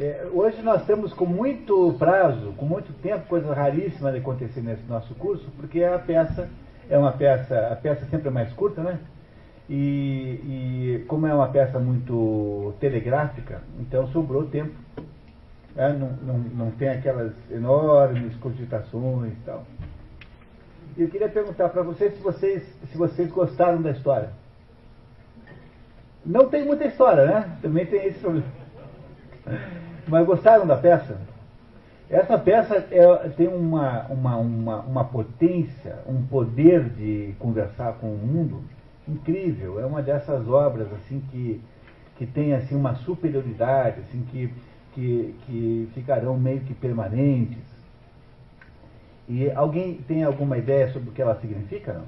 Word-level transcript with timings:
É, 0.00 0.28
hoje 0.32 0.62
nós 0.62 0.82
estamos 0.82 1.12
com 1.12 1.26
muito 1.26 1.96
prazo, 1.98 2.52
com 2.56 2.64
muito 2.64 2.92
tempo, 3.02 3.26
coisa 3.26 3.52
raríssima 3.52 4.12
de 4.12 4.18
acontecer 4.18 4.60
nesse 4.60 4.84
nosso 4.84 5.12
curso, 5.16 5.50
porque 5.56 5.82
a 5.82 5.98
peça 5.98 6.48
é 6.88 6.96
uma 6.96 7.10
peça, 7.10 7.66
a 7.66 7.74
peça 7.74 8.06
sempre 8.06 8.28
é 8.28 8.30
mais 8.30 8.52
curta, 8.52 8.80
né? 8.80 9.00
E, 9.68 11.00
e 11.00 11.04
como 11.08 11.26
é 11.26 11.34
uma 11.34 11.48
peça 11.48 11.80
muito 11.80 12.74
telegráfica, 12.78 13.60
então 13.80 14.06
sobrou 14.08 14.44
tempo. 14.44 14.72
Né? 15.74 15.88
Não, 15.98 16.10
não, 16.22 16.38
não 16.38 16.70
tem 16.70 16.90
aquelas 16.90 17.32
enormes 17.50 18.36
cogitações 18.36 19.32
e 19.32 19.44
tal. 19.44 19.66
E 20.96 21.02
eu 21.02 21.08
queria 21.08 21.28
perguntar 21.28 21.70
para 21.70 21.82
vocês 21.82 22.14
se 22.14 22.22
vocês 22.22 22.62
se 22.88 22.96
vocês 22.96 23.28
gostaram 23.32 23.82
da 23.82 23.90
história. 23.90 24.30
Não 26.24 26.48
tem 26.48 26.64
muita 26.64 26.84
história, 26.86 27.26
né? 27.26 27.58
Também 27.60 27.84
tem 27.84 28.06
esse 28.06 28.20
problema. 28.20 28.46
Mas 30.08 30.26
gostaram 30.26 30.66
da 30.66 30.76
peça? 30.76 31.18
Essa 32.08 32.38
peça 32.38 32.86
é, 32.90 33.28
tem 33.36 33.46
uma, 33.46 34.06
uma, 34.06 34.36
uma, 34.36 34.80
uma 34.80 35.04
potência, 35.04 35.98
um 36.06 36.22
poder 36.26 36.88
de 36.88 37.34
conversar 37.38 37.92
com 37.94 38.06
o 38.06 38.16
mundo 38.16 38.62
incrível. 39.06 39.78
É 39.78 39.84
uma 39.84 40.02
dessas 40.02 40.48
obras 40.48 40.90
assim 40.94 41.22
que, 41.30 41.60
que 42.16 42.26
tem 42.26 42.54
assim, 42.54 42.74
uma 42.74 42.94
superioridade, 42.94 44.00
assim, 44.00 44.26
que, 44.30 44.50
que, 44.94 45.34
que 45.44 45.90
ficarão 45.94 46.38
meio 46.38 46.60
que 46.60 46.72
permanentes. 46.72 47.68
E 49.28 49.50
alguém 49.50 49.96
tem 50.08 50.24
alguma 50.24 50.56
ideia 50.56 50.90
sobre 50.90 51.10
o 51.10 51.12
que 51.12 51.20
ela 51.20 51.38
significa? 51.38 51.92
Não? 51.92 52.06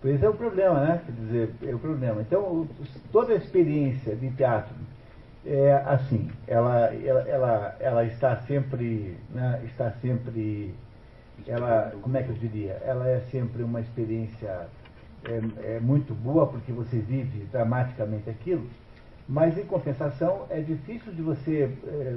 Pois 0.00 0.22
é 0.22 0.28
o 0.28 0.34
problema, 0.34 0.80
né? 0.80 1.02
Quer 1.04 1.12
dizer, 1.12 1.54
é 1.66 1.74
o 1.74 1.78
problema. 1.78 2.22
Então, 2.22 2.68
toda 3.10 3.32
a 3.32 3.36
experiência 3.36 4.14
de 4.14 4.30
teatro 4.30 4.74
é 5.44 5.72
assim, 5.86 6.30
ela, 6.46 6.94
ela, 6.94 7.20
ela, 7.28 7.76
ela 7.80 8.04
está 8.04 8.36
sempre, 8.42 9.16
né, 9.30 9.60
está 9.64 9.90
sempre, 9.92 10.74
ela, 11.46 11.92
como 12.02 12.16
é 12.16 12.22
que 12.22 12.30
eu 12.30 12.36
diria, 12.36 12.80
ela 12.84 13.08
é 13.08 13.20
sempre 13.30 13.62
uma 13.62 13.80
experiência 13.80 14.68
é, 15.24 15.76
é 15.76 15.80
muito 15.80 16.14
boa 16.14 16.46
porque 16.46 16.72
você 16.72 16.98
vive 16.98 17.46
dramaticamente 17.50 18.28
aquilo, 18.28 18.68
mas 19.28 19.56
em 19.56 19.64
compensação 19.64 20.46
é 20.50 20.60
difícil 20.60 21.12
de 21.12 21.22
você 21.22 21.70
é, 21.86 22.16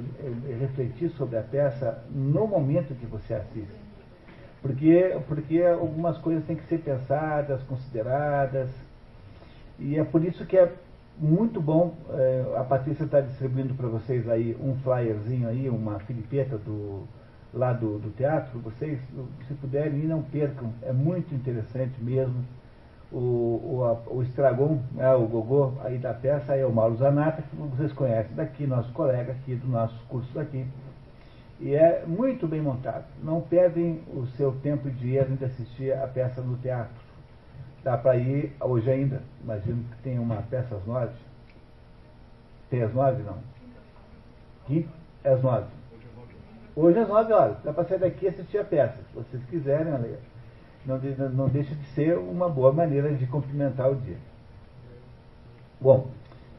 é, 0.50 0.54
refletir 0.58 1.10
sobre 1.10 1.38
a 1.38 1.42
peça 1.42 2.02
no 2.10 2.46
momento 2.46 2.94
que 2.94 3.06
você 3.06 3.34
assiste. 3.34 3.84
Porque, 4.60 5.16
porque 5.28 5.62
algumas 5.62 6.16
coisas 6.18 6.44
têm 6.44 6.56
que 6.56 6.64
ser 6.64 6.78
pensadas, 6.78 7.62
consideradas, 7.64 8.70
e 9.78 9.98
é 9.98 10.04
por 10.04 10.24
isso 10.24 10.46
que 10.46 10.56
é 10.56 10.72
muito 11.18 11.60
bom. 11.60 11.94
É, 12.10 12.54
a 12.56 12.64
Patrícia 12.64 13.04
está 13.04 13.20
distribuindo 13.20 13.74
para 13.74 13.88
vocês 13.88 14.28
aí 14.28 14.56
um 14.60 14.74
flyerzinho 14.76 15.48
aí, 15.48 15.68
uma 15.68 15.98
filipeta 16.00 16.58
do, 16.58 17.04
lá 17.52 17.72
do, 17.72 17.98
do 17.98 18.10
teatro. 18.10 18.58
Vocês, 18.60 19.00
se 19.46 19.54
puderem 19.54 20.04
não 20.04 20.22
percam. 20.22 20.72
É 20.82 20.92
muito 20.92 21.34
interessante 21.34 22.02
mesmo. 22.02 22.44
O, 23.12 23.18
o, 23.18 24.16
o 24.16 24.22
Estragon, 24.22 24.80
é, 24.98 25.14
o 25.14 25.26
Gogô 25.28 25.74
aí 25.84 25.98
da 25.98 26.12
peça, 26.12 26.56
é 26.56 26.66
o 26.66 26.72
Mauro 26.72 26.96
Zanata, 26.96 27.42
que 27.42 27.54
vocês 27.54 27.92
conhecem 27.92 28.34
daqui, 28.34 28.66
nosso 28.66 28.92
colega 28.92 29.32
aqui 29.32 29.54
do 29.54 29.68
nosso 29.68 29.96
curso 30.08 30.32
daqui. 30.34 30.66
E 31.60 31.74
é 31.74 32.04
muito 32.04 32.48
bem 32.48 32.60
montado. 32.60 33.04
Não 33.22 33.40
perdem 33.40 34.02
o 34.12 34.26
seu 34.36 34.52
tempo 34.56 34.88
e 34.88 34.90
dinheiro 34.90 35.36
de 35.36 35.44
assistir 35.44 35.92
a 35.92 36.08
peça 36.08 36.40
no 36.40 36.56
teatro 36.56 37.03
Dá 37.84 37.98
para 37.98 38.16
ir 38.16 38.50
hoje 38.58 38.90
ainda. 38.90 39.22
Imagino 39.42 39.84
que 39.84 40.02
tem 40.02 40.18
uma 40.18 40.36
peça 40.42 40.74
às 40.74 40.86
nove. 40.86 41.12
Tem 42.70 42.82
às 42.82 42.94
nove, 42.94 43.22
não? 43.22 43.36
Quinta? 44.66 44.88
É 45.22 45.34
às 45.34 45.42
nove. 45.42 45.66
Hoje 46.74 46.98
às 46.98 47.08
nove 47.08 47.32
horas. 47.32 47.58
Dá 47.62 47.74
para 47.74 47.84
sair 47.84 47.98
daqui 47.98 48.24
e 48.24 48.28
assistir 48.28 48.58
a 48.58 48.64
peça. 48.64 48.96
Se 48.96 49.14
vocês 49.14 49.44
quiserem, 49.50 49.92
olha, 49.92 50.18
não, 50.86 50.98
não 51.28 51.48
deixa 51.48 51.74
de 51.74 51.84
ser 51.88 52.16
uma 52.16 52.48
boa 52.48 52.72
maneira 52.72 53.12
de 53.12 53.26
cumprimentar 53.26 53.90
o 53.90 53.96
dia. 53.96 54.16
Bom, 55.78 56.08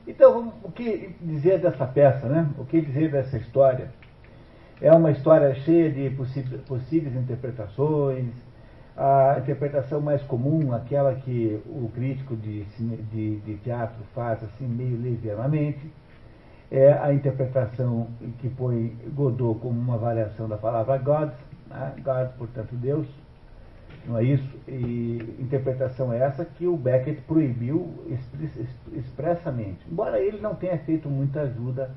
então 0.07 0.53
o 0.63 0.71
que 0.71 1.15
dizer 1.19 1.59
dessa 1.59 1.87
peça, 1.87 2.27
né? 2.27 2.47
O 2.59 2.65
que 2.65 2.81
dizer 2.81 3.11
dessa 3.11 3.37
história? 3.37 3.89
É 4.79 4.91
uma 4.91 5.09
história 5.09 5.55
cheia 5.55 5.91
de 5.91 6.09
possíveis 6.67 7.15
interpretações, 7.15 8.27
a 8.97 9.37
interpretação 9.39 9.99
mais 9.99 10.21
comum, 10.23 10.73
aquela 10.73 11.15
que 11.15 11.61
o 11.65 11.89
crítico 11.93 12.35
de, 12.35 12.63
de, 12.63 13.39
de 13.41 13.57
teatro 13.57 13.97
faz 14.13 14.41
assim 14.43 14.65
meio 14.65 14.99
levianamente, 15.01 15.91
é 16.71 16.93
a 16.93 17.13
interpretação 17.13 18.07
que 18.39 18.49
põe 18.49 18.95
Godot 19.13 19.59
como 19.59 19.79
uma 19.79 19.97
variação 19.97 20.47
da 20.47 20.57
palavra 20.57 20.97
God, 20.97 21.29
né? 21.67 21.93
God, 21.97 22.29
portanto, 22.37 22.73
Deus, 22.75 23.07
não 24.07 24.17
é 24.17 24.23
isso? 24.23 24.57
E 24.67 25.35
interpretação 25.39 26.13
é 26.13 26.19
essa 26.19 26.45
que 26.45 26.65
o 26.65 26.77
Beckett 26.77 27.21
proibiu 27.21 27.93
expressamente, 28.93 29.79
embora 29.91 30.19
ele 30.19 30.39
não 30.39 30.55
tenha 30.55 30.77
feito 30.79 31.09
muita 31.09 31.41
ajuda 31.41 31.91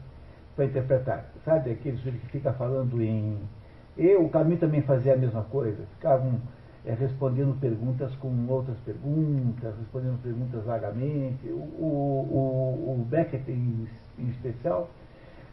para 0.56 0.64
interpretar. 0.64 1.26
Sabe 1.44 1.70
aquele 1.70 1.96
que 1.96 2.26
fica 2.26 2.52
falando 2.52 3.00
em... 3.00 3.38
E 3.96 4.14
o 4.16 4.28
Camus 4.28 4.60
também 4.60 4.82
fazia 4.82 5.14
a 5.14 5.16
mesma 5.16 5.42
coisa, 5.42 5.84
ficavam 5.94 6.40
é, 6.84 6.94
respondendo 6.94 7.58
perguntas 7.60 8.14
com 8.16 8.46
outras 8.48 8.76
perguntas, 8.78 9.74
respondendo 9.78 10.22
perguntas 10.22 10.64
vagamente. 10.64 11.46
O, 11.48 11.56
o, 11.56 12.94
o 13.00 13.04
Beckett, 13.08 13.50
em, 13.50 13.88
em, 14.18 14.28
especial, 14.30 14.90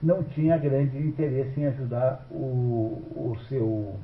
não 0.01 0.23
tinha 0.23 0.57
grande 0.57 0.97
interesse 0.97 1.59
em 1.59 1.65
ajudar 1.67 2.25
o, 2.31 3.01
o 3.15 3.37
seu. 3.47 3.95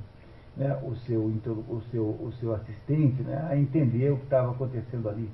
Né, 0.58 0.78
o, 0.84 0.94
seu, 1.08 1.22
o, 1.22 1.82
seu, 1.92 2.04
o 2.04 2.34
seu 2.42 2.54
assistente 2.54 3.24
né, 3.24 3.48
a 3.50 3.56
entender 3.56 4.12
o 4.12 4.18
que 4.18 4.26
estava 4.26 4.52
acontecendo 4.52 5.08
ali. 5.08 5.30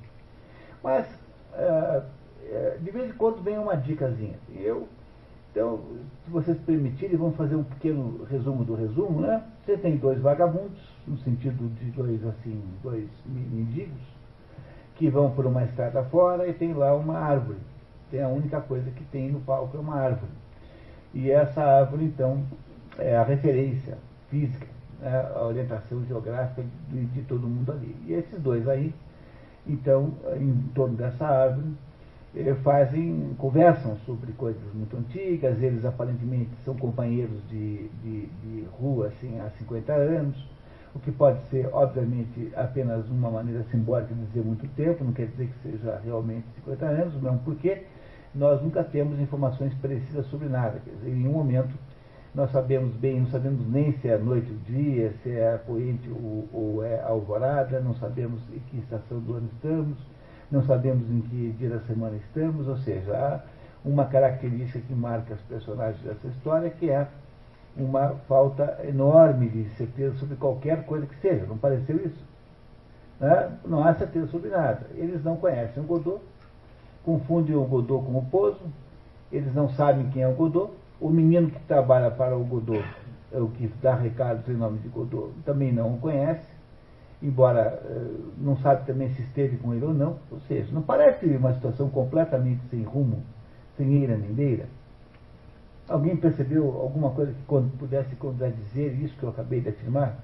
Mas, 0.84 1.08
é, 1.54 2.04
é, 2.44 2.78
de 2.80 2.92
vez 2.92 3.09
em 3.09 3.14
quando, 3.14 3.42
vem 3.42 3.58
uma 3.58 3.75
dicasinha. 3.75 4.36
Eu 4.54 4.88
então, 5.57 5.79
se 6.23 6.29
vocês 6.29 6.56
permitirem, 6.59 7.18
vamos 7.18 7.35
fazer 7.35 7.56
um 7.56 7.63
pequeno 7.63 8.23
resumo 8.25 8.63
do 8.63 8.75
resumo, 8.75 9.22
né? 9.22 9.44
Você 9.66 9.75
tem 9.75 9.97
dois 9.97 10.22
vagabundos, 10.22 10.79
no 11.07 11.18
sentido 11.18 11.68
de 11.79 11.90
dois, 11.90 12.23
assim, 12.28 12.62
dois 12.84 13.09
mendigos, 13.25 14.00
que 14.97 15.09
vão 15.09 15.31
por 15.31 15.47
uma 15.47 15.63
estrada 15.63 16.03
fora 16.03 16.47
e 16.47 16.53
tem 16.53 16.73
lá 16.73 16.95
uma 16.95 17.18
árvore. 17.18 17.57
Tem 18.12 18.22
a 18.22 18.28
única 18.28 18.62
coisa 18.62 18.91
que 18.91 19.03
tem 19.06 19.31
no 19.31 19.40
palco 19.40 19.75
é 19.75 19.79
uma 19.79 19.95
árvore. 19.95 20.31
E 21.12 21.31
essa 21.31 21.63
árvore, 21.63 22.06
então, 22.06 22.44
é 23.00 23.18
a 23.18 23.24
referência 23.24 23.97
física, 24.29 24.68
né? 25.00 25.31
a 25.35 25.41
orientação 25.41 26.06
geográfica 26.06 26.63
de, 26.89 27.03
de 27.06 27.22
todo 27.24 27.47
mundo 27.47 27.72
ali. 27.72 27.95
E 28.06 28.13
esses 28.13 28.39
dois 28.39 28.68
aí, 28.68 28.94
então, 29.66 30.13
em 30.39 30.53
torno 30.75 30.95
dessa 30.95 31.25
árvore, 31.25 31.74
fazem, 32.64 33.36
conversam 33.38 33.98
sobre 34.06 34.32
coisas 34.34 34.74
muito 34.74 34.96
antigas, 34.98 35.62
eles 35.62 35.84
aparentemente 35.86 36.50
são 36.64 36.76
companheiros 36.76 37.42
de, 37.50 37.88
de, 38.04 38.26
de, 38.26 38.68
rua 38.80 39.08
assim, 39.08 39.40
há 39.40 39.50
50 39.52 39.94
anos, 39.94 40.48
o 40.94 41.00
que 41.00 41.12
pode 41.12 41.42
ser, 41.50 41.70
obviamente, 41.72 42.52
apenas 42.56 43.08
uma 43.10 43.30
maneira 43.30 43.64
simbólica 43.72 44.14
de 44.14 44.26
dizer 44.26 44.44
muito 44.44 44.68
tempo, 44.76 45.04
não 45.04 45.14
quer 45.14 45.28
dizer 45.28 45.48
que 45.48 45.72
seja 45.72 46.00
realmente 46.04 46.46
50 46.56 46.86
anos, 46.86 47.22
mesmo 47.22 47.40
porque 47.40 47.84
nós 48.34 48.62
nunca 48.62 48.84
temos 48.84 49.20
informações 49.20 49.74
precisas 49.76 50.26
sobre 50.28 50.48
nada. 50.48 50.80
Quer 50.84 50.92
dizer, 50.92 51.10
em 51.10 51.16
nenhum 51.16 51.34
momento 51.34 51.74
nós 52.36 52.52
sabemos 52.52 52.94
bem, 52.96 53.20
não 53.20 53.28
sabemos 53.28 53.68
nem 53.68 53.94
se 53.94 54.08
é 54.08 54.18
noite 54.18 54.52
ou 54.52 54.58
dia, 54.60 55.14
se 55.24 55.32
é 55.32 55.58
poente 55.58 56.08
ou, 56.10 56.48
ou 56.54 56.84
é 56.84 57.02
alvorada, 57.02 57.80
não 57.80 57.96
sabemos 57.96 58.42
em 58.54 58.60
que 58.60 58.78
estação 58.78 59.20
do 59.20 59.34
ano 59.34 59.50
estamos 59.56 59.98
não 60.52 60.63
sabemos 60.63 61.09
em 61.09 61.22
que 61.22 61.56
dia 61.58 61.69
da 61.69 61.80
semana 61.81 62.16
estamos, 62.16 62.68
ou 62.68 62.78
seja, 62.78 63.13
há 63.13 63.41
uma 63.84 64.06
característica 64.06 64.80
que 64.80 64.94
marca 64.94 65.34
os 65.34 65.42
personagens 65.42 66.01
dessa 66.04 66.27
história, 66.27 66.69
que 66.69 66.89
é 66.89 67.07
uma 67.75 68.16
falta 68.27 68.80
enorme 68.88 69.50
de 69.50 69.69
certeza 69.75 70.16
sobre 70.16 70.36
qualquer 70.36 70.86
coisa 70.86 71.06
que 71.06 71.16
seja. 71.18 71.45
Não 71.45 71.57
pareceu 71.57 71.98
isso? 71.98 72.24
Né? 73.19 73.51
Não 73.66 73.83
há 73.86 73.94
certeza 73.94 74.27
sobre 74.27 74.50
nada. 74.50 74.88
Eles 74.95 75.24
não 75.24 75.36
conhecem 75.36 75.83
o 75.83 75.86
Godot, 75.86 76.22
confundem 77.04 77.56
o 77.56 77.66
Godot 77.66 78.06
com 78.06 78.18
o 78.18 78.25
Pozo, 78.25 78.62
eles 79.31 79.54
não 79.54 79.69
sabem 79.69 80.10
quem 80.10 80.24
é 80.24 80.27
o 80.27 80.33
Godot. 80.33 80.72
O 81.00 81.10
menino 81.10 81.51
que 81.51 81.60
trabalha 81.62 82.10
para 82.10 82.36
o 82.36 82.44
Godot, 82.44 82.83
é 83.31 83.39
o 83.39 83.50
que 83.50 83.68
dá 83.81 83.94
recados 83.94 84.48
em 84.48 84.54
nome 84.54 84.80
de 84.80 84.88
Godot, 84.88 85.31
também 85.45 85.72
não 85.72 85.94
o 85.94 85.98
conhece 86.00 86.56
embora 87.22 87.81
uh, 87.84 88.34
não 88.38 88.58
sabe 88.58 88.86
também 88.86 89.10
se 89.14 89.22
esteve 89.24 89.58
com 89.58 89.74
ele 89.74 89.86
ou 89.86 89.94
não, 89.94 90.18
ou 90.31 90.40
seja, 90.42 90.72
não 90.72 90.81
parece 90.81 91.25
uma 91.25 91.54
situação 91.54 91.90
completamente 91.90 92.62
sem 92.69 92.84
rumo, 92.84 93.24
sem 93.75 94.02
eira 94.02 94.16
nem 94.16 94.34
beira? 94.34 94.66
Alguém 95.90 96.18
percebeu 96.18 96.66
alguma 96.66 97.12
coisa 97.12 97.31
que 97.31 97.78
pudesse 97.78 98.16
contradizer 98.18 99.02
isso 99.02 99.16
que 99.18 99.24
eu 99.24 99.30
acabei 99.30 99.62
de 99.62 99.69
afirmar? 99.69 100.18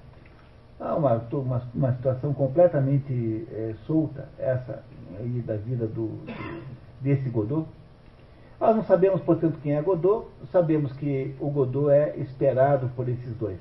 Ah, 0.78 0.94
uma, 0.94 1.14
uma, 1.32 1.62
uma 1.74 1.92
situação 1.94 2.34
completamente 2.34 3.46
é, 3.50 3.74
solta, 3.86 4.28
essa 4.38 4.84
aí 5.18 5.40
da 5.40 5.56
vida 5.56 5.86
do, 5.86 6.20
desse 7.00 7.30
Godot. 7.30 7.66
Nós 8.60 8.76
não 8.76 8.84
sabemos, 8.84 9.22
portanto, 9.22 9.58
quem 9.62 9.74
é 9.74 9.80
Godot, 9.80 10.26
sabemos 10.52 10.92
que 10.92 11.34
o 11.40 11.48
Godot 11.48 11.90
é 11.90 12.16
esperado 12.18 12.90
por 12.94 13.08
esses 13.08 13.34
dois. 13.36 13.58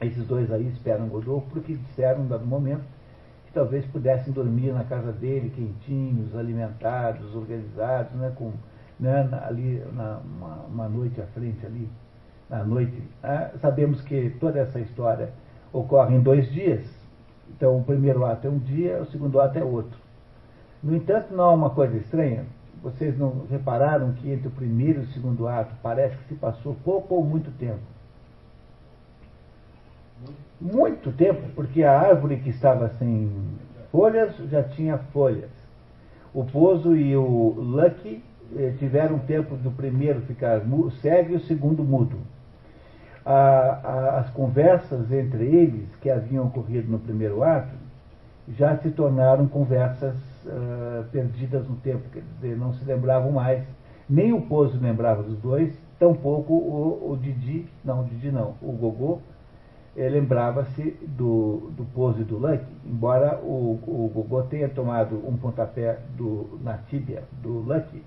Esses 0.00 0.26
dois 0.26 0.50
aí 0.52 0.68
esperam 0.68 1.08
Godot 1.08 1.46
porque 1.50 1.74
disseram, 1.74 2.26
dado 2.26 2.44
momento, 2.44 2.82
que 3.46 3.52
talvez 3.52 3.84
pudessem 3.86 4.32
dormir 4.32 4.72
na 4.72 4.84
casa 4.84 5.12
dele, 5.12 5.50
quentinhos, 5.50 6.36
alimentados, 6.36 7.34
organizados, 7.34 8.12
né, 8.12 8.32
com, 8.34 8.52
né, 8.98 9.28
ali 9.42 9.82
na, 9.92 10.18
uma, 10.18 10.54
uma 10.66 10.88
noite 10.88 11.20
à 11.20 11.26
frente 11.28 11.64
ali, 11.64 11.88
na 12.50 12.64
noite. 12.64 13.02
Né? 13.22 13.50
Sabemos 13.60 14.00
que 14.02 14.30
toda 14.40 14.60
essa 14.60 14.80
história 14.80 15.30
ocorre 15.72 16.16
em 16.16 16.20
dois 16.20 16.50
dias. 16.52 16.84
Então, 17.50 17.78
o 17.78 17.84
primeiro 17.84 18.24
ato 18.24 18.46
é 18.46 18.50
um 18.50 18.58
dia, 18.58 19.00
o 19.00 19.06
segundo 19.06 19.40
ato 19.40 19.58
é 19.58 19.64
outro. 19.64 19.98
No 20.82 20.94
entanto, 20.94 21.34
não 21.34 21.44
há 21.44 21.52
uma 21.52 21.70
coisa 21.70 21.96
estranha. 21.96 22.44
Vocês 22.82 23.18
não 23.18 23.46
repararam 23.50 24.12
que 24.12 24.30
entre 24.30 24.48
o 24.48 24.50
primeiro 24.50 25.00
e 25.00 25.04
o 25.04 25.12
segundo 25.12 25.48
ato 25.48 25.74
parece 25.82 26.16
que 26.18 26.28
se 26.28 26.34
passou 26.34 26.76
pouco 26.84 27.14
ou 27.14 27.24
muito 27.24 27.50
tempo? 27.52 27.93
Muito 30.60 31.12
tempo, 31.12 31.42
porque 31.54 31.82
a 31.82 31.98
árvore 31.98 32.36
que 32.38 32.50
estava 32.50 32.88
sem 32.98 33.30
folhas 33.90 34.34
já 34.50 34.62
tinha 34.62 34.98
folhas. 34.98 35.50
O 36.32 36.44
Pozo 36.44 36.96
e 36.96 37.16
o 37.16 37.54
Lucky 37.56 38.22
eh, 38.56 38.72
tiveram 38.78 39.18
tempo 39.18 39.56
do 39.56 39.70
primeiro 39.70 40.20
ficar 40.22 40.62
cego 41.00 41.32
e 41.32 41.36
o 41.36 41.40
segundo 41.40 41.84
mudo 41.84 42.18
a, 43.24 43.32
a, 43.32 44.18
as 44.20 44.30
conversas 44.30 45.10
entre 45.10 45.44
eles, 45.44 45.88
que 46.00 46.10
haviam 46.10 46.46
ocorrido 46.46 46.90
no 46.90 46.98
primeiro 46.98 47.42
ato, 47.42 47.74
já 48.48 48.76
se 48.76 48.90
tornaram 48.90 49.46
conversas 49.48 50.14
uh, 50.44 51.04
perdidas 51.10 51.66
no 51.66 51.76
tempo, 51.76 52.02
quer 52.12 52.22
dizer, 52.34 52.56
não 52.56 52.74
se 52.74 52.84
lembravam 52.84 53.32
mais. 53.32 53.64
Nem 54.08 54.34
o 54.34 54.42
Pozo 54.42 54.78
lembrava 54.78 55.22
dos 55.22 55.38
dois, 55.38 55.72
tampouco 55.98 56.52
o, 56.52 57.12
o 57.12 57.16
Didi, 57.16 57.66
não, 57.82 58.02
o 58.02 58.04
Didi 58.04 58.30
não, 58.30 58.54
o 58.60 58.72
Gogô, 58.72 59.20
lembrava-se 59.96 60.96
do, 61.02 61.70
do 61.76 61.84
Pozo 61.94 62.20
e 62.20 62.24
do 62.24 62.36
Lucky, 62.36 62.66
embora 62.84 63.38
o, 63.38 63.78
o 63.86 64.10
Gogô 64.12 64.42
tenha 64.42 64.68
tomado 64.68 65.16
um 65.26 65.36
pontapé 65.36 66.00
do, 66.16 66.58
na 66.62 66.78
tíbia 66.78 67.22
do 67.40 67.60
Lucky, 67.60 68.02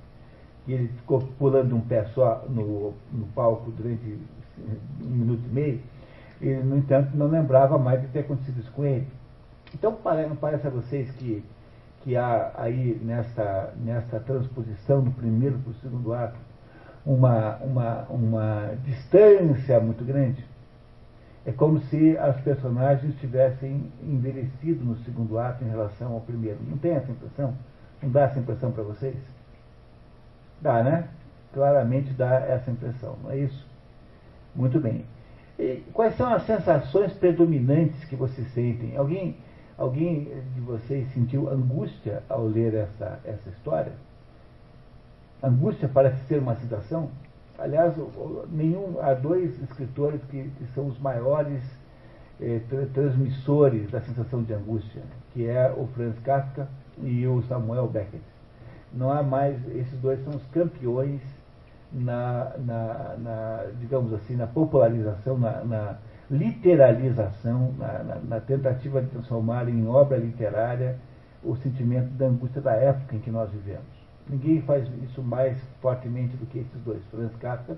que 0.65 0.73
ele 0.73 0.89
ficou 0.89 1.21
pulando 1.39 1.75
um 1.75 1.81
pé 1.81 2.05
só 2.13 2.45
no, 2.49 2.93
no 3.11 3.25
palco 3.33 3.71
durante 3.71 4.19
um 5.01 5.09
minuto 5.09 5.43
e 5.49 5.53
meio, 5.53 5.81
ele, 6.41 6.61
no 6.63 6.77
entanto, 6.77 7.15
não 7.15 7.27
lembrava 7.27 7.77
mais 7.77 8.01
de 8.01 8.07
ter 8.07 8.19
acontecido 8.19 8.59
isso 8.59 8.71
com 8.71 8.85
ele. 8.85 9.07
Então, 9.73 9.97
não 10.29 10.35
parece 10.35 10.67
a 10.67 10.69
vocês 10.69 11.09
que, 11.11 11.43
que 12.03 12.15
há 12.15 12.51
aí, 12.55 12.99
nessa, 13.03 13.73
nessa 13.77 14.19
transposição 14.19 15.01
do 15.01 15.11
primeiro 15.11 15.57
para 15.59 15.71
o 15.71 15.75
segundo 15.75 16.13
ato, 16.13 16.37
uma, 17.05 17.55
uma, 17.57 18.01
uma 18.09 18.71
distância 18.83 19.79
muito 19.79 20.03
grande? 20.03 20.45
É 21.47 21.51
como 21.53 21.79
se 21.79 22.17
as 22.17 22.35
personagens 22.41 23.15
tivessem 23.21 23.89
envelhecido 24.03 24.83
no 24.83 24.97
segundo 24.97 25.39
ato 25.39 25.63
em 25.63 25.69
relação 25.69 26.11
ao 26.11 26.19
primeiro. 26.19 26.59
Não 26.67 26.77
tem 26.77 26.91
essa 26.91 27.09
impressão? 27.09 27.53
Não 28.03 28.09
dá 28.09 28.23
essa 28.23 28.37
impressão 28.37 28.69
para 28.69 28.83
vocês? 28.83 29.15
Dá, 30.61 30.83
né? 30.83 31.07
Claramente 31.53 32.11
dá 32.11 32.35
essa 32.35 32.69
impressão, 32.69 33.15
não 33.23 33.31
é 33.31 33.37
isso? 33.37 33.65
Muito 34.53 34.77
bem. 34.77 35.05
E 35.57 35.85
quais 35.93 36.17
são 36.17 36.33
as 36.33 36.45
sensações 36.45 37.13
predominantes 37.13 38.03
que 38.03 38.17
vocês 38.17 38.45
sentem? 38.51 38.97
Alguém, 38.97 39.37
alguém 39.77 40.25
de 40.53 40.59
vocês 40.59 41.07
sentiu 41.13 41.49
angústia 41.49 42.23
ao 42.27 42.45
ler 42.45 42.73
essa, 42.73 43.21
essa 43.23 43.49
história? 43.51 43.93
Angústia 45.41 45.87
parece 45.87 46.25
ser 46.25 46.39
uma 46.39 46.55
citação. 46.55 47.09
Aliás, 47.57 47.93
nenhum, 48.51 48.99
há 49.01 49.13
dois 49.13 49.59
escritores 49.63 50.21
que, 50.29 50.43
que 50.43 50.65
são 50.75 50.87
os 50.87 50.99
maiores 50.99 51.61
eh, 52.39 52.61
transmissores 52.93 53.89
da 53.89 53.99
sensação 54.01 54.43
de 54.43 54.53
angústia, 54.53 55.01
que 55.33 55.47
é 55.47 55.73
o 55.75 55.87
Franz 55.87 56.17
Kafka 56.19 56.67
e 57.01 57.25
o 57.25 57.41
Samuel 57.43 57.87
Beckett. 57.87 58.23
Não 58.93 59.11
há 59.11 59.23
mais, 59.23 59.57
esses 59.75 59.99
dois 59.99 60.23
são 60.23 60.35
os 60.35 60.45
campeões 60.47 61.21
na, 61.91 62.51
na, 62.59 63.15
na, 63.17 63.65
digamos 63.79 64.13
assim, 64.13 64.35
na 64.35 64.47
popularização, 64.47 65.37
na, 65.37 65.63
na 65.63 65.97
literalização, 66.29 67.73
na, 67.77 68.19
na, 68.23 68.39
tentativa 68.39 69.01
de 69.01 69.07
transformar 69.07 69.67
em 69.69 69.87
obra 69.87 70.17
literária 70.17 70.97
o 71.43 71.55
sentimento 71.55 72.09
da 72.11 72.27
angústia 72.27 72.61
da 72.61 72.73
época 72.73 73.15
em 73.15 73.19
que 73.19 73.31
nós 73.31 73.49
vivemos. 73.49 73.96
Ninguém 74.29 74.61
faz 74.61 74.85
isso 75.03 75.21
mais 75.21 75.57
fortemente 75.81 76.35
do 76.35 76.45
que 76.47 76.59
esses 76.59 76.81
dois. 76.83 77.01
Franz 77.11 77.33
Kafka, 77.37 77.77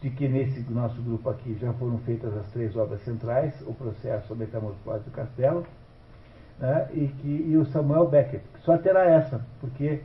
de 0.00 0.10
que 0.10 0.28
nesse 0.28 0.60
nosso 0.70 1.00
grupo 1.02 1.28
aqui 1.28 1.56
já 1.60 1.72
foram 1.74 1.98
feitas 1.98 2.34
as 2.36 2.46
três 2.52 2.74
obras 2.76 3.00
centrais, 3.02 3.60
o 3.66 3.74
processo, 3.74 4.32
a 4.32 4.36
metamorfose 4.36 5.04
do 5.04 5.10
castelo, 5.10 5.66
né, 6.58 6.88
e, 6.92 7.08
que, 7.08 7.46
e 7.48 7.56
o 7.56 7.64
Samuel 7.66 8.06
Beckett, 8.06 8.44
só 8.60 8.78
terá 8.78 9.04
essa, 9.04 9.44
porque 9.60 10.00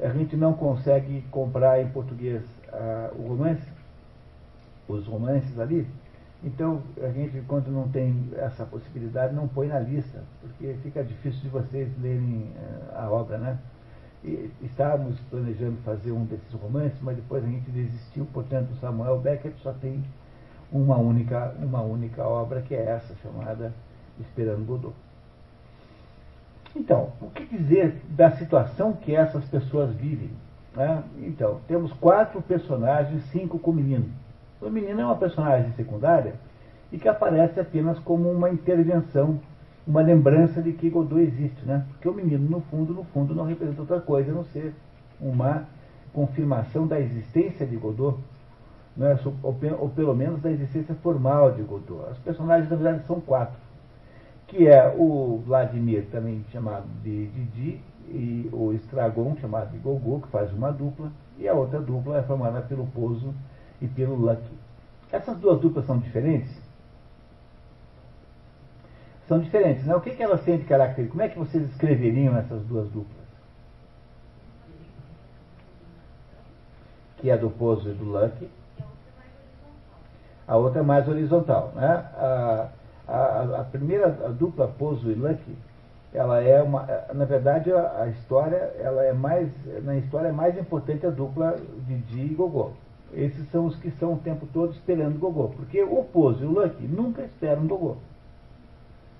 a 0.00 0.08
gente 0.10 0.36
não 0.36 0.54
consegue 0.54 1.22
comprar 1.30 1.80
em 1.80 1.88
português 1.88 2.42
uh, 2.68 3.20
o 3.20 3.28
romance, 3.28 3.68
os 4.88 5.06
romances 5.06 5.58
ali. 5.58 5.86
Então, 6.42 6.82
a 7.02 7.08
gente, 7.08 7.42
quando 7.48 7.68
não 7.68 7.88
tem 7.88 8.30
essa 8.36 8.64
possibilidade, 8.64 9.34
não 9.34 9.48
põe 9.48 9.66
na 9.66 9.80
lista, 9.80 10.22
porque 10.40 10.74
fica 10.84 11.02
difícil 11.02 11.42
de 11.42 11.48
vocês 11.48 11.88
lerem 12.00 12.52
uh, 12.56 12.96
a 12.96 13.10
obra, 13.10 13.38
né? 13.38 13.58
Estávamos 14.62 15.18
planejando 15.30 15.76
fazer 15.84 16.10
um 16.12 16.24
desses 16.24 16.52
romances, 16.54 16.98
mas 17.00 17.16
depois 17.16 17.44
a 17.44 17.46
gente 17.46 17.70
desistiu, 17.70 18.26
portanto, 18.32 18.74
Samuel 18.80 19.18
Beckett 19.20 19.56
só 19.62 19.72
tem 19.72 20.04
uma 20.72 20.96
única, 20.96 21.54
uma 21.58 21.80
única 21.82 22.24
obra, 22.24 22.60
que 22.62 22.74
é 22.74 22.84
essa, 22.84 23.14
chamada 23.22 23.72
Esperando 24.20 24.66
Godot. 24.66 24.94
Então, 26.74 27.12
o 27.20 27.30
que 27.30 27.44
dizer 27.46 28.02
da 28.10 28.32
situação 28.32 28.92
que 28.92 29.14
essas 29.14 29.44
pessoas 29.46 29.94
vivem? 29.94 30.30
Né? 30.74 31.02
Então, 31.22 31.60
temos 31.66 31.92
quatro 31.94 32.42
personagens, 32.42 33.24
cinco 33.30 33.58
com 33.58 33.70
o 33.70 33.74
menino. 33.74 34.06
O 34.60 34.68
menino 34.68 35.00
é 35.00 35.04
uma 35.04 35.16
personagem 35.16 35.72
secundária 35.72 36.34
e 36.92 36.98
que 36.98 37.08
aparece 37.08 37.58
apenas 37.60 37.98
como 38.00 38.30
uma 38.30 38.50
intervenção, 38.50 39.40
uma 39.88 40.02
lembrança 40.02 40.60
de 40.60 40.72
que 40.72 40.90
Godot 40.90 41.18
existe, 41.18 41.64
né? 41.64 41.86
Porque 41.88 42.06
o 42.06 42.12
menino, 42.12 42.46
no 42.46 42.60
fundo, 42.60 42.92
no 42.92 43.04
fundo, 43.04 43.34
não 43.34 43.46
representa 43.46 43.80
outra 43.80 43.98
coisa 43.98 44.30
a 44.30 44.34
não 44.34 44.44
ser 44.44 44.74
uma 45.18 45.64
confirmação 46.12 46.86
da 46.86 47.00
existência 47.00 47.66
de 47.66 47.74
Godot, 47.74 48.18
né? 48.94 49.18
ou, 49.42 49.88
pelo 49.88 50.14
menos 50.14 50.42
da 50.42 50.50
existência 50.50 50.94
formal 50.96 51.52
de 51.52 51.62
Godot. 51.62 52.12
Os 52.12 52.18
personagens, 52.18 52.68
na 52.68 52.76
verdade, 52.76 53.06
são 53.06 53.18
quatro, 53.18 53.58
que 54.46 54.68
é 54.68 54.94
o 54.94 55.42
Vladimir, 55.46 56.06
também 56.10 56.44
chamado 56.52 56.86
de 57.02 57.26
Didi, 57.28 57.80
e 58.10 58.48
o 58.52 58.74
Estragon, 58.74 59.36
chamado 59.40 59.70
de 59.70 59.78
Gogô, 59.78 60.20
que 60.20 60.28
faz 60.28 60.52
uma 60.52 60.70
dupla, 60.70 61.10
e 61.38 61.48
a 61.48 61.54
outra 61.54 61.80
dupla 61.80 62.18
é 62.18 62.22
formada 62.22 62.60
pelo 62.60 62.86
Pozo 62.88 63.34
e 63.80 63.86
pelo 63.86 64.16
Lucky. 64.16 64.50
Essas 65.10 65.38
duas 65.38 65.58
duplas 65.60 65.86
são 65.86 65.98
diferentes? 65.98 66.67
São 69.28 69.38
diferentes, 69.38 69.84
né? 69.84 69.94
O 69.94 70.00
que, 70.00 70.10
que 70.10 70.22
elas 70.22 70.42
têm 70.42 70.56
de 70.56 70.64
característica? 70.64 71.12
Como 71.12 71.22
é 71.22 71.28
que 71.28 71.38
vocês 71.38 71.70
escreveriam 71.70 72.36
essas 72.38 72.62
duas 72.62 72.88
duplas? 72.88 73.28
Que 77.18 77.30
é 77.30 77.36
do 77.36 77.50
Pozo 77.50 77.90
e 77.90 77.92
do 77.92 78.04
Lucky. 78.04 78.48
A 80.46 80.56
outra 80.56 80.80
é 80.80 80.82
mais 80.82 81.06
horizontal, 81.06 81.72
né? 81.76 82.06
A, 82.16 82.68
a, 83.06 83.60
a 83.60 83.64
primeira 83.64 84.06
a 84.06 84.28
dupla 84.28 84.66
Pozo 84.66 85.10
e 85.10 85.14
Lucky 85.14 85.56
ela 86.12 86.40
é 86.40 86.62
uma, 86.62 86.86
na 87.12 87.24
verdade 87.26 87.70
a, 87.70 88.02
a, 88.02 88.08
história, 88.08 88.72
ela 88.78 89.04
é 89.04 89.12
mais, 89.12 89.50
na 89.84 89.96
história 89.96 90.28
é 90.28 90.32
mais 90.32 90.56
importante 90.58 91.06
a 91.06 91.10
dupla 91.10 91.56
Didi 91.86 92.32
e 92.32 92.34
Gogô. 92.34 92.70
Esses 93.12 93.50
são 93.50 93.66
os 93.66 93.76
que 93.76 93.88
estão 93.88 94.14
o 94.14 94.18
tempo 94.18 94.46
todo 94.52 94.72
esperando 94.72 95.18
Gogô, 95.18 95.48
porque 95.48 95.82
o 95.82 96.02
Pozo 96.04 96.44
e 96.44 96.46
o 96.46 96.50
Lucky 96.50 96.86
nunca 96.86 97.22
esperam 97.22 97.66
Gogô. 97.66 97.96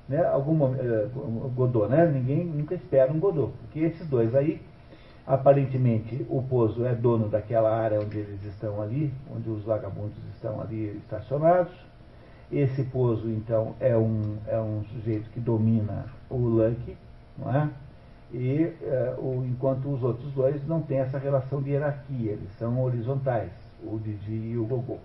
Né? 0.09 0.25
Algum, 0.25 0.65
uh, 0.65 1.53
Godô, 1.55 1.87
né? 1.87 2.07
Ninguém 2.07 2.45
nunca 2.45 2.75
espera 2.75 3.13
um 3.13 3.19
Godô, 3.19 3.51
porque 3.61 3.81
esses 3.81 4.07
dois 4.09 4.35
aí, 4.35 4.63
aparentemente, 5.27 6.27
o 6.31 6.43
Pozo 6.43 6.87
é 6.87 6.95
dono 6.95 7.29
daquela 7.29 7.77
área 7.77 8.01
onde 8.01 8.19
eles 8.19 8.43
estão 8.45 8.81
ali, 8.81 9.13
onde 9.31 9.51
os 9.51 9.63
vagabundos 9.65 10.17
estão 10.35 10.61
ali 10.61 10.97
estacionados, 10.97 11.73
esse 12.51 12.83
Pozo, 12.85 13.29
então, 13.29 13.75
é 13.79 13.95
um, 13.95 14.39
é 14.47 14.59
um 14.59 14.83
sujeito 14.85 15.29
que 15.31 15.41
domina 15.41 16.07
o 16.31 16.37
Lucky, 16.37 16.97
não 17.37 17.55
é? 17.55 17.69
E 18.33 18.73
é, 18.83 19.15
o, 19.19 19.45
enquanto 19.47 19.91
os 19.91 20.03
outros 20.03 20.33
dois 20.33 20.67
não 20.67 20.81
têm 20.81 21.01
essa 21.01 21.19
relação 21.19 21.63
de 21.63 21.71
hierarquia, 21.71 22.33
eles 22.33 22.51
são 22.59 22.83
horizontais, 22.83 23.51
o 23.83 23.99
Didi 23.99 24.53
e 24.53 24.59
o 24.59 24.65
Gogô. 24.65 24.99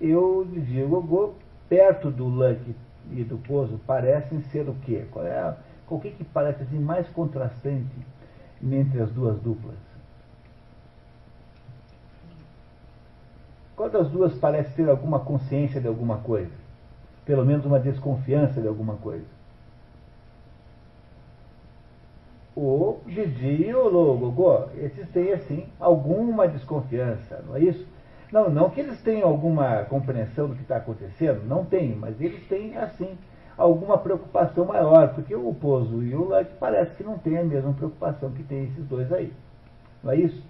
E 0.00 0.14
o 0.14 0.44
Didi 0.44 0.78
e 0.78 0.84
o 0.84 0.88
Gogô, 0.88 1.34
perto 1.68 2.10
do 2.10 2.26
Lucky 2.26 2.74
e 3.12 3.22
do 3.24 3.38
Pozo, 3.38 3.78
parecem 3.86 4.40
ser 4.44 4.68
o 4.68 4.74
quê? 4.74 5.06
Qual 5.10 5.24
é 5.24 5.56
o 5.88 6.00
que, 6.00 6.10
que 6.10 6.24
parece 6.24 6.62
assim, 6.62 6.78
mais 6.78 7.06
contrastante 7.08 7.94
entre 8.62 9.02
as 9.02 9.10
duas 9.10 9.38
duplas? 9.40 9.76
Qual 13.76 13.90
das 13.90 14.08
duas 14.08 14.34
parece 14.34 14.74
ter 14.74 14.88
alguma 14.88 15.20
consciência 15.20 15.80
de 15.80 15.88
alguma 15.88 16.18
coisa? 16.18 16.52
Pelo 17.24 17.44
menos 17.44 17.64
uma 17.64 17.80
desconfiança 17.80 18.60
de 18.60 18.68
alguma 18.68 18.94
coisa? 18.96 19.26
O 22.56 23.00
Didi 23.04 23.66
e 23.66 23.74
o 23.74 23.88
Logogô, 23.88 24.68
esses 24.76 25.08
têm, 25.08 25.32
assim, 25.32 25.66
alguma 25.80 26.46
desconfiança, 26.46 27.42
não 27.46 27.56
é 27.56 27.60
isso? 27.60 27.84
Não, 28.34 28.50
não 28.50 28.68
que 28.68 28.80
eles 28.80 29.00
tenham 29.00 29.28
alguma 29.28 29.84
compreensão 29.84 30.48
do 30.48 30.56
que 30.56 30.62
está 30.62 30.78
acontecendo, 30.78 31.46
não 31.46 31.64
tem, 31.64 31.94
mas 31.94 32.20
eles 32.20 32.44
têm, 32.48 32.76
assim, 32.76 33.16
alguma 33.56 33.96
preocupação 33.96 34.64
maior, 34.64 35.14
porque 35.14 35.36
o 35.36 35.54
Pozo 35.54 36.02
e 36.02 36.16
o 36.16 36.24
Luck 36.24 36.50
parece 36.58 36.96
que 36.96 37.04
não 37.04 37.16
têm 37.16 37.38
a 37.38 37.44
mesma 37.44 37.72
preocupação 37.72 38.32
que 38.32 38.42
tem 38.42 38.64
esses 38.64 38.84
dois 38.86 39.12
aí. 39.12 39.32
Não 40.02 40.10
é 40.10 40.16
isso? 40.16 40.42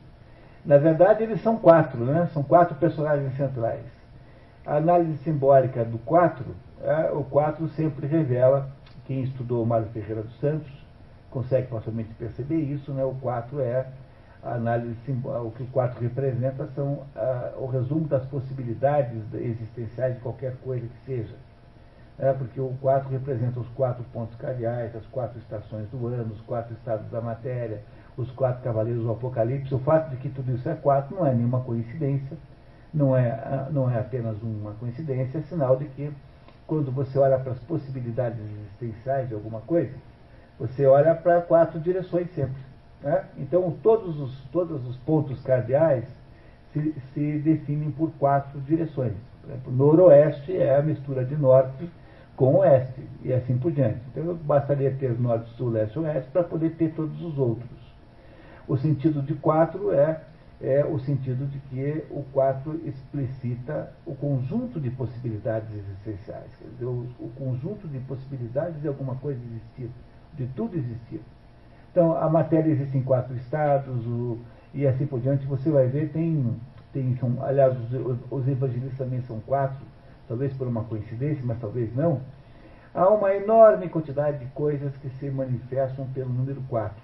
Na 0.64 0.78
verdade, 0.78 1.24
eles 1.24 1.42
são 1.42 1.58
quatro, 1.58 2.02
né? 2.06 2.26
São 2.32 2.42
quatro 2.42 2.74
personagens 2.76 3.36
centrais. 3.36 3.84
A 4.64 4.76
análise 4.76 5.18
simbólica 5.18 5.84
do 5.84 5.98
quatro, 5.98 6.56
é, 6.80 7.10
o 7.12 7.22
quatro 7.22 7.68
sempre 7.68 8.06
revela, 8.06 8.66
quem 9.04 9.24
estudou 9.24 9.66
Mário 9.66 9.88
Ferreira 9.88 10.22
dos 10.22 10.40
Santos 10.40 10.72
consegue 11.30 11.66
facilmente 11.66 12.14
perceber 12.14 12.60
isso, 12.60 12.92
né? 12.92 13.04
O 13.04 13.12
quatro 13.16 13.60
é 13.60 13.88
a 14.44 14.54
análise 14.54 14.94
o 15.08 15.50
que 15.52 15.62
o 15.62 15.66
quatro 15.68 16.00
representa 16.02 16.68
são 16.74 17.02
o 17.56 17.66
resumo 17.66 18.06
das 18.06 18.24
possibilidades 18.26 19.22
existenciais 19.32 20.14
de 20.14 20.20
qualquer 20.20 20.54
coisa 20.62 20.86
que 20.86 21.06
seja. 21.06 21.34
É, 22.16 22.32
porque 22.32 22.60
o 22.60 22.72
quatro 22.80 23.10
representa 23.10 23.58
os 23.58 23.68
quatro 23.70 24.04
pontos 24.12 24.36
cardeais, 24.36 24.94
as 24.94 25.04
quatro 25.06 25.36
estações 25.38 25.88
do 25.88 26.06
ano, 26.06 26.32
os 26.32 26.40
quatro 26.42 26.72
estados 26.74 27.10
da 27.10 27.20
matéria, 27.20 27.80
os 28.16 28.30
quatro 28.30 28.62
cavaleiros 28.62 29.02
do 29.02 29.10
Apocalipse, 29.10 29.74
o 29.74 29.80
fato 29.80 30.10
de 30.10 30.16
que 30.18 30.28
tudo 30.28 30.52
isso 30.54 30.68
é 30.68 30.74
quatro 30.74 31.16
não 31.16 31.26
é 31.26 31.34
nenhuma 31.34 31.60
coincidência, 31.62 32.36
não 32.92 33.16
é, 33.16 33.66
não 33.72 33.90
é 33.90 33.98
apenas 33.98 34.40
uma 34.42 34.74
coincidência, 34.74 35.38
é 35.38 35.42
sinal 35.42 35.76
de 35.76 35.86
que 35.86 36.12
quando 36.68 36.92
você 36.92 37.18
olha 37.18 37.38
para 37.38 37.52
as 37.52 37.58
possibilidades 37.60 38.38
existenciais 38.38 39.28
de 39.28 39.34
alguma 39.34 39.60
coisa, 39.62 39.92
você 40.56 40.86
olha 40.86 41.16
para 41.16 41.40
quatro 41.40 41.80
direções 41.80 42.32
sempre. 42.32 42.73
Né? 43.04 43.22
Então 43.36 43.70
todos 43.82 44.18
os, 44.18 44.34
todos 44.50 44.84
os 44.88 44.96
pontos 44.96 45.38
cardeais 45.42 46.06
se, 46.72 46.94
se 47.12 47.38
definem 47.38 47.90
por 47.90 48.10
quatro 48.12 48.58
direções. 48.62 49.12
Por 49.42 49.50
exemplo, 49.50 49.72
noroeste 49.72 50.56
é 50.56 50.76
a 50.76 50.82
mistura 50.82 51.22
de 51.22 51.36
norte 51.36 51.88
com 52.34 52.56
oeste, 52.56 53.00
e 53.22 53.32
assim 53.32 53.58
por 53.58 53.70
diante. 53.70 54.00
Então 54.10 54.34
bastaria 54.36 54.90
ter 54.92 55.20
norte, 55.20 55.50
sul, 55.50 55.68
leste 55.68 55.96
e 55.96 55.98
oeste 56.00 56.30
para 56.30 56.42
poder 56.42 56.70
ter 56.76 56.92
todos 56.94 57.22
os 57.22 57.38
outros. 57.38 57.70
O 58.66 58.76
sentido 58.78 59.20
de 59.20 59.34
quatro 59.34 59.92
é, 59.92 60.22
é 60.60 60.82
o 60.82 60.98
sentido 60.98 61.46
de 61.46 61.58
que 61.68 62.04
o 62.10 62.24
quatro 62.32 62.80
explicita 62.86 63.92
o 64.06 64.14
conjunto 64.14 64.80
de 64.80 64.90
possibilidades 64.90 65.68
existenciais, 65.70 66.50
quer 66.58 66.68
dizer, 66.70 66.86
o, 66.86 67.06
o 67.20 67.30
conjunto 67.36 67.86
de 67.86 67.98
possibilidades 68.00 68.80
de 68.80 68.88
alguma 68.88 69.14
coisa 69.16 69.38
existir, 69.44 69.90
de 70.32 70.46
tudo 70.56 70.76
existir. 70.76 71.20
Então, 71.94 72.16
a 72.16 72.28
matéria 72.28 72.72
existe 72.72 72.98
em 72.98 73.04
quatro 73.04 73.36
estados, 73.36 74.04
o, 74.04 74.36
e 74.74 74.84
assim 74.84 75.06
por 75.06 75.20
diante, 75.20 75.46
você 75.46 75.70
vai 75.70 75.86
ver, 75.86 76.08
tem, 76.08 76.44
tem 76.92 77.16
são, 77.18 77.36
aliás, 77.40 77.72
os, 77.78 78.18
os 78.32 78.48
evangelistas 78.48 78.98
também 78.98 79.22
são 79.22 79.38
quatro, 79.38 79.78
talvez 80.26 80.52
por 80.54 80.66
uma 80.66 80.82
coincidência, 80.82 81.44
mas 81.46 81.56
talvez 81.60 81.94
não. 81.94 82.20
Há 82.92 83.08
uma 83.10 83.32
enorme 83.32 83.88
quantidade 83.88 84.38
de 84.38 84.46
coisas 84.46 84.92
que 84.96 85.08
se 85.08 85.30
manifestam 85.30 86.04
pelo 86.12 86.30
número 86.30 86.60
quatro. 86.68 87.00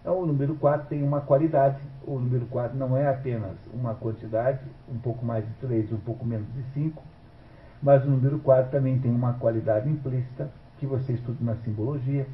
Então, 0.00 0.18
o 0.18 0.24
número 0.24 0.54
4 0.54 0.88
tem 0.88 1.02
uma 1.02 1.20
qualidade. 1.20 1.76
O 2.06 2.18
número 2.18 2.46
4 2.46 2.78
não 2.78 2.96
é 2.96 3.06
apenas 3.08 3.58
uma 3.74 3.94
quantidade, 3.94 4.60
um 4.88 4.96
pouco 4.96 5.22
mais 5.22 5.44
de 5.44 5.52
3, 5.60 5.92
um 5.92 5.98
pouco 5.98 6.24
menos 6.24 6.46
de 6.54 6.62
5, 6.72 7.02
mas 7.82 8.02
o 8.06 8.08
número 8.08 8.38
4 8.38 8.70
também 8.70 8.98
tem 8.98 9.10
uma 9.10 9.34
qualidade 9.34 9.90
implícita 9.90 10.48
que 10.78 10.86
você 10.86 11.12
estuda 11.12 11.36
na 11.42 11.56
simbologia, 11.56 12.26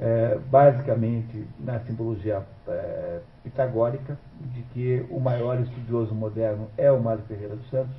é, 0.00 0.38
basicamente 0.50 1.46
na 1.58 1.80
simbologia 1.80 2.42
é, 2.68 3.20
pitagórica, 3.42 4.16
de 4.40 4.62
que 4.72 5.06
o 5.10 5.18
maior 5.18 5.60
estudioso 5.60 6.14
moderno 6.14 6.68
é 6.76 6.90
o 6.90 7.00
Mário 7.00 7.22
Ferreira 7.24 7.56
dos 7.56 7.68
Santos, 7.70 7.96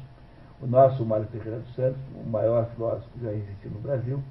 o 0.62 0.68
nosso 0.68 1.06
Mário 1.06 1.26
Ferreira 1.28 1.60
dos 1.60 1.76
Santos, 1.76 2.00
o 2.16 2.30
maior 2.30 2.66
filósofo 2.76 3.08
que 3.14 3.24
já 3.24 3.32
existiu 3.32 3.72
no 3.72 3.80
Brasil, 3.80 4.22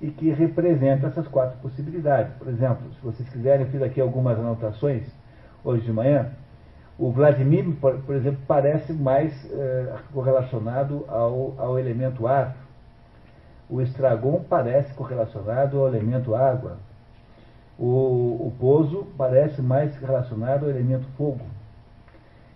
e 0.00 0.10
que 0.10 0.30
representa 0.30 1.06
essas 1.06 1.26
quatro 1.28 1.58
possibilidades. 1.58 2.32
Por 2.34 2.48
exemplo, 2.48 2.92
se 2.94 3.00
vocês 3.02 3.28
quiserem, 3.28 3.64
eu 3.64 3.72
fiz 3.72 3.82
aqui 3.82 4.00
algumas 4.00 4.38
anotações 4.38 5.04
hoje 5.64 5.84
de 5.84 5.92
manhã. 5.92 6.30
O 6.98 7.10
Vladimir, 7.10 7.64
por, 7.80 7.98
por 8.00 8.14
exemplo, 8.14 8.38
parece 8.46 8.92
mais 8.92 9.32
eh, 9.52 9.94
correlacionado 10.12 11.04
ao, 11.08 11.54
ao 11.58 11.78
elemento 11.78 12.26
ar. 12.26 12.56
O 13.68 13.80
estragon 13.80 14.44
parece 14.48 14.94
correlacionado 14.94 15.78
ao 15.78 15.88
elemento 15.88 16.34
água. 16.34 16.76
O, 17.78 18.46
o 18.46 18.52
Pozo 18.58 19.06
parece 19.18 19.60
mais 19.60 19.96
relacionado 19.96 20.64
ao 20.64 20.70
elemento 20.70 21.06
fogo. 21.16 21.44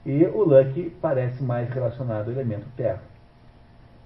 E 0.07 0.25
o 0.25 0.45
Lucky 0.45 0.91
parece 1.01 1.43
mais 1.43 1.69
relacionado 1.69 2.29
ao 2.29 2.33
elemento 2.33 2.67
terra 2.77 3.11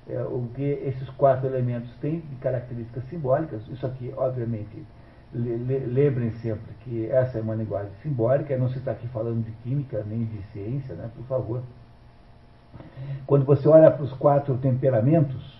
é, 0.08 0.23
o 0.23 0.49
que 0.54 0.62
esses 0.62 1.08
quatro 1.11 1.46
elementos 1.46 1.90
têm 2.00 2.20
de 2.20 2.37
características 2.37 3.04
simbólicas. 3.08 3.66
Isso 3.68 3.87
aqui, 3.87 4.12
obviamente, 4.16 4.84
le, 5.32 5.56
le, 5.56 5.78
lembrem 5.87 6.30
sempre 6.42 6.73
que 6.82 7.11
essa 7.11 7.38
é 7.38 7.40
uma 7.40 7.54
linguagem 7.54 7.90
simbólica, 8.02 8.56
não 8.56 8.68
se 8.68 8.78
está 8.78 8.92
aqui 8.92 9.08
falando 9.08 9.44
de 9.44 9.50
química 9.62 10.04
nem 10.06 10.25
de 10.25 10.42
ciência, 10.52 10.94
né, 10.94 11.11
por 11.14 11.25
favor. 11.25 11.62
Quando 13.26 13.44
você 13.44 13.68
olha 13.68 13.90
para 13.90 14.04
os 14.04 14.12
quatro 14.12 14.56
temperamentos, 14.58 15.53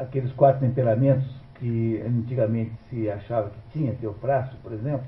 aqueles 0.00 0.32
quatro 0.32 0.60
temperamentos 0.60 1.28
que 1.56 2.02
antigamente 2.06 2.72
se 2.88 3.10
achava 3.10 3.50
que 3.50 3.78
tinha, 3.78 3.92
Teofrasto, 3.94 4.56
por 4.62 4.72
exemplo, 4.72 5.06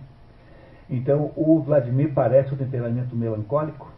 então 0.89 1.33
o 1.35 1.61
Vladimir 1.61 2.13
parece 2.13 2.53
o 2.53 2.57
temperamento 2.57 3.17
melancólico, 3.17 3.91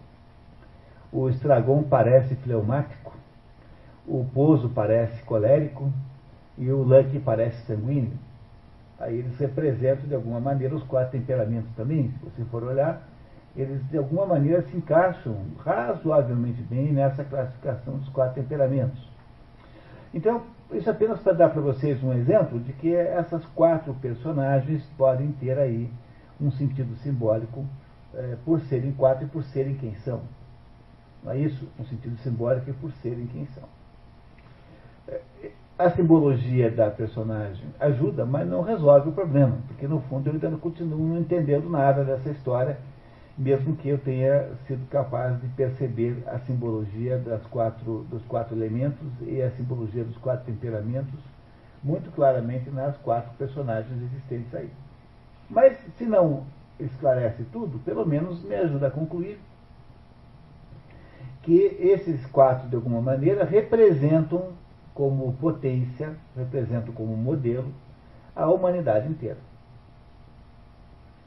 o 1.13 1.29
Estragon 1.29 1.83
parece 1.83 2.37
fleumático, 2.37 3.13
o 4.07 4.25
Pozo 4.33 4.69
parece 4.69 5.21
colérico 5.25 5.93
e 6.57 6.71
o 6.71 6.83
Lucky 6.83 7.19
parece 7.19 7.67
sanguíneo. 7.67 8.19
Aí 8.99 9.19
eles 9.19 9.37
representam 9.39 10.07
de 10.07 10.15
alguma 10.15 10.39
maneira 10.39 10.75
os 10.75 10.83
quatro 10.85 11.19
temperamentos 11.19 11.71
também. 11.77 12.11
Se 12.11 12.25
você 12.25 12.45
for 12.45 12.63
olhar, 12.63 13.03
eles 13.57 13.83
de 13.89 13.99
alguma 13.99 14.27
maneira 14.27 14.63
se 14.63 14.77
encaixam 14.77 15.37
razoavelmente 15.65 16.63
bem 16.63 16.93
nessa 16.93 17.25
classificação 17.25 17.99
dos 17.99 18.09
quatro 18.11 18.35
temperamentos. 18.41 19.09
Então, 20.13 20.43
isso 20.73 20.91
apenas 20.91 21.21
para 21.21 21.33
dar 21.33 21.51
para 21.51 21.61
vocês 21.61 22.03
um 22.03 22.13
exemplo 22.13 22.59
de 22.59 22.73
que 22.73 22.95
essas 22.95 23.45
quatro 23.55 23.95
personagens 23.95 24.85
podem 24.97 25.33
ter 25.33 25.59
aí 25.59 25.91
um 26.41 26.51
sentido 26.51 26.97
simbólico 26.97 27.65
é, 28.15 28.37
por 28.45 28.61
serem 28.63 28.93
quatro 28.93 29.25
e 29.25 29.29
por 29.29 29.45
serem 29.45 29.75
quem 29.77 29.95
são. 29.97 30.23
Não 31.23 31.33
é 31.33 31.39
isso? 31.39 31.69
Um 31.79 31.85
sentido 31.85 32.17
simbólico 32.19 32.71
e 32.71 32.73
por 32.73 32.91
serem 32.93 33.27
quem 33.27 33.47
são 33.47 33.65
a 35.79 35.91
simbologia 35.91 36.71
da 36.71 36.89
personagem 36.89 37.65
ajuda, 37.81 38.25
mas 38.25 38.49
não 38.49 38.63
resolve 38.63 39.09
o 39.09 39.13
problema, 39.13 39.59
porque 39.67 39.89
no 39.89 40.01
fundo 40.03 40.29
eu 40.29 40.35
ainda 40.35 40.49
não 40.49 40.59
continuo 40.59 40.99
não 40.99 41.19
entendendo 41.19 41.69
nada 41.69 42.05
dessa 42.05 42.31
história, 42.31 42.79
mesmo 43.37 43.77
que 43.77 43.89
eu 43.89 43.99
tenha 43.99 44.51
sido 44.67 44.89
capaz 44.89 45.41
de 45.41 45.49
perceber 45.49 46.23
a 46.27 46.39
simbologia 46.41 47.19
das 47.19 47.45
quatro, 47.47 48.07
dos 48.11 48.25
quatro 48.27 48.57
elementos 48.57 49.09
e 49.23 49.43
a 49.43 49.51
simbologia 49.53 50.05
dos 50.05 50.17
quatro 50.19 50.45
temperamentos 50.45 51.21
muito 51.83 52.11
claramente 52.13 52.71
nas 52.71 52.97
quatro 52.99 53.31
personagens 53.37 54.01
existentes 54.03 54.55
aí. 54.55 54.71
Mas 55.51 55.77
se 55.99 56.05
não 56.05 56.45
esclarece 56.79 57.45
tudo, 57.53 57.79
pelo 57.81 58.07
menos 58.07 58.43
me 58.43 58.55
ajuda 58.55 58.87
a 58.87 58.91
concluir 58.91 59.39
que 61.43 61.77
esses 61.79 62.25
quatro, 62.27 62.69
de 62.69 62.77
alguma 62.77 63.03
maneira, 63.03 63.45
representam 63.45 64.53
como 64.95 65.35
potência, 65.35 66.15
representam 66.37 66.95
como 66.95 67.15
modelo 67.17 67.71
a 68.35 68.49
humanidade 68.49 69.09
inteira. 69.09 69.39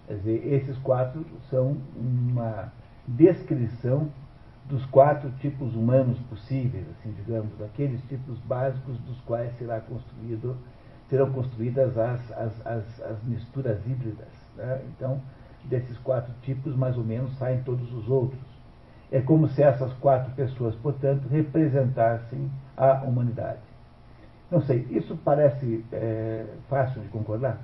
Quer 0.08 0.16
dizer, 0.16 0.54
esses 0.54 0.78
quatro 0.80 1.26
são 1.50 1.78
uma 1.96 2.72
descrição 3.06 4.10
dos 4.66 4.86
quatro 4.88 5.30
tipos 5.40 5.76
humanos 5.76 6.20
possíveis, 6.30 6.86
assim, 6.92 7.12
digamos, 7.12 7.58
daqueles 7.58 8.02
tipos 8.08 8.38
básicos 8.40 8.98
dos 9.00 9.20
quais 9.22 9.56
será 9.58 9.80
construído, 9.80 10.58
serão 11.10 11.32
construídas 11.32 11.98
as, 11.98 12.32
as, 12.32 12.68
as, 12.68 13.02
as 13.02 13.24
misturas 13.24 13.80
híbridas. 13.86 14.28
Né? 14.56 14.82
Então, 14.90 15.22
desses 15.66 15.98
quatro 16.00 16.34
tipos, 16.42 16.76
mais 16.76 16.98
ou 16.98 17.04
menos, 17.04 17.38
saem 17.38 17.62
todos 17.64 17.92
os 17.94 18.10
outros. 18.10 18.42
É 19.12 19.22
como 19.22 19.48
se 19.50 19.64
essas 19.64 19.94
quatro 19.94 20.34
pessoas, 20.34 20.76
portanto, 20.76 21.28
representassem 21.30 22.52
a 22.76 23.04
humanidade. 23.04 23.60
Não 24.52 24.62
sei, 24.62 24.86
isso 24.90 25.18
parece 25.24 25.84
é, 25.92 26.46
fácil 26.70 27.02
de 27.02 27.08
concordar? 27.10 27.62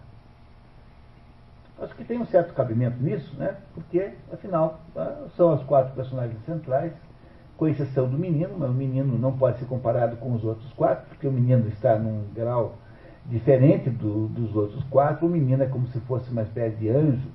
Acho 1.80 1.96
que 1.96 2.04
tem 2.04 2.20
um 2.20 2.26
certo 2.26 2.54
cabimento 2.54 3.02
nisso, 3.02 3.36
né? 3.38 3.58
porque, 3.74 4.12
afinal, 4.32 4.80
ah, 4.96 5.26
são 5.36 5.52
as 5.52 5.64
quatro 5.64 5.94
personagens 5.94 6.38
centrais, 6.46 6.94
com 7.58 7.68
exceção 7.68 8.08
do 8.08 8.18
menino, 8.18 8.56
mas 8.58 8.70
o 8.70 8.74
menino 8.74 9.18
não 9.18 9.38
pode 9.38 9.60
ser 9.60 9.66
comparado 9.66 10.18
com 10.18 10.34
os 10.34 10.44
outros 10.44 10.72
quatro, 10.74 11.06
porque 11.10 11.28
o 11.28 11.32
menino 11.32 11.68
está 11.68 11.98
num 11.98 12.26
grau 12.34 12.76
diferente 13.26 13.90
do, 13.90 14.28
dos 14.28 14.56
outros 14.56 14.84
quatro. 14.86 15.26
O 15.26 15.30
menino 15.30 15.64
é 15.64 15.68
como 15.68 15.88
se 15.88 16.00
fosse 16.02 16.30
uma 16.32 16.42
espécie 16.42 16.76
de 16.78 16.90
anjo, 16.90 17.30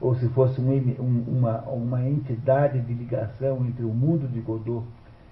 ou 0.00 0.14
se 0.16 0.28
fosse 0.30 0.60
um, 0.60 1.24
uma, 1.28 1.60
uma 1.62 2.08
entidade 2.08 2.80
de 2.80 2.92
ligação 2.92 3.64
entre 3.64 3.84
o 3.84 3.90
mundo 3.90 4.26
de 4.26 4.40
Godot, 4.40 4.84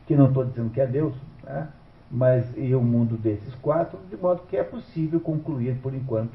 que 0.07 0.15
não 0.15 0.29
estou 0.29 0.45
dizendo 0.45 0.71
que 0.71 0.81
é 0.81 0.87
Deus, 0.87 1.15
né? 1.43 1.69
mas 2.11 2.45
e 2.57 2.75
o 2.75 2.81
mundo 2.81 3.17
desses 3.17 3.55
quatro, 3.57 3.99
de 4.09 4.17
modo 4.17 4.43
que 4.49 4.57
é 4.57 4.63
possível 4.63 5.21
concluir, 5.21 5.77
por 5.81 5.95
enquanto, 5.95 6.33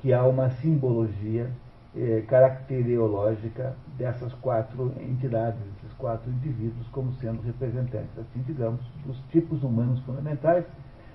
que 0.00 0.12
há 0.12 0.24
uma 0.24 0.50
simbologia 0.50 1.50
eh, 1.96 2.22
caracterológica 2.28 3.74
dessas 3.98 4.32
quatro 4.34 4.92
entidades, 5.00 5.58
desses 5.74 5.96
quatro 5.98 6.30
indivíduos, 6.30 6.86
como 6.88 7.12
sendo 7.14 7.42
representantes, 7.42 8.18
assim 8.18 8.42
digamos, 8.46 8.80
dos 9.04 9.18
tipos 9.30 9.62
humanos 9.62 10.00
fundamentais, 10.00 10.64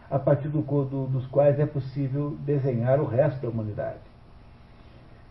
a 0.09 0.19
partir 0.19 0.49
do, 0.49 0.61
do, 0.61 1.07
dos 1.07 1.25
quais 1.27 1.59
é 1.59 1.65
possível 1.65 2.37
desenhar 2.45 2.99
o 2.99 3.05
resto 3.05 3.41
da 3.41 3.49
humanidade. 3.49 3.99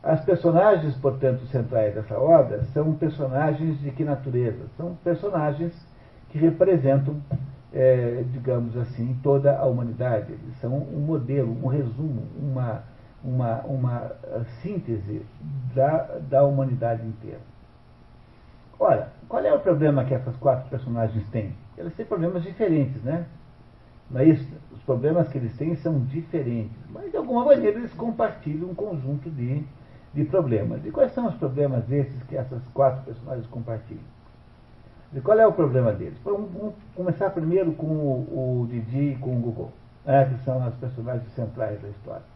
As 0.03 0.21
personagens, 0.23 0.95
portanto, 0.97 1.47
centrais 1.47 1.95
dessa 1.95 2.19
obra 2.19 2.63
são 2.75 2.93
personagens 2.93 3.81
de 3.81 3.91
que 3.91 4.05
natureza? 4.05 4.67
São 4.77 4.97
personagens 5.03 5.73
que 6.29 6.37
representam, 6.37 7.17
é, 7.73 8.23
digamos 8.31 8.77
assim, 8.77 9.19
toda 9.23 9.57
a 9.57 9.65
humanidade. 9.65 10.33
Eles 10.33 10.61
são 10.61 10.77
um 10.77 11.01
modelo, 11.01 11.57
um 11.65 11.69
resumo, 11.69 12.25
uma, 12.39 12.83
uma, 13.25 13.63
uma 13.63 14.13
síntese 14.63 15.25
da, 15.75 16.19
da 16.29 16.45
humanidade 16.45 17.05
inteira. 17.07 17.41
Ora, 18.79 19.13
qual 19.29 19.43
é 19.43 19.53
o 19.53 19.61
problema 19.61 20.05
que 20.05 20.15
essas 20.15 20.37
quatro 20.37 20.69
personagens 20.69 21.27
têm? 21.31 21.55
Elas 21.77 21.95
têm 21.95 22.05
problemas 22.05 22.43
diferentes, 22.43 23.03
né? 23.03 23.25
Não 24.11 24.21
é 24.21 24.27
isso? 24.27 24.47
Os 24.73 24.83
problemas 24.83 25.29
que 25.29 25.39
eles 25.39 25.57
têm 25.57 25.75
são 25.77 26.01
diferentes, 26.01 26.77
mas 26.91 27.11
de 27.11 27.17
alguma 27.17 27.45
maneira 27.45 27.79
eles 27.79 27.95
compartilham 27.95 28.71
um 28.71 28.75
conjunto 28.75 29.31
de, 29.31 29.65
de 30.13 30.25
problemas. 30.25 30.85
E 30.85 30.91
quais 30.91 31.13
são 31.15 31.27
os 31.27 31.35
problemas 31.37 31.91
esses 31.91 32.23
que 32.25 32.37
essas 32.37 32.63
quatro 32.75 33.03
personagens 33.05 33.47
compartilham? 33.47 34.05
E 35.15 35.21
qual 35.21 35.39
é 35.39 35.47
o 35.47 35.53
problema 35.53 35.93
deles? 35.93 36.19
Vamos, 36.25 36.51
vamos 36.53 36.75
começar 36.95 37.31
primeiro 37.31 37.73
com 37.73 37.87
o, 37.87 38.63
o 38.63 38.67
Didi 38.67 39.13
e 39.13 39.17
com 39.17 39.37
o 39.37 39.41
Google, 39.41 39.73
né, 40.05 40.27
que 40.27 40.45
são 40.45 40.63
as 40.63 40.75
personagens 40.75 41.33
centrais 41.35 41.81
da 41.81 41.89
história. 41.89 42.34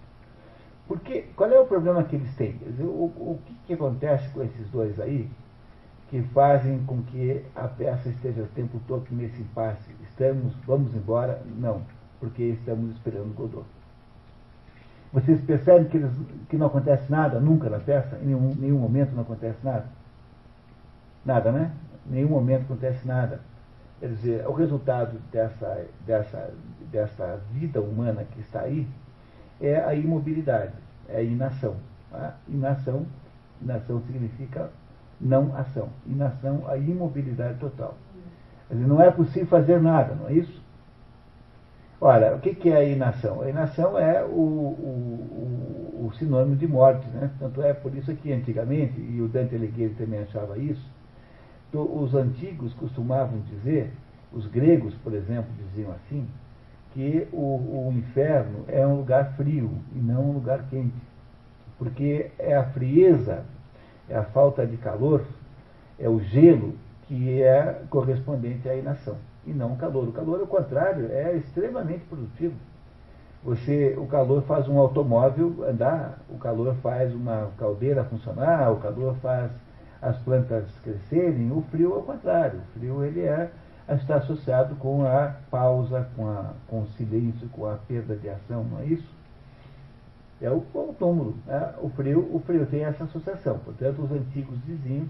Porque, 0.89 1.27
qual 1.37 1.51
é 1.51 1.61
o 1.61 1.67
problema 1.67 2.03
que 2.03 2.17
eles 2.17 2.35
têm? 2.35 2.59
O, 2.81 3.13
o 3.15 3.39
que, 3.45 3.55
que 3.67 3.73
acontece 3.75 4.27
com 4.31 4.43
esses 4.43 4.71
dois 4.71 4.99
aí 4.99 5.31
que 6.09 6.23
fazem 6.33 6.83
com 6.87 7.03
que 7.03 7.45
a 7.55 7.69
peça 7.69 8.09
esteja 8.09 8.43
o 8.43 8.47
tempo 8.47 8.81
todo 8.89 9.07
nesse 9.11 9.43
impasse? 9.43 9.95
Estamos, 10.03 10.55
vamos 10.67 10.95
embora? 10.95 11.43
Não, 11.59 11.83
porque 12.19 12.43
estamos 12.43 12.97
esperando 12.97 13.35
Godot. 13.35 13.67
Vocês 15.13 15.39
percebem 15.43 15.89
que, 15.89 15.99
eles, 15.99 16.13
que 16.49 16.57
não 16.57 16.69
acontece 16.69 17.11
nada 17.11 17.39
nunca 17.39 17.69
na 17.69 17.79
peça? 17.79 18.19
Em 18.23 18.27
nenhum, 18.27 18.55
nenhum 18.55 18.79
momento 18.79 19.15
não 19.15 19.23
acontece 19.23 19.59
nada? 19.63 19.87
Nada, 21.23 21.53
né? 21.53 21.71
Em 22.09 22.15
nenhum 22.15 22.31
momento 22.31 22.63
acontece 22.63 23.07
nada. 23.07 23.41
Quer 24.01 24.09
dizer, 24.09 24.47
o 24.47 24.53
resultado 24.53 25.19
dessa, 25.31 25.87
dessa, 26.07 26.51
dessa 26.91 27.41
vida 27.53 27.79
humana 27.81 28.25
que 28.25 28.41
está 28.41 28.61
aí 28.61 28.87
é 29.61 29.77
a 29.77 29.95
imobilidade, 29.95 30.73
é 31.09 31.19
a 31.19 31.23
inação. 31.23 31.77
Tá? 32.11 32.37
Inação, 32.49 33.07
inação 33.61 34.01
significa 34.07 34.71
não 35.21 35.57
ação. 35.57 35.89
Inação, 36.07 36.65
a 36.69 36.77
imobilidade 36.77 37.59
total. 37.59 37.95
Dizer, 38.71 38.87
não 38.87 39.01
é 39.01 39.11
possível 39.11 39.47
fazer 39.47 39.81
nada, 39.81 40.15
não 40.15 40.29
é 40.29 40.35
isso? 40.35 40.63
Ora, 42.01 42.37
o 42.37 42.39
que 42.39 42.69
é 42.71 42.77
a 42.77 42.85
inação? 42.85 43.41
A 43.41 43.51
inação 43.51 43.99
é 43.99 44.25
o, 44.25 44.29
o, 44.29 46.07
o, 46.07 46.13
sinônimo 46.17 46.55
de 46.55 46.69
morte, 46.69 47.09
né? 47.09 47.29
Tanto 47.41 47.61
é 47.61 47.73
por 47.75 47.93
isso 47.97 48.15
que 48.15 48.33
antigamente, 48.33 49.01
e 49.01 49.21
o 49.21 49.27
Dante 49.27 49.57
Alighieri 49.57 49.95
também 49.95 50.21
achava 50.21 50.57
isso, 50.57 50.89
os 51.73 52.15
antigos 52.15 52.73
costumavam 52.75 53.41
dizer, 53.41 53.93
os 54.33 54.47
gregos, 54.47 54.95
por 55.03 55.13
exemplo, 55.13 55.51
diziam 55.59 55.91
assim, 55.91 56.29
que 56.99 57.29
o, 57.33 57.37
o 57.87 57.95
inferno 57.97 58.65
é 58.67 58.85
um 58.85 58.97
lugar 58.97 59.35
frio 59.37 59.71
e 59.95 60.01
não 60.01 60.31
um 60.31 60.33
lugar 60.33 60.65
quente. 60.69 61.01
Porque 61.79 62.33
é 62.37 62.57
a 62.57 62.65
frieza, 62.65 63.45
é 64.09 64.17
a 64.17 64.25
falta 64.25 64.67
de 64.67 64.77
calor, 64.79 65.25
é 65.97 66.09
o 66.09 66.19
gelo 66.19 66.75
que 67.03 67.41
é 67.41 67.83
correspondente 67.89 68.69
à 68.69 68.75
inação 68.75 69.15
e 69.47 69.53
não 69.53 69.75
o 69.75 69.77
calor. 69.77 70.09
O 70.09 70.13
calor, 70.13 70.41
ao 70.41 70.47
contrário, 70.49 71.09
é 71.13 71.37
extremamente 71.37 72.03
produtivo. 72.07 72.57
Você, 73.45 73.95
o 73.97 74.07
calor 74.07 74.43
faz 74.43 74.67
um 74.67 74.77
automóvel 74.77 75.65
andar, 75.69 76.19
o 76.29 76.37
calor 76.37 76.75
faz 76.83 77.15
uma 77.15 77.53
caldeira 77.57 78.03
funcionar, 78.03 78.73
o 78.73 78.81
calor 78.81 79.15
faz 79.23 79.53
as 80.03 80.19
plantas 80.19 80.65
crescerem. 80.83 81.53
O 81.53 81.63
frio, 81.71 81.95
ao 81.95 82.03
contrário, 82.03 82.59
o 82.59 82.79
frio 82.79 83.05
ele 83.05 83.21
é 83.21 83.49
está 83.95 84.17
associado 84.17 84.75
com 84.77 85.05
a 85.05 85.35
pausa, 85.51 86.09
com, 86.15 86.29
a, 86.29 86.53
com 86.67 86.83
o 86.83 86.87
silêncio, 86.89 87.49
com 87.49 87.67
a 87.67 87.77
perda 87.77 88.17
de 88.17 88.29
ação, 88.29 88.65
não 88.65 88.81
é 88.81 88.87
isso? 88.87 89.09
É 90.41 90.51
o, 90.51 90.59
o 90.59 90.95
túmulo. 90.99 91.37
Né? 91.47 91.75
O, 91.81 91.89
frio, 91.91 92.29
o 92.33 92.41
frio 92.41 92.67
tem 92.67 92.85
essa 92.85 93.05
associação. 93.05 93.59
Portanto, 93.59 94.03
os 94.03 94.13
antigos 94.13 94.59
diziam 94.65 95.07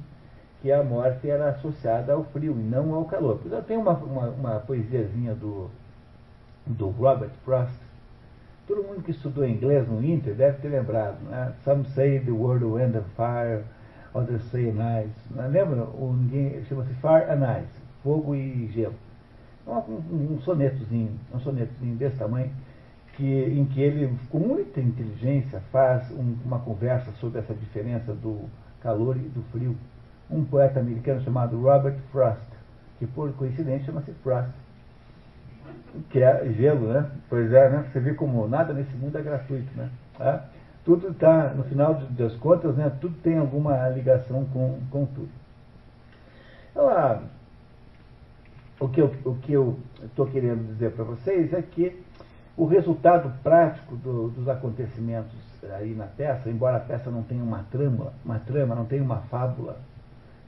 que 0.63 0.73
a 0.73 0.83
morte 0.83 1.29
era 1.29 1.51
associada 1.51 2.13
ao 2.13 2.25
frio 2.25 2.53
e 2.53 2.63
não 2.63 2.95
ao 2.95 3.05
calor. 3.05 3.41
Já 3.49 3.61
tem 3.61 3.77
uma, 3.77 3.93
uma, 3.93 4.29
uma 4.29 4.61
poesiazinha 4.61 5.35
do, 5.35 5.71
do 6.67 6.89
Robert 6.91 7.31
Frost. 7.45 7.77
Todo 8.67 8.83
mundo 8.83 9.03
que 9.03 9.13
estudou 9.13 9.47
inglês 9.47 9.89
no 9.89 10.05
Inter 10.05 10.35
deve 10.35 10.59
ter 10.59 10.69
lembrado. 10.69 11.19
Né? 11.29 11.53
Some 11.65 11.85
say 11.95 12.19
the 12.21 12.31
world 12.31 12.65
end 12.81 12.97
on 12.97 13.05
fire, 13.17 13.65
others 14.15 14.43
say 14.51 14.69
an 14.69 15.03
ice. 15.03 15.15
Não 15.31 15.49
lembra? 15.49 15.87
Chama-se 16.69 16.93
Fire 16.95 17.31
and 17.31 17.61
Ice, 17.61 17.78
fogo 18.09 18.35
e 18.35 18.69
gelo. 18.69 18.95
Um, 19.67 19.73
um, 19.75 20.33
um 20.33 20.41
sonetozinho, 20.41 21.11
um 21.35 21.39
sonetozinho 21.41 21.95
desse 21.97 22.17
tamanho, 22.17 22.51
que, 23.15 23.45
em 23.45 23.67
que 23.67 23.83
ele, 23.83 24.17
com 24.31 24.39
muita 24.39 24.81
inteligência, 24.81 25.61
faz 25.71 26.11
um, 26.13 26.37
uma 26.43 26.59
conversa 26.59 27.13
sobre 27.21 27.41
essa 27.41 27.53
diferença 27.53 28.15
do 28.15 28.49
calor 28.81 29.15
e 29.19 29.29
do 29.29 29.43
frio 29.53 29.77
um 30.31 30.43
poeta 30.43 30.81
americano 30.81 31.21
chamado 31.23 31.61
Robert 31.61 31.99
Frost, 32.11 32.49
que 32.99 33.07
por 33.07 33.31
coincidência 33.35 33.87
chama-se 33.87 34.13
Frost, 34.23 34.49
que 36.09 36.23
é 36.23 36.51
gelo, 36.53 36.91
né? 36.93 37.11
Pois 37.29 37.53
é, 37.53 37.69
né? 37.69 37.91
Você 37.93 38.01
vê 38.01 38.15
como 38.15 38.49
nada 38.49 38.73
nesse 38.73 38.95
mundo 38.97 39.19
é 39.19 39.23
gratuito, 39.23 39.69
né? 39.77 39.91
Tá? 40.17 40.45
Tudo 40.83 41.09
está, 41.09 41.53
no 41.55 41.65
final 41.65 41.95
das 42.11 42.35
contas, 42.37 42.75
né? 42.75 42.91
Tudo 43.01 43.15
tem 43.23 43.37
alguma 43.37 43.87
ligação 43.91 44.47
com, 44.47 44.81
com 44.91 45.05
tudo. 45.07 45.31
Então, 46.71 46.89
ah, 46.89 47.23
o 48.81 48.89
que 48.89 49.53
eu 49.53 49.79
estou 50.03 50.27
querendo 50.27 50.67
dizer 50.73 50.93
para 50.93 51.05
vocês 51.05 51.53
é 51.53 51.63
que 51.63 52.01
o 52.57 52.65
resultado 52.67 53.33
prático 53.43 53.97
do, 53.97 54.29
dos 54.29 54.49
acontecimentos 54.49 55.33
aí 55.77 55.95
na 55.95 56.07
peça, 56.07 56.51
embora 56.51 56.77
a 56.77 56.81
peça 56.81 57.11
não 57.11 57.23
tenha 57.23 57.43
uma 57.43 57.65
trama, 57.71 58.13
uma 58.25 58.39
trama, 58.41 58.75
não 58.75 58.85
tenha 58.85 59.03
uma 59.03 59.19
fábula, 59.23 59.81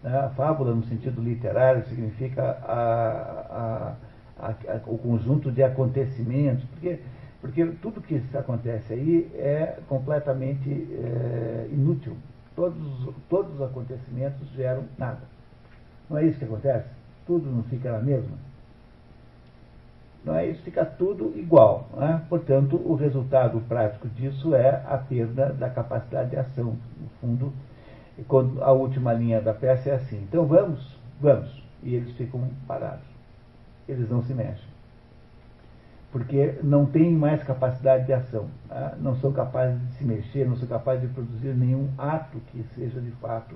né? 0.03 0.31
Fábula, 0.37 0.75
no 0.75 0.83
sentido 0.85 1.23
literário, 1.23 1.87
significa 1.87 2.43
a, 2.63 3.95
a, 4.39 4.49
a, 4.49 4.81
o 4.87 4.99
conjunto 4.99 5.53
de 5.53 5.63
acontecimentos, 5.63 6.65
porque, 6.65 7.01
porque 7.41 7.65
tudo 7.83 8.01
que 8.01 8.21
acontece 8.35 8.93
aí 8.93 9.31
é 9.35 9.79
completamente 9.89 10.69
é, 10.71 11.69
inútil. 11.71 12.17
Todos, 12.57 13.15
todos 13.29 13.55
os 13.55 13.63
acontecimentos 13.63 14.49
geram 14.51 14.85
nada. 14.99 15.23
Não 16.09 16.19
é 16.19 16.25
isso 16.25 16.39
que 16.39 16.45
acontece? 16.45 17.00
Tudo 17.31 17.49
não 17.49 17.63
fica 17.63 17.93
na 17.93 18.01
mesma? 18.01 18.37
Não 20.25 20.35
é 20.35 20.49
isso, 20.49 20.63
fica 20.63 20.85
tudo 20.85 21.33
igual. 21.39 21.89
Né? 21.97 22.21
Portanto, 22.29 22.75
o 22.75 22.97
resultado 22.97 23.61
prático 23.69 24.09
disso 24.09 24.53
é 24.53 24.83
a 24.85 24.99
perda 24.99 25.53
da 25.53 25.71
capacidade 25.71 26.31
de 26.31 26.37
ação. 26.37 26.77
No 27.01 27.09
fundo, 27.21 27.53
quando 28.27 28.61
a 28.61 28.73
última 28.73 29.13
linha 29.13 29.41
da 29.41 29.55
peça 29.55 29.91
é 29.91 29.95
assim, 29.95 30.17
então 30.25 30.45
vamos, 30.45 30.99
vamos. 31.21 31.63
E 31.85 31.95
eles 31.95 32.11
ficam 32.17 32.51
parados. 32.67 33.07
Eles 33.89 34.11
não 34.11 34.25
se 34.25 34.35
mexem. 34.35 34.69
Porque 36.11 36.59
não 36.65 36.85
têm 36.85 37.13
mais 37.13 37.45
capacidade 37.45 38.07
de 38.07 38.13
ação. 38.13 38.49
Tá? 38.69 38.97
Não 38.99 39.15
são 39.21 39.31
capazes 39.33 39.81
de 39.81 39.93
se 39.99 40.05
mexer, 40.05 40.49
não 40.49 40.57
são 40.57 40.67
capazes 40.67 41.03
de 41.03 41.15
produzir 41.15 41.55
nenhum 41.55 41.91
ato 41.97 42.41
que 42.51 42.65
seja 42.75 43.01
de 43.01 43.13
fato 43.13 43.55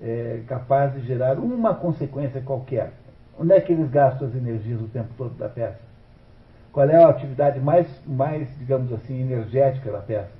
é, 0.00 0.42
capaz 0.46 0.92
de 0.94 1.00
gerar 1.06 1.38
uma 1.38 1.74
consequência 1.74 2.40
qualquer. 2.40 2.92
Onde 3.38 3.52
é 3.52 3.60
que 3.60 3.72
eles 3.72 3.90
gastam 3.90 4.28
as 4.28 4.34
energias 4.34 4.80
o 4.80 4.88
tempo 4.88 5.08
todo 5.16 5.34
da 5.34 5.48
peça? 5.48 5.80
Qual 6.72 6.88
é 6.88 7.02
a 7.02 7.08
atividade 7.08 7.60
mais, 7.60 7.86
mais 8.06 8.48
digamos 8.58 8.92
assim, 8.92 9.20
energética 9.20 9.90
da 9.90 9.98
peça? 9.98 10.30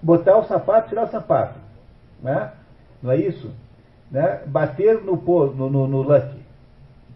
botar 0.00 0.36
o 0.38 0.44
sapato, 0.44 0.88
tirar 0.88 1.04
o 1.04 1.10
sapato. 1.10 1.58
Né? 2.22 2.52
Não 3.02 3.10
é 3.10 3.16
isso? 3.16 3.52
né, 4.10 4.40
bater 4.46 5.02
no, 5.02 5.16
no, 5.16 5.70
no, 5.70 5.86
no 5.86 6.02
lucky, 6.02 6.42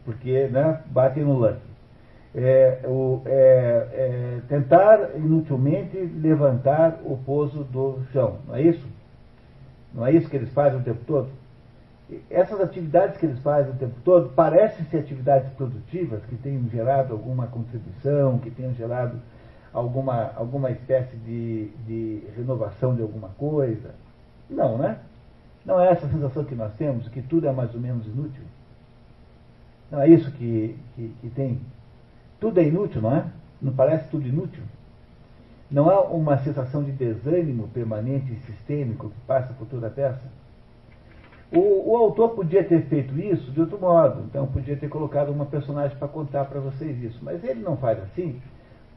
porque 0.04 0.46
né, 0.48 0.80
batem 0.86 1.24
no 1.24 1.34
lucky. 1.34 1.72
É, 2.34 2.80
o, 2.84 3.20
é, 3.26 3.88
é, 3.92 4.40
tentar 4.48 5.10
inutilmente 5.16 5.98
levantar 5.98 6.98
o 7.04 7.16
pouso 7.18 7.62
do 7.64 8.00
chão, 8.10 8.38
não 8.48 8.54
é 8.54 8.62
isso? 8.62 8.86
Não 9.94 10.06
é 10.06 10.12
isso 10.12 10.28
que 10.28 10.36
eles 10.36 10.52
fazem 10.52 10.80
o 10.80 10.82
tempo 10.82 11.04
todo? 11.06 11.28
Essas 12.30 12.60
atividades 12.60 13.18
que 13.18 13.26
eles 13.26 13.38
fazem 13.40 13.72
o 13.72 13.76
tempo 13.76 13.94
todo 14.04 14.30
parecem 14.30 14.84
ser 14.86 14.98
atividades 14.98 15.50
produtivas, 15.52 16.22
que 16.26 16.36
tenham 16.36 16.68
gerado 16.68 17.12
alguma 17.12 17.46
contribuição, 17.46 18.38
que 18.38 18.50
tenham 18.50 18.74
gerado 18.74 19.18
alguma, 19.72 20.32
alguma 20.36 20.70
espécie 20.70 21.16
de, 21.16 21.68
de 21.86 22.22
renovação 22.36 22.94
de 22.94 23.02
alguma 23.02 23.28
coisa. 23.30 23.94
Não, 24.48 24.76
né? 24.76 24.98
Não 25.64 25.80
é 25.80 25.90
essa 25.90 26.06
a 26.06 26.10
sensação 26.10 26.44
que 26.44 26.54
nós 26.54 26.74
temos, 26.74 27.08
que 27.08 27.22
tudo 27.22 27.46
é 27.46 27.52
mais 27.52 27.74
ou 27.74 27.80
menos 27.80 28.06
inútil? 28.06 28.42
Não 29.90 30.02
é 30.02 30.08
isso 30.08 30.30
que, 30.32 30.76
que, 30.94 31.14
que 31.20 31.30
tem? 31.30 31.60
Tudo 32.40 32.58
é 32.58 32.64
inútil, 32.64 33.00
não 33.00 33.14
é? 33.14 33.26
Não 33.60 33.72
parece 33.72 34.08
tudo 34.08 34.26
inútil? 34.26 34.62
Não 35.72 35.88
há 35.88 36.02
uma 36.02 36.36
sensação 36.38 36.84
de 36.84 36.92
desânimo 36.92 37.66
permanente 37.68 38.32
e 38.32 38.36
sistêmico 38.40 39.08
que 39.08 39.20
passa 39.26 39.52
por 39.54 39.66
toda 39.66 39.86
a 39.86 39.90
peça? 39.90 40.22
O, 41.50 41.92
o, 41.92 41.96
autor 41.96 42.30
podia 42.30 42.62
ter 42.62 42.82
feito 42.82 43.18
isso 43.18 43.50
de 43.50 43.60
outro 43.60 43.78
modo, 43.78 44.22
então 44.28 44.46
podia 44.46 44.76
ter 44.76 44.88
colocado 44.88 45.30
uma 45.30 45.44
personagem 45.44 45.96
para 45.96 46.08
contar 46.08 46.44
para 46.46 46.60
vocês 46.60 47.02
isso, 47.02 47.18
mas 47.22 47.44
ele 47.44 47.60
não 47.60 47.76
faz 47.76 48.02
assim, 48.02 48.40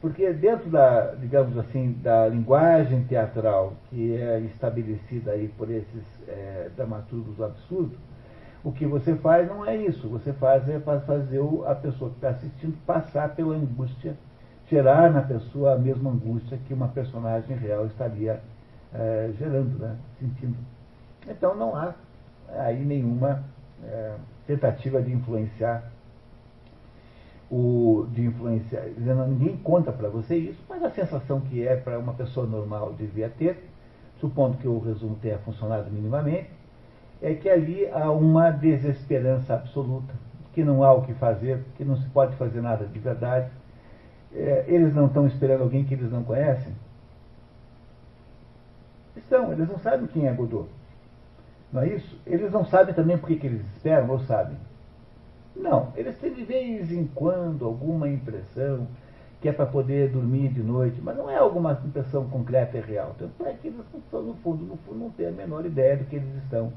porque 0.00 0.32
dentro 0.32 0.70
da, 0.70 1.14
digamos 1.14 1.58
assim, 1.58 1.92
da 2.02 2.28
linguagem 2.28 3.04
teatral 3.04 3.74
que 3.90 4.14
é 4.16 4.40
estabelecida 4.40 5.32
aí 5.32 5.48
por 5.48 5.70
esses 5.70 6.04
é, 6.28 6.70
dramaturgos 6.76 7.40
absurdos, 7.42 7.98
o 8.66 8.72
que 8.72 8.84
você 8.84 9.14
faz 9.14 9.48
não 9.48 9.64
é 9.64 9.76
isso. 9.76 10.08
Você 10.08 10.32
faz 10.32 10.68
é 10.68 10.80
fazer 10.80 11.40
a 11.66 11.74
pessoa 11.74 12.10
que 12.10 12.16
está 12.16 12.30
assistindo 12.30 12.76
passar 12.84 13.28
pela 13.34 13.54
angústia, 13.54 14.16
gerar 14.68 15.10
na 15.12 15.22
pessoa 15.22 15.74
a 15.74 15.78
mesma 15.78 16.10
angústia 16.10 16.58
que 16.66 16.74
uma 16.74 16.88
personagem 16.88 17.56
real 17.56 17.86
estaria 17.86 18.40
é, 18.92 19.30
gerando, 19.38 19.78
né? 19.78 19.96
sentindo. 20.18 20.56
Então 21.28 21.54
não 21.56 21.76
há 21.76 21.94
aí 22.48 22.84
nenhuma 22.84 23.44
é, 23.84 24.14
tentativa 24.46 25.02
de 25.02 25.12
influenciar 25.12 25.90
o, 27.50 28.06
de 28.10 28.24
influenciar. 28.24 28.82
Ninguém 29.28 29.56
conta 29.58 29.92
para 29.92 30.08
você 30.08 30.36
isso, 30.36 30.60
mas 30.68 30.82
a 30.82 30.90
sensação 30.90 31.40
que 31.40 31.66
é 31.66 31.76
para 31.76 31.98
uma 31.98 32.14
pessoa 32.14 32.46
normal 32.46 32.92
devia 32.92 33.28
ter, 33.28 33.68
supondo 34.20 34.56
que 34.56 34.66
o 34.66 34.78
resumo 34.78 35.16
tenha 35.16 35.38
funcionado 35.38 35.90
minimamente, 35.90 36.50
é 37.22 37.34
que 37.34 37.48
ali 37.48 37.88
há 37.90 38.10
uma 38.10 38.50
desesperança 38.50 39.54
absoluta, 39.54 40.12
que 40.52 40.64
não 40.64 40.82
há 40.82 40.92
o 40.92 41.02
que 41.02 41.14
fazer, 41.14 41.64
que 41.76 41.84
não 41.84 41.96
se 41.96 42.08
pode 42.08 42.34
fazer 42.36 42.60
nada 42.60 42.86
de 42.86 42.98
verdade. 42.98 43.50
É, 44.36 44.66
eles 44.68 44.94
não 44.94 45.06
estão 45.06 45.26
esperando 45.26 45.62
alguém 45.62 45.84
que 45.84 45.94
eles 45.94 46.12
não 46.12 46.22
conhecem? 46.22 46.72
Estão, 49.16 49.50
eles 49.50 49.66
não 49.66 49.78
sabem 49.78 50.06
quem 50.08 50.28
é 50.28 50.32
Godot. 50.32 50.68
Não 51.72 51.80
é 51.82 51.88
isso? 51.88 52.20
Eles 52.26 52.52
não 52.52 52.64
sabem 52.66 52.94
também 52.94 53.16
por 53.16 53.28
que, 53.28 53.36
que 53.36 53.46
eles 53.46 53.64
esperam, 53.74 54.10
ou 54.10 54.20
sabem? 54.20 54.56
Não, 55.54 55.90
eles 55.96 56.18
têm 56.18 56.34
de 56.34 56.44
vez 56.44 56.92
em 56.92 57.06
quando 57.06 57.64
alguma 57.64 58.08
impressão 58.08 58.86
que 59.40 59.48
é 59.48 59.52
para 59.52 59.66
poder 59.66 60.10
dormir 60.10 60.48
de 60.48 60.62
noite, 60.62 61.00
mas 61.00 61.16
não 61.16 61.30
é 61.30 61.36
alguma 61.36 61.80
impressão 61.84 62.28
concreta 62.28 62.76
e 62.76 62.80
real. 62.80 63.14
Tanto 63.18 63.46
é 63.46 63.54
que 63.54 63.68
eles, 63.68 63.78
no 64.12 64.34
fundo, 64.42 64.64
no 64.64 64.76
fundo, 64.78 64.98
não 64.98 65.10
têm 65.10 65.28
a 65.28 65.30
menor 65.30 65.64
ideia 65.64 65.96
do 65.96 66.04
que 66.04 66.16
eles 66.16 66.34
estão 66.42 66.72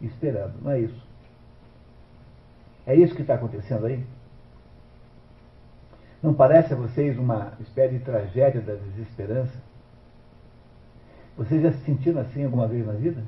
esperando. 0.00 0.54
Não 0.62 0.72
é 0.72 0.80
isso? 0.80 1.06
É 2.86 2.94
isso 2.94 3.14
que 3.14 3.22
está 3.22 3.34
acontecendo 3.34 3.86
aí? 3.86 4.04
Não 6.22 6.34
parece 6.34 6.72
a 6.72 6.76
vocês 6.76 7.18
uma 7.18 7.52
espécie 7.60 7.98
de 7.98 8.04
tragédia 8.04 8.60
da 8.60 8.74
desesperança? 8.74 9.56
Vocês 11.36 11.62
já 11.62 11.72
se 11.72 11.78
sentiram 11.84 12.20
assim 12.20 12.44
alguma 12.44 12.66
vez 12.66 12.86
na 12.86 12.92
vida? 12.92 13.22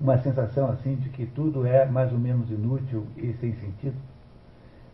uma 0.00 0.18
sensação 0.18 0.70
assim 0.70 0.96
de 0.96 1.08
que 1.08 1.26
tudo 1.26 1.66
é 1.66 1.86
mais 1.86 2.12
ou 2.12 2.18
menos 2.18 2.50
inútil 2.50 3.06
e 3.16 3.32
sem 3.34 3.54
sentido. 3.54 3.96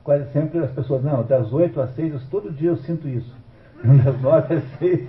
Quase 0.05 0.31
sempre 0.33 0.59
as 0.61 0.71
pessoas, 0.71 1.03
não, 1.03 1.25
das 1.25 1.53
8 1.53 1.81
às 1.81 1.95
6, 1.95 2.23
todo 2.31 2.51
dia 2.51 2.71
eu 2.71 2.77
sinto 2.77 3.09
isso. 3.09 3.35
Das 4.05 4.21
9 4.21 4.55
às 4.55 4.65
6, 4.79 5.09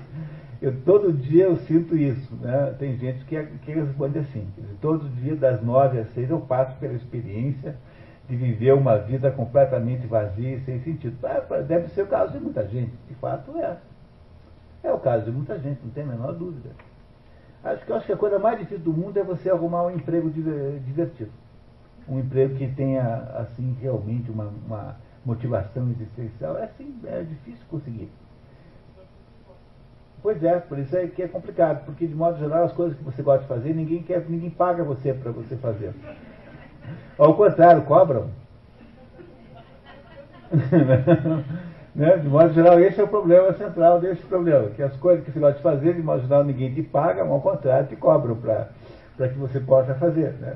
eu, 0.62 0.74
todo 0.86 1.12
dia 1.12 1.46
eu 1.46 1.58
sinto 1.58 1.96
isso. 1.96 2.34
Né? 2.36 2.74
Tem 2.80 2.98
gente 2.98 3.24
que, 3.26 3.42
que 3.64 3.72
responde 3.74 4.20
assim, 4.20 4.48
todo 4.82 5.10
dia 5.22 5.36
das 5.36 5.62
9 5.62 6.00
às 6.00 6.14
6 6.14 6.30
eu 6.30 6.40
passo 6.40 6.78
pela 6.80 6.94
experiência 6.94 7.76
de 8.32 8.38
viver 8.38 8.74
uma 8.74 8.98
vida 8.98 9.30
completamente 9.30 10.08
vazia 10.08 10.56
e 10.56 10.62
sem 10.62 10.80
sentido. 10.80 11.18
Ah, 11.28 11.42
deve 11.62 11.90
ser 11.90 12.04
o 12.04 12.08
caso 12.08 12.32
de 12.32 12.40
muita 12.40 12.66
gente, 12.66 12.94
de 13.10 13.16
fato 13.16 13.58
é. 13.58 13.76
É 14.82 14.92
o 14.94 15.00
caso 15.00 15.26
de 15.26 15.32
muita 15.32 15.60
gente, 15.60 15.82
não 15.84 15.92
tem 15.92 16.04
a 16.04 16.08
menor 16.08 16.34
dúvida. 16.34 16.70
Acho 17.62 17.86
que, 17.86 17.92
acho 17.92 18.06
que 18.06 18.14
a 18.14 18.18
coisa 18.18 18.40
mais 18.40 18.58
difícil 18.58 18.86
do 18.86 18.94
mundo 18.94 19.18
é 19.18 19.24
você 19.24 19.50
arrumar 19.50 19.84
um 19.84 19.92
emprego 19.92 20.30
divertido. 20.30 21.30
Um 22.08 22.20
emprego 22.20 22.56
que 22.56 22.70
tenha, 22.70 23.04
assim, 23.36 23.76
realmente 23.82 24.32
uma, 24.32 24.46
uma 24.66 24.96
motivação 25.26 25.90
existencial. 25.92 26.58
É, 26.58 26.64
assim, 26.64 26.98
é 27.04 27.24
difícil 27.24 27.66
conseguir. 27.70 28.10
Pois 30.24 30.42
é, 30.42 30.58
por 30.58 30.80
isso 30.80 30.96
é 30.96 31.06
que 31.08 31.22
é 31.22 31.28
complicado, 31.28 31.84
porque 31.84 32.08
de 32.08 32.16
modo 32.16 32.40
geral 32.40 32.64
as 32.64 32.72
coisas 32.72 32.98
que 32.98 33.04
você 33.04 33.22
gosta 33.22 33.42
de 33.42 33.48
fazer, 33.50 33.74
ninguém 33.74 34.02
quer, 34.04 34.24
ninguém 34.30 34.52
paga 34.52 34.84
você 34.86 35.14
para 35.14 35.32
você 35.32 35.58
fazer. 35.58 35.94
Ao 37.18 37.34
contrário, 37.36 37.84
cobram. 37.84 38.30
Né? 41.94 42.18
De 42.18 42.28
modo 42.28 42.54
geral, 42.54 42.80
esse 42.80 43.02
é 43.02 43.04
o 43.04 43.08
problema 43.08 43.52
central 43.54 44.00
desse 44.00 44.22
problema, 44.24 44.70
que 44.70 44.82
as 44.82 44.96
coisas 44.96 45.26
que 45.26 45.32
você 45.32 45.40
gosta 45.40 45.58
de 45.58 45.64
fazer, 45.64 45.94
de 45.94 46.02
modo 46.02 46.22
geral, 46.22 46.44
ninguém 46.44 46.74
te 46.74 46.82
paga, 46.82 47.22
ao 47.22 47.42
contrário, 47.42 47.88
te 47.88 47.98
cobram 47.98 48.36
para 48.36 48.70
que 49.18 49.38
você 49.38 49.60
possa 49.60 49.94
fazer. 49.96 50.32
Né? 50.40 50.56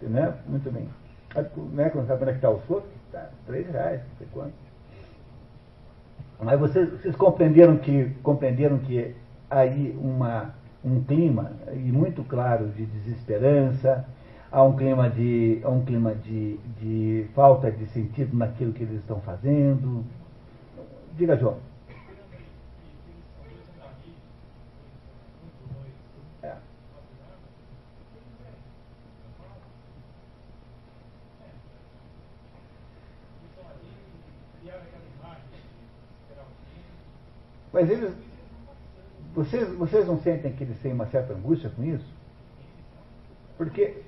né? 0.00 0.34
Muito 0.46 0.70
bem. 0.72 0.88
Né? 1.72 1.90
Quando 1.90 2.06
sabe 2.06 2.20
conectar 2.20 2.50
os 2.50 2.62
outros, 2.70 2.90
tá, 3.12 3.28
três 3.46 3.70
reais, 3.70 4.00
não 4.00 4.16
sei 4.16 4.26
quanto. 4.32 4.54
Mas 6.42 6.58
vocês, 6.58 6.90
vocês 6.90 7.14
compreenderam 7.14 7.76
que 7.76 8.10
compreenderam 8.22 8.78
que 8.78 9.14
aí 9.50 9.94
uma, 10.00 10.54
um 10.82 11.02
clima 11.04 11.52
e 11.74 11.92
muito 11.92 12.24
claro 12.24 12.68
de 12.68 12.86
desesperança, 12.86 14.06
há 14.52 14.62
um 14.62 14.76
clima 14.76 15.08
de, 15.08 15.60
há 15.64 15.68
um 15.68 15.84
clima 15.84 16.14
de, 16.14 16.58
de 16.80 17.28
falta 17.34 17.70
de 17.70 17.86
sentido 17.86 18.36
naquilo 18.36 18.72
que 18.72 18.82
eles 18.82 19.00
estão 19.00 19.20
fazendo, 19.20 20.04
Diga, 21.20 21.36
João. 21.36 21.58
É. 26.42 26.56
Mas 37.70 37.90
eles. 37.90 38.14
Vocês, 39.34 39.68
vocês 39.74 40.06
não 40.06 40.18
sentem 40.20 40.52
que 40.54 40.64
eles 40.64 40.78
têm 40.80 40.94
uma 40.94 41.06
certa 41.06 41.34
angústia 41.34 41.68
com 41.68 41.84
isso? 41.84 42.06
Porque. 43.58 44.02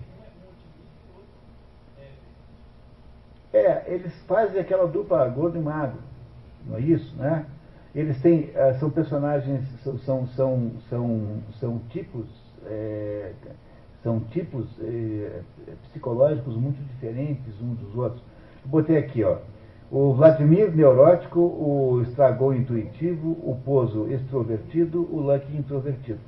É, 3.52 3.84
eles 3.86 4.12
fazem 4.26 4.60
aquela 4.60 4.86
dupla 4.86 5.28
gordo 5.28 5.58
e 5.58 5.60
magro 5.60 6.12
não 6.66 6.76
é 6.76 6.80
isso, 6.80 7.14
né? 7.16 7.46
Eles 7.94 8.20
têm, 8.22 8.50
eh, 8.54 8.74
são 8.74 8.90
personagens, 8.90 9.62
são, 9.82 9.98
são, 9.98 10.26
são, 10.28 10.70
são, 10.88 11.42
são 11.60 11.78
tipos, 11.90 12.26
é, 12.64 13.32
são 14.02 14.20
tipos 14.20 14.66
é, 14.80 15.42
psicológicos 15.88 16.56
muito 16.56 16.82
diferentes 16.88 17.60
uns 17.60 17.78
dos 17.78 17.94
outros. 17.94 18.22
Botei 18.64 18.96
aqui, 18.96 19.22
ó, 19.22 19.38
o 19.90 20.14
Vladimir 20.14 20.74
neurótico, 20.74 21.40
o 21.40 22.00
Estragou 22.02 22.54
intuitivo, 22.54 23.32
o 23.42 23.60
Pozo 23.62 24.10
extrovertido, 24.10 25.06
o 25.12 25.20
Lucky 25.20 25.54
introvertido. 25.54 26.20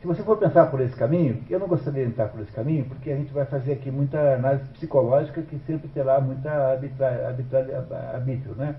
Se 0.00 0.06
você 0.06 0.22
for 0.22 0.36
pensar 0.36 0.66
por 0.70 0.80
esse 0.80 0.94
caminho, 0.94 1.42
eu 1.50 1.58
não 1.58 1.66
gostaria 1.66 2.04
de 2.04 2.10
entrar 2.10 2.28
por 2.28 2.40
esse 2.40 2.52
caminho, 2.52 2.84
porque 2.84 3.10
a 3.10 3.16
gente 3.16 3.32
vai 3.32 3.44
fazer 3.46 3.72
aqui 3.72 3.90
muita 3.90 4.34
análise 4.34 4.64
psicológica 4.70 5.42
que 5.42 5.58
sempre 5.66 5.88
terá 5.88 6.20
muita 6.20 6.50
arbítrio, 8.12 8.54
né? 8.54 8.76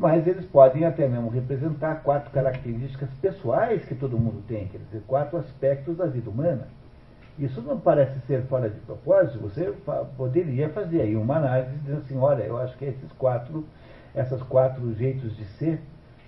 mas 0.00 0.26
eles 0.26 0.46
podem 0.46 0.86
até 0.86 1.06
mesmo 1.06 1.28
representar 1.28 2.02
quatro 2.02 2.30
características 2.30 3.10
pessoais 3.20 3.84
que 3.84 3.94
todo 3.94 4.18
mundo 4.18 4.42
tem, 4.48 4.66
quer 4.68 4.78
dizer, 4.78 5.02
quatro 5.06 5.38
aspectos 5.38 5.98
da 5.98 6.06
vida 6.06 6.30
humana. 6.30 6.68
Isso 7.38 7.60
não 7.60 7.78
parece 7.78 8.18
ser 8.26 8.42
fora 8.44 8.70
de 8.70 8.80
propósito, 8.80 9.38
você 9.38 9.74
poderia 10.16 10.70
fazer 10.70 11.02
aí 11.02 11.14
uma 11.14 11.36
análise 11.36 11.76
dizendo 11.80 11.98
assim, 11.98 12.16
olha, 12.16 12.42
eu 12.44 12.56
acho 12.56 12.78
que 12.78 12.86
esses 12.86 13.12
quatro, 13.12 13.66
essas 14.14 14.42
quatro 14.42 14.94
jeitos 14.94 15.36
de 15.36 15.44
ser 15.58 15.80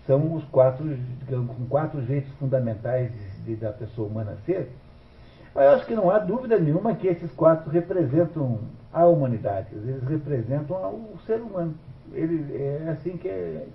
são 0.06 0.34
os 0.34 0.44
quatro, 0.44 0.94
digamos, 1.20 1.56
quatro 1.70 2.04
jeitos 2.04 2.30
fundamentais 2.34 3.10
de, 3.10 3.31
da 3.57 3.72
pessoa 3.72 4.09
humana 4.09 4.37
ser. 4.46 4.70
Eu 5.55 5.70
acho 5.70 5.87
que 5.87 5.94
não 5.94 6.11
há 6.11 6.18
dúvida 6.18 6.59
nenhuma 6.59 6.94
que 6.94 7.07
esses 7.07 7.31
quatro 7.33 7.70
representam 7.70 8.61
a 8.92 9.07
humanidade, 9.07 9.68
eles 9.72 10.02
representam 10.02 10.76
o 10.76 11.18
ser 11.26 11.40
humano. 11.40 11.74
Ele, 12.12 12.55
é 12.55 12.90
assim 12.90 13.16
que, 13.16 13.28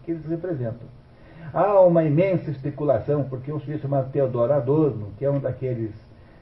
que 0.04 0.12
eles 0.12 0.26
representam. 0.26 0.88
Há 1.54 1.80
uma 1.82 2.04
imensa 2.04 2.52
especulação, 2.52 3.24
porque 3.24 3.52
um 3.52 3.60
sujeito 3.60 3.84
chamado 3.84 4.12
Theodor 4.12 4.52
Adorno, 4.52 5.10
que 5.18 5.26
é 5.26 5.30
um 5.30 5.40
daqueles 5.40 5.92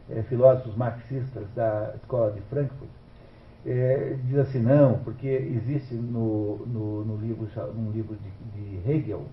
é, 0.09 0.21
filósofos 0.23 0.75
marxistas 0.75 1.43
da 1.55 1.93
escola 1.95 2.31
de 2.31 2.41
Frankfurt, 2.41 2.89
é, 3.65 4.15
diz 4.25 4.37
assim, 4.37 4.59
não, 4.59 4.99
porque 4.99 5.27
existe 5.27 5.95
no, 5.95 6.57
no, 6.67 7.05
no 7.05 7.17
livro, 7.17 7.47
num 7.73 7.91
livro 7.91 8.15
de, 8.15 8.79
de, 8.79 8.91
Hegel, 8.91 9.23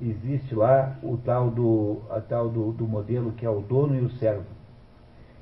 existe 0.00 0.54
lá 0.54 0.96
o 1.02 1.16
tal, 1.16 1.50
do, 1.50 1.98
a 2.10 2.20
tal 2.20 2.48
do, 2.48 2.72
do 2.72 2.86
modelo 2.86 3.32
que 3.32 3.44
é 3.44 3.50
o 3.50 3.60
dono 3.60 3.94
e 3.96 4.00
o 4.00 4.10
servo. 4.10 4.46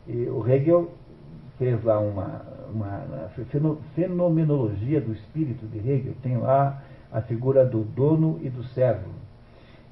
E 0.07 0.29
o 0.29 0.47
Hegel 0.49 0.91
fez 1.59 1.83
lá 1.85 1.99
uma, 1.99 2.43
uma 2.73 3.31
fenomenologia 3.95 5.01
do 5.01 5.13
espírito 5.13 5.67
de 5.67 5.79
Hegel, 5.79 6.15
tem 6.23 6.37
lá 6.37 6.83
a 7.13 7.21
figura 7.21 7.65
do 7.65 7.83
dono 7.83 8.39
e 8.43 8.49
do 8.49 8.63
servo. 8.65 9.11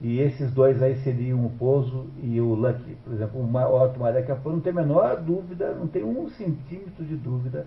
E 0.01 0.21
esses 0.21 0.53
dois 0.53 0.83
aí 0.83 0.97
seriam 0.97 1.45
o 1.47 1.51
Pozo 1.51 2.07
e 2.23 2.41
o 2.41 2.55
Lucky. 2.55 2.97
Por 3.05 3.15
exemplo, 3.15 3.41
o 3.41 3.83
Otto 3.83 4.01
Maria 4.01 4.23
Capô 4.23 4.51
não 4.51 4.61
tem 4.61 4.73
a 4.73 4.77
menor 4.77 5.17
dúvida, 5.21 5.73
não 5.73 5.87
tem 5.87 6.05
um 6.05 6.29
centímetro 6.29 7.05
de 7.05 7.17
dúvida 7.17 7.67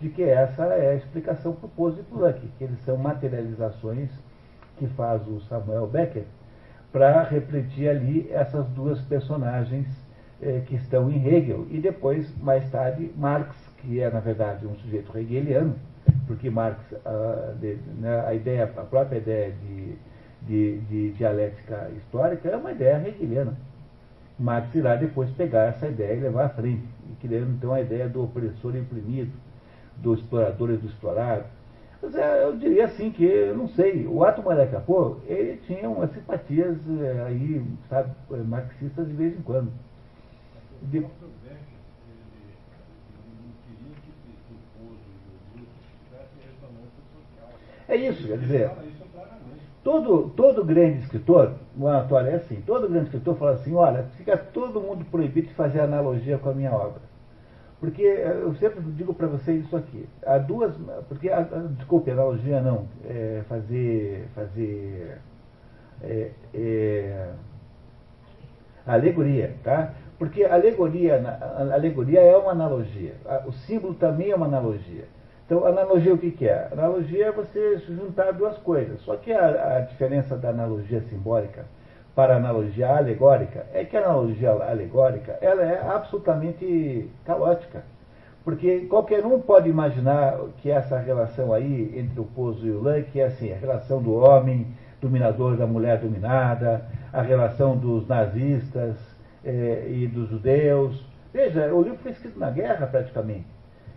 de 0.00 0.08
que 0.08 0.22
essa 0.22 0.64
é 0.64 0.90
a 0.90 0.94
explicação 0.94 1.52
para 1.52 1.66
o 1.66 1.70
Pozo 1.70 2.00
e 2.00 2.02
para 2.02 2.18
o 2.18 2.20
Lucky, 2.20 2.48
que 2.58 2.64
eles 2.64 2.78
são 2.84 2.96
materializações 2.96 4.10
que 4.82 4.94
faz 4.94 5.26
o 5.28 5.40
Samuel 5.42 5.86
Becker 5.86 6.24
para 6.92 7.22
refletir 7.22 7.88
ali 7.88 8.28
essas 8.30 8.66
duas 8.68 9.00
personagens 9.02 9.86
eh, 10.40 10.62
que 10.66 10.74
estão 10.74 11.10
em 11.10 11.26
Hegel. 11.26 11.66
E 11.70 11.78
depois, 11.78 12.36
mais 12.38 12.68
tarde, 12.70 13.10
Marx, 13.16 13.56
que 13.78 14.00
é 14.00 14.10
na 14.10 14.20
verdade 14.20 14.66
um 14.66 14.74
sujeito 14.76 15.16
hegeliano, 15.16 15.74
porque 16.26 16.50
Marx, 16.50 16.78
a, 17.04 17.52
de, 17.60 17.78
né, 17.98 18.24
a 18.26 18.34
ideia, 18.34 18.64
a 18.64 18.82
própria 18.82 19.18
ideia 19.18 19.52
de 19.52 19.96
de, 20.46 20.78
de 20.80 21.12
dialética 21.12 21.90
histórica 21.96 22.48
é 22.48 22.56
uma 22.56 22.72
ideia 22.72 23.02
hegeliana. 23.06 23.56
Marx 24.38 24.74
irá 24.74 24.96
depois 24.96 25.30
pegar 25.30 25.68
essa 25.68 25.86
ideia 25.86 26.14
e 26.14 26.20
levar 26.20 26.46
à 26.46 26.48
frente, 26.48 26.84
criando 27.20 27.52
então 27.52 27.72
a 27.72 27.80
ideia 27.80 28.08
do 28.08 28.24
opressor 28.24 28.74
oprimido, 28.74 29.32
do 29.96 30.14
explorador 30.14 30.70
e 30.70 30.76
do 30.76 30.86
explorado. 30.86 31.44
Mas 32.02 32.16
é, 32.16 32.42
eu 32.42 32.56
diria 32.56 32.86
assim 32.86 33.12
que, 33.12 33.24
eu 33.24 33.56
não 33.56 33.68
sei, 33.68 34.04
o 34.08 34.24
Ato 34.24 34.42
Maracapô, 34.42 35.18
ele 35.24 35.56
tinha 35.58 35.88
umas 35.88 36.10
simpatias 36.10 36.76
é, 37.00 37.22
aí, 37.22 37.64
sabe, 37.88 38.10
marxistas 38.44 39.06
de 39.06 39.14
vez 39.14 39.38
em 39.38 39.42
quando. 39.42 39.72
De... 40.82 41.06
É 47.88 47.96
isso, 47.96 48.26
quer 48.26 48.38
dizer, 48.38 48.70
Todo, 49.84 50.30
todo 50.36 50.64
grande 50.64 51.00
escritor, 51.00 51.54
o 51.76 51.88
Anatório 51.88 52.30
é 52.30 52.34
assim, 52.36 52.60
todo 52.64 52.88
grande 52.88 53.06
escritor 53.06 53.36
fala 53.36 53.52
assim, 53.52 53.74
olha, 53.74 54.04
fica 54.16 54.36
todo 54.36 54.80
mundo 54.80 55.04
proibido 55.04 55.48
de 55.48 55.54
fazer 55.54 55.80
analogia 55.80 56.38
com 56.38 56.50
a 56.50 56.54
minha 56.54 56.72
obra. 56.72 57.11
Porque 57.82 58.04
eh, 58.04 58.38
eu 58.42 58.54
sempre 58.54 58.80
digo 58.92 59.12
para 59.12 59.26
vocês 59.26 59.64
isso 59.64 59.76
aqui. 59.76 60.08
Há 60.24 60.38
duas. 60.38 60.72
Porque, 61.08 61.28
a, 61.28 61.38
a, 61.38 61.58
desculpe, 61.76 62.12
analogia 62.12 62.60
não. 62.60 62.86
É 63.04 63.42
fazer. 63.48 64.28
fazer 64.36 65.18
é, 66.00 66.30
é, 66.54 67.30
alegoria, 68.86 69.56
tá? 69.64 69.94
Porque 70.16 70.44
alegoria, 70.44 71.20
alegoria 71.72 72.20
é 72.20 72.36
uma 72.36 72.52
analogia. 72.52 73.14
O 73.46 73.52
símbolo 73.52 73.94
também 73.94 74.30
é 74.30 74.36
uma 74.36 74.46
analogia. 74.46 75.06
Então, 75.44 75.66
analogia 75.66 76.14
o 76.14 76.18
que, 76.18 76.30
que 76.30 76.46
é? 76.46 76.68
Analogia 76.70 77.26
é 77.26 77.32
você 77.32 77.78
juntar 77.78 78.32
duas 78.32 78.56
coisas. 78.58 79.00
Só 79.00 79.16
que 79.16 79.32
a, 79.32 79.78
a, 79.78 79.80
diferença 79.80 80.36
da 80.36 80.50
analogia 80.50 81.00
simbólica 81.10 81.64
para 82.14 82.36
analogia 82.36 82.96
alegórica 82.96 83.66
é 83.72 83.84
que 83.84 83.96
a 83.96 84.04
analogia 84.04 84.50
alegórica 84.50 85.38
ela 85.40 85.62
é 85.62 85.80
absolutamente 85.80 87.10
caótica. 87.24 87.84
Porque 88.44 88.80
qualquer 88.86 89.24
um 89.24 89.40
pode 89.40 89.68
imaginar 89.68 90.36
que 90.60 90.70
essa 90.70 90.98
relação 90.98 91.52
aí 91.52 91.92
entre 91.96 92.20
o 92.20 92.24
Pozo 92.24 92.66
e 92.66 92.70
o 92.70 92.82
Lã, 92.82 93.00
que 93.02 93.20
é 93.20 93.26
assim, 93.26 93.52
a 93.52 93.56
relação 93.56 94.02
do 94.02 94.14
homem 94.14 94.66
dominador 95.00 95.56
da 95.56 95.66
mulher 95.66 95.98
dominada, 95.98 96.84
a 97.12 97.22
relação 97.22 97.76
dos 97.76 98.06
nazistas 98.06 98.96
eh, 99.44 99.86
e 99.88 100.06
dos 100.08 100.28
judeus. 100.28 101.04
Veja, 101.32 101.72
o 101.72 101.82
livro 101.82 101.98
foi 101.98 102.12
escrito 102.12 102.38
na 102.38 102.50
guerra 102.50 102.86
praticamente. 102.86 103.46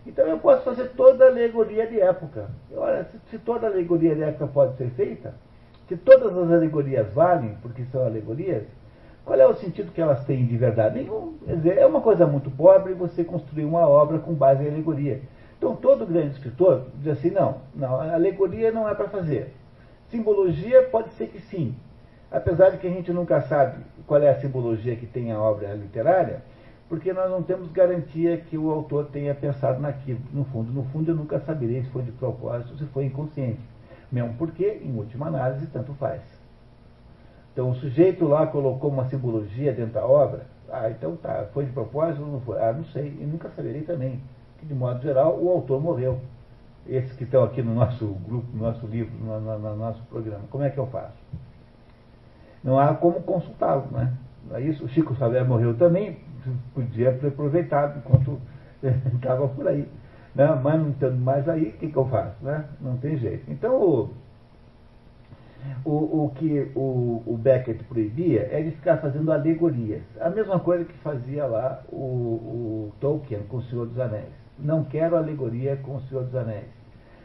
Então 0.06 0.26
eu 0.26 0.38
posso 0.38 0.62
fazer 0.62 0.90
toda 0.96 1.24
a 1.24 1.28
alegoria 1.28 1.86
de 1.86 2.00
época. 2.00 2.48
Olha, 2.72 3.04
se, 3.04 3.18
se 3.30 3.38
toda 3.38 3.66
a 3.66 3.70
alegoria 3.70 4.14
de 4.14 4.22
época 4.22 4.46
pode 4.46 4.76
ser 4.76 4.90
feita, 4.90 5.34
se 5.88 5.96
todas 5.96 6.36
as 6.36 6.50
alegorias 6.50 7.12
valem, 7.12 7.56
porque 7.62 7.84
são 7.86 8.04
alegorias, 8.04 8.64
qual 9.24 9.38
é 9.38 9.46
o 9.46 9.54
sentido 9.54 9.92
que 9.92 10.00
elas 10.00 10.24
têm 10.24 10.46
de 10.46 10.56
verdade? 10.56 11.00
Nenhum. 11.00 11.34
Quer 11.44 11.56
dizer, 11.56 11.78
é 11.78 11.86
uma 11.86 12.00
coisa 12.00 12.26
muito 12.26 12.50
pobre 12.50 12.94
você 12.94 13.24
construir 13.24 13.64
uma 13.64 13.86
obra 13.88 14.18
com 14.18 14.34
base 14.34 14.64
em 14.64 14.68
alegoria. 14.68 15.20
Então 15.58 15.74
todo 15.74 16.06
grande 16.06 16.34
escritor 16.34 16.86
diz 16.96 17.12
assim, 17.12 17.30
não, 17.30 17.58
não, 17.74 18.00
alegoria 18.00 18.70
não 18.70 18.88
é 18.88 18.94
para 18.94 19.08
fazer. 19.08 19.52
Simbologia 20.10 20.82
pode 20.82 21.10
ser 21.14 21.28
que 21.28 21.40
sim. 21.40 21.74
Apesar 22.30 22.70
de 22.70 22.78
que 22.78 22.86
a 22.86 22.90
gente 22.90 23.12
nunca 23.12 23.40
sabe 23.42 23.82
qual 24.06 24.20
é 24.20 24.28
a 24.28 24.40
simbologia 24.40 24.96
que 24.96 25.06
tem 25.06 25.32
a 25.32 25.40
obra 25.40 25.72
literária, 25.74 26.42
porque 26.88 27.12
nós 27.12 27.30
não 27.30 27.42
temos 27.42 27.70
garantia 27.72 28.36
que 28.36 28.56
o 28.56 28.70
autor 28.70 29.06
tenha 29.06 29.34
pensado 29.34 29.80
naquilo. 29.80 30.20
No 30.32 30.44
fundo, 30.44 30.72
no 30.72 30.84
fundo, 30.84 31.10
eu 31.10 31.16
nunca 31.16 31.40
saberei 31.40 31.82
se 31.82 31.90
foi 31.90 32.02
de 32.02 32.12
propósito 32.12 32.72
ou 32.72 32.78
se 32.78 32.84
foi 32.86 33.06
inconsciente. 33.06 33.60
Mesmo 34.10 34.34
porque, 34.34 34.80
em 34.82 34.96
última 34.96 35.26
análise, 35.26 35.66
tanto 35.66 35.92
faz. 35.94 36.22
Então, 37.52 37.70
o 37.70 37.74
sujeito 37.74 38.26
lá 38.26 38.46
colocou 38.46 38.90
uma 38.90 39.08
simbologia 39.08 39.72
dentro 39.72 39.94
da 39.94 40.06
obra. 40.06 40.46
Ah, 40.70 40.90
então 40.90 41.16
tá, 41.16 41.46
foi 41.52 41.64
de 41.64 41.72
propósito 41.72 42.22
ou 42.22 42.32
não 42.32 42.40
foi? 42.40 42.60
Ah, 42.60 42.72
não 42.72 42.84
sei, 42.86 43.16
e 43.20 43.24
nunca 43.24 43.48
saberei 43.50 43.82
também. 43.82 44.20
Que, 44.58 44.66
de 44.66 44.74
modo 44.74 45.00
geral, 45.02 45.38
o 45.40 45.48
autor 45.50 45.80
morreu. 45.80 46.20
Esses 46.86 47.12
que 47.12 47.24
estão 47.24 47.42
aqui 47.42 47.62
no 47.62 47.74
nosso 47.74 48.06
grupo, 48.26 48.46
no 48.54 48.62
nosso 48.62 48.86
livro, 48.86 49.12
no, 49.18 49.40
no, 49.40 49.58
no 49.58 49.76
nosso 49.76 50.02
programa. 50.04 50.44
Como 50.50 50.62
é 50.62 50.70
que 50.70 50.78
eu 50.78 50.86
faço? 50.86 51.16
Não 52.62 52.78
há 52.78 52.94
como 52.94 53.22
consultá-lo, 53.22 53.86
né? 53.90 54.12
Isso, 54.60 54.84
o 54.84 54.88
Chico 54.88 55.14
Xavier 55.14 55.44
morreu 55.44 55.76
também, 55.76 56.18
podia 56.74 57.12
ter 57.12 57.28
aproveitado 57.28 57.98
enquanto 57.98 58.38
estava 59.16 59.48
por 59.48 59.66
aí. 59.66 59.88
Né? 60.36 60.60
Mas 60.62 60.80
não 60.80 60.92
tendo 60.92 61.16
mais 61.16 61.48
aí, 61.48 61.68
o 61.70 61.72
que, 61.72 61.88
que 61.88 61.96
eu 61.96 62.04
faço? 62.06 62.44
Né? 62.44 62.64
Não 62.80 62.98
tem 62.98 63.16
jeito. 63.16 63.50
Então, 63.50 63.74
o, 63.74 64.10
o, 65.82 66.24
o 66.24 66.32
que 66.34 66.70
o, 66.76 67.22
o 67.26 67.38
Beckett 67.38 67.82
proibia 67.84 68.46
é 68.52 68.62
de 68.62 68.72
ficar 68.72 68.98
fazendo 68.98 69.32
alegorias. 69.32 70.02
A 70.20 70.28
mesma 70.28 70.60
coisa 70.60 70.84
que 70.84 70.92
fazia 70.98 71.46
lá 71.46 71.82
o, 71.90 71.96
o 71.96 72.92
Tolkien 73.00 73.44
com 73.48 73.56
o 73.56 73.62
Senhor 73.62 73.86
dos 73.86 73.98
Anéis. 73.98 74.34
Não 74.58 74.84
quero 74.84 75.16
alegoria 75.16 75.76
com 75.76 75.96
o 75.96 76.02
Senhor 76.02 76.24
dos 76.24 76.34
Anéis. 76.34 76.68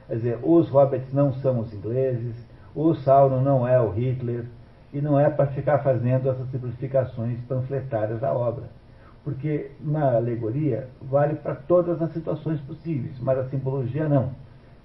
Quer 0.07 0.15
dizer, 0.15 0.39
os 0.41 0.69
hobbits 0.69 1.13
não 1.13 1.33
são 1.33 1.59
os 1.59 1.73
ingleses, 1.73 2.35
o 2.73 2.93
Sauron 2.95 3.41
não 3.41 3.67
é 3.67 3.79
o 3.79 3.89
Hitler, 3.89 4.45
e 4.93 5.01
não 5.01 5.19
é 5.19 5.29
para 5.29 5.47
ficar 5.47 5.79
fazendo 5.79 6.29
essas 6.29 6.49
simplificações 6.49 7.39
panfletárias 7.47 8.19
da 8.19 8.33
obra 8.33 8.80
porque 9.23 9.71
na 9.79 10.15
alegoria 10.15 10.87
vale 11.01 11.35
para 11.35 11.55
todas 11.55 12.01
as 12.01 12.11
situações 12.11 12.59
possíveis, 12.61 13.19
mas 13.19 13.37
a 13.37 13.49
simbologia 13.49 14.09
não. 14.09 14.31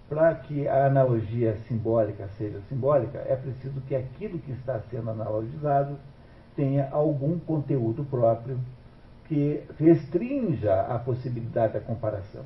Para 0.08 0.34
que 0.34 0.68
a 0.68 0.86
analogia 0.86 1.56
simbólica 1.66 2.28
seja 2.38 2.60
simbólica, 2.68 3.18
é 3.26 3.34
preciso 3.34 3.80
que 3.82 3.94
aquilo 3.94 4.38
que 4.38 4.52
está 4.52 4.80
sendo 4.90 5.10
analogizado 5.10 5.96
tenha 6.54 6.88
algum 6.90 7.38
conteúdo 7.38 8.04
próprio 8.04 8.58
que 9.26 9.62
restrinja 9.78 10.82
a 10.82 10.98
possibilidade 10.98 11.74
da 11.74 11.80
comparação. 11.80 12.44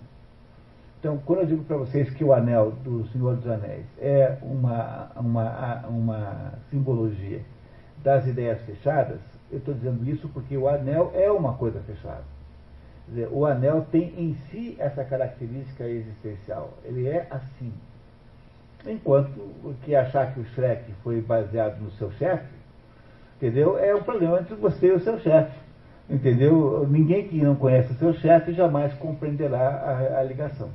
Então, 0.98 1.18
quando 1.24 1.40
eu 1.40 1.46
digo 1.46 1.64
para 1.64 1.76
vocês 1.78 2.10
que 2.10 2.22
o 2.22 2.32
anel 2.32 2.72
do 2.72 3.06
Senhor 3.08 3.36
dos 3.36 3.46
Anéis 3.46 3.86
é 3.98 4.36
uma, 4.42 5.10
uma, 5.16 5.86
uma 5.86 6.52
simbologia 6.70 7.40
das 8.02 8.26
ideias 8.26 8.60
fechadas, 8.62 9.18
eu 9.50 9.58
estou 9.58 9.74
dizendo 9.74 10.08
isso 10.08 10.28
porque 10.28 10.56
o 10.56 10.68
anel 10.68 11.12
é 11.14 11.30
uma 11.30 11.54
coisa 11.54 11.80
fechada. 11.80 12.24
Dizer, 13.08 13.28
o 13.32 13.44
anel 13.44 13.86
tem 13.90 14.14
em 14.16 14.36
si 14.50 14.76
essa 14.78 15.04
característica 15.04 15.84
existencial. 15.84 16.74
Ele 16.84 17.08
é 17.08 17.26
assim. 17.30 17.72
Enquanto 18.86 19.76
que 19.82 19.94
achar 19.94 20.32
que 20.32 20.40
o 20.40 20.44
Shrek 20.46 20.92
foi 21.02 21.20
baseado 21.20 21.80
no 21.80 21.90
seu 21.92 22.10
chefe, 22.12 22.48
entendeu? 23.36 23.78
É 23.78 23.94
um 23.94 24.02
problema 24.02 24.40
entre 24.40 24.54
você 24.54 24.86
e 24.86 24.92
o 24.92 25.00
seu 25.00 25.18
chefe. 25.18 25.58
Entendeu? 26.08 26.86
Ninguém 26.88 27.28
que 27.28 27.40
não 27.42 27.54
conhece 27.54 27.92
o 27.92 27.96
seu 27.96 28.12
chefe 28.14 28.52
jamais 28.52 28.92
compreenderá 28.94 29.68
a, 29.68 30.20
a 30.20 30.22
ligação. 30.22 30.70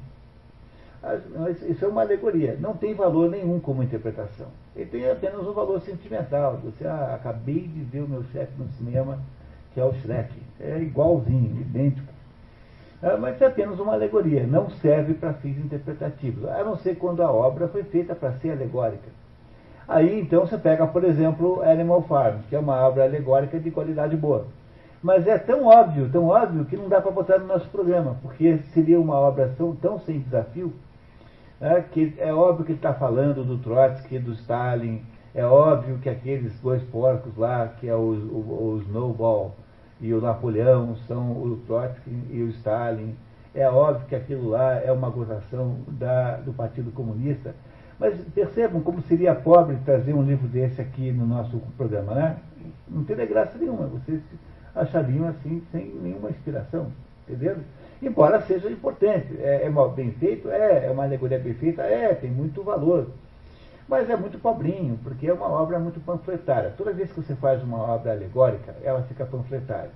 Isso 1.69 1.85
é 1.85 1.87
uma 1.87 2.01
alegoria. 2.01 2.57
Não 2.59 2.73
tem 2.73 2.93
valor 2.93 3.29
nenhum 3.29 3.59
como 3.59 3.83
interpretação. 3.83 4.47
Ele 4.75 4.89
tem 4.89 5.09
apenas 5.09 5.45
um 5.45 5.53
valor 5.53 5.79
sentimental. 5.81 6.59
Você, 6.63 6.87
ah, 6.87 7.13
acabei 7.15 7.61
de 7.61 7.81
ver 7.81 8.01
o 8.01 8.07
meu 8.07 8.23
chefe 8.25 8.53
no 8.57 8.67
cinema, 8.69 9.19
que 9.73 9.79
é 9.79 9.85
o 9.85 9.93
Shrek. 9.93 10.33
É 10.59 10.79
igualzinho, 10.79 11.61
idêntico. 11.61 12.15
Ah, 13.03 13.17
mas 13.17 13.39
é 13.39 13.45
apenas 13.45 13.79
uma 13.79 13.93
alegoria, 13.93 14.47
não 14.47 14.69
serve 14.69 15.13
para 15.13 15.33
fins 15.33 15.57
interpretativos, 15.57 16.49
a 16.49 16.63
não 16.63 16.75
ser 16.77 16.95
quando 16.95 17.21
a 17.21 17.31
obra 17.31 17.67
foi 17.67 17.83
feita 17.83 18.15
para 18.15 18.31
ser 18.33 18.51
alegórica. 18.51 19.09
Aí 19.87 20.19
então 20.19 20.47
você 20.47 20.57
pega, 20.57 20.87
por 20.87 21.03
exemplo, 21.03 21.61
Animal 21.61 22.01
Farm, 22.03 22.39
que 22.49 22.55
é 22.55 22.59
uma 22.59 22.75
obra 22.87 23.03
alegórica 23.03 23.59
de 23.59 23.69
qualidade 23.69 24.15
boa. 24.17 24.47
Mas 25.03 25.27
é 25.27 25.37
tão 25.37 25.65
óbvio, 25.65 26.09
tão 26.09 26.25
óbvio, 26.25 26.65
que 26.65 26.75
não 26.75 26.89
dá 26.89 26.99
para 26.99 27.11
botar 27.11 27.37
no 27.37 27.45
nosso 27.45 27.69
programa, 27.69 28.17
porque 28.23 28.57
seria 28.73 28.99
uma 28.99 29.19
obra 29.19 29.53
tão, 29.55 29.75
tão 29.75 29.99
sem 29.99 30.19
desafio, 30.19 30.73
é, 31.61 31.81
que 31.81 32.13
é 32.17 32.33
óbvio 32.33 32.65
que 32.65 32.73
está 32.73 32.93
falando 32.93 33.43
do 33.43 33.57
Trotsky, 33.57 34.19
do 34.19 34.33
Stalin, 34.33 35.01
é 35.33 35.45
óbvio 35.45 35.97
que 35.97 36.09
aqueles 36.09 36.57
dois 36.59 36.81
porcos 36.83 37.35
lá, 37.37 37.67
que 37.67 37.87
é 37.87 37.95
o, 37.95 37.99
o, 37.99 38.73
o 38.73 38.81
Snowball 38.87 39.55
e 39.99 40.13
o 40.13 40.21
Napoleão, 40.21 40.95
são 41.07 41.31
o 41.31 41.57
Trotsky 41.67 42.11
e 42.29 42.41
o 42.41 42.49
Stalin. 42.49 43.15
É 43.53 43.69
óbvio 43.69 44.07
que 44.07 44.15
aquilo 44.15 44.49
lá 44.49 44.75
é 44.75 44.91
uma 44.91 45.09
gozação 45.09 45.77
da, 45.87 46.37
do 46.37 46.53
Partido 46.53 46.91
Comunista. 46.91 47.55
Mas 47.97 48.19
percebam 48.33 48.81
como 48.81 49.01
seria 49.03 49.33
pobre 49.33 49.77
trazer 49.85 50.13
um 50.13 50.21
livro 50.21 50.47
desse 50.47 50.81
aqui 50.81 51.11
no 51.11 51.25
nosso 51.25 51.61
programa, 51.77 52.13
né? 52.13 52.37
Não 52.87 53.03
teria 53.05 53.25
graça 53.25 53.57
nenhuma. 53.57 53.87
Vocês 53.87 54.21
achariam 54.75 55.27
assim, 55.27 55.63
sem 55.71 55.93
nenhuma 55.95 56.29
inspiração, 56.29 56.91
entendeu? 57.27 57.57
Embora 58.01 58.41
seja 58.41 58.69
importante, 58.69 59.35
é, 59.39 59.65
é 59.65 59.69
mal 59.69 59.91
bem 59.91 60.11
feito, 60.11 60.49
é, 60.49 60.85
é 60.87 60.91
uma 60.91 61.03
alegoria 61.03 61.39
bem 61.39 61.53
feita, 61.53 61.81
é, 61.81 62.13
tem 62.13 62.29
muito 62.29 62.61
valor. 62.63 63.07
Mas 63.87 64.09
é 64.09 64.15
muito 64.15 64.39
pobrinho, 64.39 64.99
porque 65.03 65.27
é 65.27 65.33
uma 65.33 65.49
obra 65.49 65.79
muito 65.79 65.99
panfletária. 65.99 66.73
Toda 66.77 66.91
vez 66.91 67.11
que 67.11 67.21
você 67.21 67.35
faz 67.35 67.63
uma 67.63 67.77
obra 67.77 68.11
alegórica, 68.11 68.75
ela 68.83 69.03
fica 69.03 69.25
panfletária. 69.25 69.91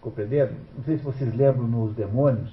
Compreenderam? 0.00 0.52
Não 0.76 0.84
sei 0.84 0.98
se 0.98 1.04
vocês 1.04 1.34
lembram 1.34 1.66
nos 1.66 1.94
Demônios, 1.94 2.50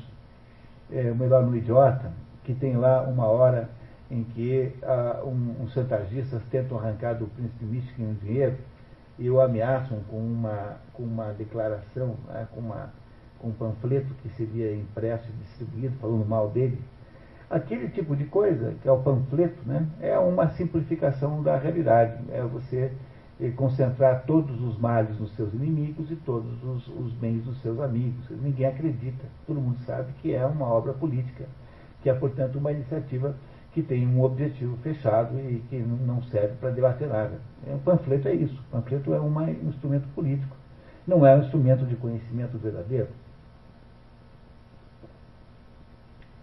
é, 0.92 1.04
melhor 1.12 1.44
no 1.46 1.56
Idiota, 1.56 2.12
que 2.44 2.54
tem 2.54 2.78
lá 2.78 3.02
uma 3.04 3.26
hora 3.26 3.70
em 4.10 4.24
que 4.24 4.74
ah, 4.84 5.22
um, 5.26 5.64
uns 5.64 5.74
chantagistas 5.74 6.42
tentam 6.50 6.78
arrancar 6.78 7.14
do 7.14 7.28
príncipe 7.28 7.66
místico 7.66 8.02
um 8.02 8.14
dinheiro 8.14 8.56
e 9.20 9.30
o 9.30 9.42
ameaçam 9.42 10.00
com 10.10 10.18
uma, 10.18 10.78
com 10.94 11.04
uma 11.04 11.34
declaração, 11.34 12.16
né, 12.28 12.48
com, 12.54 12.62
uma, 12.62 12.90
um 13.44 13.52
panfleto 13.52 14.14
que 14.22 14.30
seria 14.30 14.76
impresso 14.76 15.28
e 15.30 15.44
distribuído 15.44 15.96
falando 16.00 16.26
mal 16.26 16.50
dele. 16.50 16.80
Aquele 17.50 17.88
tipo 17.90 18.16
de 18.16 18.26
coisa, 18.26 18.74
que 18.82 18.90
é 18.90 18.92
o 18.92 19.00
panfleto, 19.00 19.62
né, 19.66 19.88
é 20.02 20.18
uma 20.20 20.50
simplificação 20.50 21.42
da 21.42 21.58
realidade. 21.58 22.22
É 22.30 22.42
você 22.42 22.92
eh, 23.40 23.52
concentrar 23.52 24.24
todos 24.26 24.62
os 24.62 24.78
males 24.78 25.18
nos 25.20 25.34
seus 25.36 25.54
inimigos 25.54 26.12
e 26.12 26.16
todos 26.18 26.62
os, 26.64 26.88
os 26.88 27.14
bens 27.14 27.44
dos 27.46 27.62
seus 27.62 27.80
amigos. 27.80 28.30
Ninguém 28.32 28.66
acredita. 28.66 29.24
Todo 29.46 29.62
mundo 29.62 29.80
sabe 29.86 30.12
que 30.22 30.34
é 30.34 30.46
uma 30.46 30.66
obra 30.66 30.92
política, 30.92 31.46
que 32.04 32.10
é, 32.10 32.14
portanto, 32.14 32.58
uma 32.58 32.72
iniciativa 32.72 33.34
que 33.78 33.84
tem 33.84 34.08
um 34.08 34.24
objetivo 34.24 34.76
fechado 34.78 35.40
e 35.40 35.64
que 35.70 35.78
não 35.78 36.22
serve 36.24 36.56
para 36.56 36.72
debater 36.72 37.08
nada. 37.08 37.40
O 37.66 37.76
é, 37.76 37.78
panfleto 37.78 38.28
é 38.28 38.34
isso. 38.34 38.60
O 38.70 38.72
panfleto 38.72 39.14
é 39.14 39.22
um 39.22 39.50
instrumento 39.70 40.08
político, 40.16 40.56
não 41.06 41.26
é 41.26 41.36
um 41.36 41.44
instrumento 41.44 41.86
de 41.86 41.96
conhecimento 41.96 42.58
verdadeiro. 42.58 43.10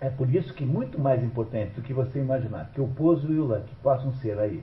É 0.05 0.11
por 0.11 0.29
isso 0.29 0.53
que 0.53 0.67
muito 0.67 1.01
mais 1.01 1.25
importante 1.25 1.73
do 1.77 1.81
que 1.81 1.95
você 1.95 2.19
imaginar 2.19 2.71
que 2.75 2.81
o 2.81 2.87
Pozo 2.87 3.33
e 3.33 3.39
o 3.39 3.45
Luck 3.47 3.65
possam 3.83 4.13
ser 4.17 4.39
aí 4.39 4.63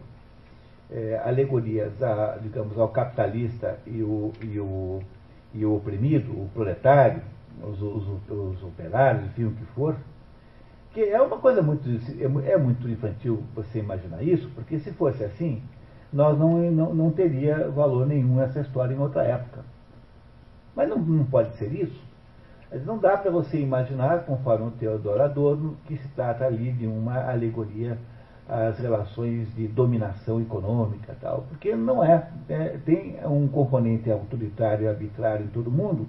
é, 0.92 1.20
alegorias, 1.26 1.92
a, 2.04 2.38
digamos, 2.40 2.78
ao 2.78 2.90
capitalista 2.90 3.80
e 3.88 4.04
o, 4.04 4.32
e, 4.40 4.60
o, 4.60 5.00
e 5.52 5.66
o 5.66 5.76
oprimido, 5.76 6.32
o 6.32 6.48
proletário, 6.54 7.24
os, 7.60 7.82
os, 7.82 8.06
os 8.30 8.64
operários, 8.64 9.26
enfim, 9.26 9.46
o 9.46 9.52
que 9.54 9.66
for, 9.74 9.96
que 10.92 11.02
é 11.02 11.20
uma 11.20 11.40
coisa 11.40 11.64
muito, 11.64 11.90
é, 11.90 12.52
é 12.52 12.58
muito 12.60 12.88
infantil 12.88 13.42
você 13.56 13.80
imaginar 13.80 14.22
isso, 14.22 14.48
porque 14.54 14.78
se 14.78 14.92
fosse 14.92 15.24
assim, 15.24 15.64
nós 16.14 16.38
não, 16.38 16.70
não, 16.70 16.94
não 16.94 17.10
teria 17.10 17.68
valor 17.68 18.06
nenhum 18.06 18.40
essa 18.40 18.60
história 18.60 18.94
em 18.94 19.00
outra 19.00 19.24
época. 19.24 19.66
Mas 20.76 20.88
não, 20.88 21.00
não 21.00 21.26
pode 21.26 21.56
ser 21.56 21.74
isso. 21.74 22.11
Mas 22.72 22.86
não 22.86 22.98
dá 22.98 23.18
para 23.18 23.30
você 23.30 23.60
imaginar, 23.60 24.24
conforme 24.24 24.68
o 24.68 24.72
Teodoro 24.72 25.22
Adorno, 25.22 25.76
que 25.86 25.98
se 25.98 26.08
trata 26.10 26.46
ali 26.46 26.72
de 26.72 26.88
uma 26.88 27.30
alegoria 27.30 27.98
às 28.48 28.80
relações 28.80 29.54
de 29.56 29.68
dominação 29.68 30.42
econômica 30.42 31.16
tal, 31.20 31.46
porque 31.50 31.76
não 31.76 32.04
é, 32.04 32.30
é 32.50 32.78
tem 32.86 33.18
um 33.26 33.48
componente 33.48 34.10
autoritário 34.10 34.86
e 34.86 34.88
arbitrário 34.88 35.46
em 35.46 35.50
todo 35.50 35.70
mundo, 35.70 36.08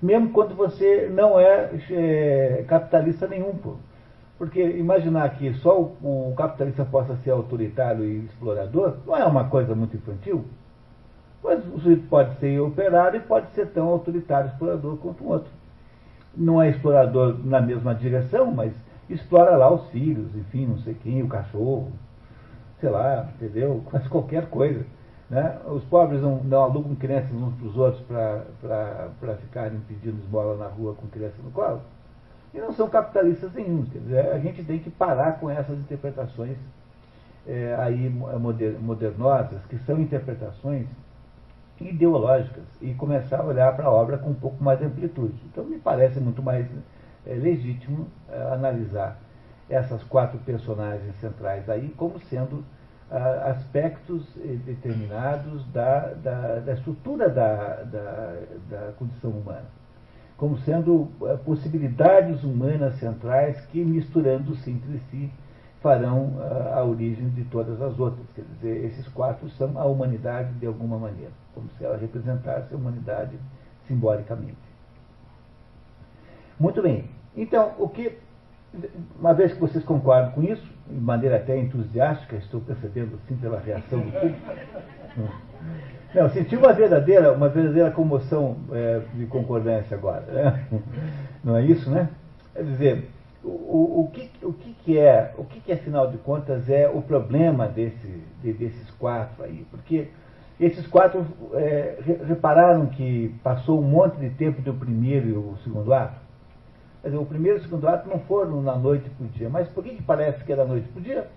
mesmo 0.00 0.30
quando 0.30 0.54
você 0.54 1.08
não 1.12 1.40
é, 1.40 1.70
é 1.90 2.64
capitalista 2.68 3.26
nenhum. 3.26 3.56
Pô. 3.56 3.74
Porque 4.38 4.62
imaginar 4.62 5.30
que 5.30 5.54
só 5.54 5.80
o, 5.80 6.30
o 6.30 6.34
capitalista 6.36 6.84
possa 6.84 7.16
ser 7.16 7.30
autoritário 7.30 8.04
e 8.04 8.26
explorador 8.26 8.98
não 9.06 9.16
é 9.16 9.24
uma 9.24 9.48
coisa 9.48 9.74
muito 9.74 9.96
infantil. 9.96 10.44
Pois 11.40 11.66
o 11.66 11.78
sujeito 11.78 12.06
pode 12.08 12.38
ser 12.38 12.60
operário 12.60 13.18
e 13.18 13.22
pode 13.22 13.50
ser 13.52 13.66
tão 13.68 13.88
autoritário 13.88 14.48
e 14.48 14.52
explorador 14.52 14.96
quanto 14.98 15.24
o 15.24 15.28
outro. 15.28 15.55
Não 16.36 16.60
é 16.60 16.70
explorador 16.70 17.38
na 17.44 17.60
mesma 17.60 17.94
direção, 17.94 18.52
mas 18.52 18.72
explora 19.08 19.56
lá 19.56 19.72
os 19.72 19.88
filhos, 19.90 20.34
enfim, 20.36 20.66
não 20.66 20.78
sei 20.78 20.94
quem, 20.94 21.22
o 21.22 21.28
cachorro, 21.28 21.90
sei 22.80 22.90
lá, 22.90 23.28
entendeu? 23.34 23.82
Mas 23.92 24.06
qualquer 24.08 24.48
coisa. 24.48 24.84
Né? 25.30 25.58
Os 25.66 25.82
pobres 25.84 26.20
não, 26.20 26.36
não 26.44 26.62
alugam 26.62 26.94
crianças 26.94 27.32
uns 27.32 27.54
para 27.54 27.66
os 27.66 27.76
outros 27.76 28.02
para 28.06 29.34
ficarem 29.40 29.80
pedindo 29.88 30.22
esmola 30.22 30.56
na 30.56 30.66
rua 30.66 30.94
com 30.94 31.08
criança 31.08 31.36
no 31.42 31.50
colo 31.50 31.80
e 32.56 32.60
não 32.60 32.72
são 32.72 32.88
capitalistas 32.88 33.52
nenhum. 33.52 33.84
Quer 33.84 33.98
dizer, 33.98 34.26
a 34.30 34.38
gente 34.38 34.64
tem 34.64 34.78
que 34.78 34.90
parar 34.90 35.38
com 35.38 35.50
essas 35.50 35.78
interpretações 35.78 36.56
é, 37.46 37.76
aí 37.78 38.08
modernosas, 38.08 39.60
que 39.68 39.78
são 39.80 40.00
interpretações 40.00 40.86
ideológicas, 41.80 42.64
e 42.80 42.94
começar 42.94 43.40
a 43.40 43.44
olhar 43.44 43.74
para 43.76 43.86
a 43.86 43.90
obra 43.90 44.18
com 44.18 44.30
um 44.30 44.34
pouco 44.34 44.62
mais 44.62 44.78
de 44.78 44.86
amplitude. 44.86 45.34
Então, 45.50 45.64
me 45.64 45.78
parece 45.78 46.18
muito 46.20 46.42
mais 46.42 46.66
é, 47.26 47.34
legítimo 47.34 48.06
é, 48.28 48.42
analisar 48.52 49.18
essas 49.68 50.02
quatro 50.04 50.38
personagens 50.38 51.14
centrais 51.16 51.68
aí 51.68 51.88
como 51.96 52.20
sendo 52.20 52.64
ah, 53.10 53.50
aspectos 53.50 54.24
determinados 54.64 55.64
da, 55.72 56.12
da, 56.14 56.60
da 56.60 56.72
estrutura 56.72 57.28
da, 57.28 57.82
da, 57.82 58.42
da 58.70 58.92
condição 58.96 59.30
humana 59.30 59.64
como 60.36 60.58
sendo 60.58 61.08
eh, 61.22 61.36
possibilidades 61.44 62.42
humanas 62.44 62.94
centrais 62.98 63.58
que, 63.66 63.82
misturando-se 63.82 64.70
entre 64.70 65.00
si, 65.10 65.30
farão 65.80 66.34
ah, 66.38 66.78
a 66.78 66.84
origem 66.84 67.28
de 67.30 67.44
todas 67.44 67.80
as 67.80 67.98
outras. 67.98 68.26
Quer 68.34 68.44
dizer, 68.54 68.84
esses 68.84 69.08
quatro 69.08 69.48
são 69.50 69.78
a 69.78 69.84
humanidade 69.84 70.52
de 70.54 70.66
alguma 70.66 70.98
maneira, 70.98 71.32
como 71.56 71.70
se 71.78 71.84
ela 71.84 71.96
representasse 71.96 72.72
a 72.72 72.76
humanidade 72.76 73.38
simbolicamente. 73.88 74.58
Muito 76.60 76.82
bem. 76.82 77.08
Então, 77.34 77.72
o 77.78 77.88
que, 77.88 78.18
uma 79.18 79.32
vez 79.32 79.54
que 79.54 79.60
vocês 79.60 79.82
concordam 79.82 80.32
com 80.32 80.42
isso, 80.42 80.70
de 80.86 81.00
maneira 81.00 81.36
até 81.36 81.58
entusiástica, 81.58 82.36
estou 82.36 82.60
percebendo 82.60 83.16
assim 83.16 83.34
pela 83.36 83.58
reação 83.58 84.00
do 84.00 84.12
público. 84.12 84.52
Não, 86.14 86.28
senti 86.30 86.56
uma 86.56 86.74
verdadeira, 86.74 87.32
uma 87.32 87.48
verdadeira 87.48 87.90
comoção 87.90 88.58
é, 88.72 89.00
de 89.14 89.26
concordância 89.26 89.96
agora. 89.96 90.24
Né? 90.26 90.66
Não 91.42 91.56
é 91.56 91.64
isso, 91.64 91.90
né? 91.90 92.10
Quer 92.52 92.64
dizer, 92.64 93.10
o, 93.42 94.02
o, 94.02 94.10
que, 94.12 94.30
o 94.42 94.52
que, 94.52 94.74
que 94.84 94.98
é, 94.98 95.32
o 95.38 95.44
que, 95.44 95.60
que 95.60 95.72
afinal 95.72 96.10
de 96.10 96.18
contas 96.18 96.68
é 96.68 96.88
o 96.88 97.00
problema 97.00 97.66
desse, 97.66 98.22
de, 98.42 98.52
desses 98.52 98.90
quatro 98.92 99.44
aí? 99.44 99.66
Porque 99.70 100.08
esses 100.58 100.86
quatro 100.86 101.26
é, 101.54 101.98
repararam 102.26 102.86
que 102.86 103.34
passou 103.42 103.78
um 103.78 103.88
monte 103.88 104.16
de 104.16 104.30
tempo 104.30 104.62
do 104.62 104.72
primeiro 104.72 105.28
e 105.28 105.32
o 105.32 105.56
segundo 105.62 105.92
ato? 105.92 106.18
Quer 107.02 107.08
dizer, 107.08 107.20
o 107.20 107.26
primeiro 107.26 107.58
e 107.58 107.60
o 107.60 107.64
segundo 107.64 107.86
ato 107.88 108.08
não 108.08 108.20
foram 108.20 108.62
na 108.62 108.74
noite 108.74 109.08
para 109.10 109.26
o 109.26 109.28
dia, 109.28 109.48
mas 109.48 109.68
por 109.68 109.84
que, 109.84 109.90
que 109.90 110.02
parece 110.02 110.42
que 110.42 110.56
da 110.56 110.64
noite 110.64 110.88
para 110.88 111.00
o 111.00 111.02
dia? 111.02 111.28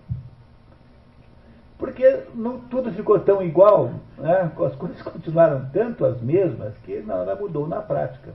Porque 1.78 2.24
não, 2.34 2.60
tudo 2.60 2.92
ficou 2.92 3.18
tão 3.20 3.42
igual, 3.42 3.92
né? 4.18 4.50
as 4.66 4.74
coisas 4.76 5.00
continuaram 5.02 5.68
tanto 5.72 6.04
as 6.04 6.20
mesmas 6.20 6.76
que 6.78 7.00
nada 7.00 7.34
mudou 7.34 7.68
na 7.68 7.80
prática. 7.80 8.32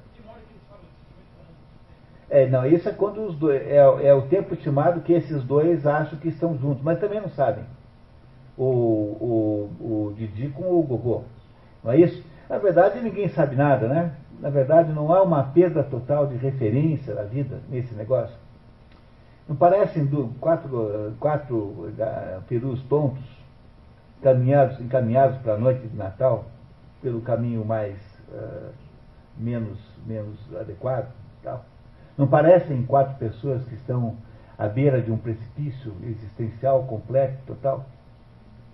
É, 2.29 2.47
não, 2.47 2.65
isso 2.65 2.89
é 2.89 2.91
quando 2.91 3.23
os 3.23 3.36
dois. 3.38 3.61
É, 3.61 3.77
é, 3.77 4.13
o 4.13 4.23
tempo 4.23 4.53
estimado 4.53 5.01
que 5.01 5.13
esses 5.13 5.43
dois 5.43 5.86
acham 5.86 6.17
que 6.17 6.29
estão 6.29 6.57
juntos, 6.57 6.83
mas 6.83 6.99
também 6.99 7.21
não 7.21 7.29
sabem. 7.29 7.63
O, 8.57 8.63
o, 8.63 10.07
o 10.09 10.13
Didi 10.15 10.49
com 10.49 10.63
o 10.63 10.83
Gogô. 10.83 11.23
Não 11.83 11.91
é 11.91 11.97
isso? 11.97 12.23
Na 12.49 12.57
verdade, 12.57 13.01
ninguém 13.01 13.27
sabe 13.29 13.55
nada, 13.55 13.87
né? 13.87 14.11
Na 14.39 14.49
verdade, 14.49 14.91
não 14.91 15.13
há 15.13 15.21
uma 15.21 15.43
perda 15.43 15.83
total 15.83 16.27
de 16.27 16.35
referência 16.35 17.13
da 17.13 17.23
vida 17.23 17.59
nesse 17.69 17.93
negócio. 17.95 18.35
Não 19.47 19.55
parecem 19.55 20.07
quatro, 20.39 21.13
quatro 21.19 21.55
uh, 21.55 22.41
perus 22.47 22.81
tontos 22.83 23.23
caminhados, 24.21 24.79
encaminhados 24.79 25.37
para 25.39 25.53
a 25.53 25.57
noite 25.57 25.87
de 25.87 25.95
Natal 25.95 26.45
pelo 27.01 27.21
caminho 27.21 27.63
mais 27.63 27.95
uh, 28.29 28.71
menos, 29.37 29.79
menos 30.05 30.39
adequado? 30.59 31.11
Tal. 31.43 31.63
Não 32.17 32.27
parecem 32.27 32.83
quatro 32.85 33.15
pessoas 33.15 33.63
que 33.65 33.75
estão 33.75 34.15
à 34.57 34.67
beira 34.67 35.01
de 35.01 35.11
um 35.11 35.17
precipício 35.17 35.93
existencial 36.03 36.83
completo, 36.83 37.37
total? 37.45 37.85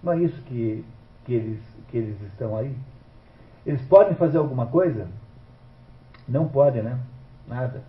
Não 0.03 0.13
é 0.13 0.17
isso 0.19 0.41
que, 0.43 0.83
que, 1.25 1.33
eles, 1.33 1.59
que 1.89 1.97
eles 1.97 2.21
estão 2.23 2.57
aí? 2.57 2.75
Eles 3.65 3.81
podem 3.83 4.15
fazer 4.15 4.37
alguma 4.37 4.65
coisa? 4.65 5.07
Não 6.27 6.47
podem, 6.47 6.81
né? 6.81 6.99
Nada. 7.47 7.83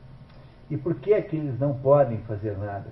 E 0.69 0.77
por 0.77 0.95
que 0.97 1.13
é 1.13 1.23
que 1.23 1.37
eles 1.37 1.59
não 1.59 1.75
podem 1.75 2.19
fazer 2.23 2.57
nada? 2.59 2.91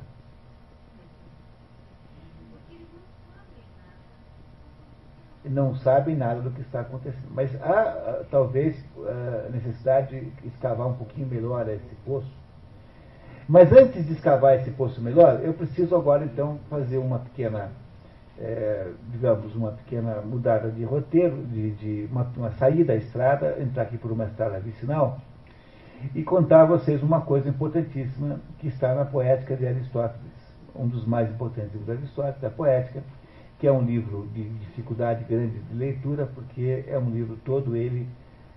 Não 5.45 5.75
sabem 5.75 6.17
nada 6.17 6.41
do 6.41 6.51
que 6.51 6.61
está 6.61 6.81
acontecendo. 6.81 7.29
Mas 7.31 7.55
há 7.63 7.81
ah, 7.81 8.25
talvez 8.31 8.77
a 8.99 9.49
necessidade 9.51 10.21
de 10.21 10.49
escavar 10.49 10.87
um 10.87 10.95
pouquinho 10.95 11.27
melhor 11.27 11.69
esse 11.69 11.95
poço. 12.05 12.31
Mas 13.49 13.73
antes 13.73 14.07
de 14.07 14.13
escavar 14.13 14.55
esse 14.57 14.71
poço 14.71 15.01
melhor, 15.01 15.41
eu 15.43 15.53
preciso 15.53 15.97
agora 15.97 16.25
então 16.25 16.61
fazer 16.69 16.99
uma 16.99 17.19
pequena 17.19 17.73
é, 18.41 18.91
digamos, 19.11 19.55
uma 19.55 19.73
pequena 19.73 20.23
mudada 20.23 20.71
de 20.71 20.83
roteiro, 20.83 21.37
de, 21.47 21.71
de 21.73 22.09
uma, 22.11 22.23
uma, 22.37 22.51
saída 22.53 22.95
da 22.95 22.97
estrada, 22.97 23.57
entrar 23.61 23.83
aqui 23.83 23.99
por 23.99 24.11
uma 24.11 24.25
estrada 24.25 24.59
vicinal 24.59 25.21
e 26.15 26.23
contar 26.23 26.63
a 26.63 26.65
vocês 26.65 27.03
uma 27.03 27.21
coisa 27.21 27.49
importantíssima 27.49 28.41
que 28.59 28.69
está 28.69 28.95
na 28.95 29.05
Poética 29.05 29.55
de 29.55 29.67
Aristóteles, 29.67 30.33
um 30.75 30.89
dos 30.89 31.05
mais 31.05 31.29
importantes 31.31 31.73
livros 31.73 31.87
de 31.87 31.93
Aristóteles, 32.03 32.45
a 32.45 32.51
Poética, 32.51 33.03
que 33.59 33.67
é 33.67 33.73
um 33.73 33.83
livro 33.83 34.27
de 34.33 34.49
dificuldade 34.49 35.25
grande 35.25 35.59
de 35.59 35.75
leitura, 35.75 36.27
porque 36.35 36.85
é 36.89 36.99
um 36.99 37.11
livro 37.11 37.37
todo 37.45 37.77
ele 37.77 38.09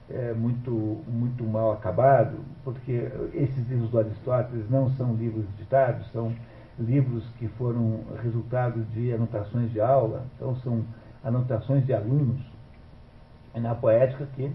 é, 0.09 0.33
muito, 0.33 0.71
muito 1.07 1.43
mal 1.43 1.73
acabado, 1.73 2.37
porque 2.63 3.11
esses 3.33 3.67
livros 3.67 3.89
do 3.89 3.99
Aristóteles 3.99 4.69
não 4.69 4.89
são 4.91 5.13
livros 5.13 5.45
ditados, 5.57 6.09
são 6.11 6.33
livros 6.79 7.23
que 7.37 7.47
foram 7.49 8.01
resultado 8.21 8.83
de 8.85 9.13
anotações 9.13 9.71
de 9.71 9.79
aula, 9.79 10.25
então 10.35 10.55
são 10.57 10.83
anotações 11.23 11.85
de 11.85 11.93
alunos 11.93 12.39
na 13.55 13.75
poética 13.75 14.27
que 14.35 14.51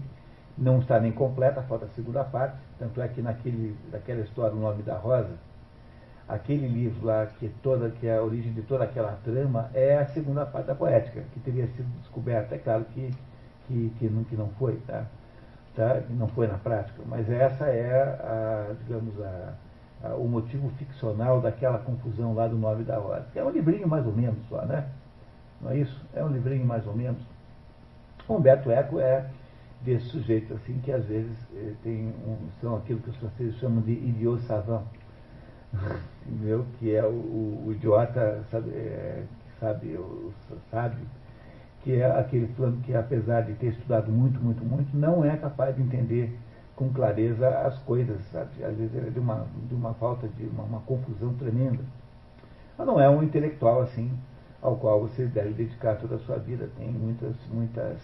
não 0.57 0.79
está 0.79 0.99
nem 0.99 1.11
completa, 1.11 1.61
falta 1.61 1.85
a 1.85 1.89
segunda 1.89 2.23
parte, 2.23 2.57
tanto 2.77 3.01
é 3.01 3.07
que 3.07 3.21
naquele, 3.21 3.75
naquela 3.91 4.21
história, 4.21 4.55
O 4.55 4.59
Nome 4.59 4.83
da 4.83 4.97
Rosa, 4.97 5.37
aquele 6.27 6.67
livro 6.67 7.07
lá, 7.07 7.25
que, 7.25 7.49
toda, 7.63 7.89
que 7.89 8.07
é 8.07 8.17
a 8.17 8.21
origem 8.21 8.51
de 8.53 8.61
toda 8.63 8.83
aquela 8.83 9.13
trama, 9.23 9.69
é 9.73 9.97
a 9.97 10.05
segunda 10.07 10.45
parte 10.45 10.67
da 10.67 10.75
poética, 10.75 11.23
que 11.33 11.39
teria 11.39 11.65
sido 11.67 11.87
descoberta, 12.01 12.55
é 12.55 12.57
claro 12.57 12.85
que, 12.93 13.09
que, 13.67 13.93
que, 13.97 14.09
não, 14.09 14.23
que 14.25 14.35
não 14.35 14.49
foi, 14.59 14.75
tá? 14.85 15.05
tá? 15.75 16.01
não 16.09 16.27
foi 16.27 16.47
na 16.47 16.57
prática, 16.57 17.01
mas 17.05 17.29
essa 17.29 17.65
é, 17.65 18.01
a, 18.01 18.73
digamos, 18.83 19.19
a, 19.21 19.53
o 20.07 20.27
motivo 20.27 20.69
ficcional 20.77 21.41
daquela 21.41 21.79
confusão 21.79 22.33
lá 22.33 22.47
do 22.47 22.57
nome 22.57 22.83
da 22.83 22.99
hora. 22.99 23.27
É 23.35 23.43
um 23.43 23.49
livrinho 23.49 23.87
mais 23.87 24.05
ou 24.05 24.13
menos 24.13 24.37
só, 24.47 24.65
né? 24.65 24.87
Não 25.61 25.71
é 25.71 25.77
isso? 25.77 26.05
É 26.13 26.23
um 26.23 26.29
livrinho 26.29 26.65
mais 26.65 26.85
ou 26.87 26.95
menos. 26.95 27.21
Humberto 28.27 28.71
Eco 28.71 28.99
é 28.99 29.25
desse 29.81 30.05
sujeito 30.07 30.53
assim 30.53 30.79
que 30.79 30.91
às 30.91 31.05
vezes 31.05 31.35
eh, 31.55 31.73
tem 31.83 32.13
um, 32.25 32.37
são 32.61 32.75
aquilo 32.77 32.99
que 32.99 33.09
os 33.09 33.15
franceses 33.17 33.55
chamam 33.59 33.81
de 33.81 33.91
idiot 33.91 34.41
savant, 34.43 34.83
entendeu? 36.27 36.65
Que 36.79 36.95
é 36.95 37.03
o, 37.03 37.65
o 37.65 37.71
idiota 37.71 38.43
sabe, 38.51 38.69
é, 38.71 39.23
sabe, 39.59 39.87
o 39.95 40.33
sábio, 40.69 41.05
que 41.83 41.95
é 41.95 42.05
aquele 42.05 42.47
plano 42.47 42.77
que 42.81 42.95
apesar 42.95 43.41
de 43.41 43.53
ter 43.53 43.67
estudado 43.67 44.11
muito, 44.11 44.39
muito, 44.39 44.63
muito, 44.63 44.95
não 44.95 45.23
é 45.23 45.35
capaz 45.37 45.75
de 45.75 45.81
entender 45.81 46.37
com 46.79 46.89
clareza 46.93 47.49
as 47.49 47.77
coisas, 47.79 48.17
sabe? 48.31 48.63
Às 48.63 48.77
vezes 48.77 48.95
é 48.95 49.09
de 49.09 49.19
uma, 49.19 49.45
de 49.67 49.75
uma 49.75 49.93
falta 49.95 50.29
de 50.29 50.45
uma, 50.45 50.63
uma, 50.63 50.79
confusão 50.79 51.33
tremenda. 51.33 51.83
Mas 52.77 52.87
não 52.87 52.97
é 52.97 53.09
um 53.09 53.21
intelectual 53.21 53.81
assim 53.81 54.09
ao 54.61 54.77
qual 54.77 55.01
você 55.01 55.25
deve 55.25 55.49
dedicar 55.49 55.95
toda 55.95 56.15
a 56.15 56.19
sua 56.19 56.37
vida. 56.37 56.69
Tem 56.77 56.89
muitas, 56.89 57.35
muitas. 57.51 57.99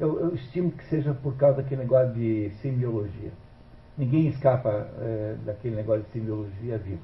Eu, 0.00 0.18
eu 0.20 0.34
estimo 0.34 0.70
que 0.70 0.86
seja 0.86 1.12
por 1.12 1.36
causa 1.36 1.58
daquele 1.58 1.82
negócio 1.82 2.14
de 2.14 2.50
semiologia. 2.62 3.30
Ninguém 3.98 4.28
escapa 4.28 4.88
é, 5.02 5.36
daquele 5.44 5.76
negócio 5.76 6.04
de 6.04 6.12
semiologia 6.12 6.78
vivo, 6.78 7.02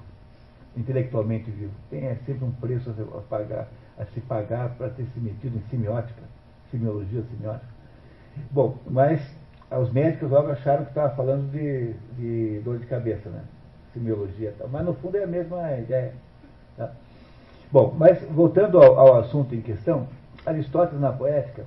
intelectualmente 0.75 1.51
vivo. 1.51 1.75
Tem 1.91 2.07
é, 2.07 2.15
sempre 2.25 2.47
um 2.47 2.51
preço 2.51 2.91
a, 2.91 3.21
pagar, 3.29 3.69
a 3.99 4.07
se 4.07 4.23
pagar 4.23 4.71
para 4.71 4.89
ter 4.89 5.05
se 5.13 5.21
metido 5.21 5.59
em 5.59 5.69
semiótica, 5.69 6.23
semiologia, 6.71 7.23
semiótica. 7.31 7.69
Bom, 8.51 8.79
mas 8.89 9.21
os 9.79 9.93
médicos 9.93 10.31
logo 10.31 10.51
acharam 10.51 10.85
que 10.85 10.91
estava 10.91 11.15
falando 11.15 11.51
de, 11.53 11.93
de, 12.19 12.61
dor 12.61 12.79
de 12.79 12.87
cabeça, 12.87 13.29
né? 13.31 13.43
Semiologia 13.95 14.51
e 14.51 14.53
tal. 14.53 14.69
Mas 14.69 14.85
no 14.85 14.95
fundo 14.95 15.17
é 15.17 15.25
a 15.25 15.27
mesma 15.27 15.73
ideia. 15.79 16.13
Tá? 16.77 16.91
Bom, 17.71 17.95
mas 17.97 18.21
voltando 18.31 18.79
ao, 18.79 18.99
ao, 18.99 19.19
assunto 19.21 19.55
em 19.55 19.61
questão, 19.61 20.09
Aristóteles 20.45 21.01
na 21.01 21.13
poética, 21.13 21.65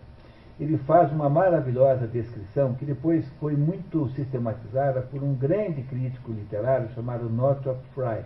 ele 0.60 0.78
faz 0.80 1.12
uma 1.12 1.30
maravilhosa 1.30 2.06
descrição 2.06 2.74
que 2.74 2.86
depois 2.86 3.26
foi 3.40 3.56
muito 3.56 4.10
sistematizada 4.10 5.02
por 5.02 5.24
um 5.24 5.34
grande 5.34 5.82
crítico 5.84 6.32
literário 6.32 6.90
chamado 6.94 7.30
Northrop 7.30 7.80
Frye. 7.96 8.24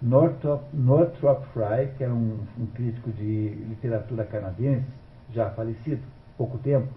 Northrop, 0.00 0.62
Northrop 0.72 1.44
Frye, 1.52 1.88
que 1.96 2.04
era 2.04 2.12
um, 2.12 2.38
um 2.58 2.66
crítico 2.66 3.10
de 3.10 3.48
literatura 3.68 4.24
canadense, 4.24 4.86
já 5.32 5.50
falecido, 5.50 6.02
pouco 6.36 6.58
tempo, 6.58 6.88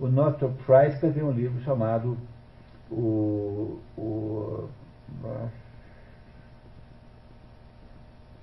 o 0.00 0.08
Northrop 0.08 0.58
Frye 0.62 0.88
escreveu 0.88 1.28
um 1.28 1.32
livro 1.32 1.62
chamado 1.62 2.16
o, 2.90 3.78
o 3.96 4.68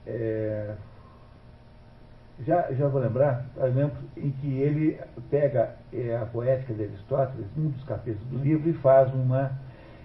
é, 0.05 0.75
já, 2.45 2.71
já 2.71 2.87
vou 2.87 3.01
lembrar, 3.01 3.45
exemplo, 3.63 3.97
em 4.15 4.29
que 4.29 4.59
ele 4.59 4.99
pega 5.29 5.75
é, 5.91 6.15
a 6.15 6.25
poética 6.25 6.73
de 6.73 6.83
Aristóteles, 6.83 7.47
um 7.57 7.69
dos 7.69 7.83
capítulos 7.83 8.27
do 8.29 8.37
livro, 8.37 8.69
e 8.69 8.73
faz 8.73 9.11
uma 9.13 9.51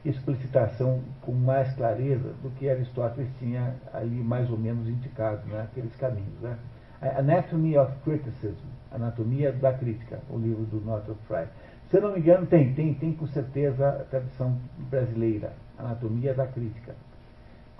explicitação 0.04 1.02
com 1.20 1.32
mais 1.32 1.72
clareza 1.74 2.32
do 2.42 2.50
que 2.50 2.68
Aristóteles 2.68 3.28
tinha 3.38 3.76
ali 3.92 4.16
mais 4.16 4.50
ou 4.50 4.58
menos 4.58 4.88
indicado 4.88 5.46
naqueles 5.48 5.92
né, 5.92 5.96
caminhos. 5.98 6.40
Né? 6.40 6.56
Anatomy 7.08 7.76
of 7.76 7.92
Criticism, 8.04 8.66
Anatomia 8.92 9.52
da 9.52 9.72
Crítica, 9.72 10.20
o 10.30 10.38
livro 10.38 10.64
do 10.64 10.80
Northrop 10.80 11.18
Frye. 11.26 11.48
Se 11.90 11.96
eu 11.96 12.02
não 12.02 12.12
me 12.12 12.20
engano, 12.20 12.46
tem, 12.46 12.72
tem, 12.74 12.94
tem 12.94 13.12
com 13.12 13.26
certeza 13.26 13.88
a 13.88 14.04
tradução 14.04 14.56
brasileira, 14.90 15.52
Anatomia 15.78 16.32
da 16.32 16.46
Crítica. 16.46 16.94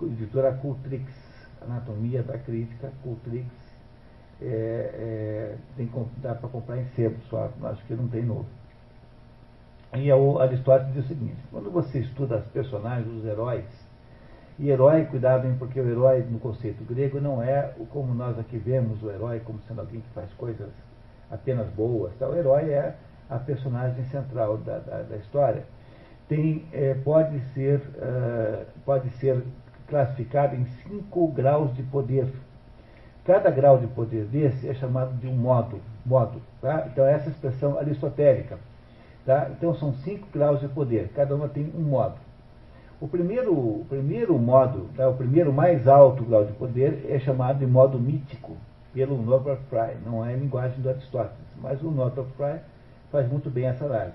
Editora 0.03 0.53
Cultrix, 0.55 1.07
Anatomia 1.61 2.23
da 2.23 2.37
Crítica, 2.37 2.93
Cultrix. 3.03 3.47
É, 4.41 4.45
é, 4.45 5.57
tem, 5.77 5.89
dá 6.17 6.35
para 6.35 6.49
comprar 6.49 6.79
em 6.79 6.87
sebo 6.97 7.17
só, 7.31 7.49
acho 7.63 7.85
que 7.87 7.95
não 7.95 8.09
tem 8.09 8.25
novo. 8.25 8.47
E 9.95 10.13
o 10.13 10.41
Aristóteles 10.41 10.95
diz 10.95 11.05
o 11.05 11.09
seguinte: 11.09 11.37
quando 11.51 11.71
você 11.71 12.01
estuda 12.01 12.39
os 12.39 12.47
personagens, 12.47 13.07
os 13.07 13.25
heróis, 13.25 13.65
e 14.59 14.71
herói, 14.71 15.05
cuidado, 15.07 15.49
porque 15.59 15.81
o 15.81 15.89
herói 15.89 16.25
no 16.31 16.39
conceito 16.39 16.85
grego 16.85 17.21
não 17.21 17.43
é 17.43 17.73
como 17.91 18.15
nós 18.15 18.39
aqui 18.39 18.59
vemos 18.59 19.03
o 19.03 19.11
herói 19.11 19.41
como 19.41 19.59
sendo 19.67 19.81
alguém 19.81 20.01
que 20.01 20.11
faz 20.11 20.33
coisas 20.35 20.69
apenas 21.31 21.69
boas. 21.71 22.13
Tá? 22.19 22.29
O 22.29 22.37
herói 22.37 22.71
é 22.71 22.95
a 23.31 23.39
personagem 23.39 24.05
central 24.05 24.59
da, 24.59 24.79
da, 24.79 25.03
da 25.03 25.17
história. 25.17 25.65
Tem, 26.29 26.65
é, 26.73 26.95
pode, 26.95 27.41
ser, 27.55 27.79
uh, 27.79 28.65
pode 28.85 29.11
ser 29.11 29.43
classificado 29.89 30.55
em 30.55 30.65
cinco 30.65 31.29
graus 31.29 31.75
de 31.75 31.83
poder. 31.83 32.27
Cada 33.25 33.51
grau 33.51 33.79
de 33.79 33.87
poder 33.87 34.25
desse 34.27 34.69
é 34.69 34.75
chamado 34.75 35.15
de 35.19 35.27
um 35.27 35.35
modo. 35.35 35.81
modo 36.05 36.41
tá? 36.61 36.87
Então, 36.91 37.07
essa 37.07 37.31
expressão 37.31 37.79
aristotélica. 37.79 38.59
Tá? 39.25 39.49
Então, 39.51 39.75
são 39.75 39.93
cinco 39.95 40.27
graus 40.33 40.61
de 40.61 40.69
poder. 40.69 41.11
Cada 41.15 41.35
uma 41.35 41.49
tem 41.49 41.73
um 41.75 41.83
modo. 41.83 42.17
O 43.03 43.09
primeiro, 43.09 43.53
o 43.53 43.85
primeiro 43.89 44.39
modo, 44.39 44.89
tá? 44.97 45.09
o 45.09 45.17
primeiro 45.17 45.53
mais 45.53 45.89
alto 45.89 46.25
grau 46.25 46.45
de 46.45 46.53
poder 46.53 47.05
é 47.09 47.19
chamado 47.19 47.59
de 47.59 47.67
modo 47.67 47.99
mítico, 47.99 48.57
pelo 48.95 49.21
Northrop 49.21 49.59
Frye. 49.69 49.97
Não 50.07 50.25
é 50.25 50.35
a 50.35 50.37
linguagem 50.37 50.81
do 50.81 50.89
Aristóteles, 50.89 51.37
mas 51.61 51.83
o 51.83 51.91
Northrop 51.91 52.29
Frye 52.37 52.61
faz 53.11 53.29
muito 53.29 53.51
bem 53.51 53.65
essa 53.67 53.87
análise. 53.87 54.15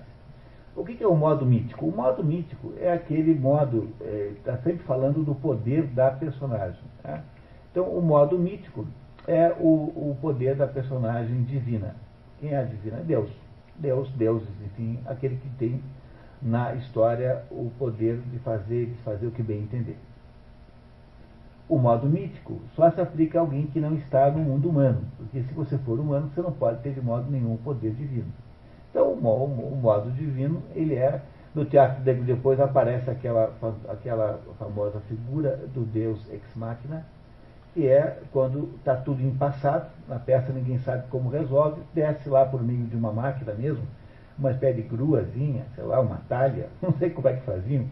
O 0.74 0.86
que 0.86 1.04
é 1.04 1.06
o 1.06 1.18
modo 1.18 1.46
mítico? 1.46 1.86
O 1.86 1.94
modo 1.94 2.24
mítico 2.24 2.72
é 2.80 2.94
aquele 2.94 3.38
modo, 3.38 3.90
está 4.38 4.54
é, 4.54 4.58
sempre 4.60 4.86
falando 4.86 5.22
do 5.22 5.36
poder 5.36 5.88
da 5.88 6.10
personagem. 6.10 6.80
Tá? 7.04 7.22
Então, 7.70 7.84
o 7.90 8.02
modo 8.02 8.40
mítico 8.40 8.88
é 9.28 9.54
o, 9.60 10.12
o 10.12 10.18
poder 10.22 10.56
da 10.56 10.66
personagem 10.66 11.44
divina. 11.44 11.94
Quem 12.40 12.52
é 12.52 12.60
a 12.60 12.64
divina? 12.64 13.02
Deus. 13.06 13.30
Deus, 13.76 14.10
deuses, 14.12 14.48
enfim, 14.66 14.98
aquele 15.06 15.36
que 15.36 15.50
tem 15.60 15.84
na 16.42 16.74
história 16.76 17.44
o 17.50 17.72
poder 17.78 18.20
de 18.32 18.40
fazer 18.40 18.84
e 18.84 18.86
desfazer 18.88 19.28
o 19.28 19.32
que 19.32 19.44
bem 19.44 19.62
entender. 19.62 19.98
O 21.70 21.78
modo 21.78 22.08
mítico 22.08 22.62
só 22.76 22.90
se 22.90 23.02
aplica 23.02 23.38
a 23.38 23.42
alguém 23.42 23.68
que 23.68 23.80
não 23.80 23.96
está 23.96 24.32
no 24.32 24.40
mundo 24.40 24.70
humano, 24.70 25.02
porque 25.18 25.42
se 25.44 25.54
você 25.54 25.78
for 25.80 26.00
humano, 26.00 26.32
você 26.34 26.42
não 26.42 26.52
pode 26.52 26.82
ter 26.82 26.94
de 26.94 27.02
modo 27.02 27.30
nenhum 27.30 27.56
o 27.56 27.58
poder 27.58 27.92
divino. 27.92 28.32
Então, 28.90 29.12
o, 29.12 29.80
modo 29.82 30.10
divino, 30.12 30.64
ele 30.74 30.96
é 30.96 31.22
No 31.54 31.66
teatro 31.66 32.04
depois 32.04 32.60
aparece 32.60 33.10
aquela, 33.10 33.52
aquela 33.90 34.40
famosa 34.58 35.00
figura 35.02 35.58
do 35.74 35.82
deus 35.82 36.30
ex 36.30 36.44
machina, 36.56 37.06
que 37.74 37.88
é 37.88 38.22
quando 38.32 38.76
está 38.78 38.96
tudo 38.96 39.22
em 39.22 39.36
passado, 39.36 39.90
na 40.08 40.20
peça 40.20 40.54
ninguém 40.54 40.80
sabe 40.80 41.08
como 41.10 41.30
resolve, 41.30 41.82
desce 41.94 42.30
lá 42.30 42.46
por 42.46 42.64
meio 42.64 42.86
de 42.86 42.96
uma 42.96 43.12
máquina 43.12 43.54
mesmo, 43.54 43.84
uma 44.38 44.52
espécie 44.52 44.82
de 44.82 44.88
gruazinha, 44.88 45.66
sei 45.76 45.84
lá, 45.84 46.00
uma 46.00 46.22
talha, 46.30 46.68
não 46.82 46.94
sei 46.94 47.10
como 47.10 47.28
é 47.28 47.34
que 47.34 47.46
faziam, 47.46 47.86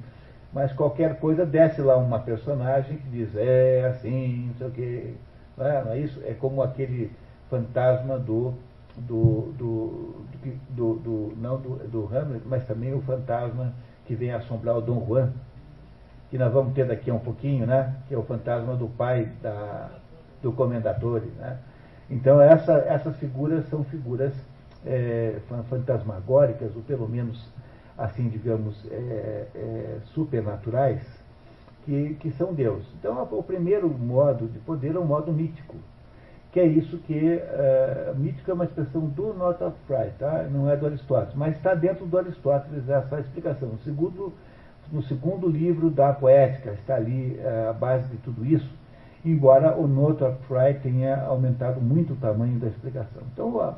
mas 0.53 0.71
qualquer 0.73 1.19
coisa 1.19 1.45
desce 1.45 1.81
lá 1.81 1.97
uma 1.97 2.19
personagem 2.19 2.97
que 2.97 3.09
diz, 3.09 3.35
é 3.35 3.87
assim, 3.87 4.47
não 4.47 4.53
sei 4.55 4.67
o 4.67 4.71
quê. 4.71 5.13
Não 5.57 5.67
é, 5.67 5.83
não 5.83 5.91
é 5.91 5.99
isso? 5.99 6.21
É 6.25 6.33
como 6.33 6.61
aquele 6.61 7.11
fantasma 7.49 8.17
do 8.17 8.53
do, 8.97 9.53
do, 9.57 10.25
do, 10.69 10.95
do, 10.95 11.33
não 11.37 11.59
do, 11.59 11.75
do 11.87 12.05
Hamlet, 12.15 12.43
mas 12.45 12.65
também 12.65 12.93
o 12.93 13.01
fantasma 13.01 13.73
que 14.05 14.15
vem 14.15 14.31
assombrar 14.31 14.77
o 14.77 14.81
Dom 14.81 15.05
Juan, 15.05 15.33
que 16.29 16.37
nós 16.37 16.51
vamos 16.51 16.73
ter 16.73 16.85
daqui 16.85 17.09
a 17.09 17.13
um 17.13 17.19
pouquinho, 17.19 17.65
né? 17.65 17.95
que 18.07 18.13
é 18.13 18.17
o 18.17 18.23
fantasma 18.23 18.75
do 18.75 18.87
pai 18.87 19.29
da, 19.41 19.89
do 20.41 20.51
comendatore. 20.51 21.25
Né? 21.37 21.57
Então 22.09 22.39
essa, 22.39 22.73
essas 22.87 23.15
figuras 23.17 23.67
são 23.69 23.83
figuras 23.83 24.33
é, 24.86 25.39
fantasmagóricas, 25.69 26.75
ou 26.75 26.81
pelo 26.83 27.07
menos, 27.07 27.51
assim, 27.97 28.29
digamos, 28.29 28.86
é, 28.91 29.47
é, 29.55 29.97
supernaturais, 30.13 31.01
que, 31.86 32.15
que 32.15 32.31
são 32.31 32.53
Deus. 32.53 32.83
Então 32.99 33.21
o 33.31 33.43
primeiro 33.43 33.89
modo 33.89 34.47
de 34.47 34.59
poder 34.59 34.95
é 34.95 34.99
o 34.99 35.05
modo 35.05 35.31
mítico 35.31 35.75
que 36.55 36.61
é 36.61 36.65
isso 36.65 36.97
que 36.99 37.13
uh, 37.13 38.15
mítico 38.17 38.49
é 38.49 38.53
uma 38.53 38.63
expressão 38.63 39.01
do 39.07 39.33
Northrop 39.33 39.75
Frye, 39.88 40.11
tá? 40.17 40.47
não 40.49 40.69
é 40.69 40.77
do 40.77 40.86
Aristóteles, 40.86 41.36
mas 41.36 41.53
está 41.57 41.75
dentro 41.75 42.05
do 42.05 42.17
Aristóteles 42.17 42.88
essa 42.88 43.19
explicação. 43.19 43.67
No 43.67 43.79
segundo, 43.79 44.33
no 44.89 45.03
segundo 45.03 45.49
livro 45.49 45.89
da 45.89 46.13
poética 46.13 46.71
está 46.71 46.95
ali 46.95 47.38
uh, 47.43 47.71
a 47.71 47.73
base 47.73 48.07
de 48.07 48.15
tudo 48.19 48.45
isso, 48.45 48.71
embora 49.25 49.75
o 49.77 49.86
Northrop 49.86 50.41
Frye 50.47 50.75
tenha 50.75 51.25
aumentado 51.25 51.81
muito 51.81 52.13
o 52.13 52.15
tamanho 52.15 52.57
da 52.57 52.67
explicação. 52.67 53.23
Então, 53.33 53.75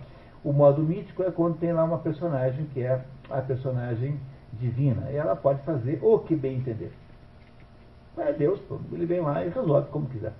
o 0.47 0.53
modo 0.53 0.81
mítico 0.81 1.23
é 1.23 1.29
quando 1.29 1.57
tem 1.57 1.73
lá 1.73 1.83
uma 1.83 1.97
personagem 1.97 2.67
que 2.67 2.81
é 2.81 3.03
a 3.29 3.41
personagem 3.41 4.17
divina, 4.53 5.11
e 5.11 5.17
ela 5.17 5.35
pode 5.35 5.61
fazer 5.63 5.99
o 6.01 6.19
que 6.19 6.37
bem 6.37 6.55
entender. 6.55 6.93
É 8.17 8.31
Deus, 8.31 8.57
ele 8.93 9.05
vem 9.05 9.19
lá 9.19 9.43
e 9.43 9.49
resolve 9.49 9.89
como 9.89 10.07
quiser. 10.07 10.31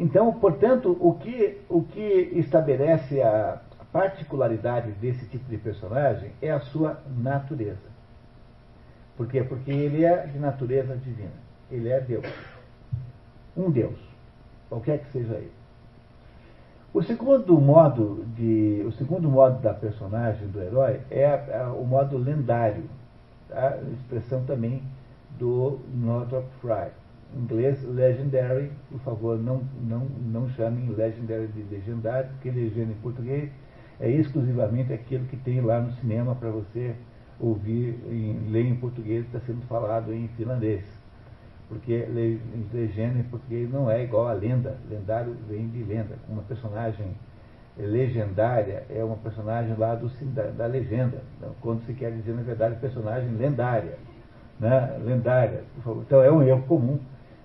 Então, 0.00 0.32
portanto, 0.32 0.96
o 1.00 1.14
que, 1.14 1.60
o 1.68 1.84
que 1.84 2.32
estabelece 2.34 3.22
a 3.22 3.60
particularidade 3.92 4.90
desse 4.92 5.24
tipo 5.26 5.48
de 5.48 5.58
personagem 5.58 6.32
é 6.42 6.50
a 6.50 6.58
sua 6.58 7.00
natureza. 7.06 7.92
Por 9.16 9.28
quê? 9.28 9.44
Porque 9.44 9.70
ele 9.70 10.04
é 10.04 10.26
de 10.26 10.40
natureza 10.40 10.96
divina. 10.96 11.30
Ele 11.70 11.88
é 11.88 12.00
Deus. 12.00 12.26
Um 13.56 13.70
Deus. 13.70 13.98
Qualquer 14.68 14.98
que 14.98 15.12
seja 15.12 15.34
ele. 15.34 15.61
O 16.94 17.02
segundo 17.02 17.58
modo 17.58 18.24
de, 18.36 18.82
o 18.86 18.92
segundo 18.92 19.28
modo 19.28 19.60
da 19.60 19.72
personagem 19.72 20.46
do 20.48 20.60
herói 20.60 21.00
é 21.10 21.26
a, 21.26 21.64
a, 21.64 21.72
o 21.72 21.86
modo 21.86 22.18
lendário, 22.18 22.84
a 23.50 23.78
expressão 23.94 24.44
também 24.44 24.82
do 25.38 25.78
Northrop 25.94 26.44
Frye 26.60 26.90
inglês 27.34 27.82
legendary, 27.84 28.70
por 28.90 29.00
favor, 29.00 29.38
não, 29.38 29.62
não, 29.82 30.00
não 30.00 30.48
chamem 30.50 30.88
legendary 30.90 31.48
de 31.48 31.62
legendário, 31.62 32.28
porque 32.30 32.50
legenda 32.50 32.92
em 32.92 32.96
português 32.96 33.50
é 34.00 34.10
exclusivamente 34.10 34.92
aquilo 34.92 35.24
que 35.26 35.36
tem 35.36 35.60
lá 35.60 35.80
no 35.80 35.92
cinema 35.92 36.34
para 36.34 36.50
você 36.50 36.94
ouvir, 37.40 37.98
em, 38.08 38.50
ler 38.50 38.66
em 38.66 38.76
português 38.76 39.24
está 39.26 39.40
sendo 39.40 39.62
falado 39.66 40.12
em 40.12 40.28
finlandês. 40.28 41.01
Porque 41.72 42.06
legenda 42.70 43.18
em 43.18 43.22
português 43.22 43.72
não 43.72 43.90
é 43.90 44.04
igual 44.04 44.28
a 44.28 44.34
lenda. 44.34 44.76
Lendário 44.90 45.34
vem 45.48 45.68
de 45.68 45.82
lenda. 45.82 46.18
Uma 46.28 46.42
personagem 46.42 47.16
legendária 47.78 48.84
é 48.90 49.02
uma 49.02 49.16
personagem 49.16 49.74
lá 49.78 49.94
do, 49.94 50.06
da, 50.34 50.50
da 50.50 50.66
legenda. 50.66 51.22
Então, 51.38 51.54
quando 51.62 51.82
se 51.86 51.94
quer 51.94 52.12
dizer, 52.12 52.34
na 52.34 52.42
verdade, 52.42 52.76
personagem 52.76 53.30
lendária. 53.36 53.96
Né? 54.60 55.00
Lendária. 55.02 55.64
Então 56.06 56.22
é 56.22 56.30
um 56.30 56.42
erro 56.42 56.62
comum 56.68 57.00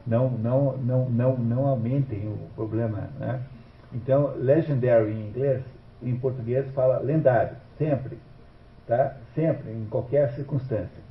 não, 0.05 0.29
não, 0.29 0.77
não, 0.77 1.09
não, 1.09 1.37
não 1.37 1.67
aumentem 1.67 2.27
o 2.27 2.49
problema. 2.53 3.09
Né? 3.17 3.41
Então, 3.93 4.33
legendary 4.35 5.13
em 5.13 5.29
inglês, 5.29 5.63
em 6.03 6.17
português 6.17 6.69
fala 6.71 6.99
lendário, 6.99 7.55
sempre, 7.77 8.17
tá? 8.85 9.15
sempre, 9.33 9.71
em 9.71 9.85
qualquer 9.85 10.33
circunstância. 10.33 11.06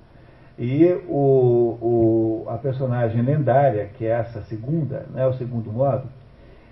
E 0.58 0.86
o, 1.06 2.44
o, 2.46 2.46
a 2.48 2.56
personagem 2.56 3.20
lendária, 3.20 3.90
que 3.96 4.06
é 4.06 4.10
essa 4.10 4.42
segunda, 4.42 5.06
né, 5.12 5.26
o 5.26 5.34
segundo 5.34 5.70
modo, 5.70 6.08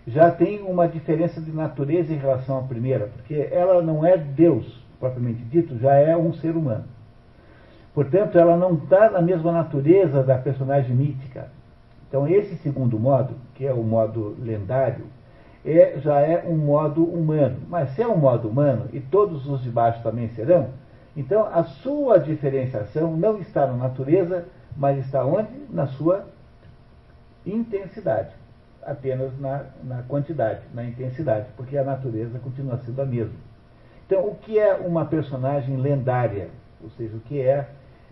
já 0.07 0.30
tem 0.30 0.62
uma 0.62 0.89
diferença 0.89 1.41
de 1.41 1.51
natureza 1.51 2.12
em 2.12 2.16
relação 2.16 2.59
à 2.59 2.62
primeira, 2.62 3.09
porque 3.09 3.49
ela 3.51 3.82
não 3.82 4.05
é 4.05 4.16
Deus, 4.16 4.82
propriamente 4.99 5.43
dito, 5.45 5.78
já 5.78 5.95
é 5.95 6.16
um 6.16 6.32
ser 6.35 6.57
humano. 6.57 6.85
Portanto, 7.95 8.39
ela 8.39 8.57
não 8.57 8.74
está 8.74 9.11
na 9.11 9.22
mesma 9.22 9.53
natureza 9.53 10.22
da 10.22 10.37
personagem 10.37 10.95
mítica. 10.95 11.49
Então, 12.09 12.26
esse 12.26 12.57
segundo 12.57 12.99
modo, 12.99 13.35
que 13.55 13.66
é 13.66 13.72
o 13.72 13.82
modo 13.82 14.37
lendário, 14.43 15.05
é, 15.64 15.99
já 15.99 16.20
é 16.20 16.45
um 16.47 16.57
modo 16.57 17.05
humano. 17.05 17.59
Mas 17.68 17.91
se 17.91 18.03
é 18.03 18.09
um 18.09 18.16
modo 18.16 18.49
humano, 18.49 18.87
e 18.93 19.01
todos 19.01 19.49
os 19.49 19.62
de 19.62 19.70
baixo 19.70 20.03
também 20.03 20.28
serão, 20.30 20.68
então 21.16 21.46
a 21.46 21.62
sua 21.64 22.18
diferenciação 22.18 23.16
não 23.16 23.38
está 23.38 23.66
na 23.66 23.74
natureza, 23.74 24.46
mas 24.76 24.98
está 25.04 25.24
onde? 25.24 25.50
Na 25.70 25.86
sua 25.86 26.26
intensidade. 27.46 28.30
Apenas 28.82 29.38
na, 29.38 29.64
na 29.82 30.02
quantidade, 30.02 30.60
na 30.74 30.84
intensidade, 30.84 31.46
porque 31.56 31.78
a 31.78 31.84
natureza 31.84 32.38
continua 32.38 32.78
sendo 32.78 33.00
a 33.00 33.06
mesma. 33.06 33.34
Então, 34.06 34.26
o 34.26 34.34
que 34.34 34.58
é 34.58 34.74
uma 34.74 35.06
personagem 35.06 35.76
lendária? 35.76 36.50
Ou 36.82 36.90
seja, 36.90 37.16
o 37.16 37.20
que 37.20 37.40
é, 37.40 37.66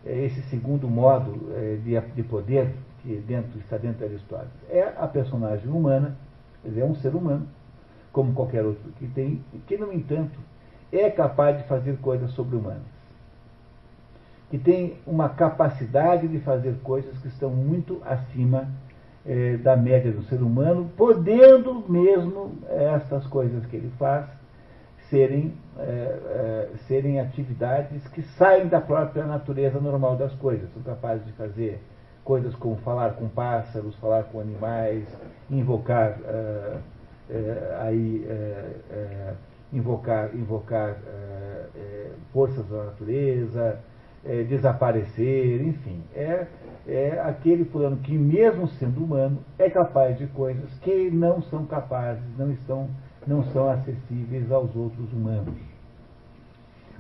é 0.06 0.24
esse 0.24 0.40
segundo 0.42 0.88
modo 0.88 1.52
é, 1.54 1.76
de, 1.76 2.00
de 2.14 2.22
poder 2.22 2.72
que 3.02 3.16
dentro, 3.16 3.58
está 3.58 3.76
dentro 3.76 4.00
da 4.00 4.06
Aristóteles, 4.06 4.52
é 4.70 4.94
a 4.96 5.06
personagem 5.06 5.68
humana, 5.68 6.16
ele 6.64 6.80
é 6.80 6.84
um 6.84 6.94
ser 6.94 7.14
humano, 7.14 7.46
como 8.12 8.32
qualquer 8.32 8.64
outro 8.64 8.90
que 8.92 9.06
tem, 9.08 9.44
que, 9.66 9.76
no 9.76 9.92
entanto, 9.92 10.38
é 10.90 11.10
capaz 11.10 11.58
de 11.58 11.64
fazer 11.64 11.96
coisas 11.98 12.30
sobre-humanas. 12.30 12.91
Que 14.52 14.58
tem 14.58 14.98
uma 15.06 15.30
capacidade 15.30 16.28
de 16.28 16.38
fazer 16.38 16.76
coisas 16.84 17.18
que 17.18 17.26
estão 17.26 17.48
muito 17.48 18.02
acima 18.04 18.68
é, 19.24 19.56
da 19.56 19.74
média 19.74 20.12
do 20.12 20.22
ser 20.24 20.42
humano, 20.42 20.90
podendo 20.94 21.82
mesmo 21.88 22.58
essas 22.68 23.26
coisas 23.28 23.64
que 23.64 23.76
ele 23.76 23.90
faz 23.98 24.26
serem, 25.08 25.54
é, 25.78 26.68
serem 26.86 27.18
atividades 27.18 28.06
que 28.08 28.20
saem 28.20 28.68
da 28.68 28.78
própria 28.78 29.24
natureza 29.24 29.80
normal 29.80 30.16
das 30.16 30.34
coisas. 30.34 30.70
São 30.74 30.82
capazes 30.82 31.24
de 31.24 31.32
fazer 31.32 31.80
coisas 32.22 32.54
como 32.54 32.76
falar 32.76 33.14
com 33.14 33.28
pássaros, 33.28 33.96
falar 33.96 34.24
com 34.24 34.38
animais, 34.38 35.06
invocar 35.50 36.18
aí 37.80 38.26
invocar, 39.72 40.34
invocar 40.34 40.96
forças 42.32 42.66
da 42.68 42.84
natureza, 42.84 43.78
desaparecer, 44.48 45.60
enfim, 45.62 46.00
é, 46.14 46.46
é 46.86 47.20
aquele 47.24 47.64
fulano 47.64 47.96
que 47.96 48.12
mesmo 48.12 48.68
sendo 48.68 49.02
humano 49.02 49.38
é 49.58 49.68
capaz 49.68 50.16
de 50.16 50.26
coisas 50.28 50.72
que 50.80 51.10
não 51.10 51.42
são 51.42 51.66
capazes, 51.66 52.22
não 52.38 52.52
estão, 52.52 52.88
não 53.26 53.42
são 53.44 53.68
acessíveis 53.68 54.50
aos 54.50 54.74
outros 54.76 55.12
humanos. 55.12 55.54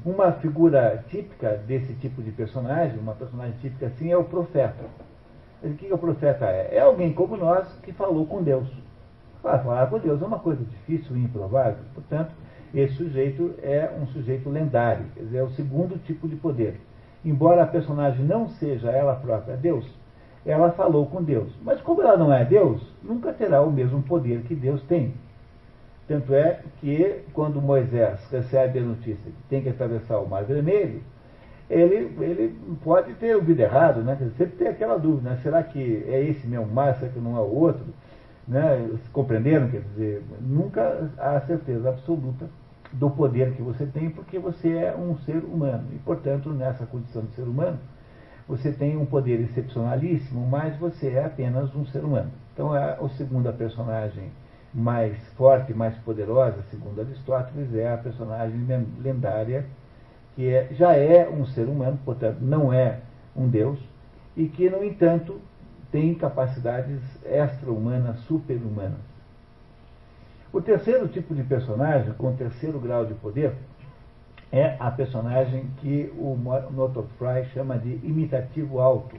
Uma 0.04 0.32
figura 0.32 1.04
típica 1.08 1.56
desse 1.64 1.94
tipo 1.94 2.22
de 2.22 2.32
personagem, 2.32 2.98
uma 2.98 3.14
personagem 3.14 3.54
típica 3.60 3.86
assim, 3.86 4.10
é 4.10 4.16
o 4.16 4.24
profeta. 4.24 4.84
O 5.62 5.74
que 5.74 5.92
o 5.92 5.98
profeta 5.98 6.46
é? 6.46 6.70
É 6.72 6.80
alguém 6.80 7.12
como 7.12 7.36
nós 7.36 7.72
que 7.84 7.92
falou 7.92 8.26
com 8.26 8.42
Deus. 8.42 8.68
Falar 9.40 9.86
com 9.86 9.98
Deus 9.98 10.20
é 10.20 10.24
uma 10.24 10.40
coisa 10.40 10.64
difícil 10.64 11.16
e 11.16 11.20
improvável, 11.20 11.84
portanto, 11.94 12.32
esse 12.74 12.94
sujeito 12.94 13.54
é 13.62 13.90
um 14.00 14.06
sujeito 14.06 14.48
lendário, 14.48 15.04
quer 15.14 15.24
dizer, 15.24 15.38
é 15.38 15.42
o 15.42 15.50
segundo 15.50 15.98
tipo 16.04 16.26
de 16.28 16.36
poder. 16.36 16.80
Embora 17.24 17.62
a 17.62 17.66
personagem 17.66 18.24
não 18.24 18.48
seja 18.48 18.90
ela 18.90 19.14
própria 19.14 19.56
Deus, 19.56 19.86
ela 20.44 20.72
falou 20.72 21.06
com 21.06 21.22
Deus. 21.22 21.52
Mas 21.62 21.80
como 21.80 22.02
ela 22.02 22.16
não 22.16 22.32
é 22.32 22.44
Deus, 22.44 22.82
nunca 23.02 23.32
terá 23.32 23.62
o 23.62 23.70
mesmo 23.70 24.02
poder 24.02 24.42
que 24.42 24.54
Deus 24.54 24.82
tem. 24.82 25.14
Tanto 26.08 26.34
é 26.34 26.60
que 26.80 27.20
quando 27.32 27.62
Moisés 27.62 28.20
recebe 28.30 28.80
a 28.80 28.82
notícia 28.82 29.30
que 29.30 29.42
tem 29.48 29.62
que 29.62 29.68
atravessar 29.68 30.18
o 30.18 30.28
Mar 30.28 30.44
Vermelho, 30.44 31.00
ele, 31.70 32.12
ele 32.20 32.58
pode 32.82 33.14
ter 33.14 33.36
ouvido 33.36 33.60
errado, 33.60 34.02
né? 34.02 34.18
Sempre 34.36 34.56
tem 34.56 34.68
aquela 34.68 34.98
dúvida, 34.98 35.30
né? 35.30 35.38
será 35.42 35.62
que 35.62 36.04
é 36.08 36.22
esse 36.22 36.46
mesmo 36.46 36.66
mar, 36.66 36.96
será 36.96 37.10
que 37.10 37.20
não 37.20 37.36
é 37.36 37.40
o 37.40 37.54
outro? 37.54 37.86
Né? 38.46 38.90
Compreenderam? 39.12 39.68
Quer 39.68 39.80
dizer, 39.80 40.22
nunca 40.40 41.08
há 41.16 41.40
certeza 41.42 41.88
absoluta 41.88 42.46
do 42.92 43.10
poder 43.10 43.52
que 43.54 43.62
você 43.62 43.86
tem, 43.86 44.10
porque 44.10 44.38
você 44.38 44.70
é 44.70 44.96
um 44.96 45.16
ser 45.18 45.38
humano. 45.44 45.88
E, 45.92 45.98
portanto, 45.98 46.50
nessa 46.50 46.84
condição 46.84 47.22
de 47.22 47.34
ser 47.34 47.42
humano, 47.42 47.78
você 48.46 48.72
tem 48.72 48.96
um 48.96 49.06
poder 49.06 49.40
excepcionalíssimo, 49.40 50.46
mas 50.46 50.76
você 50.76 51.10
é 51.10 51.24
apenas 51.24 51.74
um 51.74 51.86
ser 51.86 52.04
humano. 52.04 52.30
Então, 52.52 52.72
a, 52.72 52.92
a 52.92 53.08
segunda 53.10 53.52
personagem 53.52 54.30
mais 54.74 55.16
forte, 55.34 55.72
mais 55.72 55.96
poderosa, 55.98 56.62
segundo 56.70 57.00
Aristóteles, 57.00 57.74
é 57.74 57.92
a 57.92 57.96
personagem 57.96 58.58
lendária, 59.00 59.66
que 60.34 60.48
é, 60.48 60.68
já 60.72 60.92
é 60.94 61.28
um 61.28 61.44
ser 61.46 61.68
humano, 61.68 61.98
portanto, 62.04 62.38
não 62.40 62.72
é 62.72 63.00
um 63.36 63.48
deus, 63.48 63.78
e 64.36 64.46
que, 64.46 64.68
no 64.68 64.82
entanto, 64.82 65.40
tem 65.90 66.14
capacidades 66.14 67.00
extra-humanas, 67.24 68.18
super-humanas. 68.20 69.11
O 70.52 70.60
terceiro 70.60 71.08
tipo 71.08 71.34
de 71.34 71.42
personagem, 71.42 72.12
com 72.12 72.28
o 72.28 72.36
terceiro 72.36 72.78
grau 72.78 73.06
de 73.06 73.14
poder, 73.14 73.54
é 74.52 74.76
a 74.78 74.90
personagem 74.90 75.66
que 75.78 76.12
o 76.18 76.36
Northrop 76.70 77.08
Frye 77.18 77.46
chama 77.46 77.78
de 77.78 77.98
imitativo 78.06 78.78
alto. 78.78 79.16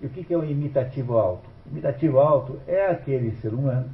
E 0.00 0.06
o 0.06 0.10
que 0.10 0.34
é 0.34 0.36
um 0.36 0.44
imitativo 0.44 1.16
alto? 1.16 1.48
Imitativo 1.64 2.18
alto 2.18 2.58
é 2.66 2.86
aquele 2.86 3.30
ser 3.36 3.54
humano 3.54 3.88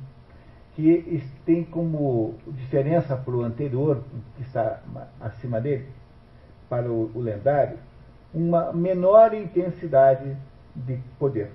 que 0.75 1.23
tem 1.45 1.63
como 1.63 2.35
diferença 2.49 3.15
para 3.15 3.35
o 3.35 3.43
anterior, 3.43 4.03
que 4.37 4.43
está 4.43 4.81
acima 5.21 5.61
dele, 5.61 5.89
para 6.71 6.91
o, 6.91 7.11
o 7.15 7.21
lendário, 7.21 7.79
uma 8.33 8.73
menor 8.73 9.35
intensidade 9.35 10.37
de 10.75 10.99
poder. 11.19 11.51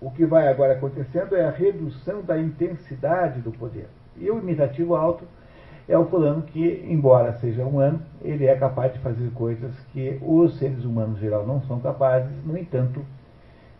O 0.00 0.10
que 0.10 0.24
vai 0.24 0.46
agora 0.46 0.74
acontecendo 0.74 1.34
é 1.34 1.44
a 1.44 1.50
redução 1.50 2.22
da 2.22 2.38
intensidade 2.38 3.40
do 3.40 3.50
poder. 3.50 3.88
E 4.16 4.30
o 4.30 4.38
imitativo 4.38 4.94
alto 4.94 5.24
é 5.88 5.98
o 5.98 6.04
fulano 6.04 6.42
que, 6.42 6.84
embora 6.88 7.32
seja 7.38 7.64
humano, 7.64 8.00
ele 8.22 8.46
é 8.46 8.54
capaz 8.54 8.92
de 8.92 8.98
fazer 9.00 9.30
coisas 9.30 9.74
que 9.92 10.18
os 10.22 10.56
seres 10.58 10.84
humanos 10.84 11.16
em 11.16 11.22
geral 11.22 11.46
não 11.46 11.62
são 11.62 11.80
capazes, 11.80 12.30
no 12.44 12.56
entanto, 12.56 13.04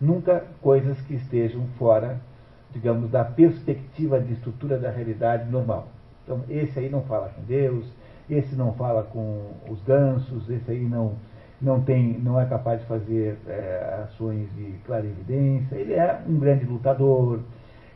nunca 0.01 0.45
coisas 0.61 1.01
que 1.03 1.15
estejam 1.15 1.67
fora, 1.79 2.19
digamos, 2.73 3.11
da 3.11 3.25
perspectiva 3.25 4.19
de 4.19 4.33
estrutura 4.33 4.79
da 4.79 4.91
realidade 4.91 5.49
normal. 5.51 5.89
Então, 6.25 6.43
esse 6.49 6.79
aí 6.79 6.89
não 6.89 7.03
fala 7.03 7.29
com 7.29 7.43
Deus, 7.43 7.87
esse 8.29 8.55
não 8.57 8.73
fala 8.75 9.03
com 9.05 9.53
os 9.69 9.81
gansos, 9.83 10.49
esse 10.51 10.71
aí 10.71 10.83
não 10.83 11.13
não, 11.61 11.81
tem, 11.81 12.19
não 12.19 12.41
é 12.41 12.47
capaz 12.47 12.81
de 12.81 12.87
fazer 12.87 13.37
é, 13.47 14.05
ações 14.05 14.49
de 14.55 14.73
clarividência. 14.85 15.77
Ele 15.77 15.95
é 15.95 16.21
um 16.27 16.39
grande 16.39 16.65
lutador, 16.65 17.41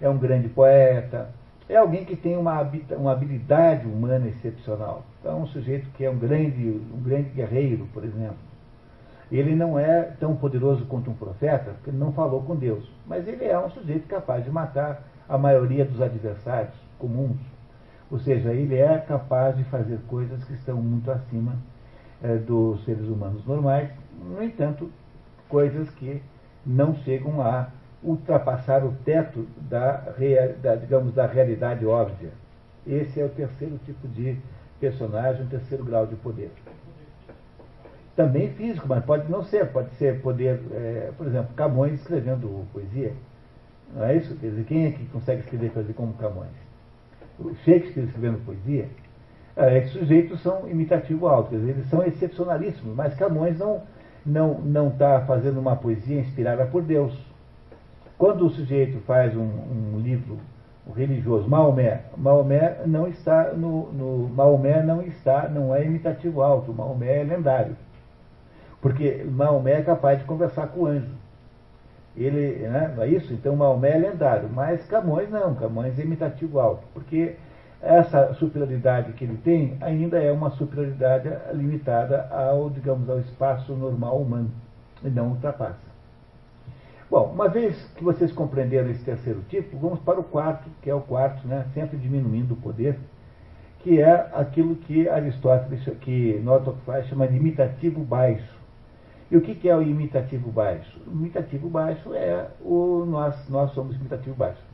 é 0.01 0.09
um 0.09 0.19
grande 0.19 0.49
poeta, 0.49 1.31
é 1.69 1.77
alguém 1.77 2.05
que 2.05 2.17
tem 2.17 2.37
uma, 2.37 2.61
uma 2.99 3.13
habilidade 3.13 3.87
humana 3.87 4.29
excepcional. 4.29 5.05
Então, 5.21 5.39
é 5.39 5.43
um 5.43 5.47
sujeito 5.47 5.89
que 5.91 6.05
é 6.05 6.11
um 6.11 6.19
grande, 6.19 6.81
um 6.93 7.01
grande 7.01 7.31
guerreiro, 7.31 7.89
por 7.95 8.05
exemplo. 8.05 8.37
Ele 9.31 9.55
não 9.55 9.79
é 9.79 10.03
tão 10.21 10.37
poderoso 10.37 10.85
quanto 10.85 11.11
um 11.11 11.15
profeta, 11.15 11.71
porque 11.73 11.91
ele 11.91 11.99
não 11.99 12.13
falou 12.13 12.43
com 12.43 12.55
Deus, 12.55 12.87
mas 13.07 13.27
ele 13.27 13.45
é 13.45 13.59
um 13.59 13.71
sujeito 13.71 14.07
capaz 14.07 14.45
de 14.45 14.51
matar 14.51 15.03
a 15.27 15.39
maioria 15.39 15.85
dos 15.85 16.03
adversários 16.03 16.75
comuns. 16.99 17.39
Ou 18.11 18.19
seja, 18.19 18.53
ele 18.53 18.77
é 18.77 18.99
capaz 18.99 19.57
de 19.57 19.65
fazer 19.65 19.99
coisas 20.07 20.45
que 20.45 20.53
estão 20.53 20.77
muito 20.77 21.11
acima 21.11 21.57
é, 22.23 22.37
dos 22.37 22.85
seres 22.85 23.07
humanos 23.07 23.45
normais, 23.47 23.91
no 24.25 24.43
entanto, 24.43 24.91
coisas 25.49 25.91
que 25.91 26.23
não 26.65 26.95
chegam 26.97 27.43
a 27.43 27.69
ultrapassar 28.03 28.85
o 28.85 28.93
teto 29.05 29.47
da, 29.69 29.97
da, 30.61 30.77
digamos, 30.77 31.15
da 31.15 31.27
realidade 31.27 31.85
óbvia. 31.85 32.31
Esse 32.87 33.21
é 33.21 33.25
o 33.25 33.29
terceiro 33.29 33.79
tipo 33.85 34.09
de 34.09 34.37
personagem, 34.81 35.45
o 35.45 35.49
terceiro 35.49 35.85
grau 35.85 36.07
de 36.07 36.17
poder. 36.17 36.51
Também 38.17 38.51
físico, 38.53 38.87
mas 38.89 39.05
pode 39.05 39.31
não 39.31 39.43
ser, 39.45 39.67
pode 39.73 39.95
ser 39.95 40.21
poder, 40.21 40.61
é, 40.73 41.13
por 41.17 41.27
exemplo, 41.27 41.55
Camões 41.55 42.01
escrevendo 42.01 42.67
poesia. 42.73 43.13
Não 43.95 44.05
é 44.05 44.17
isso? 44.17 44.35
Quer 44.37 44.49
dizer, 44.49 44.65
quem 44.65 44.87
é 44.87 44.91
que 44.91 45.05
consegue 45.07 45.41
escrever 45.41 45.71
poesia 45.71 45.95
como 45.95 46.13
Camões? 46.15 46.51
O 47.39 47.55
Shakespeare 47.57 48.05
escrevendo 48.05 48.45
poesia 48.45 48.89
é, 49.57 49.79
esses 49.79 49.93
sujeitos 49.93 50.41
são 50.41 50.69
imitativo 50.69 51.29
alto, 51.29 51.55
eles 51.55 51.87
são 51.89 52.03
excepcionalíssimos, 52.05 52.95
mas 52.97 53.15
Camões 53.15 53.59
não 53.59 53.83
não 54.25 54.55
não 54.61 54.89
está 54.89 55.21
fazendo 55.23 55.61
uma 55.61 55.77
poesia 55.77 56.21
inspirada 56.21 56.65
por 56.67 56.83
Deus. 56.83 57.13
Quando 58.17 58.47
o 58.47 58.51
sujeito 58.51 58.99
faz 59.01 59.37
um, 59.37 59.41
um 59.43 60.01
livro 60.01 60.39
religioso, 60.97 61.49
Maomé, 61.49 62.03
Maomé 62.17 62.79
não 62.87 63.07
está 63.09 63.53
no, 63.53 63.93
no 63.93 64.29
Maomé 64.29 64.83
não 64.83 65.03
está, 65.03 65.49
não 65.49 65.75
é 65.75 65.85
imitativo 65.85 66.41
alto, 66.41 66.73
Maomé 66.73 67.21
é 67.21 67.25
lendário, 67.25 67.77
porque 68.81 69.25
Maomé 69.29 69.73
é 69.73 69.83
capaz 69.83 70.19
de 70.19 70.25
conversar 70.25 70.69
com 70.69 70.81
o 70.81 70.87
anjo. 70.87 71.11
Ele, 72.17 72.67
né, 72.69 72.93
não 72.95 73.03
é 73.03 73.09
isso? 73.09 73.33
Então 73.33 73.57
Maomé 73.57 73.97
é 73.97 73.99
lendário, 73.99 74.49
mas 74.53 74.87
Camões 74.87 75.31
não, 75.31 75.55
Camões 75.55 75.99
é 75.99 76.03
imitativo 76.03 76.59
alto, 76.59 76.85
porque 76.95 77.37
essa 77.83 78.33
superioridade 78.35 79.13
que 79.15 79.25
ele 79.25 79.37
tem 79.39 79.77
ainda 79.81 80.17
é 80.23 80.31
uma 80.31 80.51
superioridade 80.51 81.29
limitada 81.53 82.29
ao, 82.31 82.71
digamos, 82.71 83.11
ao 83.11 83.19
espaço 83.19 83.73
normal 83.75 84.19
humano, 84.19 84.51
e 85.03 85.11
não 85.11 85.31
ultrapassa. 85.31 85.93
Bom, 87.11 87.33
uma 87.33 87.49
vez 87.49 87.77
que 87.97 88.05
vocês 88.05 88.33
compreenderam 88.33 88.89
esse 88.89 89.05
terceiro 89.05 89.43
tipo, 89.49 89.77
vamos 89.77 89.99
para 89.99 90.21
o 90.21 90.25
quarto, 90.25 90.71
que 90.81 90.89
é 90.89 90.95
o 90.95 91.01
quarto, 91.01 91.47
né, 91.47 91.67
sempre 91.75 91.99
diminuindo 91.99 92.55
o 92.55 92.57
poder, 92.57 92.97
que 93.81 94.01
é 94.01 94.31
aquilo 94.33 94.77
que 94.77 95.09
Aristóteles, 95.09 95.85
que 96.01 96.41
Northrop 96.43 96.79
Frye 96.85 97.03
chama 97.09 97.27
de 97.27 97.37
imitativo 97.37 98.01
baixo. 98.05 98.63
E 99.29 99.37
o 99.37 99.41
que 99.41 99.69
é 99.69 99.77
o 99.77 99.83
imitativo 99.83 100.51
baixo? 100.53 101.01
O 101.07 101.11
imitativo 101.11 101.69
baixo 101.69 102.15
é 102.15 102.47
o 102.61 103.05
nós, 103.07 103.49
nós 103.49 103.73
somos 103.73 103.97
imitativo 103.97 104.37
baixo 104.37 104.72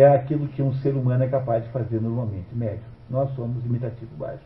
é 0.00 0.08
aquilo 0.08 0.48
que 0.48 0.60
um 0.60 0.74
ser 0.74 0.94
humano 0.94 1.22
é 1.22 1.28
capaz 1.28 1.62
de 1.62 1.70
fazer 1.70 2.00
normalmente, 2.00 2.46
médio. 2.52 2.82
Nós 3.08 3.30
somos 3.34 3.64
imitativo 3.64 4.14
baixo. 4.16 4.42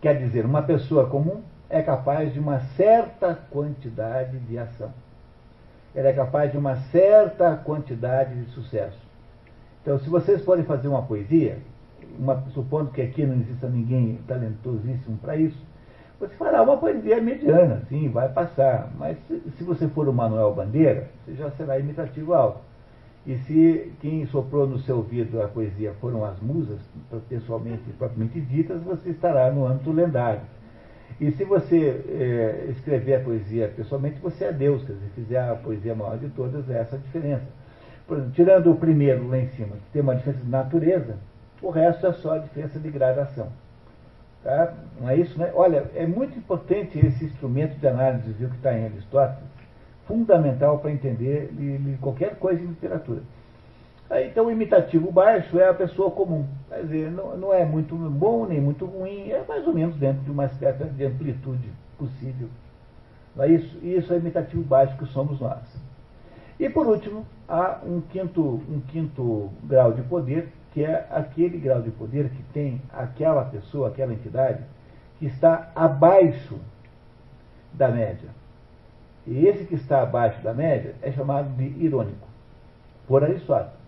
Quer 0.00 0.18
dizer, 0.18 0.44
uma 0.44 0.62
pessoa 0.62 1.08
comum 1.08 1.42
é 1.70 1.80
capaz 1.80 2.32
de 2.34 2.38
uma 2.38 2.60
certa 2.76 3.34
quantidade 3.50 4.38
de 4.40 4.58
ação. 4.58 4.92
Ela 5.94 6.08
é 6.08 6.12
capaz 6.12 6.52
de 6.52 6.58
uma 6.58 6.76
certa 6.76 7.56
quantidade 7.56 8.34
de 8.34 8.50
sucesso. 8.50 8.98
Então, 9.80 9.98
se 9.98 10.08
vocês 10.10 10.42
podem 10.42 10.64
fazer 10.64 10.88
uma 10.88 11.02
poesia, 11.02 11.58
uma, 12.18 12.42
supondo 12.52 12.90
que 12.90 13.00
aqui 13.00 13.24
não 13.24 13.36
exista 13.36 13.68
ninguém 13.68 14.18
talentosíssimo 14.26 15.16
para 15.18 15.36
isso, 15.36 15.58
você 16.20 16.34
fará 16.34 16.62
uma 16.62 16.76
poesia 16.76 17.20
mediana, 17.20 17.82
sim, 17.88 18.08
vai 18.08 18.28
passar. 18.28 18.90
Mas 18.98 19.16
se, 19.26 19.40
se 19.56 19.64
você 19.64 19.88
for 19.88 20.08
o 20.08 20.12
Manuel 20.12 20.54
Bandeira, 20.54 21.08
você 21.24 21.34
já 21.34 21.50
será 21.52 21.78
imitativo 21.78 22.34
alto. 22.34 22.71
E 23.24 23.36
se 23.38 23.92
quem 24.00 24.26
soprou 24.26 24.66
no 24.66 24.78
seu 24.80 24.96
ouvido 24.96 25.40
a 25.40 25.48
poesia 25.48 25.92
foram 26.00 26.24
as 26.24 26.40
musas, 26.40 26.80
pessoalmente 27.28 27.82
e 27.88 27.92
propriamente 27.92 28.40
ditas, 28.40 28.82
você 28.82 29.10
estará 29.10 29.50
no 29.50 29.66
âmbito 29.66 29.92
lendário. 29.92 30.40
E 31.20 31.30
se 31.30 31.44
você 31.44 32.02
é, 32.08 32.66
escrever 32.70 33.14
a 33.14 33.20
poesia 33.20 33.72
pessoalmente, 33.76 34.18
você 34.20 34.46
é 34.46 34.52
Deus, 34.52 34.80
dizer, 34.82 34.98
fizer 35.14 35.38
a 35.38 35.54
poesia 35.54 35.94
maior 35.94 36.18
de 36.18 36.28
todas, 36.30 36.68
é 36.68 36.80
essa 36.80 36.96
a 36.96 36.98
diferença. 36.98 37.46
Exemplo, 38.10 38.30
tirando 38.32 38.70
o 38.70 38.76
primeiro 38.76 39.28
lá 39.28 39.38
em 39.38 39.48
cima, 39.48 39.76
que 39.76 39.92
tem 39.92 40.02
uma 40.02 40.16
diferença 40.16 40.44
de 40.44 40.50
natureza, 40.50 41.16
o 41.62 41.70
resto 41.70 42.06
é 42.06 42.12
só 42.12 42.34
a 42.34 42.38
diferença 42.38 42.78
de 42.78 42.90
gradação. 42.90 43.48
Tá? 44.42 44.74
Não 45.00 45.08
é 45.08 45.16
isso, 45.16 45.38
né? 45.38 45.52
Olha, 45.54 45.84
é 45.94 46.06
muito 46.06 46.36
importante 46.36 46.98
esse 46.98 47.24
instrumento 47.24 47.78
de 47.78 47.86
análise, 47.86 48.32
viu, 48.32 48.48
que 48.48 48.56
está 48.56 48.76
em 48.76 48.86
Aristóteles, 48.86 49.51
fundamental 50.12 50.78
para 50.78 50.92
entender 50.92 51.50
qualquer 51.98 52.36
coisa 52.36 52.62
em 52.62 52.66
literatura. 52.66 53.22
Então, 54.26 54.44
o 54.44 54.50
imitativo 54.50 55.10
baixo 55.10 55.58
é 55.58 55.66
a 55.66 55.72
pessoa 55.72 56.10
comum. 56.10 56.46
Quer 56.68 56.82
dizer, 56.82 57.10
não, 57.10 57.34
não 57.34 57.54
é 57.54 57.64
muito 57.64 57.96
bom 57.96 58.44
nem 58.44 58.60
muito 58.60 58.84
ruim, 58.84 59.30
é 59.30 59.42
mais 59.48 59.66
ou 59.66 59.72
menos 59.72 59.96
dentro 59.96 60.22
de 60.22 60.30
uma 60.30 60.44
espécie 60.44 60.84
de 60.84 61.06
amplitude 61.06 61.72
possível. 61.96 62.48
Não 63.34 63.44
é 63.44 63.48
isso? 63.48 63.78
Isso 63.82 64.12
é 64.12 64.18
imitativo 64.18 64.62
baixo 64.62 64.98
que 64.98 65.06
somos 65.06 65.40
nós. 65.40 65.62
E 66.60 66.68
por 66.68 66.86
último, 66.86 67.24
há 67.48 67.78
um 67.86 68.02
quinto, 68.02 68.60
um 68.68 68.82
quinto 68.88 69.48
grau 69.64 69.94
de 69.94 70.02
poder, 70.02 70.52
que 70.74 70.84
é 70.84 71.06
aquele 71.10 71.56
grau 71.56 71.80
de 71.80 71.90
poder 71.90 72.28
que 72.28 72.42
tem 72.52 72.82
aquela 72.92 73.46
pessoa, 73.46 73.88
aquela 73.88 74.12
entidade, 74.12 74.62
que 75.18 75.24
está 75.24 75.72
abaixo 75.74 76.58
da 77.72 77.88
média. 77.88 78.41
E 79.26 79.46
esse 79.46 79.64
que 79.64 79.74
está 79.74 80.02
abaixo 80.02 80.42
da 80.42 80.52
média 80.52 80.94
é 81.00 81.12
chamado 81.12 81.48
de 81.56 81.64
irônico, 81.84 82.26
por 83.06 83.22
Aristóteles. 83.22 83.80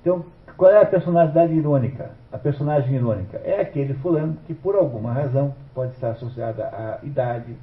Então, 0.00 0.24
qual 0.56 0.70
é 0.70 0.80
a 0.80 0.86
personalidade 0.86 1.52
irônica? 1.52 2.10
A 2.32 2.38
personagem 2.38 2.94
irônica 2.94 3.38
é 3.44 3.60
aquele 3.60 3.94
fulano 3.94 4.36
que, 4.46 4.54
por 4.54 4.76
alguma 4.76 5.12
razão, 5.12 5.54
pode 5.74 5.92
estar 5.92 6.10
associada 6.10 6.64
à 6.66 6.98
idade, 7.04 7.56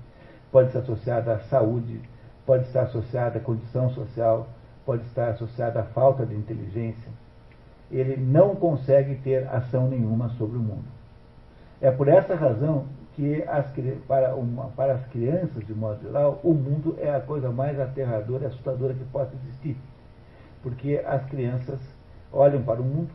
pode 0.51 0.67
estar 0.67 0.79
associada 0.79 1.33
à 1.33 1.39
saúde, 1.39 2.01
pode 2.45 2.65
estar 2.65 2.83
associada 2.83 3.39
à 3.39 3.41
condição 3.41 3.89
social, 3.91 4.47
pode 4.85 5.03
estar 5.03 5.29
associada 5.29 5.79
à 5.79 5.83
falta 5.83 6.25
de 6.25 6.35
inteligência. 6.35 7.09
ele 7.91 8.17
não 8.17 8.55
consegue 8.55 9.15
ter 9.15 9.47
ação 9.47 9.87
nenhuma 9.87 10.29
sobre 10.29 10.57
o 10.57 10.61
mundo. 10.61 10.85
É 11.79 11.91
por 11.91 12.07
essa 12.07 12.35
razão 12.35 12.85
que 13.15 13.43
as, 13.43 13.65
para, 14.07 14.35
uma, 14.35 14.65
para 14.71 14.93
as 14.93 15.05
crianças, 15.07 15.65
de 15.65 15.73
modo 15.73 16.01
geral, 16.01 16.39
o 16.43 16.53
mundo 16.53 16.97
é 16.99 17.15
a 17.15 17.21
coisa 17.21 17.49
mais 17.49 17.79
aterradora 17.79 18.43
e 18.43 18.47
assustadora 18.47 18.93
que 18.93 19.05
possa 19.05 19.33
existir. 19.35 19.77
Porque 20.61 21.01
as 21.05 21.23
crianças 21.25 21.79
olham 22.31 22.61
para 22.61 22.81
o 22.81 22.83
mundo 22.83 23.09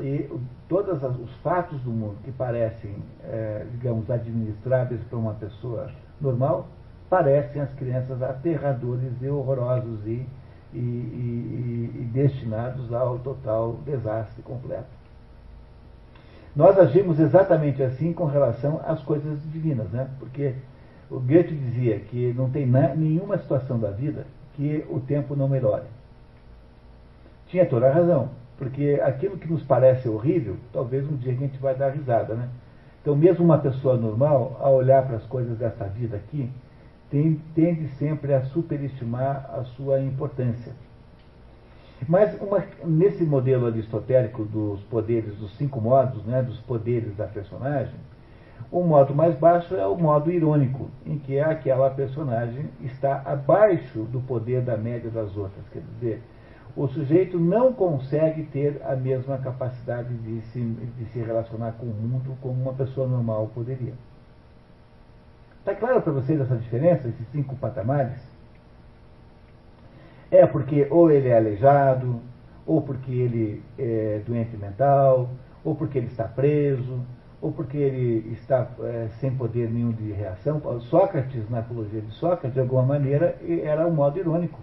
e 0.00 0.28
todos 0.68 1.02
os 1.02 1.32
fatos 1.36 1.80
do 1.82 1.90
mundo 1.90 2.16
que 2.24 2.32
parecem, 2.32 2.96
é, 3.24 3.64
digamos, 3.70 4.10
administráveis 4.10 5.00
para 5.04 5.18
uma 5.18 5.34
pessoa 5.34 5.90
normal, 6.20 6.66
parecem 7.08 7.62
às 7.62 7.72
crianças 7.74 8.20
aterradores 8.22 9.12
e 9.22 9.28
horrorosos 9.28 10.04
e, 10.06 10.26
e, 10.74 10.78
e, 10.78 11.92
e 11.94 12.10
destinados 12.12 12.92
ao 12.92 13.18
total 13.20 13.74
desastre 13.84 14.42
completo. 14.42 14.95
Nós 16.56 16.78
agimos 16.78 17.20
exatamente 17.20 17.82
assim 17.82 18.14
com 18.14 18.24
relação 18.24 18.80
às 18.86 19.02
coisas 19.02 19.38
divinas, 19.52 19.90
né? 19.90 20.08
porque 20.18 20.54
o 21.10 21.20
Goethe 21.20 21.54
dizia 21.54 22.00
que 22.00 22.32
não 22.32 22.48
tem 22.48 22.66
nenhuma 22.66 23.36
situação 23.36 23.78
da 23.78 23.90
vida 23.90 24.26
que 24.54 24.82
o 24.88 24.98
tempo 24.98 25.36
não 25.36 25.48
melhore. 25.48 25.84
Tinha 27.48 27.66
toda 27.66 27.88
a 27.88 27.92
razão, 27.92 28.30
porque 28.56 28.98
aquilo 29.04 29.36
que 29.36 29.46
nos 29.46 29.62
parece 29.62 30.08
horrível, 30.08 30.56
talvez 30.72 31.06
um 31.06 31.16
dia 31.16 31.32
a 31.32 31.36
gente 31.36 31.58
vai 31.58 31.74
dar 31.74 31.90
risada. 31.90 32.34
Né? 32.34 32.48
Então, 33.02 33.14
mesmo 33.14 33.44
uma 33.44 33.58
pessoa 33.58 33.98
normal, 33.98 34.58
ao 34.58 34.76
olhar 34.76 35.06
para 35.06 35.16
as 35.16 35.26
coisas 35.26 35.58
dessa 35.58 35.84
vida 35.84 36.16
aqui, 36.16 36.50
tende 37.10 37.86
sempre 37.98 38.32
a 38.32 38.46
superestimar 38.46 39.50
a 39.52 39.62
sua 39.76 40.00
importância. 40.00 40.72
Mas 42.08 42.40
uma, 42.40 42.62
nesse 42.84 43.24
modelo 43.24 43.66
aristotélico 43.66 44.44
dos 44.44 44.80
poderes, 44.84 45.34
dos 45.36 45.56
cinco 45.56 45.80
modos, 45.80 46.24
né, 46.24 46.42
dos 46.42 46.60
poderes 46.60 47.16
da 47.16 47.26
personagem, 47.26 47.94
o 48.70 48.82
modo 48.82 49.14
mais 49.14 49.36
baixo 49.36 49.74
é 49.76 49.86
o 49.86 49.96
modo 49.96 50.30
irônico, 50.30 50.90
em 51.04 51.18
que 51.18 51.38
aquela 51.38 51.88
personagem 51.90 52.68
está 52.82 53.22
abaixo 53.24 54.00
do 54.04 54.20
poder 54.20 54.62
da 54.62 54.76
média 54.76 55.10
das 55.10 55.36
outras. 55.36 55.64
Quer 55.72 55.82
dizer, 55.94 56.22
o 56.76 56.86
sujeito 56.88 57.38
não 57.38 57.72
consegue 57.72 58.42
ter 58.44 58.82
a 58.84 58.94
mesma 58.94 59.38
capacidade 59.38 60.14
de 60.14 60.42
se, 60.48 60.60
de 60.60 61.04
se 61.06 61.20
relacionar 61.20 61.72
com 61.72 61.86
o 61.86 61.94
mundo 61.94 62.36
como 62.42 62.60
uma 62.60 62.74
pessoa 62.74 63.08
normal 63.08 63.50
poderia. 63.54 63.94
Está 65.60 65.74
claro 65.74 66.02
para 66.02 66.12
vocês 66.12 66.40
essa 66.40 66.56
diferença, 66.56 67.08
esses 67.08 67.26
cinco 67.28 67.56
patamares? 67.56 68.35
É 70.30 70.46
porque 70.46 70.86
ou 70.90 71.10
ele 71.10 71.28
é 71.28 71.36
aleijado, 71.36 72.20
ou 72.66 72.82
porque 72.82 73.12
ele 73.12 73.62
é 73.78 74.20
doente 74.26 74.56
mental, 74.56 75.28
ou 75.64 75.74
porque 75.74 75.98
ele 75.98 76.08
está 76.08 76.24
preso, 76.24 77.00
ou 77.40 77.52
porque 77.52 77.76
ele 77.76 78.32
está 78.32 78.68
é, 78.80 79.08
sem 79.20 79.30
poder 79.30 79.70
nenhum 79.70 79.92
de 79.92 80.10
reação. 80.12 80.60
Sócrates, 80.80 81.48
na 81.48 81.60
apologia 81.60 82.00
de 82.00 82.10
Sócrates, 82.12 82.54
de 82.54 82.60
alguma 82.60 82.82
maneira, 82.82 83.36
era 83.62 83.86
um 83.86 83.92
modo 83.92 84.18
irônico. 84.18 84.58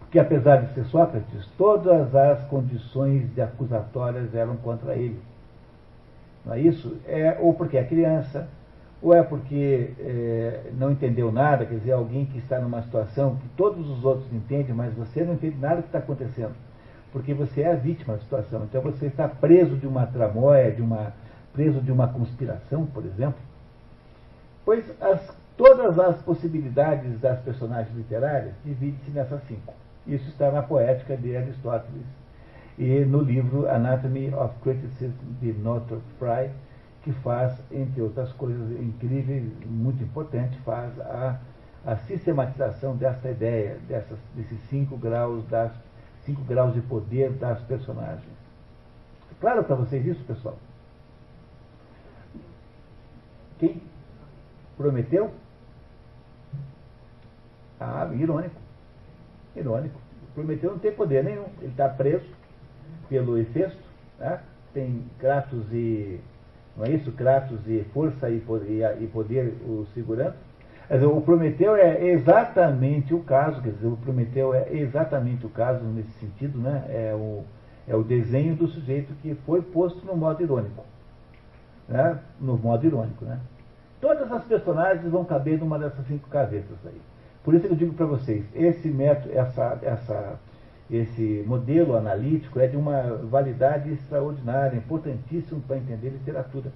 Porque 0.00 0.18
apesar 0.18 0.56
de 0.56 0.74
ser 0.74 0.84
Sócrates, 0.84 1.46
todas 1.56 2.14
as 2.14 2.44
condições 2.44 3.38
acusatórias 3.38 4.34
eram 4.34 4.56
contra 4.56 4.94
ele. 4.94 5.18
Não 6.44 6.52
é 6.52 6.60
isso? 6.60 6.96
É, 7.06 7.38
ou 7.40 7.54
porque 7.54 7.78
é 7.78 7.84
criança, 7.84 8.48
ou 9.02 9.12
é 9.12 9.22
porque 9.22 9.90
é, 9.98 10.70
não 10.78 10.92
entendeu 10.92 11.32
nada, 11.32 11.66
quer 11.66 11.74
dizer, 11.74 11.92
alguém 11.92 12.24
que 12.24 12.38
está 12.38 12.60
numa 12.60 12.82
situação 12.82 13.36
que 13.36 13.48
todos 13.56 13.90
os 13.90 14.04
outros 14.04 14.32
entendem, 14.32 14.72
mas 14.72 14.94
você 14.94 15.24
não 15.24 15.34
entende 15.34 15.56
nada 15.58 15.76
do 15.76 15.82
que 15.82 15.88
está 15.88 15.98
acontecendo, 15.98 16.54
porque 17.12 17.34
você 17.34 17.62
é 17.62 17.72
a 17.72 17.76
vítima 17.76 18.14
da 18.14 18.20
situação. 18.20 18.62
Então 18.62 18.80
você 18.80 19.06
está 19.06 19.26
preso 19.26 19.76
de 19.76 19.88
uma 19.88 20.06
tramóia, 20.06 20.70
de 20.70 20.80
uma, 20.80 21.12
preso 21.52 21.80
de 21.80 21.90
uma 21.90 22.06
conspiração, 22.06 22.86
por 22.86 23.04
exemplo. 23.04 23.40
Pois 24.64 24.84
as, 25.02 25.36
todas 25.56 25.98
as 25.98 26.22
possibilidades 26.22 27.18
das 27.20 27.40
personagens 27.40 27.94
literárias 27.96 28.54
dividem-se 28.64 29.10
nessas 29.10 29.42
cinco. 29.48 29.74
Isso 30.06 30.28
está 30.28 30.50
na 30.52 30.62
poética 30.62 31.16
de 31.16 31.36
Aristóteles 31.36 32.06
e 32.78 33.04
no 33.04 33.20
livro 33.20 33.68
Anatomy 33.68 34.32
of 34.32 34.54
Criticism 34.62 35.12
de 35.40 35.52
Northrop 35.52 36.02
Frye, 36.18 36.50
que 37.02 37.12
faz, 37.12 37.58
entre 37.70 38.00
outras 38.00 38.32
coisas 38.32 38.70
incríveis, 38.80 39.44
muito 39.66 40.02
importante, 40.02 40.56
faz 40.58 40.98
a, 41.00 41.38
a 41.84 41.96
sistematização 41.96 42.96
dessa 42.96 43.30
ideia, 43.30 43.78
dessas, 43.88 44.18
desses 44.34 44.58
cinco 44.68 44.96
graus, 44.96 45.44
das, 45.48 45.72
cinco 46.24 46.42
graus 46.42 46.74
de 46.74 46.80
poder 46.82 47.32
das 47.32 47.60
personagens. 47.62 48.22
Claro 49.40 49.64
para 49.64 49.74
vocês 49.74 50.06
isso, 50.06 50.22
pessoal? 50.24 50.56
Quem 53.58 53.82
prometeu? 54.76 55.32
Ah, 57.80 58.08
irônico. 58.14 58.54
Irônico. 59.56 60.00
Prometeu 60.34 60.70
não 60.70 60.78
tem 60.78 60.92
poder 60.92 61.24
nenhum. 61.24 61.46
Ele 61.60 61.72
está 61.72 61.88
preso 61.88 62.26
pelo 63.08 63.36
Hefesto, 63.36 63.82
né? 64.18 64.40
tem 64.72 65.04
Kratos 65.18 65.66
e 65.72 66.20
não 66.76 66.86
é 66.86 66.90
isso? 66.90 67.12
Kratos 67.12 67.60
e 67.66 67.84
força 67.92 68.30
e 68.30 68.40
poder, 68.40 69.54
o 69.66 69.86
segurando. 69.94 70.34
O 71.14 71.20
Prometeu 71.20 71.74
é 71.74 72.04
exatamente 72.04 73.14
o 73.14 73.20
caso, 73.20 73.62
quer 73.62 73.70
dizer, 73.70 73.86
o 73.86 73.96
Prometeu 73.96 74.52
é 74.52 74.68
exatamente 74.72 75.46
o 75.46 75.48
caso 75.48 75.84
nesse 75.84 76.10
sentido, 76.18 76.58
né? 76.58 76.84
É 76.88 77.14
o, 77.14 77.44
é 77.88 77.96
o 77.96 78.02
desenho 78.02 78.54
do 78.54 78.66
sujeito 78.68 79.14
que 79.22 79.34
foi 79.46 79.62
posto 79.62 80.04
no 80.04 80.16
modo 80.16 80.42
irônico. 80.42 80.84
Né? 81.88 82.18
No 82.40 82.56
modo 82.58 82.86
irônico, 82.86 83.24
né? 83.24 83.38
Todas 84.00 84.30
as 84.30 84.44
personagens 84.44 85.10
vão 85.10 85.24
caber 85.24 85.58
numa 85.58 85.78
dessas 85.78 86.06
cinco 86.06 86.28
cabeças 86.28 86.76
aí. 86.84 87.00
Por 87.44 87.54
isso 87.54 87.66
eu 87.66 87.74
digo 87.74 87.94
para 87.94 88.06
vocês, 88.06 88.44
esse 88.54 88.88
método, 88.88 89.32
essa, 89.34 89.78
essa 89.82 90.38
esse 90.92 91.42
modelo 91.46 91.96
analítico 91.96 92.60
é 92.60 92.66
de 92.66 92.76
uma 92.76 93.16
validade 93.16 93.90
extraordinária, 93.90 94.76
importantíssimo 94.76 95.62
para 95.62 95.78
entender 95.78 96.10
literatura. 96.10 96.70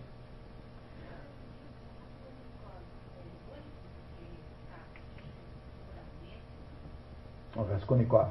O 7.54 7.62
Raskolnikov. 7.62 8.30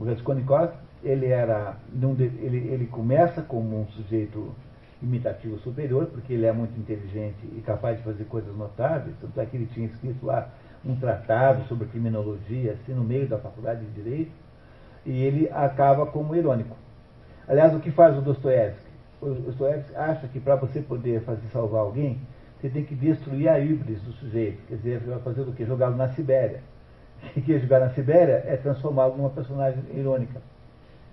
O 0.00 0.04
Raskolnikov, 0.04 0.72
ele 1.04 1.26
era, 1.26 1.76
ele, 1.92 2.68
ele 2.72 2.86
começa 2.86 3.40
como 3.40 3.82
um 3.82 3.86
sujeito 3.86 4.52
imitativo 5.00 5.58
superior, 5.58 6.06
porque 6.06 6.32
ele 6.32 6.46
é 6.46 6.52
muito 6.52 6.76
inteligente 6.78 7.38
e 7.56 7.60
capaz 7.60 7.98
de 7.98 8.02
fazer 8.02 8.24
coisas 8.24 8.56
notáveis, 8.56 9.14
tanto 9.20 9.40
é 9.40 9.46
que 9.46 9.56
ele 9.56 9.66
tinha 9.66 9.86
escrito 9.86 10.26
lá 10.26 10.50
um 10.86 10.96
tratado 10.96 11.64
sobre 11.64 11.86
criminologia, 11.86 12.72
assim, 12.72 12.92
no 12.92 13.04
meio 13.04 13.26
da 13.26 13.38
faculdade 13.38 13.84
de 13.84 14.02
Direito, 14.02 14.32
e 15.06 15.22
ele 15.22 15.48
acaba 15.52 16.06
como 16.06 16.34
irônico. 16.34 16.76
Aliás, 17.48 17.74
o 17.74 17.80
que 17.80 17.90
faz 17.90 18.16
o 18.16 18.20
Dostoiévski? 18.20 18.84
O 19.20 19.30
Dostoiévski 19.30 19.94
acha 19.96 20.26
que 20.28 20.40
para 20.40 20.56
você 20.56 20.80
poder 20.80 21.20
fazer 21.22 21.46
salvar 21.52 21.80
alguém, 21.80 22.18
você 22.60 22.68
tem 22.68 22.84
que 22.84 22.94
destruir 22.94 23.48
a 23.48 23.58
híbris 23.60 24.00
do 24.00 24.12
sujeito, 24.12 24.58
quer 24.66 24.76
dizer, 24.76 25.00
fazer 25.22 25.42
o 25.42 25.52
que? 25.52 25.64
Jogá-lo 25.64 25.96
na 25.96 26.08
Sibéria. 26.08 26.60
E 27.36 27.40
que 27.40 27.58
jogar 27.58 27.80
na 27.80 27.90
Sibéria 27.90 28.42
é 28.46 28.56
transformá-lo 28.56 29.16
numa 29.16 29.30
personagem 29.30 29.82
irônica. 29.94 30.40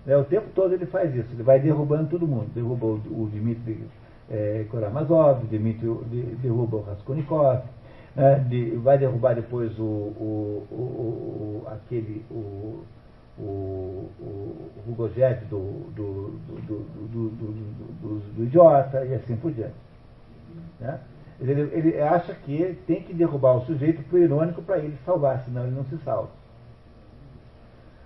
Né? 0.04 0.16
O 0.16 0.24
tempo 0.24 0.48
todo 0.54 0.74
ele 0.74 0.84
faz 0.86 1.14
isso, 1.14 1.28
ele 1.32 1.42
vai 1.42 1.58
derrubando 1.60 2.08
todo 2.10 2.26
mundo. 2.26 2.50
Derruba 2.54 2.86
o, 2.86 3.30
Dmitry 3.32 3.86
é, 4.30 4.64
Karamazov, 4.70 5.46
Dmitry, 5.46 5.88
derruba 6.42 6.76
o 6.78 6.82
Raskolnikov, 6.82 7.62
né, 8.14 8.38
de, 8.48 8.76
vai 8.76 8.98
derrubar 8.98 9.34
depois 9.34 9.78
o, 9.78 9.82
o, 9.82 10.66
o, 10.70 10.74
o 10.74 11.68
aquele, 11.68 12.24
o, 12.30 12.84
o, 13.38 13.42
o 14.20 14.70
Rugojet 14.86 15.44
do, 15.46 15.90
do, 15.90 16.30
do, 16.66 18.22
do, 18.36 18.44
idiota 18.44 19.04
e 19.04 19.14
assim 19.14 19.36
por 19.36 19.52
diante. 19.52 19.74
Né? 20.78 21.00
Ele, 21.40 21.62
ele 21.72 22.00
acha 22.00 22.34
que 22.34 22.78
tem 22.86 23.02
que 23.02 23.14
derrubar 23.14 23.56
o 23.56 23.64
sujeito 23.64 24.04
o 24.14 24.18
irônico 24.18 24.62
para 24.62 24.78
ele 24.78 24.96
salvar, 25.04 25.42
senão 25.44 25.64
ele 25.64 25.74
não 25.74 25.84
se 25.84 25.96
salva. 25.98 26.30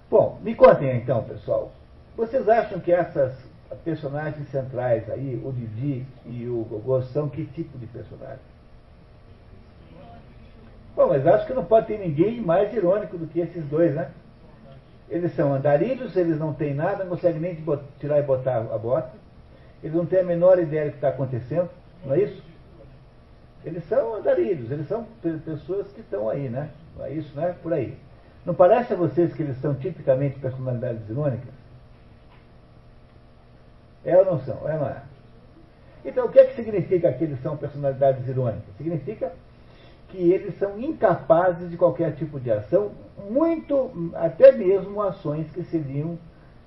Bom, 0.08 0.38
me 0.42 0.54
contem 0.54 0.96
então, 0.96 1.24
pessoal. 1.24 1.72
Vocês 2.16 2.48
acham 2.48 2.78
que 2.78 2.92
essas 2.92 3.34
personagens 3.84 4.48
centrais 4.48 5.10
aí, 5.10 5.42
o 5.44 5.52
Didi 5.52 6.06
e 6.24 6.46
o 6.46 6.64
Gogô, 6.64 7.02
são 7.02 7.28
que 7.28 7.44
tipo 7.44 7.76
de 7.76 7.86
personagem? 7.86 8.38
Bom, 10.96 11.08
mas 11.08 11.26
acho 11.26 11.46
que 11.46 11.52
não 11.52 11.64
pode 11.64 11.88
ter 11.88 11.98
ninguém 11.98 12.40
mais 12.40 12.72
irônico 12.72 13.18
do 13.18 13.26
que 13.26 13.38
esses 13.38 13.62
dois, 13.66 13.94
né? 13.94 14.10
Eles 15.10 15.34
são 15.34 15.52
andarilhos, 15.52 16.16
eles 16.16 16.38
não 16.38 16.54
têm 16.54 16.74
nada, 16.74 17.04
não 17.04 17.10
conseguem 17.10 17.38
nem 17.38 17.64
tirar 18.00 18.18
e 18.18 18.22
botar 18.22 18.56
a 18.56 18.78
bota. 18.78 19.12
Eles 19.82 19.94
não 19.94 20.06
têm 20.06 20.20
a 20.20 20.24
menor 20.24 20.58
ideia 20.58 20.86
do 20.86 20.92
que 20.92 20.96
está 20.96 21.10
acontecendo, 21.10 21.68
não 22.02 22.14
é 22.14 22.22
isso? 22.22 22.42
Eles 23.62 23.84
são 23.84 24.14
andarilhos, 24.14 24.70
eles 24.70 24.88
são 24.88 25.06
pessoas 25.44 25.86
que 25.92 26.00
estão 26.00 26.30
aí, 26.30 26.48
né? 26.48 26.70
É 27.00 27.10
isso, 27.10 27.36
né? 27.36 27.54
Por 27.62 27.74
aí. 27.74 27.96
Não 28.46 28.54
parece 28.54 28.94
a 28.94 28.96
vocês 28.96 29.34
que 29.34 29.42
eles 29.42 29.60
são 29.60 29.74
tipicamente 29.74 30.38
personalidades 30.38 31.06
irônicas? 31.10 31.54
É 34.02 34.16
ou 34.16 34.24
não 34.24 34.40
são? 34.40 34.56
É 34.66 34.72
ou 34.72 34.80
não 34.80 34.86
é? 34.86 35.02
Então, 36.04 36.26
o 36.26 36.28
que 36.30 36.38
é 36.38 36.46
que 36.46 36.54
significa 36.54 37.12
que 37.12 37.24
eles 37.24 37.42
são 37.42 37.56
personalidades 37.56 38.26
irônicas? 38.26 38.74
Significa 38.78 39.32
que 40.08 40.32
eles 40.32 40.58
são 40.58 40.78
incapazes 40.78 41.70
de 41.70 41.76
qualquer 41.76 42.14
tipo 42.14 42.38
de 42.38 42.50
ação, 42.50 42.92
muito, 43.28 44.12
até 44.14 44.52
mesmo 44.52 45.02
ações 45.02 45.50
que 45.50 45.64
seriam, 45.64 46.18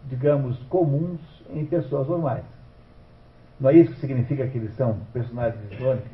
digamos, 0.05 0.57
comuns 0.63 1.19
em 1.49 1.65
pessoas 1.65 2.07
normais. 2.07 2.43
Não 3.59 3.69
é 3.69 3.73
isso 3.73 3.93
que 3.93 3.99
significa 3.99 4.47
que 4.47 4.57
eles 4.57 4.73
são 4.75 4.99
personagens 5.13 5.71
irônicos? 5.71 6.11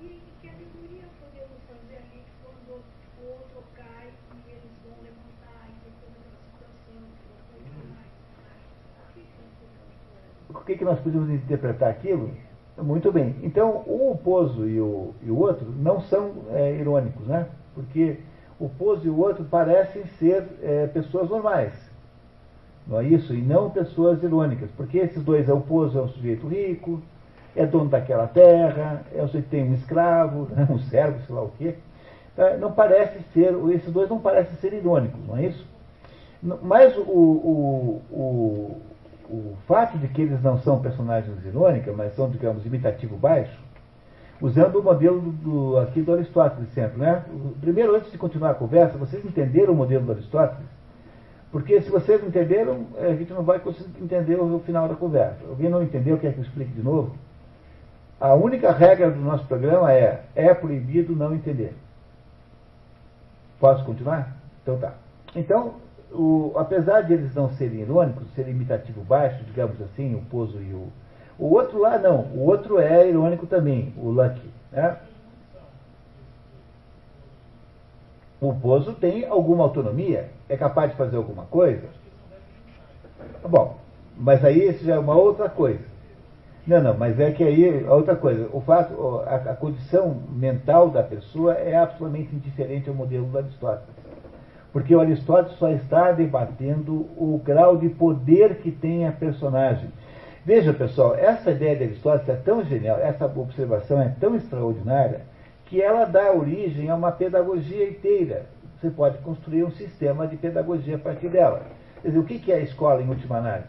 E 0.00 0.20
que 0.40 0.48
alegoria 0.48 1.04
podemos 1.20 1.58
fazer 1.68 1.96
ali 1.96 2.22
quando 2.42 2.80
o 3.22 3.30
outro 3.30 3.62
cai 3.76 4.08
e 4.46 4.50
eles 4.50 4.72
vão 4.84 4.96
levantar 5.02 5.68
e 5.68 5.74
tem 5.84 5.92
toda 6.00 6.18
aquela 6.48 6.72
situação? 9.14 10.60
O 10.60 10.64
que, 10.64 10.76
que 10.76 10.84
nós 10.84 11.00
podemos 11.00 11.30
interpretar 11.30 11.90
aquilo? 11.90 12.30
Muito 12.82 13.12
bem. 13.12 13.36
Então, 13.42 13.82
o 13.86 14.18
Pozo 14.22 14.66
e 14.68 14.80
o, 14.80 15.14
e 15.22 15.30
o 15.30 15.38
outro 15.38 15.66
não 15.78 16.00
são 16.00 16.32
é, 16.52 16.74
irônicos, 16.74 17.26
né? 17.26 17.46
Porque 17.74 18.18
o 18.58 18.68
Pozo 18.68 19.06
e 19.06 19.10
o 19.10 19.18
outro 19.18 19.44
parecem 19.44 20.04
ser 20.18 20.44
é, 20.62 20.86
pessoas 20.86 21.28
normais. 21.28 21.72
Não 22.86 23.00
é 23.00 23.04
isso? 23.04 23.34
E 23.34 23.40
não 23.40 23.70
pessoas 23.70 24.22
irônicas. 24.22 24.70
Porque 24.76 24.98
esses 24.98 25.22
dois, 25.22 25.48
é 25.48 25.52
o 25.52 25.60
Pozo 25.60 25.98
é 25.98 26.02
um 26.02 26.08
sujeito 26.08 26.46
rico, 26.46 27.00
é 27.54 27.66
dono 27.66 27.88
daquela 27.88 28.26
terra, 28.26 29.02
é 29.14 29.22
um 29.22 29.26
sujeito 29.26 29.44
que 29.44 29.50
tem 29.50 29.70
um 29.70 29.74
escravo, 29.74 30.48
um 30.70 30.78
servo, 30.78 31.20
sei 31.26 31.34
lá 31.34 31.42
o 31.42 31.52
quê. 31.58 31.74
É, 32.36 32.56
não 32.56 32.72
parece 32.72 33.20
ser, 33.34 33.54
esses 33.72 33.92
dois 33.92 34.08
não 34.08 34.18
parecem 34.18 34.54
ser 34.56 34.72
irônicos, 34.72 35.20
não 35.26 35.36
é 35.36 35.46
isso? 35.46 35.66
Mas 36.42 36.96
o, 36.96 37.02
o, 37.02 38.02
o 38.10 38.76
o 39.30 39.56
fato 39.66 39.96
de 39.96 40.08
que 40.08 40.22
eles 40.22 40.42
não 40.42 40.58
são 40.58 40.80
personagens 40.80 41.44
irônicos, 41.44 41.94
mas 41.96 42.14
são, 42.14 42.28
digamos, 42.28 42.66
imitativo 42.66 43.16
baixo, 43.16 43.56
usando 44.40 44.80
o 44.80 44.82
modelo 44.82 45.20
do, 45.20 45.78
aqui 45.78 46.02
do 46.02 46.12
Aristóteles 46.12 46.72
sempre, 46.74 46.98
né? 46.98 47.24
Primeiro, 47.60 47.94
antes 47.94 48.10
de 48.10 48.18
continuar 48.18 48.50
a 48.50 48.54
conversa, 48.54 48.98
vocês 48.98 49.24
entenderam 49.24 49.72
o 49.72 49.76
modelo 49.76 50.04
do 50.04 50.12
Aristóteles? 50.12 50.66
Porque 51.52 51.80
se 51.80 51.90
vocês 51.90 52.22
entenderam, 52.24 52.86
a 52.98 53.14
gente 53.14 53.32
não 53.32 53.42
vai 53.42 53.58
conseguir 53.58 54.02
entender 54.02 54.36
o 54.36 54.60
final 54.60 54.88
da 54.88 54.94
conversa. 54.94 55.38
Alguém 55.48 55.68
não 55.68 55.82
entendeu, 55.82 56.18
quer 56.18 56.32
que 56.32 56.38
eu 56.38 56.44
explique 56.44 56.72
de 56.72 56.82
novo? 56.82 57.14
A 58.20 58.34
única 58.34 58.70
regra 58.70 59.10
do 59.10 59.20
nosso 59.20 59.46
programa 59.46 59.92
é, 59.92 60.22
é 60.34 60.52
proibido 60.54 61.16
não 61.16 61.34
entender. 61.34 61.74
Posso 63.58 63.84
continuar? 63.84 64.36
Então 64.62 64.78
tá. 64.78 64.94
Então, 65.34 65.74
o, 66.12 66.52
apesar 66.56 67.02
de 67.02 67.14
eles 67.14 67.34
não 67.34 67.50
serem 67.50 67.80
irônicos, 67.80 68.28
serem 68.34 68.52
imitativo 68.52 69.02
baixo, 69.02 69.42
digamos 69.44 69.80
assim, 69.82 70.14
o 70.14 70.22
Pozo 70.22 70.60
e 70.60 70.72
o. 70.72 70.88
O 71.38 71.54
outro 71.54 71.78
lá 71.78 71.98
não, 71.98 72.26
o 72.34 72.44
outro 72.44 72.78
é 72.78 73.08
irônico 73.08 73.46
também, 73.46 73.94
o 73.96 74.10
Lucky. 74.10 74.50
Né? 74.70 74.96
O 78.40 78.54
Pozo 78.54 78.92
tem 78.92 79.26
alguma 79.26 79.64
autonomia, 79.64 80.30
é 80.48 80.56
capaz 80.56 80.90
de 80.90 80.96
fazer 80.96 81.16
alguma 81.16 81.44
coisa. 81.44 81.88
Bom, 83.48 83.78
mas 84.16 84.44
aí 84.44 84.68
isso 84.68 84.84
já 84.84 84.96
é 84.96 84.98
uma 84.98 85.14
outra 85.14 85.48
coisa. 85.48 85.80
Não, 86.66 86.82
não, 86.82 86.96
mas 86.96 87.18
é 87.18 87.32
que 87.32 87.42
aí 87.42 87.84
outra 87.86 88.14
coisa. 88.14 88.48
O 88.52 88.60
fato, 88.60 89.20
a, 89.26 89.36
a 89.52 89.56
condição 89.56 90.22
mental 90.30 90.90
da 90.90 91.02
pessoa 91.02 91.54
é 91.54 91.76
absolutamente 91.76 92.34
indiferente 92.34 92.88
ao 92.88 92.94
modelo 92.94 93.26
do 93.26 93.38
Aristóteles. 93.38 93.99
Porque 94.72 94.94
o 94.94 95.00
Aristóteles 95.00 95.58
só 95.58 95.70
está 95.70 96.12
debatendo 96.12 97.08
o 97.16 97.40
grau 97.44 97.76
de 97.76 97.88
poder 97.88 98.56
que 98.56 98.70
tem 98.70 99.06
a 99.06 99.12
personagem. 99.12 99.90
Veja, 100.44 100.72
pessoal, 100.72 101.14
essa 101.14 101.50
ideia 101.50 101.76
de 101.76 101.84
Aristóteles 101.84 102.28
é 102.28 102.36
tão 102.36 102.64
genial, 102.64 102.98
essa 102.98 103.26
observação 103.26 104.00
é 104.00 104.14
tão 104.20 104.34
extraordinária, 104.34 105.22
que 105.66 105.82
ela 105.82 106.04
dá 106.04 106.32
origem 106.32 106.88
a 106.88 106.94
uma 106.94 107.12
pedagogia 107.12 107.88
inteira. 107.88 108.46
Você 108.80 108.90
pode 108.90 109.18
construir 109.18 109.64
um 109.64 109.70
sistema 109.70 110.26
de 110.26 110.36
pedagogia 110.36 110.96
a 110.96 110.98
partir 110.98 111.28
dela. 111.28 111.62
Quer 112.00 112.08
dizer, 112.08 112.18
o 112.20 112.24
que 112.24 112.50
é 112.50 112.56
a 112.56 112.60
escola, 112.60 113.02
em 113.02 113.08
última 113.08 113.36
análise? 113.36 113.68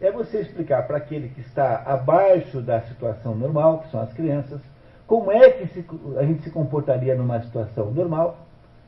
É 0.00 0.10
você 0.10 0.40
explicar 0.40 0.86
para 0.86 0.96
aquele 0.96 1.28
que 1.28 1.40
está 1.40 1.82
abaixo 1.86 2.60
da 2.60 2.80
situação 2.82 3.34
normal, 3.34 3.80
que 3.80 3.90
são 3.90 4.00
as 4.00 4.12
crianças, 4.12 4.60
como 5.06 5.30
é 5.30 5.50
que 5.50 5.84
a 6.18 6.22
gente 6.24 6.42
se 6.42 6.50
comportaria 6.50 7.14
numa 7.14 7.40
situação 7.42 7.90
normal, 7.90 8.38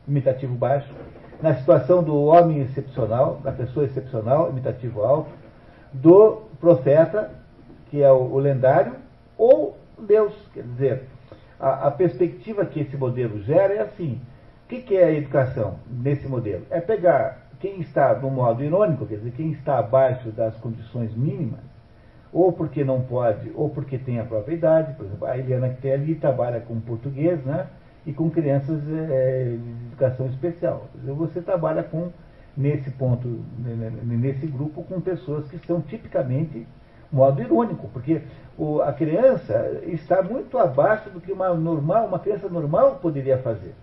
imitativo 0.07 0.55
baixo, 0.55 0.93
na 1.41 1.55
situação 1.55 2.03
do 2.03 2.17
homem 2.25 2.61
excepcional, 2.61 3.41
da 3.43 3.53
pessoa 3.53 3.87
excepcional, 3.87 4.51
imitativo 4.51 5.03
alto, 5.03 5.31
do 5.93 6.43
profeta, 6.61 7.31
que 7.91 8.03
é 8.03 8.11
o, 8.11 8.33
o 8.33 8.39
lendário, 8.39 8.95
ou 9.37 9.77
Deus. 9.99 10.35
Quer 10.53 10.65
dizer, 10.65 11.03
a, 11.59 11.87
a, 11.87 11.91
perspectiva 11.91 12.65
que 12.65 12.81
esse 12.81 12.97
modelo 12.97 13.41
gera 13.43 13.75
é 13.75 13.81
assim. 13.81 14.21
O 14.65 14.69
que, 14.69 14.83
que 14.83 14.97
é 14.97 15.05
a 15.05 15.13
educação 15.13 15.77
nesse 15.89 16.29
modelo? 16.29 16.65
É 16.71 16.81
pegar 16.81 17.49
quem 17.59 17.81
está 17.81 18.15
no 18.15 18.31
modo 18.31 18.63
irônico, 18.63 19.07
quer 19.07 19.17
dizer, 19.17 19.33
quem 19.33 19.53
está 19.53 19.79
abaixo 19.79 20.31
das 20.31 20.55
condições 20.57 21.15
mínimas, 21.15 21.61
ou 22.33 22.53
porque 22.53 22.85
não 22.85 23.01
pode, 23.01 23.51
ou 23.55 23.71
porque 23.71 23.97
tem 23.99 24.21
a 24.21 24.25
própria 24.25 24.55
idade, 24.55 24.93
por 24.95 25.07
exemplo, 25.07 25.27
a 25.27 25.39
Eliana 25.39 25.71
que 25.71 25.81
tem 25.81 25.93
ali 25.93 26.15
trabalha 26.15 26.61
com 26.61 26.79
português, 26.81 27.43
né? 27.45 27.67
E 28.09 28.13
com 28.15 28.31
crianças 28.31 28.81
é, 28.89 29.55
de 29.63 29.87
educação 29.89 30.27
especial. 30.29 30.89
Você 31.05 31.43
trabalha 31.43 31.83
com, 31.83 32.11
nesse 32.57 32.91
ponto, 32.93 33.45
nesse 34.03 34.47
grupo, 34.47 34.83
com 34.83 34.99
pessoas 34.99 35.47
que 35.51 35.59
são 35.67 35.83
tipicamente 35.83 36.67
modo 37.13 37.43
irônico, 37.43 37.87
porque 37.89 38.23
o, 38.57 38.81
a 38.81 38.95
criança 38.95 39.83
está 39.85 40.23
muito 40.23 40.57
abaixo 40.57 41.11
do 41.11 41.21
que 41.21 41.31
uma 41.31 41.53
normal, 41.53 42.07
uma 42.07 42.19
criança 42.19 42.49
normal 42.49 42.95
poderia 42.97 43.37
fazer. 43.39 43.75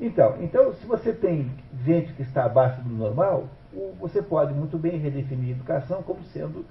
Então, 0.00 0.36
então, 0.40 0.72
se 0.72 0.86
você 0.86 1.12
tem 1.12 1.50
gente 1.84 2.14
que 2.14 2.22
está 2.22 2.46
abaixo 2.46 2.80
do 2.80 2.94
normal, 2.94 3.44
você 4.00 4.22
pode 4.22 4.54
muito 4.54 4.78
bem 4.78 4.96
redefinir 4.96 5.48
a 5.48 5.58
educação 5.58 6.02
como 6.02 6.24
sendo 6.24 6.64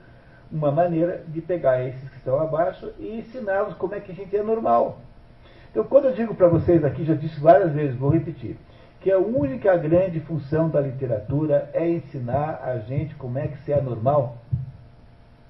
uma 0.51 0.71
maneira 0.71 1.23
de 1.27 1.39
pegar 1.39 1.83
esses 1.83 2.09
que 2.09 2.17
estão 2.17 2.39
abaixo 2.39 2.91
e 2.97 3.19
ensiná-los 3.19 3.75
como 3.75 3.93
é 3.93 3.99
que 3.99 4.11
a 4.11 4.15
gente 4.15 4.35
é 4.35 4.41
normal. 4.41 4.99
Então, 5.73 5.83
quando 5.85 6.05
eu 6.05 6.13
digo 6.13 6.35
para 6.35 6.47
vocês 6.47 6.85
aqui, 6.85 7.03
já 7.03 7.15
disse 7.15 7.39
várias 7.39 7.71
vezes, 7.71 7.97
vou 7.97 8.11
repetir, 8.11 8.55
que 9.01 9.11
a 9.11 9.17
única 9.17 9.75
grande 9.75 10.19
função 10.19 10.69
da 10.69 10.79
literatura 10.79 11.67
é 11.73 11.89
ensinar 11.89 12.61
a 12.63 12.77
gente 12.77 13.15
como 13.15 13.39
é 13.39 13.47
que 13.47 13.57
se 13.63 13.73
é 13.73 13.81
normal. 13.81 14.37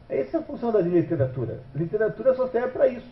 Essa 0.07 0.38
é 0.38 0.39
a 0.39 0.43
função 0.43 0.71
da 0.71 0.80
literatura. 0.80 1.59
Literatura 1.76 2.34
só 2.36 2.47
serve 2.47 2.69
para 2.69 2.88
isso, 2.88 3.11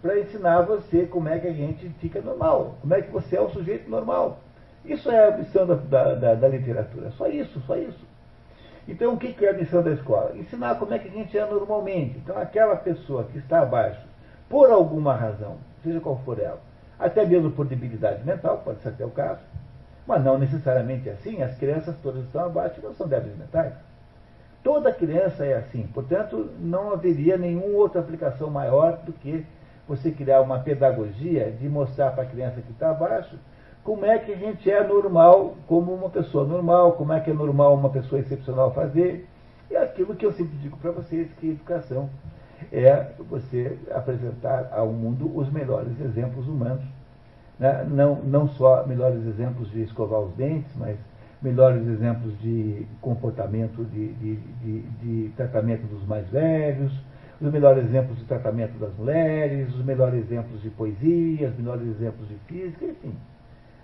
para 0.00 0.18
ensinar 0.18 0.62
você 0.62 1.04
como 1.04 1.28
é 1.28 1.38
que 1.38 1.46
a 1.46 1.52
gente 1.52 1.90
fica 2.00 2.22
normal, 2.22 2.78
como 2.80 2.94
é 2.94 3.02
que 3.02 3.12
você 3.12 3.36
é 3.36 3.42
um 3.42 3.50
sujeito 3.50 3.90
normal. 3.90 4.38
Isso 4.82 5.10
é 5.10 5.28
a 5.28 5.36
missão 5.36 5.66
da, 5.66 5.74
da, 5.74 6.14
da, 6.14 6.34
da 6.36 6.48
literatura, 6.48 7.10
só 7.10 7.26
isso, 7.28 7.60
só 7.66 7.76
isso. 7.76 8.02
Então, 8.88 9.12
o 9.12 9.18
que 9.18 9.44
é 9.44 9.50
a 9.50 9.52
missão 9.52 9.82
da 9.82 9.90
escola? 9.90 10.34
Ensinar 10.34 10.76
como 10.76 10.94
é 10.94 10.98
que 10.98 11.08
a 11.08 11.10
gente 11.10 11.36
é 11.36 11.44
normalmente. 11.44 12.16
Então, 12.16 12.38
aquela 12.38 12.76
pessoa 12.76 13.24
que 13.24 13.36
está 13.36 13.60
abaixo, 13.60 14.00
por 14.48 14.70
alguma 14.70 15.12
razão, 15.12 15.58
seja 15.86 16.00
qual 16.00 16.18
for 16.24 16.38
ela. 16.38 16.60
Até 16.98 17.24
mesmo 17.24 17.50
por 17.50 17.66
debilidade 17.66 18.24
mental, 18.24 18.62
pode 18.64 18.80
ser 18.80 18.88
até 18.88 19.04
o 19.04 19.10
caso, 19.10 19.40
mas 20.06 20.24
não 20.24 20.38
necessariamente 20.38 21.08
assim. 21.08 21.42
As 21.42 21.56
crianças 21.56 21.96
todas 22.02 22.24
estão 22.24 22.44
abaixo 22.44 22.80
não 22.82 22.94
são 22.94 23.06
débeis 23.06 23.36
mentais. 23.36 23.72
Toda 24.62 24.92
criança 24.92 25.44
é 25.44 25.54
assim, 25.54 25.86
portanto, 25.94 26.50
não 26.58 26.92
haveria 26.92 27.36
nenhuma 27.36 27.78
outra 27.78 28.00
aplicação 28.00 28.50
maior 28.50 28.98
do 29.04 29.12
que 29.12 29.46
você 29.86 30.10
criar 30.10 30.40
uma 30.40 30.58
pedagogia 30.58 31.52
de 31.52 31.68
mostrar 31.68 32.10
para 32.10 32.24
a 32.24 32.26
criança 32.26 32.60
que 32.60 32.72
está 32.72 32.90
abaixo 32.90 33.36
como 33.84 34.04
é 34.04 34.18
que 34.18 34.32
a 34.32 34.36
gente 34.36 34.68
é 34.68 34.82
normal 34.84 35.54
como 35.68 35.94
uma 35.94 36.10
pessoa 36.10 36.44
normal, 36.44 36.92
como 36.92 37.12
é 37.12 37.20
que 37.20 37.30
é 37.30 37.34
normal 37.34 37.74
uma 37.74 37.90
pessoa 37.90 38.20
excepcional 38.20 38.74
fazer. 38.74 39.28
E 39.70 39.76
aquilo 39.76 40.16
que 40.16 40.26
eu 40.26 40.32
sempre 40.32 40.56
digo 40.58 40.76
para 40.78 40.90
vocês, 40.90 41.28
que 41.38 41.50
educação 41.50 42.10
é 42.72 43.12
você 43.28 43.78
apresentar 43.90 44.70
ao 44.72 44.88
mundo 44.88 45.30
os 45.36 45.50
melhores 45.50 46.00
exemplos 46.00 46.46
humanos. 46.48 46.84
Né? 47.58 47.86
Não, 47.88 48.16
não 48.16 48.48
só 48.48 48.86
melhores 48.86 49.24
exemplos 49.26 49.70
de 49.70 49.82
escovar 49.82 50.20
os 50.20 50.32
dentes, 50.34 50.74
mas 50.76 50.96
melhores 51.40 51.86
exemplos 51.86 52.38
de 52.40 52.86
comportamento, 53.00 53.84
de, 53.84 54.12
de, 54.14 54.36
de, 54.36 54.80
de 54.80 55.28
tratamento 55.36 55.86
dos 55.86 56.06
mais 56.06 56.28
velhos, 56.28 56.92
os 57.40 57.52
melhores 57.52 57.84
exemplos 57.84 58.18
de 58.18 58.24
tratamento 58.24 58.78
das 58.78 58.94
mulheres, 58.94 59.74
os 59.74 59.84
melhores 59.84 60.24
exemplos 60.24 60.62
de 60.62 60.70
poesia, 60.70 61.48
os 61.48 61.56
melhores 61.56 61.86
exemplos 61.86 62.28
de 62.28 62.34
física, 62.46 62.86
enfim. 62.86 63.14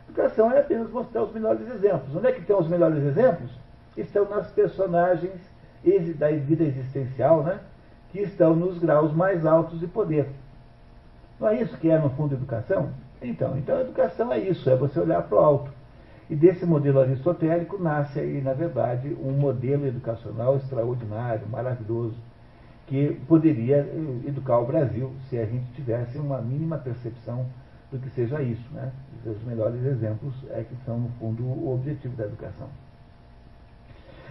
Educação 0.08 0.50
é 0.50 0.60
apenas 0.60 0.90
mostrar 0.90 1.22
os 1.22 1.32
melhores 1.32 1.68
exemplos. 1.70 2.14
Onde 2.16 2.26
é 2.26 2.32
que 2.32 2.40
estão 2.40 2.58
os 2.60 2.68
melhores 2.68 3.02
exemplos? 3.04 3.50
Estão 3.96 4.28
nas 4.28 4.50
personagens 4.50 5.40
da 6.16 6.30
vida 6.30 6.64
existencial, 6.64 7.42
né? 7.42 7.60
Que 8.12 8.20
estão 8.20 8.54
nos 8.54 8.78
graus 8.78 9.12
mais 9.12 9.44
altos 9.44 9.80
de 9.80 9.86
poder. 9.86 10.28
Não 11.40 11.48
é 11.48 11.60
isso 11.60 11.76
que 11.78 11.90
é, 11.90 11.98
no 11.98 12.10
fundo, 12.10 12.34
educação? 12.34 12.90
Então, 13.20 13.56
então 13.56 13.76
a 13.76 13.80
educação 13.80 14.32
é 14.32 14.38
isso, 14.38 14.68
é 14.68 14.76
você 14.76 15.00
olhar 15.00 15.22
para 15.22 15.36
o 15.36 15.40
alto. 15.40 15.70
E 16.28 16.36
desse 16.36 16.64
modelo 16.64 17.00
aristotélico 17.00 17.82
nasce 17.82 18.20
aí, 18.20 18.40
na 18.40 18.52
verdade, 18.52 19.16
um 19.20 19.32
modelo 19.32 19.86
educacional 19.86 20.56
extraordinário, 20.56 21.48
maravilhoso, 21.48 22.16
que 22.86 23.18
poderia 23.26 23.78
eh, 23.78 24.28
educar 24.28 24.58
o 24.58 24.66
Brasil 24.66 25.12
se 25.28 25.38
a 25.38 25.46
gente 25.46 25.66
tivesse 25.72 26.18
uma 26.18 26.40
mínima 26.40 26.78
percepção 26.78 27.46
do 27.90 27.98
que 27.98 28.10
seja 28.10 28.42
isso. 28.42 28.72
Né? 28.72 28.92
Os 29.24 29.42
melhores 29.44 29.84
exemplos 29.84 30.34
é 30.50 30.62
que 30.62 30.74
são, 30.84 31.00
no 31.00 31.08
fundo, 31.18 31.42
o 31.42 31.74
objetivo 31.74 32.16
da 32.16 32.24
educação. 32.24 32.68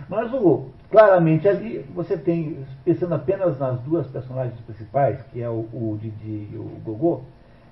Mas 0.09 0.33
o, 0.33 0.65
claramente 0.89 1.47
ali 1.47 1.85
você 1.93 2.17
tem, 2.17 2.65
pensando 2.83 3.15
apenas 3.15 3.57
nas 3.59 3.79
duas 3.81 4.07
personagens 4.07 4.59
principais, 4.61 5.21
que 5.31 5.41
é 5.41 5.49
o, 5.49 5.67
o 5.73 5.97
Didi 6.01 6.49
e 6.51 6.57
o 6.57 6.79
Gogô, 6.83 7.21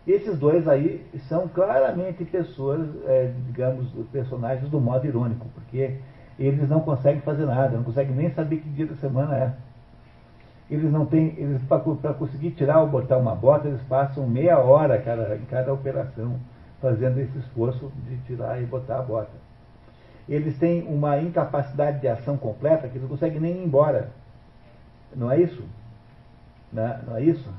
esses 0.07 0.39
dois 0.39 0.67
aí 0.67 1.05
são 1.27 1.47
claramente 1.47 2.23
pessoas, 2.25 2.87
é, 3.05 3.31
digamos, 3.45 3.87
personagens 4.11 4.69
do 4.69 4.79
modo 4.79 5.05
irônico, 5.05 5.47
porque 5.53 5.97
eles 6.39 6.67
não 6.69 6.79
conseguem 6.79 7.21
fazer 7.21 7.45
nada, 7.45 7.75
não 7.75 7.83
conseguem 7.83 8.15
nem 8.15 8.31
saber 8.31 8.57
que 8.57 8.69
dia 8.69 8.87
da 8.87 8.95
semana 8.95 9.35
é. 9.35 9.53
Eles 10.71 10.91
não 10.91 11.05
têm, 11.05 11.33
eles 11.37 11.61
para 11.63 12.13
conseguir 12.13 12.51
tirar 12.51 12.79
ou 12.81 12.87
botar 12.87 13.17
uma 13.17 13.35
bota, 13.35 13.67
eles 13.67 13.81
passam 13.83 14.27
meia 14.27 14.59
hora 14.59 14.99
cada, 15.01 15.35
em 15.35 15.45
cada 15.45 15.73
operação, 15.73 16.39
fazendo 16.81 17.19
esse 17.19 17.37
esforço 17.39 17.91
de 18.07 18.17
tirar 18.19 18.61
e 18.61 18.65
botar 18.65 18.99
a 18.99 19.01
bota 19.01 19.48
eles 20.29 20.57
têm 20.59 20.83
uma 20.83 21.17
incapacidade 21.19 21.99
de 21.99 22.07
ação 22.07 22.37
completa 22.37 22.87
que 22.87 22.99
não 22.99 23.07
conseguem 23.07 23.39
nem 23.39 23.57
ir 23.57 23.63
embora. 23.63 24.11
Não 25.15 25.31
é 25.31 25.41
isso? 25.41 25.63
Não 26.71 26.83
é, 26.83 26.99
não 27.05 27.15
é 27.17 27.23
isso? 27.23 27.51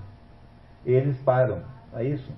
Eles 0.87 1.16
param. 1.18 1.59
Não 1.93 1.99
é 1.99 2.05
isso? 2.05 2.31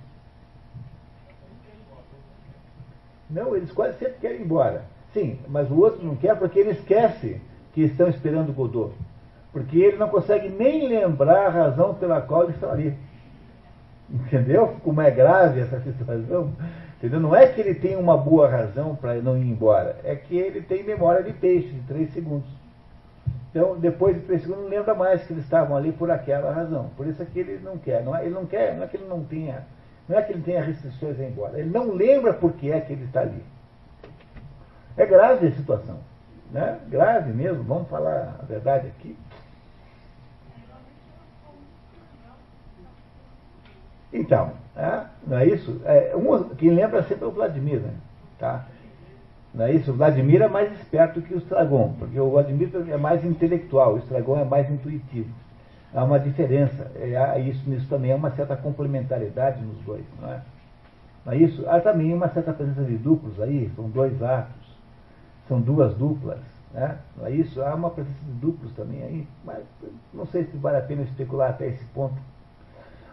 Não, 3.29 3.55
eles 3.55 3.71
quase 3.71 3.97
sempre 3.99 4.15
querem 4.19 4.39
ir 4.39 4.43
embora. 4.43 4.85
Sim, 5.13 5.39
mas 5.47 5.69
o 5.69 5.79
outro 5.79 6.03
não 6.03 6.15
quer 6.15 6.35
porque 6.37 6.59
ele 6.59 6.71
esquece 6.71 7.39
que 7.73 7.81
estão 7.81 8.07
esperando 8.07 8.49
o 8.49 8.53
Godot. 8.53 8.93
Porque 9.51 9.77
ele 9.77 9.97
não 9.97 10.09
consegue 10.09 10.49
nem 10.49 10.87
lembrar 10.87 11.45
a 11.45 11.49
razão 11.49 11.93
pela 11.93 12.19
qual 12.21 12.43
eles 12.43 12.55
estão 12.55 12.71
ali. 12.71 12.97
Entendeu? 14.09 14.77
Como 14.83 14.99
é 14.99 15.11
grave 15.11 15.61
essa 15.61 15.79
situação? 15.79 16.51
Entendeu? 17.03 17.19
Não 17.19 17.35
é 17.35 17.45
que 17.47 17.59
ele 17.59 17.75
tem 17.75 17.97
uma 17.97 18.15
boa 18.15 18.47
razão 18.47 18.95
para 18.95 19.15
não 19.15 19.37
ir 19.37 19.41
embora, 19.41 19.99
é 20.05 20.15
que 20.15 20.37
ele 20.37 20.61
tem 20.61 20.83
memória 20.83 21.21
de 21.21 21.33
peixe, 21.33 21.67
de 21.67 21.81
três 21.81 22.13
segundos. 22.13 22.47
Então, 23.49 23.77
depois 23.77 24.15
de 24.15 24.21
três 24.21 24.41
segundos, 24.41 24.63
não 24.63 24.69
lembra 24.69 24.95
mais 24.95 25.21
que 25.27 25.33
eles 25.33 25.43
estavam 25.43 25.75
ali 25.75 25.91
por 25.91 26.09
aquela 26.09 26.53
razão. 26.53 26.91
Por 26.95 27.05
isso 27.05 27.21
é 27.21 27.25
que 27.25 27.39
ele 27.39 27.59
não 27.61 27.77
quer. 27.77 28.05
Não 28.05 28.15
é, 28.15 28.21
ele 28.21 28.33
não 28.33 28.45
quer, 28.45 28.77
não 28.77 28.85
é 28.85 28.87
que 28.87 28.95
ele 28.95 29.05
não 29.05 29.21
tenha, 29.25 29.67
não 30.07 30.17
é 30.17 30.21
que 30.21 30.31
ele 30.31 30.43
tenha 30.43 30.63
restrições 30.63 31.19
a 31.19 31.23
ir 31.23 31.27
embora. 31.27 31.59
Ele 31.59 31.69
não 31.69 31.91
lembra 31.91 32.31
por 32.31 32.53
que 32.53 32.71
é 32.71 32.79
que 32.79 32.93
ele 32.93 33.03
está 33.03 33.19
ali. 33.19 33.43
É 34.95 35.05
grave 35.05 35.47
a 35.47 35.51
situação. 35.51 35.99
Né? 36.51 36.79
Grave 36.87 37.33
mesmo, 37.33 37.63
vamos 37.63 37.89
falar 37.89 38.37
a 38.41 38.45
verdade 38.45 38.87
aqui. 38.87 39.17
Então, 44.13 44.62
é, 44.75 45.03
não 45.27 45.37
é 45.37 45.47
isso? 45.47 45.81
É, 45.85 46.15
um, 46.15 46.49
quem 46.55 46.71
lembra 46.71 47.03
sempre 47.03 47.25
é 47.25 47.27
o 47.27 47.31
Vladimir, 47.31 47.79
né? 47.79 47.93
tá? 48.39 48.65
Não 49.53 49.65
é 49.65 49.73
isso? 49.73 49.91
O 49.91 49.95
Vladimir 49.95 50.41
é 50.41 50.47
mais 50.47 50.71
esperto 50.73 51.21
que 51.21 51.33
o 51.33 51.37
Stragon, 51.37 51.93
porque 51.99 52.19
o 52.19 52.31
Vladimir 52.31 52.69
é 52.89 52.97
mais 52.97 53.23
intelectual, 53.23 53.93
o 53.93 53.99
Stragon 53.99 54.39
é 54.39 54.43
mais 54.43 54.69
intuitivo. 54.69 55.29
Há 55.93 56.03
uma 56.03 56.19
diferença, 56.19 56.91
é, 56.95 57.39
isso, 57.39 57.69
nisso 57.69 57.87
também 57.87 58.11
há 58.11 58.15
uma 58.15 58.31
certa 58.31 58.55
complementaridade 58.55 59.61
nos 59.61 59.77
dois, 59.85 60.03
não 60.19 60.33
é? 60.33 60.41
Não 61.23 61.33
é 61.33 61.37
isso? 61.37 61.69
Há 61.69 61.79
também 61.79 62.11
uma 62.13 62.27
certa 62.29 62.51
presença 62.51 62.83
de 62.83 62.97
duplos 62.97 63.39
aí, 63.39 63.71
são 63.75 63.87
dois 63.89 64.21
atos, 64.23 64.75
são 65.47 65.61
duas 65.61 65.93
duplas, 65.95 66.39
né? 66.73 66.97
não 67.15 67.27
é 67.27 67.31
isso? 67.31 67.61
Há 67.61 67.75
uma 67.75 67.91
presença 67.91 68.25
de 68.25 68.31
duplos 68.31 68.73
também 68.73 69.03
aí, 69.03 69.27
mas 69.45 69.63
não 70.11 70.25
sei 70.25 70.45
se 70.45 70.57
vale 70.57 70.77
a 70.77 70.81
pena 70.81 71.03
especular 71.03 71.51
até 71.51 71.67
esse 71.67 71.85
ponto. 71.93 72.15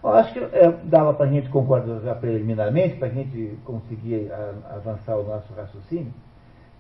Eu 0.02 0.14
acho 0.14 0.32
que 0.32 0.38
é, 0.38 0.70
dava 0.84 1.12
para 1.12 1.26
a 1.26 1.28
gente 1.28 1.50
concordar 1.50 2.14
preliminarmente, 2.16 2.96
para 2.96 3.08
a 3.08 3.10
gente 3.10 3.58
conseguir 3.64 4.32
a, 4.32 4.76
avançar 4.76 5.16
o 5.16 5.24
nosso 5.24 5.52
raciocínio, 5.52 6.12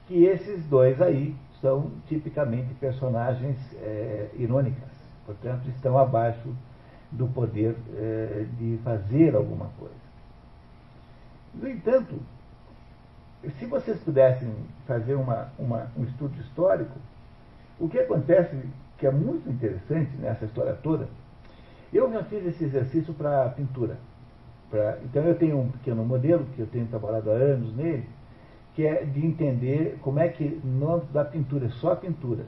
que 0.06 0.24
esses 0.24 0.64
dois 0.66 1.00
aí 1.02 1.36
são 1.60 1.90
tipicamente 2.08 2.72
personagens 2.74 3.58
é, 3.82 4.30
irônicas, 4.34 4.88
portanto 5.26 5.68
estão 5.68 5.98
abaixo 5.98 6.48
do 7.12 7.26
poder 7.28 7.76
é, 7.94 8.46
de 8.58 8.78
fazer 8.82 9.36
alguma 9.36 9.66
coisa. 9.78 9.94
No 11.54 11.68
entanto, 11.68 12.18
se 13.58 13.66
vocês 13.66 13.98
pudessem 14.00 14.50
fazer 14.86 15.14
uma, 15.14 15.48
uma, 15.58 15.90
um 15.96 16.04
estudo 16.04 16.40
histórico, 16.40 16.96
o 17.78 17.88
que 17.88 17.98
acontece, 17.98 18.56
que 18.96 19.06
é 19.06 19.10
muito 19.10 19.50
interessante 19.50 20.10
nessa 20.18 20.44
história 20.44 20.74
toda, 20.74 21.08
eu 21.96 22.12
já 22.12 22.22
fiz 22.24 22.44
esse 22.46 22.64
exercício 22.64 23.12
para 23.14 23.48
pintura. 23.50 23.96
Pra, 24.70 24.98
então 25.04 25.22
eu 25.24 25.34
tenho 25.34 25.58
um 25.58 25.70
pequeno 25.70 26.04
modelo, 26.04 26.46
que 26.54 26.60
eu 26.60 26.66
tenho 26.66 26.86
trabalhado 26.86 27.30
há 27.30 27.34
anos 27.34 27.74
nele, 27.74 28.08
que 28.74 28.86
é 28.86 29.04
de 29.04 29.26
entender 29.26 29.98
como 30.00 30.20
é 30.20 30.28
que 30.28 30.60
no 30.64 30.94
âmbito 30.94 31.12
da 31.12 31.24
pintura, 31.24 31.68
só 31.70 31.92
a 31.92 31.96
pintura, 31.96 32.44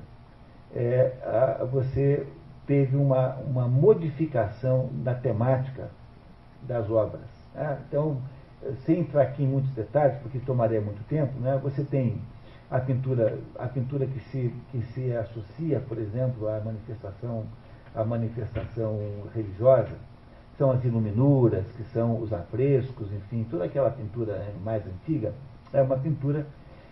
é, 0.74 1.12
a, 1.24 1.64
você 1.64 2.26
teve 2.66 2.96
uma, 2.96 3.34
uma 3.36 3.66
modificação 3.66 4.88
da 5.02 5.14
temática 5.14 5.90
das 6.62 6.88
obras. 6.90 7.28
Né? 7.54 7.78
Então, 7.88 8.18
sem 8.84 9.00
entrar 9.00 9.22
aqui 9.22 9.42
em 9.42 9.48
muitos 9.48 9.72
detalhes, 9.72 10.16
porque 10.22 10.38
tomaria 10.38 10.80
muito 10.80 11.02
tempo, 11.08 11.38
né? 11.40 11.58
você 11.62 11.82
tem 11.82 12.20
a 12.70 12.78
pintura, 12.78 13.38
a 13.58 13.66
pintura 13.66 14.06
que 14.06 14.20
se, 14.30 14.54
que 14.70 14.82
se 14.92 15.14
associa, 15.14 15.80
por 15.80 15.98
exemplo, 15.98 16.48
à 16.48 16.60
manifestação 16.60 17.44
a 17.94 18.04
manifestação 18.04 18.98
religiosa, 19.34 19.96
são 20.56 20.70
as 20.70 20.84
iluminuras, 20.84 21.64
que 21.76 21.84
são 21.84 22.20
os 22.20 22.32
afrescos, 22.32 23.12
enfim, 23.12 23.46
toda 23.50 23.64
aquela 23.64 23.90
pintura 23.90 24.52
mais 24.62 24.86
antiga, 24.86 25.32
é 25.72 25.82
uma 25.82 25.96
pintura 25.96 26.46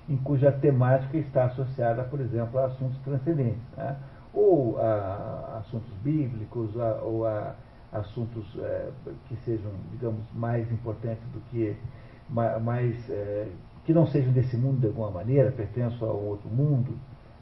em 0.08 0.16
cuja 0.16 0.50
temática 0.50 1.16
está 1.16 1.44
associada, 1.44 2.02
por 2.04 2.20
exemplo, 2.20 2.58
a 2.58 2.66
assuntos 2.66 2.98
transcendentes, 3.04 3.62
né? 3.76 3.96
ou 4.32 4.78
a, 4.80 5.58
assuntos 5.58 5.92
bíblicos, 6.02 6.70
ou 7.02 7.26
a 7.26 7.54
assuntos 7.92 8.44
é, 8.58 8.88
que 9.28 9.36
sejam, 9.44 9.70
digamos, 9.92 10.22
mais 10.32 10.70
importantes 10.72 11.24
do 11.32 11.40
que 11.50 11.76
mais 12.28 13.10
é, 13.10 13.48
que 13.84 13.92
não 13.92 14.06
sejam 14.06 14.32
desse 14.32 14.56
mundo 14.56 14.80
de 14.80 14.86
alguma 14.86 15.10
maneira, 15.10 15.50
pertençam 15.50 16.08
a 16.08 16.12
outro 16.12 16.48
mundo, 16.48 16.96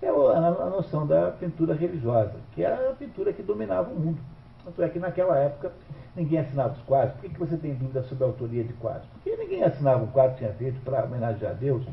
é 0.06 0.08
a 0.08 0.70
noção 0.70 1.06
da 1.06 1.32
pintura 1.32 1.74
religiosa, 1.74 2.34
que 2.52 2.62
era 2.62 2.90
a 2.90 2.94
pintura 2.94 3.32
que 3.32 3.42
dominava 3.42 3.90
o 3.90 3.98
mundo. 3.98 4.18
Tanto 4.64 4.82
é 4.82 4.88
que 4.88 4.98
naquela 4.98 5.36
época 5.38 5.72
ninguém 6.14 6.40
assinava 6.40 6.74
os 6.74 6.82
quadros. 6.82 7.14
Por 7.20 7.30
que, 7.30 7.38
você 7.38 7.56
tem 7.56 7.74
dúvida 7.74 8.02
sobre 8.02 8.24
a 8.24 8.26
autoria 8.26 8.62
de 8.62 8.72
quadros? 8.74 9.08
Porque 9.12 9.36
ninguém 9.36 9.64
assinava 9.64 10.02
um 10.02 10.08
quadro 10.08 10.32
que 10.32 10.38
tinha 10.38 10.52
feito 10.52 10.80
para 10.84 11.04
homenagear 11.04 11.52
a 11.52 11.54
Deus. 11.54 11.84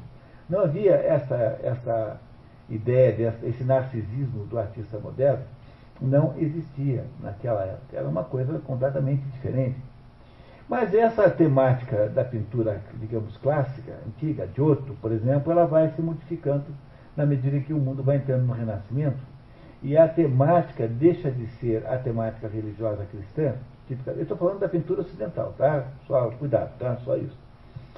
Não 0.49 0.60
havia 0.60 0.93
essa, 0.93 1.60
essa 1.64 2.20
ideia, 2.70 3.12
dessa, 3.12 3.45
esse 3.45 3.64
narcisismo 3.64 4.45
do 4.45 4.60
artista 4.60 4.99
moderno, 4.99 5.43
não 6.01 6.34
existia 6.38 7.06
naquela 7.22 7.64
época. 7.64 7.97
Era 7.97 8.08
uma 8.08 8.24
coisa 8.24 8.60
completamente 8.60 9.24
diferente. 9.30 9.80
Mas 10.68 10.93
essa 10.93 11.30
temática 11.30 12.10
da 12.10 12.24
pintura, 12.24 12.82
digamos, 12.95 13.38
clássica, 13.38 13.93
antiga, 14.06 14.47
de 14.47 14.62
Otto, 14.62 14.95
por 15.01 15.12
exemplo, 15.12 15.51
ela 15.51 15.66
vai 15.66 15.89
se 15.95 16.01
modificando 16.01 16.66
na 17.16 17.26
medida 17.26 17.57
em 17.57 17.61
que 17.61 17.74
o 17.74 17.80
mundo 17.80 18.03
vai 18.03 18.18
entrando 18.18 18.45
no 18.45 18.53
renascimento 18.53 19.20
e 19.82 19.97
a 19.97 20.07
temática 20.07 20.88
deixa 20.88 21.30
de 21.30 21.47
ser 21.59 21.86
a 21.86 21.97
temática 21.97 22.47
religiosa 22.47 23.05
cristã, 23.05 23.53
típica. 23.88 24.11
Eu 24.11 24.24
estou 24.24 24.38
falando 24.38 24.59
da 24.59 24.68
pintura 24.68 25.01
ocidental, 25.01 25.53
tá? 25.57 25.86
Só 26.07 26.32
cuidado, 26.32 26.72
tá? 26.80 26.97
Só 27.05 27.16
isso. 27.16 27.38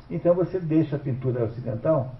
Então 0.09 0.36
você 0.36 0.59
deixa 0.59 0.95
a 0.95 0.99
pintura 0.99 1.45
ocidental 1.45 2.13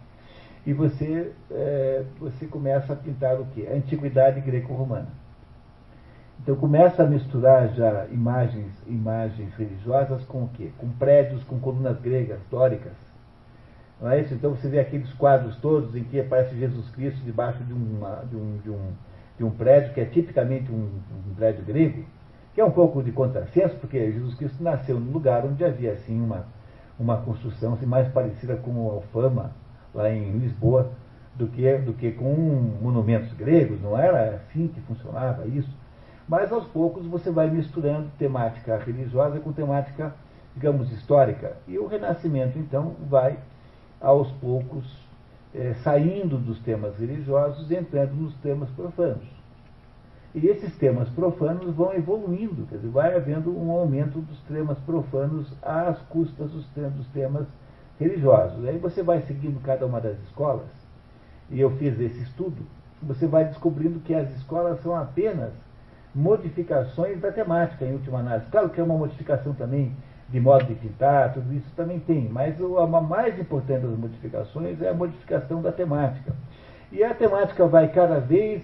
e 0.66 0.74
você, 0.74 1.34
é, 1.52 2.04
você 2.20 2.46
começa 2.46 2.94
a 2.94 2.96
pintar 2.96 3.40
o 3.40 3.46
quê? 3.48 3.68
A 3.70 3.76
antiguidade 3.76 4.42
greco-romana. 4.42 5.08
Então 6.42 6.56
começa 6.56 7.04
a 7.04 7.06
misturar 7.06 7.70
já 7.70 8.06
imagens, 8.08 8.72
imagens 8.86 9.54
religiosas 9.56 10.24
com 10.26 10.44
o 10.44 10.50
quê? 10.50 10.72
Com 10.78 10.90
prédios, 10.92 11.44
com 11.44 11.60
colunas 11.60 12.00
gregas, 12.00 12.40
dóricas 12.50 13.07
não 14.02 14.12
é 14.12 14.22
isso? 14.22 14.34
Então 14.34 14.52
você 14.52 14.68
vê 14.68 14.80
aqueles 14.80 15.12
quadros 15.14 15.56
todos 15.58 15.96
em 15.96 16.04
que 16.04 16.20
aparece 16.20 16.56
Jesus 16.56 16.90
Cristo 16.92 17.20
debaixo 17.24 17.64
de, 17.64 17.74
uma, 17.74 18.24
de, 18.30 18.36
um, 18.36 18.58
de, 18.58 18.70
um, 18.70 18.92
de 19.38 19.44
um 19.44 19.50
prédio 19.50 19.94
que 19.94 20.02
é 20.02 20.06
tipicamente 20.06 20.72
um, 20.72 20.90
um 21.30 21.34
prédio 21.36 21.66
grego, 21.66 22.04
que 22.54 22.62
é 22.62 22.66
um 22.66 22.72
pouco 22.72 23.02
de 23.02 23.12
contrassenso, 23.12 23.76
porque 23.78 24.12
Jesus 24.12 24.36
Cristo 24.36 24.64
nasceu 24.64 25.00
num 25.00 25.12
lugar 25.12 25.46
onde 25.46 25.64
havia 25.64 25.94
assim 25.94 26.20
uma, 26.20 26.46
uma 27.00 27.18
construção 27.18 27.74
assim, 27.74 27.86
mais 27.86 28.08
parecida 28.10 28.56
com 28.56 28.72
o 28.72 28.92
Alfama, 28.92 29.52
lá 29.94 30.10
em 30.12 30.32
Lisboa, 30.38 30.92
do 31.36 31.48
que, 31.48 31.78
do 31.78 31.94
que 31.94 32.12
com 32.12 32.34
monumentos 32.82 33.32
gregos, 33.34 33.82
não 33.82 33.98
era 33.98 34.36
assim 34.36 34.68
que 34.68 34.82
funcionava 34.82 35.46
isso. 35.48 35.70
Mas 36.28 36.52
aos 36.52 36.66
poucos 36.66 37.06
você 37.06 37.32
vai 37.32 37.50
misturando 37.50 38.10
temática 38.18 38.78
religiosa 38.78 39.40
com 39.40 39.54
temática, 39.54 40.14
digamos, 40.54 40.92
histórica. 40.92 41.56
E 41.68 41.78
o 41.80 41.88
Renascimento, 41.88 42.60
então, 42.60 42.96
vai 43.08 43.38
aos 44.00 44.32
poucos 44.34 44.86
é, 45.54 45.74
saindo 45.84 46.38
dos 46.38 46.60
temas 46.60 46.98
religiosos, 46.98 47.72
entrando 47.72 48.14
nos 48.14 48.34
temas 48.36 48.70
profanos. 48.72 49.38
E 50.36 50.46
esses 50.48 50.76
temas 50.78 51.10
profanos 51.10 51.74
vão 51.74 51.94
evoluindo, 51.94 52.68
quer 52.68 52.76
dizer, 52.76 52.90
vai 52.90 53.16
havendo 53.16 53.58
um 53.58 53.72
aumento 53.72 54.20
dos 54.20 54.40
temas 54.42 54.78
profanos 54.80 55.52
às 55.64 56.00
custas 56.04 56.52
dos, 56.52 56.68
temas 57.08 57.48
religiosos. 58.00 58.64
Aí 58.66 58.78
você 58.78 59.02
vai 59.02 59.22
seguindo 59.22 59.60
cada 59.64 59.86
uma 59.86 60.00
das 60.00 60.20
escolas, 60.24 60.68
e 61.50 61.60
eu 61.60 61.72
fiz 61.78 62.00
esse 62.00 62.22
estudo, 62.22 62.58
você 63.02 63.26
vai 63.26 63.46
descobrindo 63.46 64.00
que 64.02 64.14
as 64.14 64.30
escolas 64.36 64.80
são 64.82 64.96
apenas 64.96 65.52
modificações 66.14 67.20
da 67.20 67.32
temática, 67.32 67.86
em 67.86 67.94
última 67.94 68.20
análise. 68.20 68.50
Claro 68.52 68.70
que 68.70 68.80
é 68.80 68.84
uma 68.84 68.98
modificação 68.98 69.54
também 69.54 69.96
de 70.30 70.40
modo 70.40 70.66
de 70.66 70.76
pintar, 70.76 71.34
tudo 71.34 71.54
isso 71.54 71.70
também 71.76 72.00
tem, 72.00 72.28
mas 72.28 72.56
a 72.60 73.02
mais 73.02 73.40
importante 73.40 73.82
das 73.82 73.98
modificações 73.98 74.82
é 74.82 74.90
a 74.90 74.94
modificação 74.94 75.62
da 75.62 75.72
temática. 75.72 76.34
E 76.92 77.04
a 77.04 77.14
temática 77.14 77.66
vai 77.66 77.88
cada 77.88 78.20
vez 78.20 78.64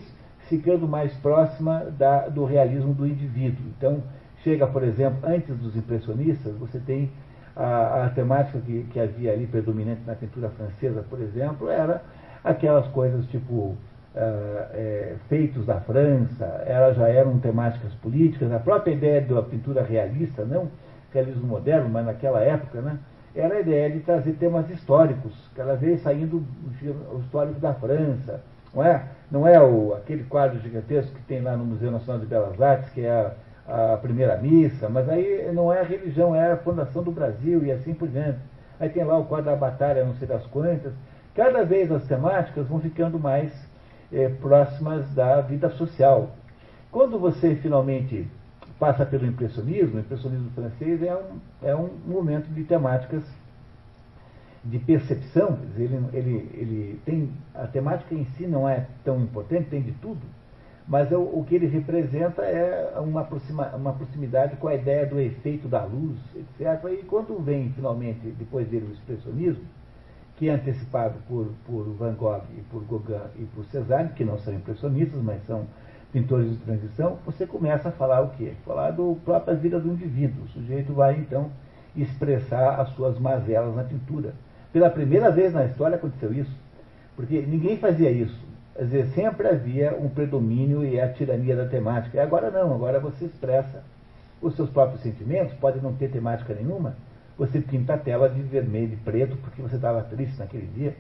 ficando 0.50 0.88
mais 0.88 1.14
próxima 1.16 1.86
da, 1.98 2.28
do 2.28 2.44
realismo 2.44 2.94
do 2.94 3.08
indivíduo. 3.08 3.66
Então, 3.78 4.04
chega, 4.44 4.68
por 4.68 4.84
exemplo, 4.84 5.20
antes 5.24 5.56
dos 5.58 5.76
impressionistas, 5.76 6.54
você 6.58 6.80
tem 6.80 7.10
a, 7.56 8.06
a 8.06 8.10
temática 8.10 8.60
que, 8.60 8.84
que, 8.92 9.00
havia 9.00 9.32
ali 9.32 9.48
predominante 9.48 10.02
na 10.06 10.16
pintura 10.16 10.50
francesa, 10.50 11.04
por 11.10 11.22
exemplo, 11.22 11.70
era 11.70 12.02
aquelas 12.44 12.88
coisas 12.88 13.26
tipo 13.28 13.54
uh, 13.54 13.78
é, 14.16 15.16
feitos 15.30 15.66
da 15.66 15.80
França, 15.80 16.46
elas 16.66 16.98
já 16.98 17.08
eram 17.08 17.40
temáticas 17.40 17.94
políticas, 17.96 18.52
a 18.52 18.60
própria 18.60 18.92
ideia 18.92 19.22
da 19.22 19.42
pintura 19.42 19.82
realista, 19.84 20.44
não 20.44 20.68
realismo 21.14 21.48
moderno, 21.48 21.90
mas 21.90 22.06
naquela 22.06 22.42
época, 22.42 22.82
né, 22.82 22.98
era 23.36 23.56
a 23.56 23.60
ideia 23.62 23.90
de 23.90 24.00
trazer 24.00 24.34
temas 24.34 24.70
históricos, 24.70 25.34
cada 25.56 25.76
vez 25.76 26.02
saindo 26.02 26.44
o 27.12 27.20
histórico 27.20 27.60
da 27.60 27.74
França, 27.74 28.42
não 28.74 28.84
é? 28.84 29.04
Não 29.32 29.48
é 29.48 29.62
o, 29.62 29.94
aquele 29.96 30.24
quadro 30.24 30.60
gigantesco 30.60 31.16
que 31.16 31.24
tem 31.24 31.42
lá 31.42 31.56
no 31.56 31.66
Museu 31.66 31.92
Nacional 31.92 32.20
de 32.20 32.28
Belas 32.28 32.62
Artes, 32.62 32.90
que 32.90 33.02
é 33.02 33.34
a, 33.68 33.94
a 33.94 33.98
primeira 33.98 34.38
missa, 34.38 34.90
mas 34.90 35.10
aí 35.10 35.52
não 35.54 35.72
é 35.74 35.82
a 35.82 35.84
religião, 35.84 36.36
é 36.36 36.52
a 36.52 36.58
fundação 36.58 37.04
do 37.04 37.12
Brasil 37.12 37.64
e 37.64 37.72
assim 37.72 37.94
por 37.94 38.08
diante. 38.08 38.40
Aí 38.80 38.90
tem 38.90 39.04
lá 39.04 39.18
o 39.18 39.26
quadro 39.26 39.46
da 39.46 39.56
batalha, 39.56 40.04
não 40.04 40.14
sei 40.16 40.28
das 40.28 40.46
quantas. 40.48 40.94
Cada 41.34 41.64
vez 41.64 41.92
as 41.92 42.06
temáticas 42.06 42.68
vão 42.68 42.80
ficando 42.80 43.20
mais 43.20 43.52
é, 44.12 44.30
próximas 44.30 45.10
da 45.16 45.42
vida 45.42 45.70
social. 45.72 46.32
Quando 46.92 47.18
você 47.18 47.56
finalmente 47.56 48.28
passa 48.80 49.06
pelo 49.06 49.26
impressionismo, 49.26 49.98
o 49.98 50.00
impressionismo 50.00 50.50
francês 50.52 51.02
é 51.02 51.16
um, 51.16 51.40
é 51.62 51.76
um 51.76 51.90
momento 52.06 52.48
de 52.50 52.64
temáticas 52.64 53.24
de 54.64 54.80
percepção, 54.80 55.60
ele, 55.76 56.00
ele, 56.14 56.50
ele 56.54 57.00
tem, 57.06 57.30
a 57.54 57.68
temática 57.68 58.16
em 58.16 58.24
si 58.38 58.48
não 58.48 58.68
é 58.68 58.88
tão 59.04 59.22
importante, 59.22 59.70
tem 59.70 59.82
de 59.82 59.92
tudo, 59.94 60.22
mas 60.88 61.12
o, 61.12 61.20
o 61.20 61.46
que 61.48 61.56
ele 61.56 61.68
representa 61.68 62.44
é 62.44 62.98
uma, 63.00 63.22
aproxima, 63.22 63.68
uma 63.76 63.94
proximidade 63.94 64.56
com 64.58 64.68
a 64.68 64.76
ideia 64.76 65.06
do 65.06 65.20
efeito 65.20 65.68
da 65.68 65.84
luz, 65.84 66.18
etc. 66.36 66.82
E 66.92 67.04
quando 67.04 67.38
vem 67.42 67.72
finalmente, 67.74 68.20
depois 68.38 68.68
dele, 68.68 68.88
o 68.90 68.94
expressionismo, 68.94 69.64
que 70.38 70.50
é 70.50 70.54
antecipado 70.54 71.16
por, 71.28 71.52
por 71.66 71.84
Van 71.94 72.14
Gogh 72.16 72.42
e 72.58 72.62
por 72.62 72.84
Gauguin 72.86 73.30
e 73.38 73.46
por 73.46 73.66
Cézanne, 73.66 74.10
que 74.10 74.26
não 74.26 74.38
são 74.40 74.54
impressionistas, 74.54 75.22
mas 75.22 75.46
são 75.46 75.66
pintores 76.14 76.52
de 76.52 76.58
transição, 76.58 77.18
você 77.26 77.48
começa 77.48 77.90
a 77.90 77.92
falar 77.92 78.22
o 78.22 78.30
quê? 78.30 78.54
Falar 78.64 78.92
do 78.92 79.18
própria 79.26 79.56
vida 79.56 79.80
do 79.80 79.92
indivíduo. 79.92 80.46
O 80.46 80.50
sujeito 80.50 80.94
vai, 80.94 81.16
então, 81.16 81.50
expressar 81.96 82.80
as 82.80 82.90
suas 82.90 83.18
mazelas 83.18 83.76
na 83.76 83.84
pintura. 83.84 84.34
Pela 84.72 84.92
primeira 84.92 85.32
vez 85.32 85.52
na 85.52 85.66
história 85.66 85.96
aconteceu 85.96 86.32
isso, 86.32 86.56
porque 87.16 87.42
ninguém 87.42 87.78
fazia 87.78 88.12
isso. 88.12 88.40
Quer 88.76 88.84
dizer, 88.86 89.06
sempre 89.08 89.48
havia 89.48 89.96
um 90.00 90.08
predomínio 90.08 90.86
e 90.86 91.00
a 91.00 91.12
tirania 91.12 91.56
da 91.56 91.66
temática. 91.66 92.18
E 92.18 92.20
agora 92.20 92.52
não, 92.52 92.74
agora 92.74 93.00
você 93.00 93.26
expressa 93.26 93.84
os 94.42 94.56
seus 94.56 94.70
próprios 94.70 95.02
sentimentos, 95.02 95.54
pode 95.56 95.82
não 95.82 95.94
ter 95.94 96.10
temática 96.10 96.54
nenhuma, 96.54 96.96
você 97.38 97.60
pinta 97.60 97.96
a 97.96 97.98
tela 97.98 98.30
de 98.30 98.42
vermelho 98.42 98.94
e 98.94 98.98
preto 98.98 99.36
porque 99.38 99.62
você 99.62 99.76
estava 99.76 100.02
triste 100.04 100.38
naquele 100.38 100.68
dia. 100.68 100.96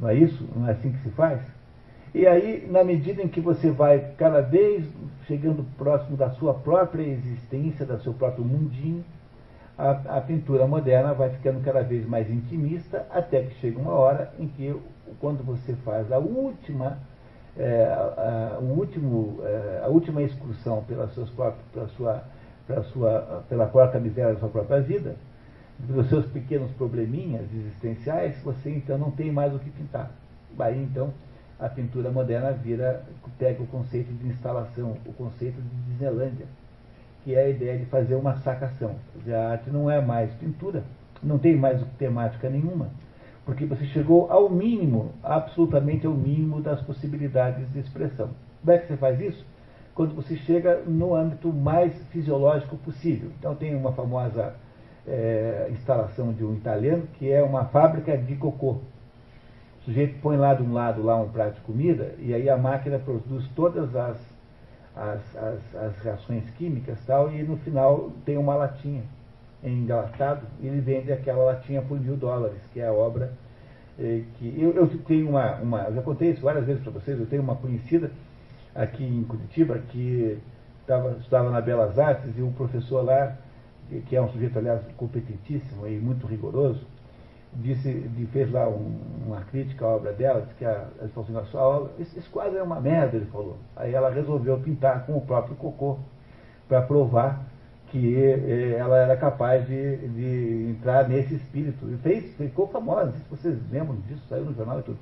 Não 0.00 0.08
é 0.08 0.14
isso? 0.14 0.48
Não 0.54 0.66
é 0.66 0.72
assim 0.72 0.90
que 0.90 0.98
se 0.98 1.10
faz? 1.10 1.40
E 2.14 2.26
aí, 2.26 2.66
na 2.70 2.82
medida 2.82 3.22
em 3.22 3.28
que 3.28 3.40
você 3.40 3.70
vai 3.70 4.12
cada 4.16 4.40
vez 4.40 4.84
chegando 5.26 5.64
próximo 5.76 6.16
da 6.16 6.30
sua 6.30 6.54
própria 6.54 7.02
existência, 7.02 7.84
do 7.84 8.00
seu 8.02 8.14
próprio 8.14 8.44
mundinho, 8.44 9.04
a, 9.76 9.90
a, 9.90 10.20
pintura 10.20 10.66
moderna 10.66 11.12
vai 11.12 11.28
ficando 11.30 11.62
cada 11.62 11.82
vez 11.82 12.06
mais 12.08 12.30
intimista, 12.30 13.06
até 13.10 13.42
que 13.42 13.54
chega 13.60 13.78
uma 13.78 13.92
hora 13.92 14.32
em 14.38 14.48
que, 14.48 14.74
quando 15.20 15.44
você 15.44 15.74
faz 15.84 16.10
a 16.10 16.18
última, 16.18 16.98
é, 17.58 17.84
a, 17.84 18.56
a, 18.56 18.58
o 18.58 18.78
último, 18.78 19.40
é, 19.44 19.82
a 19.84 19.88
última 19.88 20.22
excursão 20.22 20.82
pelas 20.84 21.12
suas 21.12 21.28
próprias, 21.30 21.66
pela, 21.72 21.88
sua, 21.88 22.24
pela, 22.66 22.82
sua, 22.84 23.44
pela 23.48 23.66
própria 23.66 24.00
miséria 24.00 24.32
da 24.32 24.40
sua 24.40 24.48
própria 24.48 24.80
vida, 24.80 25.16
pelos 25.86 26.08
seus 26.08 26.24
pequenos 26.26 26.70
probleminhas 26.72 27.44
existenciais, 27.52 28.40
você 28.42 28.70
então 28.70 28.96
não 28.96 29.10
tem 29.10 29.30
mais 29.30 29.54
o 29.54 29.58
que 29.58 29.68
pintar. 29.68 30.10
Aí 30.58 30.82
então 30.82 31.12
a 31.58 31.68
pintura 31.68 32.10
moderna 32.10 32.52
vira, 32.52 33.02
pega 33.38 33.62
o 33.62 33.66
conceito 33.66 34.12
de 34.12 34.28
instalação, 34.28 34.96
o 35.06 35.12
conceito 35.12 35.60
de 35.60 35.90
Disneylândia, 35.90 36.46
que 37.24 37.34
é 37.34 37.44
a 37.44 37.48
ideia 37.48 37.78
de 37.78 37.86
fazer 37.86 38.14
uma 38.14 38.36
sacação. 38.36 38.96
A 39.26 39.50
arte 39.52 39.70
não 39.70 39.90
é 39.90 40.00
mais 40.00 40.32
pintura, 40.34 40.84
não 41.22 41.38
tem 41.38 41.56
mais 41.56 41.82
temática 41.98 42.50
nenhuma, 42.50 42.90
porque 43.44 43.64
você 43.64 43.86
chegou 43.86 44.30
ao 44.30 44.50
mínimo, 44.50 45.12
absolutamente 45.22 46.06
ao 46.06 46.12
mínimo 46.12 46.60
das 46.60 46.80
possibilidades 46.82 47.70
de 47.72 47.80
expressão. 47.80 48.30
Como 48.60 48.72
é 48.72 48.78
que 48.78 48.88
você 48.88 48.96
faz 48.96 49.20
isso? 49.20 49.46
Quando 49.94 50.14
você 50.14 50.36
chega 50.36 50.82
no 50.86 51.14
âmbito 51.14 51.50
mais 51.50 51.96
fisiológico 52.08 52.76
possível. 52.76 53.30
Então 53.38 53.54
tem 53.54 53.74
uma 53.74 53.92
famosa 53.92 54.54
é, 55.06 55.68
instalação 55.70 56.34
de 56.34 56.44
um 56.44 56.54
italiano 56.54 57.04
que 57.14 57.30
é 57.32 57.42
uma 57.42 57.64
fábrica 57.66 58.18
de 58.18 58.36
cocô 58.36 58.80
o 59.86 59.90
sujeito 59.90 60.18
põe 60.20 60.36
lá 60.36 60.52
de 60.52 60.64
um 60.64 60.72
lado 60.72 61.00
lá 61.00 61.16
um 61.16 61.28
prato 61.28 61.54
de 61.54 61.60
comida 61.60 62.12
e 62.18 62.34
aí 62.34 62.50
a 62.50 62.56
máquina 62.56 62.98
produz 62.98 63.46
todas 63.54 63.94
as, 63.94 64.18
as, 64.96 65.36
as, 65.36 65.76
as 65.76 65.98
reações 66.00 66.50
químicas 66.50 66.98
tal, 67.06 67.32
e 67.32 67.40
no 67.44 67.56
final 67.58 68.10
tem 68.24 68.36
uma 68.36 68.56
latinha 68.56 69.04
engalatado 69.62 70.44
e 70.60 70.66
ele 70.66 70.80
vende 70.80 71.12
aquela 71.12 71.44
latinha 71.44 71.82
por 71.82 72.00
mil 72.00 72.16
dólares, 72.16 72.58
que 72.72 72.80
é 72.80 72.88
a 72.88 72.92
obra 72.92 73.32
eh, 73.96 74.22
que 74.34 74.60
eu, 74.60 74.72
eu 74.72 74.88
tenho 75.04 75.28
uma, 75.28 75.54
uma, 75.56 75.82
eu 75.84 75.94
já 75.94 76.02
contei 76.02 76.30
isso 76.30 76.42
várias 76.42 76.66
vezes 76.66 76.82
para 76.82 76.90
vocês, 76.90 77.20
eu 77.20 77.26
tenho 77.26 77.42
uma 77.42 77.54
conhecida 77.54 78.10
aqui 78.74 79.04
em 79.04 79.22
Curitiba 79.22 79.78
que 79.90 80.36
tava, 80.84 81.16
estava 81.20 81.48
na 81.48 81.60
Belas 81.60 81.96
Artes 81.96 82.36
e 82.36 82.42
um 82.42 82.52
professor 82.52 83.04
lá, 83.04 83.36
que 84.08 84.16
é 84.16 84.20
um 84.20 84.28
sujeito, 84.30 84.58
aliás, 84.58 84.82
competentíssimo 84.96 85.86
e 85.86 85.96
muito 85.96 86.26
rigoroso, 86.26 86.84
disse, 87.60 88.10
fez 88.32 88.50
lá 88.50 88.68
um, 88.68 88.98
uma 89.26 89.40
crítica 89.42 89.84
à 89.84 89.88
obra 89.88 90.12
dela, 90.12 90.42
disse 90.42 90.54
que 90.54 90.64
a, 90.64 90.88
ela 90.98 91.08
falou 91.14 91.40
assim, 91.40 91.56
obra, 91.56 91.90
esse, 91.98 92.18
esse, 92.18 92.28
quadro 92.28 92.58
é 92.58 92.62
uma 92.62 92.80
merda, 92.80 93.16
ele 93.16 93.26
falou. 93.26 93.56
Aí 93.74 93.94
ela 93.94 94.10
resolveu 94.10 94.58
pintar 94.58 95.06
com 95.06 95.16
o 95.16 95.20
próprio 95.20 95.56
cocô, 95.56 95.98
para 96.68 96.82
provar 96.82 97.44
que 97.88 98.16
eh, 98.16 98.76
ela 98.76 98.98
era 98.98 99.16
capaz 99.16 99.66
de, 99.66 99.96
de, 100.08 100.70
entrar 100.70 101.08
nesse 101.08 101.36
espírito. 101.36 101.88
E 101.88 101.96
fez, 101.98 102.34
ficou 102.36 102.66
famosa, 102.68 103.12
se 103.12 103.30
vocês 103.30 103.58
lembram 103.70 103.96
disso, 104.08 104.22
saiu 104.28 104.44
no 104.44 104.54
jornal 104.54 104.80
e 104.80 104.82
tudo. 104.82 104.98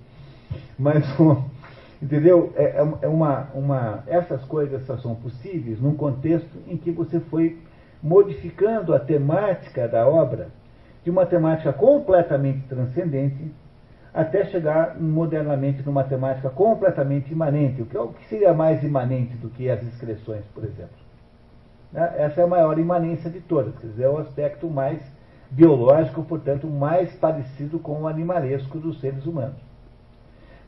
Mas, 0.78 1.04
entendeu? 2.02 2.52
É, 2.56 2.64
é, 2.64 2.88
é 3.02 3.08
uma, 3.08 3.48
uma, 3.54 4.04
essas 4.06 4.44
coisas 4.44 4.84
só 4.86 4.98
são 4.98 5.14
possíveis 5.14 5.80
num 5.80 5.94
contexto 5.94 6.58
em 6.68 6.76
que 6.76 6.90
você 6.90 7.18
foi 7.18 7.58
modificando 8.02 8.94
a 8.94 9.00
temática 9.00 9.88
da 9.88 10.06
obra 10.06 10.48
de 11.04 11.10
uma 11.10 11.26
temática 11.26 11.72
completamente 11.72 12.66
transcendente 12.66 13.52
até 14.12 14.44
chegar 14.46 14.98
modernamente 14.98 15.82
numa 15.84 16.04
temática 16.04 16.48
completamente 16.48 17.32
imanente. 17.32 17.82
O 17.82 17.86
que, 17.86 17.96
é 17.96 18.00
o 18.00 18.08
que 18.08 18.24
seria 18.26 18.54
mais 18.54 18.82
imanente 18.82 19.36
do 19.36 19.50
que 19.50 19.68
as 19.68 19.82
inscrições, 19.82 20.44
por 20.54 20.64
exemplo? 20.64 20.96
Né? 21.92 22.14
Essa 22.16 22.40
é 22.40 22.44
a 22.44 22.46
maior 22.46 22.78
imanência 22.78 23.28
de 23.28 23.40
todas, 23.40 23.76
quer 23.76 23.88
dizer, 23.88 24.04
é 24.04 24.08
o 24.08 24.18
aspecto 24.18 24.70
mais 24.70 25.00
biológico, 25.50 26.22
portanto, 26.22 26.66
mais 26.66 27.12
parecido 27.16 27.78
com 27.78 28.02
o 28.02 28.08
animalesco 28.08 28.78
dos 28.78 29.00
seres 29.00 29.26
humanos. 29.26 29.56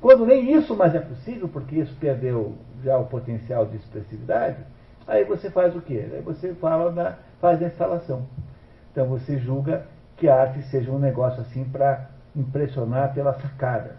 Quando 0.00 0.26
nem 0.26 0.52
isso 0.52 0.76
mais 0.76 0.94
é 0.94 1.00
possível, 1.00 1.48
porque 1.48 1.76
isso 1.76 1.96
perdeu 1.98 2.54
já 2.84 2.98
o 2.98 3.06
potencial 3.06 3.64
de 3.64 3.76
expressividade, 3.76 4.58
aí 5.06 5.24
você 5.24 5.50
faz 5.50 5.74
o 5.74 5.80
quê? 5.80 6.06
Aí 6.12 6.20
você 6.20 6.52
fala 6.54 6.92
da, 6.92 7.16
faz 7.40 7.62
a 7.62 7.66
instalação. 7.66 8.26
Então 8.92 9.06
você 9.06 9.38
julga 9.38 9.86
que 10.16 10.28
a 10.28 10.40
arte 10.42 10.62
seja 10.64 10.90
um 10.90 10.98
negócio 10.98 11.40
assim 11.42 11.64
para 11.64 12.08
impressionar 12.34 13.12
pela 13.14 13.34
sacada. 13.34 13.96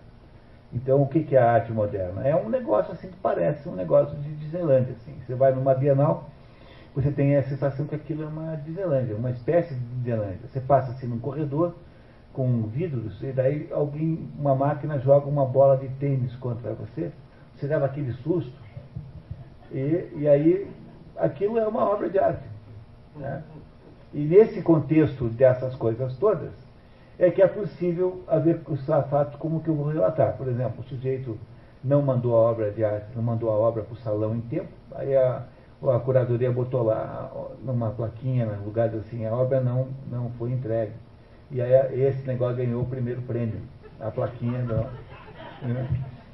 Então, 0.73 1.01
o 1.01 1.07
que 1.07 1.35
é 1.35 1.39
a 1.39 1.51
arte 1.51 1.71
moderna? 1.71 2.27
É 2.27 2.35
um 2.35 2.49
negócio 2.49 2.91
assim 2.91 3.07
que 3.07 3.17
parece 3.17 3.67
um 3.69 3.75
negócio 3.75 4.17
de 4.17 4.35
Disneylandia. 4.35 4.93
Assim. 4.93 5.15
Você 5.25 5.33
vai 5.33 5.53
numa 5.53 5.73
Bienal, 5.73 6.29
você 6.93 7.11
tem 7.11 7.35
a 7.37 7.43
sensação 7.43 7.85
que 7.85 7.95
aquilo 7.95 8.23
é 8.23 8.27
uma 8.27 8.55
Disneylandia, 8.57 9.15
uma 9.15 9.31
espécie 9.31 9.73
de 9.73 9.79
Disneylandia. 9.79 10.47
Você 10.47 10.59
passa 10.59 10.91
assim 10.91 11.07
num 11.07 11.19
corredor, 11.19 11.75
com 12.33 12.63
vidros, 12.67 13.19
e 13.23 13.31
daí 13.31 13.67
alguém, 13.71 14.29
uma 14.37 14.53
máquina 14.53 14.99
joga 14.99 15.27
uma 15.27 15.45
bola 15.45 15.75
de 15.77 15.87
tênis 15.95 16.35
contra 16.35 16.71
você, 16.73 17.11
você 17.55 17.65
leva 17.65 17.87
aquele 17.87 18.13
susto, 18.13 18.53
e, 19.71 20.11
e 20.15 20.27
aí 20.27 20.69
aquilo 21.17 21.57
é 21.57 21.67
uma 21.67 21.83
obra 21.83 22.07
de 22.09 22.19
arte. 22.19 22.47
Né? 23.15 23.41
E 24.17 24.21
nesse 24.21 24.63
contexto 24.63 25.25
dessas 25.25 25.75
coisas 25.75 26.17
todas, 26.17 26.49
é 27.19 27.29
que 27.29 27.39
é 27.39 27.45
possível 27.45 28.23
haver 28.27 28.59
os 28.67 28.83
fatos 28.83 29.35
como 29.35 29.59
que 29.59 29.67
eu 29.67 29.75
vou 29.75 29.89
relatar. 29.89 30.35
Por 30.35 30.47
exemplo, 30.47 30.79
o 30.79 30.83
sujeito 30.85 31.37
não 31.83 32.01
mandou 32.01 32.35
a 32.35 32.39
obra 32.39 32.71
de 32.71 32.83
arte, 32.83 33.05
não 33.15 33.21
mandou 33.21 33.51
a 33.51 33.53
obra 33.53 33.83
para 33.83 33.93
o 33.93 33.97
salão 33.97 34.35
em 34.35 34.41
tempo, 34.41 34.69
aí 34.95 35.15
a, 35.15 35.43
a 35.83 35.99
curadoria 35.99 36.51
botou 36.51 36.81
lá 36.81 37.31
numa 37.63 37.91
plaquinha, 37.91 38.47
no 38.47 38.65
lugar 38.65 38.89
assim, 38.95 39.23
a 39.23 39.31
obra 39.31 39.61
não, 39.61 39.89
não 40.09 40.31
foi 40.31 40.51
entregue. 40.51 40.93
E 41.51 41.61
aí 41.61 42.01
esse 42.01 42.25
negócio 42.25 42.57
ganhou 42.57 42.81
o 42.81 42.87
primeiro 42.87 43.21
prêmio, 43.21 43.61
a 43.99 44.09
plaquinha. 44.09 44.63
Não, 44.63 45.69
né? 45.69 45.87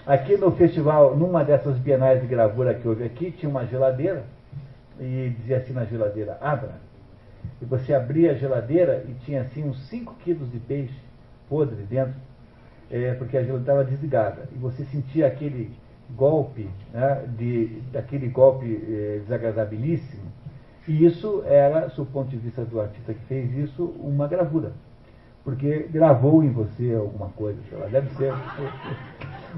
Aqui 0.07 0.37
no 0.37 0.53
festival, 0.53 1.17
numa 1.17 1.43
dessas 1.43 1.77
bienais 1.79 2.21
de 2.21 2.27
gravura 2.27 2.73
que 2.75 2.87
houve 2.87 3.03
aqui, 3.03 3.29
tinha 3.29 3.49
uma 3.49 3.65
geladeira, 3.65 4.23
e 4.97 5.35
dizia 5.37 5.57
assim 5.57 5.73
na 5.73 5.83
geladeira, 5.83 6.37
abra. 6.39 6.92
E 7.61 7.65
você 7.65 7.93
abria 7.93 8.31
a 8.31 8.35
geladeira 8.35 9.05
e 9.07 9.13
tinha 9.25 9.41
assim 9.41 9.63
uns 9.63 9.87
5 9.87 10.15
quilos 10.23 10.51
de 10.51 10.59
peixe 10.59 10.93
podre 11.49 11.83
dentro, 11.83 12.15
é, 12.89 13.13
porque 13.13 13.37
a 13.37 13.41
geladeira 13.41 13.61
estava 13.61 13.83
desligada. 13.83 14.49
E 14.53 14.57
você 14.57 14.83
sentia 14.85 15.27
aquele 15.27 15.71
golpe, 16.11 16.69
né, 16.93 17.23
de, 17.37 17.81
daquele 17.91 18.27
golpe 18.27 18.83
é, 18.87 19.19
desagradabilíssimo. 19.19 20.23
E 20.87 21.05
isso 21.05 21.43
era, 21.45 21.87
do 21.87 22.05
ponto 22.05 22.29
de 22.29 22.37
vista 22.37 22.65
do 22.65 22.81
artista 22.81 23.13
que 23.13 23.25
fez 23.25 23.55
isso, 23.57 23.85
uma 23.99 24.27
gravura. 24.27 24.73
Porque 25.43 25.87
gravou 25.91 26.43
em 26.43 26.51
você 26.51 26.93
alguma 26.93 27.29
coisa, 27.29 27.59
sei 27.69 27.77
lá, 27.77 27.87
deve 27.87 28.09
ser. 28.15 28.33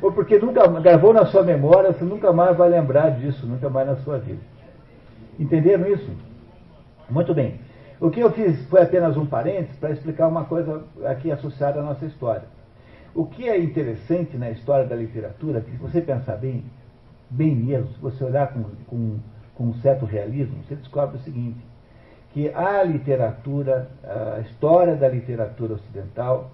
Ou 0.01 0.11
porque 0.11 0.37
nunca 0.37 0.67
gravou 0.79 1.13
na 1.13 1.25
sua 1.25 1.43
memória, 1.43 1.93
você 1.93 2.03
nunca 2.03 2.33
mais 2.33 2.55
vai 2.57 2.69
lembrar 2.69 3.11
disso, 3.11 3.45
nunca 3.45 3.69
mais 3.69 3.87
na 3.87 3.95
sua 3.97 4.17
vida. 4.17 4.39
Entenderam 5.39 5.87
isso? 5.87 6.09
Muito 7.09 7.33
bem. 7.33 7.59
O 7.99 8.09
que 8.09 8.19
eu 8.19 8.31
fiz 8.31 8.65
foi 8.65 8.81
apenas 8.81 9.15
um 9.15 9.25
parênteses 9.25 9.77
para 9.77 9.91
explicar 9.91 10.27
uma 10.27 10.43
coisa 10.45 10.83
aqui 11.05 11.31
associada 11.31 11.79
à 11.79 11.83
nossa 11.83 12.05
história. 12.05 12.43
O 13.13 13.25
que 13.25 13.47
é 13.47 13.57
interessante 13.57 14.35
na 14.35 14.49
história 14.51 14.85
da 14.85 14.95
literatura, 14.95 15.61
que 15.61 15.71
se 15.71 15.77
você 15.77 16.01
pensar 16.01 16.35
bem, 16.35 16.65
bem 17.29 17.55
mesmo, 17.55 17.87
se 17.93 17.99
você 18.01 18.23
olhar 18.23 18.51
com, 18.51 18.63
com, 18.87 19.17
com 19.55 19.63
um 19.65 19.73
certo 19.75 20.05
realismo, 20.05 20.57
você 20.63 20.75
descobre 20.75 21.15
o 21.15 21.21
seguinte, 21.21 21.57
que 22.33 22.49
a 22.53 22.83
literatura, 22.83 23.87
a 24.03 24.41
história 24.41 24.97
da 24.97 25.07
literatura 25.07 25.75
ocidental, 25.75 26.51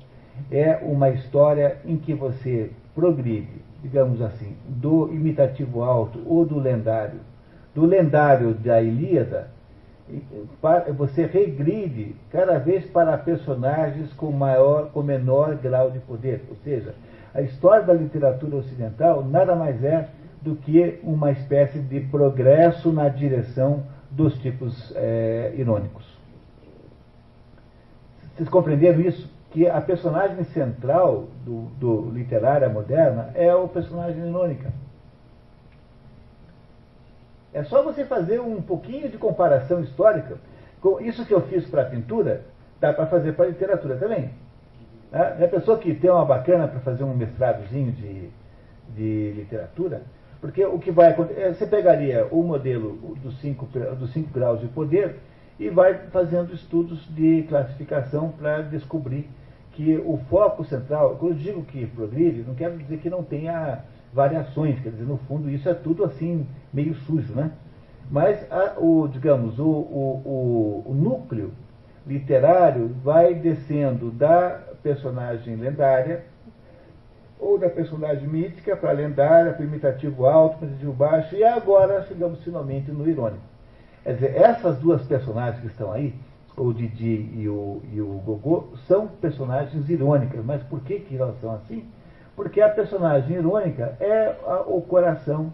é 0.51 0.77
uma 0.83 1.09
história 1.09 1.79
em 1.83 1.97
que 1.97 2.13
você 2.13 2.69
progride, 2.93 3.63
digamos 3.81 4.21
assim, 4.21 4.55
do 4.67 5.11
imitativo 5.11 5.81
alto 5.81 6.21
ou 6.27 6.45
do 6.45 6.59
lendário, 6.59 7.19
do 7.73 7.83
lendário 7.83 8.53
da 8.53 8.79
Ilíada 8.79 9.49
você 10.95 11.25
regride 11.25 12.15
cada 12.29 12.57
vez 12.59 12.85
para 12.85 13.17
personagens 13.17 14.11
com 14.13 14.31
maior, 14.31 14.89
com 14.91 15.01
menor 15.01 15.55
grau 15.55 15.91
de 15.91 15.99
poder. 15.99 16.43
Ou 16.49 16.55
seja, 16.63 16.93
a 17.33 17.41
história 17.41 17.85
da 17.85 17.93
literatura 17.93 18.57
ocidental 18.57 19.23
nada 19.23 19.55
mais 19.55 19.83
é 19.83 20.09
do 20.41 20.55
que 20.55 20.99
uma 21.03 21.31
espécie 21.31 21.79
de 21.79 21.99
progresso 21.99 22.91
na 22.91 23.07
direção 23.09 23.83
dos 24.09 24.37
tipos 24.39 24.91
é, 24.95 25.53
irônicos. 25.55 26.05
Vocês 28.35 28.49
compreenderam 28.49 29.01
isso? 29.01 29.29
Que 29.51 29.67
a 29.67 29.79
personagem 29.81 30.43
central 30.45 31.27
do, 31.45 31.63
do 31.79 32.09
literária 32.09 32.69
moderna 32.69 33.31
é 33.35 33.53
o 33.53 33.67
personagem 33.67 34.25
irônica. 34.25 34.71
É 37.53 37.63
só 37.63 37.83
você 37.83 38.05
fazer 38.05 38.39
um 38.39 38.61
pouquinho 38.61 39.09
de 39.09 39.17
comparação 39.17 39.81
histórica. 39.81 40.37
Com 40.79 40.99
isso 41.01 41.25
que 41.25 41.33
eu 41.33 41.41
fiz 41.41 41.65
para 41.65 41.83
a 41.83 41.85
pintura, 41.85 42.43
dá 42.79 42.93
para 42.93 43.05
fazer 43.07 43.33
para 43.33 43.45
a 43.45 43.49
literatura 43.49 43.97
também. 43.97 44.31
Né? 45.11 45.43
A 45.43 45.47
pessoa 45.47 45.77
que 45.77 45.93
tem 45.93 46.09
uma 46.09 46.25
bacana 46.25 46.67
para 46.67 46.79
fazer 46.79 47.03
um 47.03 47.13
mestradozinho 47.13 47.91
de, 47.91 48.29
de 48.95 49.33
literatura, 49.35 50.01
porque 50.39 50.65
o 50.65 50.79
que 50.79 50.91
vai 50.91 51.11
acontecer, 51.11 51.41
é, 51.41 51.53
você 51.53 51.67
pegaria 51.67 52.27
o 52.31 52.41
modelo 52.41 53.15
dos 53.21 53.39
cinco, 53.39 53.65
dos 53.67 54.11
cinco 54.11 54.31
graus 54.31 54.59
de 54.59 54.67
poder 54.67 55.19
e 55.59 55.69
vai 55.69 55.93
fazendo 56.11 56.53
estudos 56.53 57.05
de 57.13 57.43
classificação 57.43 58.29
para 58.29 58.63
descobrir 58.63 59.29
que 59.73 59.97
o 59.97 60.17
foco 60.29 60.65
central, 60.65 61.17
quando 61.19 61.33
eu 61.33 61.37
digo 61.37 61.63
que 61.63 61.85
progride, 61.85 62.41
não 62.41 62.55
quero 62.55 62.77
dizer 62.77 62.97
que 62.97 63.09
não 63.09 63.23
tenha 63.23 63.83
variações, 64.11 64.79
quer 64.79 64.89
dizer, 64.89 65.05
no 65.05 65.17
fundo 65.17 65.49
isso 65.49 65.69
é 65.69 65.73
tudo 65.73 66.03
assim, 66.03 66.47
meio 66.73 66.93
sujo, 66.95 67.33
né? 67.33 67.51
Mas, 68.09 68.45
a, 68.51 68.75
o, 68.77 69.07
digamos, 69.07 69.57
o, 69.57 69.63
o, 69.63 70.83
o, 70.85 70.93
núcleo 70.93 71.51
literário 72.05 72.89
vai 73.03 73.33
descendo 73.33 74.11
da 74.11 74.59
personagem 74.83 75.55
lendária 75.55 76.25
ou 77.39 77.57
da 77.57 77.69
personagem 77.69 78.27
mítica 78.27 78.75
para 78.75 78.91
lendária, 78.91 79.53
para 79.53 79.65
imitativo 79.65 80.25
alto, 80.25 80.63
imitativo 80.63 80.93
baixo, 80.93 81.35
e 81.35 81.43
agora 81.43 82.03
chegamos 82.03 82.43
finalmente 82.43 82.91
no 82.91 83.07
irônico. 83.09 83.43
Quer 84.03 84.13
dizer, 84.15 84.35
essas 84.35 84.77
duas 84.77 85.03
personagens 85.03 85.61
que 85.61 85.67
estão 85.67 85.91
aí, 85.91 86.13
o 86.57 86.73
Didi 86.73 87.29
e 87.33 87.47
o, 87.47 87.81
e 87.91 88.01
o 88.01 88.21
Gogô, 88.25 88.69
são 88.87 89.07
personagens 89.07 89.89
irônicas. 89.89 90.43
Mas 90.43 90.61
por 90.63 90.81
que, 90.81 90.99
que 90.99 91.17
elas 91.17 91.39
são 91.39 91.53
assim? 91.53 91.85
Porque 92.35 92.61
a 92.61 92.69
personagem 92.69 93.37
irônica 93.37 93.95
é 93.99 94.35
a, 94.45 94.61
o 94.67 94.81
coração, 94.81 95.51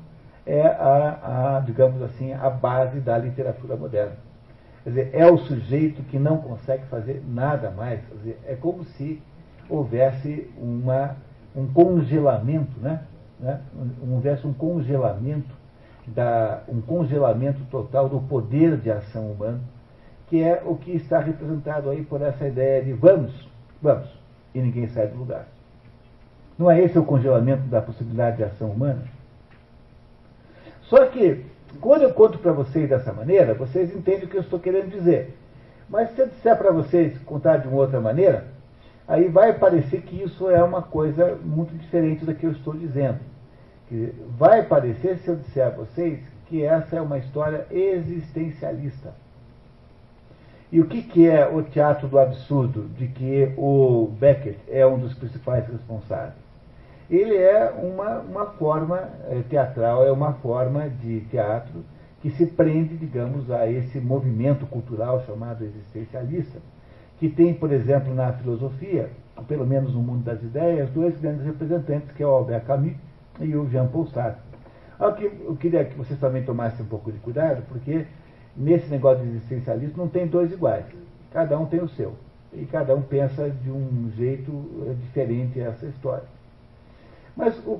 é 0.48 0.66
a, 0.66 1.58
a, 1.58 1.60
digamos 1.60 2.02
assim, 2.02 2.32
a 2.34 2.50
base 2.50 3.02
da 3.02 3.18
literatura 3.18 3.76
moderna. 3.76 4.16
Quer 4.84 4.90
dizer, 4.90 5.10
é 5.12 5.30
o 5.30 5.38
sujeito 5.38 6.02
que 6.04 6.18
não 6.18 6.38
consegue 6.38 6.86
fazer 6.86 7.22
nada 7.28 7.70
mais. 7.70 8.00
Quer 8.08 8.16
dizer, 8.16 8.40
é 8.48 8.56
como 8.56 8.86
se 8.86 9.22
houvesse 9.70 10.50
uma, 10.58 11.18
um 11.54 11.68
congelamento, 11.68 12.80
né? 12.80 13.02
né? 13.38 13.60
houvesse 14.10 14.48
um 14.48 14.54
congelamento, 14.54 15.54
da, 16.08 16.64
um 16.70 16.80
congelamento 16.80 17.60
total 17.70 18.08
do 18.08 18.22
poder 18.22 18.78
de 18.78 18.90
ação 18.90 19.30
humana, 19.30 19.60
que 20.28 20.42
é 20.42 20.64
o 20.66 20.78
que 20.78 20.92
está 20.92 21.20
representado 21.20 21.90
aí 21.90 22.02
por 22.06 22.22
essa 22.22 22.48
ideia 22.48 22.82
de 22.82 22.94
vamos, 22.94 23.50
vamos, 23.82 24.10
e 24.56 24.62
ninguém 24.62 24.88
sai 24.88 25.08
do 25.08 25.18
lugar. 25.18 25.46
Não 26.58 26.72
é 26.72 26.82
esse 26.82 26.98
o 26.98 27.04
congelamento 27.04 27.64
da 27.64 27.82
possibilidade 27.82 28.38
de 28.38 28.46
ação 28.46 28.72
humana? 28.72 29.17
Só 30.90 31.06
que, 31.06 31.46
quando 31.82 32.04
eu 32.04 32.14
conto 32.14 32.38
para 32.40 32.52
vocês 32.52 32.90
dessa 32.90 33.12
maneira, 33.12 33.54
vocês 33.54 33.94
entendem 33.94 34.24
o 34.26 34.28
que 34.28 34.38
eu 34.38 34.42
estou 34.42 34.60
querendo 34.60 34.90
dizer. 34.90 35.36
Mas 35.90 36.12
se 36.12 36.22
eu 36.22 36.28
disser 36.28 36.58
para 36.58 36.72
vocês 36.72 37.18
contar 37.20 37.58
de 37.58 37.68
uma 37.68 37.78
outra 37.78 38.00
maneira, 38.00 38.46
aí 39.08 39.28
vai 39.28 39.54
parecer 39.54 40.02
que 40.02 40.22
isso 40.22 40.50
é 40.50 40.64
uma 40.64 40.82
coisa 40.82 41.38
muito 41.44 41.74
diferente 41.76 42.26
da 42.26 42.34
que 42.34 42.46
eu 42.46 42.52
estou 42.52 42.74
dizendo. 42.74 43.20
Vai 44.38 44.64
parecer, 44.64 45.18
se 45.18 45.28
eu 45.28 45.36
disser 45.36 45.68
a 45.68 45.70
vocês, 45.70 46.20
que 46.48 46.64
essa 46.64 46.96
é 46.96 47.02
uma 47.02 47.18
história 47.18 47.66
existencialista. 47.70 49.14
E 50.72 50.82
o 50.82 50.88
que, 50.88 51.02
que 51.02 51.30
é 51.30 51.48
o 51.48 51.64
teatro 51.64 52.08
do 52.08 52.20
absurdo, 52.20 52.90
de 52.98 53.08
que 53.08 53.54
o 53.58 54.08
Beckett 54.20 54.60
é 54.70 54.86
um 54.86 55.00
dos 55.00 55.14
principais 55.14 55.66
responsáveis? 55.68 56.47
Ele 57.10 57.36
é 57.36 57.70
uma, 57.72 58.20
uma 58.20 58.46
forma 58.48 59.10
é, 59.30 59.42
teatral, 59.50 60.06
é 60.06 60.12
uma 60.12 60.34
forma 60.34 60.90
de 60.90 61.22
teatro 61.22 61.84
que 62.22 62.30
se 62.32 62.46
prende, 62.48 62.98
digamos, 62.98 63.50
a 63.50 63.70
esse 63.70 64.00
movimento 64.00 64.66
cultural 64.66 65.24
chamado 65.26 65.64
existencialista, 65.64 66.60
que 67.18 67.30
tem, 67.30 67.54
por 67.54 67.72
exemplo, 67.72 68.14
na 68.14 68.34
filosofia, 68.34 69.10
pelo 69.48 69.66
menos 69.66 69.94
no 69.94 70.02
mundo 70.02 70.24
das 70.24 70.42
ideias, 70.42 70.90
dois 70.90 71.18
grandes 71.20 71.46
representantes, 71.46 72.12
que 72.12 72.24
é 72.24 72.28
o 72.28 72.30
Albert 72.30 72.66
Camus 72.66 72.94
e 73.40 73.56
o 73.56 73.70
Jean-Paul 73.70 74.08
Sartre. 74.08 74.42
Eu 75.00 75.56
queria 75.56 75.86
que 75.86 75.96
vocês 75.96 76.20
também 76.20 76.44
tomassem 76.44 76.84
um 76.84 76.90
pouco 76.90 77.12
de 77.12 77.20
cuidado, 77.20 77.64
porque 77.70 78.06
nesse 78.56 78.90
negócio 78.90 79.24
de 79.24 79.30
existencialismo 79.30 79.98
não 79.98 80.10
tem 80.10 80.28
dois 80.28 80.52
iguais. 80.52 80.86
Cada 81.32 81.58
um 81.58 81.68
tem 81.68 81.82
o 81.82 81.88
seu. 81.90 82.16
E 82.52 82.66
cada 82.66 82.96
um 82.96 83.02
pensa 83.02 83.50
de 83.50 83.70
um 83.70 84.12
jeito 84.16 84.52
é, 84.88 84.94
diferente 84.94 85.60
essa 85.62 85.86
história. 85.86 86.37
Mas 87.38 87.56
o, 87.66 87.80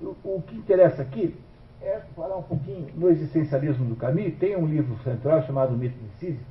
o, 0.00 0.16
o 0.24 0.42
que 0.46 0.56
interessa 0.56 1.02
aqui 1.02 1.36
é 1.82 2.00
falar 2.16 2.36
um 2.36 2.42
pouquinho 2.42 2.88
no 2.96 3.10
existencialismo 3.10 3.84
do 3.84 3.94
Camus. 3.94 4.34
Tem 4.38 4.56
um 4.56 4.66
livro 4.66 4.96
central 5.04 5.42
chamado 5.42 5.76
Mito 5.76 5.98
de 5.98 6.10
Sísifo, 6.18 6.50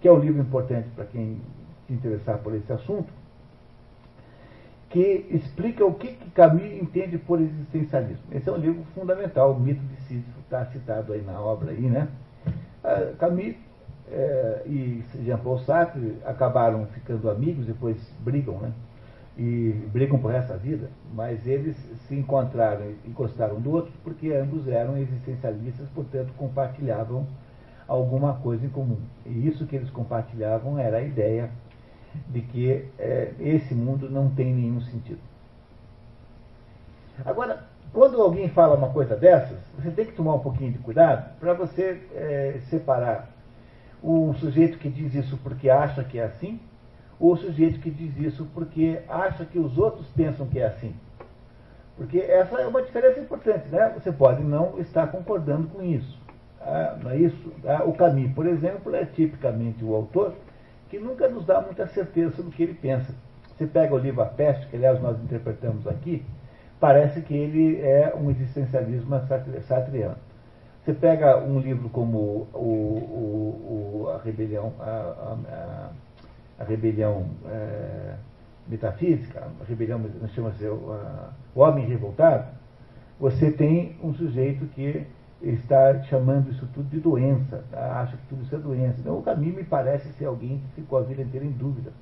que 0.00 0.08
é 0.08 0.12
um 0.12 0.18
livro 0.18 0.40
importante 0.40 0.88
para 0.96 1.04
quem 1.04 1.40
se 1.86 1.92
interessar 1.92 2.38
por 2.38 2.54
esse 2.54 2.70
assunto, 2.72 3.12
que 4.90 5.26
explica 5.30 5.84
o 5.86 5.94
que, 5.94 6.08
que 6.08 6.30
Camus 6.30 6.64
entende 6.64 7.16
por 7.16 7.40
existencialismo. 7.40 8.24
Esse 8.32 8.48
é 8.48 8.52
um 8.52 8.58
livro 8.58 8.84
fundamental, 8.94 9.52
o 9.52 9.60
Mito 9.60 9.80
de 9.80 9.96
Sísifo, 10.02 10.40
está 10.40 10.66
citado 10.66 11.12
aí 11.12 11.22
na 11.22 11.40
obra, 11.40 11.70
aí, 11.70 11.80
né? 11.80 12.08
Ah, 12.84 13.12
Camus 13.18 13.54
é, 14.10 14.62
e 14.66 15.02
Jean-Paul 15.24 15.60
Sartre 15.60 16.18
acabaram 16.24 16.86
ficando 16.86 17.30
amigos, 17.30 17.66
depois 17.66 17.96
brigam, 18.20 18.58
né? 18.58 18.72
E 19.36 19.72
brigam 19.90 20.18
por 20.18 20.34
essa 20.34 20.58
vida, 20.58 20.90
mas 21.14 21.46
eles 21.46 21.74
se 22.06 22.14
encontraram 22.14 22.92
e 23.04 23.08
gostaram 23.08 23.58
do 23.60 23.70
outro 23.70 23.92
porque 24.04 24.30
ambos 24.30 24.68
eram 24.68 24.98
existencialistas, 24.98 25.88
portanto 25.94 26.34
compartilhavam 26.36 27.26
alguma 27.88 28.34
coisa 28.34 28.66
em 28.66 28.68
comum. 28.68 28.98
E 29.24 29.48
isso 29.48 29.66
que 29.66 29.76
eles 29.76 29.90
compartilhavam 29.90 30.78
era 30.78 30.98
a 30.98 31.02
ideia 31.02 31.50
de 32.28 32.42
que 32.42 32.84
é, 32.98 33.32
esse 33.40 33.74
mundo 33.74 34.10
não 34.10 34.28
tem 34.28 34.52
nenhum 34.52 34.80
sentido. 34.82 35.20
Agora, 37.24 37.64
quando 37.92 38.20
alguém 38.20 38.48
fala 38.48 38.76
uma 38.76 38.90
coisa 38.90 39.16
dessas, 39.16 39.58
você 39.78 39.90
tem 39.90 40.06
que 40.06 40.12
tomar 40.12 40.34
um 40.34 40.40
pouquinho 40.40 40.72
de 40.72 40.78
cuidado 40.78 41.38
para 41.38 41.52
você 41.52 42.00
é, 42.14 42.60
separar 42.68 43.30
o 44.02 44.34
sujeito 44.34 44.78
que 44.78 44.88
diz 44.88 45.14
isso 45.14 45.38
porque 45.38 45.70
acha 45.70 46.02
que 46.02 46.18
é 46.18 46.24
assim, 46.24 46.58
o 47.22 47.36
sujeito 47.36 47.78
que 47.78 47.88
diz 47.88 48.18
isso 48.18 48.48
porque 48.52 49.00
acha 49.08 49.44
que 49.44 49.56
os 49.56 49.78
outros 49.78 50.08
pensam 50.08 50.44
que 50.44 50.58
é 50.58 50.66
assim. 50.66 50.92
Porque 51.96 52.18
essa 52.18 52.60
é 52.60 52.66
uma 52.66 52.82
diferença 52.82 53.20
importante, 53.20 53.68
né? 53.68 53.92
Você 53.94 54.10
pode 54.10 54.42
não 54.42 54.76
estar 54.80 55.06
concordando 55.06 55.68
com 55.68 55.84
isso. 55.84 56.20
Ah, 56.60 56.98
não 57.00 57.12
é 57.12 57.18
isso? 57.18 57.52
Ah, 57.64 57.84
o 57.84 57.92
Camus, 57.92 58.32
por 58.32 58.44
exemplo, 58.44 58.92
é 58.96 59.04
tipicamente 59.04 59.84
o 59.84 59.94
autor 59.94 60.34
que 60.90 60.98
nunca 60.98 61.28
nos 61.28 61.46
dá 61.46 61.60
muita 61.60 61.86
certeza 61.86 62.34
sobre 62.34 62.50
o 62.50 62.52
que 62.52 62.62
ele 62.64 62.74
pensa. 62.74 63.14
Você 63.56 63.66
pega 63.68 63.94
o 63.94 63.98
livro 63.98 64.20
A 64.20 64.26
Peste, 64.26 64.66
que 64.66 64.74
aliás 64.74 65.00
nós 65.00 65.16
interpretamos 65.22 65.86
aqui, 65.86 66.24
parece 66.80 67.20
que 67.20 67.34
ele 67.34 67.80
é 67.80 68.12
um 68.16 68.32
existencialismo 68.32 69.14
sartriano. 69.68 70.16
Você 70.82 70.92
pega 70.92 71.38
um 71.38 71.60
livro 71.60 71.88
como 71.88 72.18
o, 72.52 72.58
o, 72.58 74.04
o 74.04 74.10
a 74.12 74.18
Rebelião, 74.18 74.72
a, 74.80 75.36
a 75.46 75.90
Rebelião 76.62 77.26
é, 77.46 78.14
Metafísica, 78.68 79.48
a 79.60 79.64
Rebelião, 79.64 80.00
chama-se 80.34 80.64
o 80.64 80.96
Homem 81.54 81.86
Revoltado, 81.86 82.46
você 83.18 83.50
tem 83.50 83.96
um 84.02 84.12
sujeito 84.14 84.66
que 84.74 85.06
está 85.42 86.02
chamando 86.04 86.50
isso 86.50 86.68
tudo 86.72 86.88
de 86.88 87.00
doença, 87.00 87.64
tá? 87.70 88.00
acha 88.00 88.16
que 88.16 88.26
tudo 88.28 88.42
isso 88.42 88.54
é 88.54 88.58
doença. 88.58 88.96
Então, 89.00 89.18
o 89.18 89.22
Camus 89.22 89.54
me 89.54 89.64
parece 89.64 90.12
ser 90.12 90.26
alguém 90.26 90.58
que 90.58 90.82
ficou 90.82 90.98
a 90.98 91.02
vida 91.02 91.22
inteira 91.22 91.44
em 91.44 91.50
dúvida. 91.50 91.92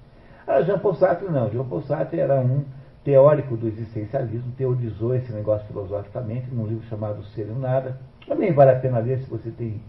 Ah, 0.47 0.61
Jean 0.63 0.79
Paul 0.79 0.95
Sartre 0.95 1.29
não. 1.31 1.51
Jean 1.51 1.65
Paul 1.65 1.83
Sartre 1.83 2.21
era 2.21 2.41
um 2.41 2.65
teórico 3.05 3.57
do 3.57 3.69
existencialismo, 3.69 4.53
teorizou 4.57 5.15
esse 5.15 5.33
negócio 5.33 5.67
filosoficamente 5.67 6.51
num 6.53 6.67
livro 6.67 6.85
chamado 6.87 7.23
Ser 7.25 7.49
e 7.49 7.59
Nada. 7.59 7.99
Também 8.27 8.53
vale 8.53 8.73
a 8.73 8.79
pena 8.79 8.99
ler 8.99 9.19
se 9.21 9.31
você 9.31 9.51
tem 9.51 9.81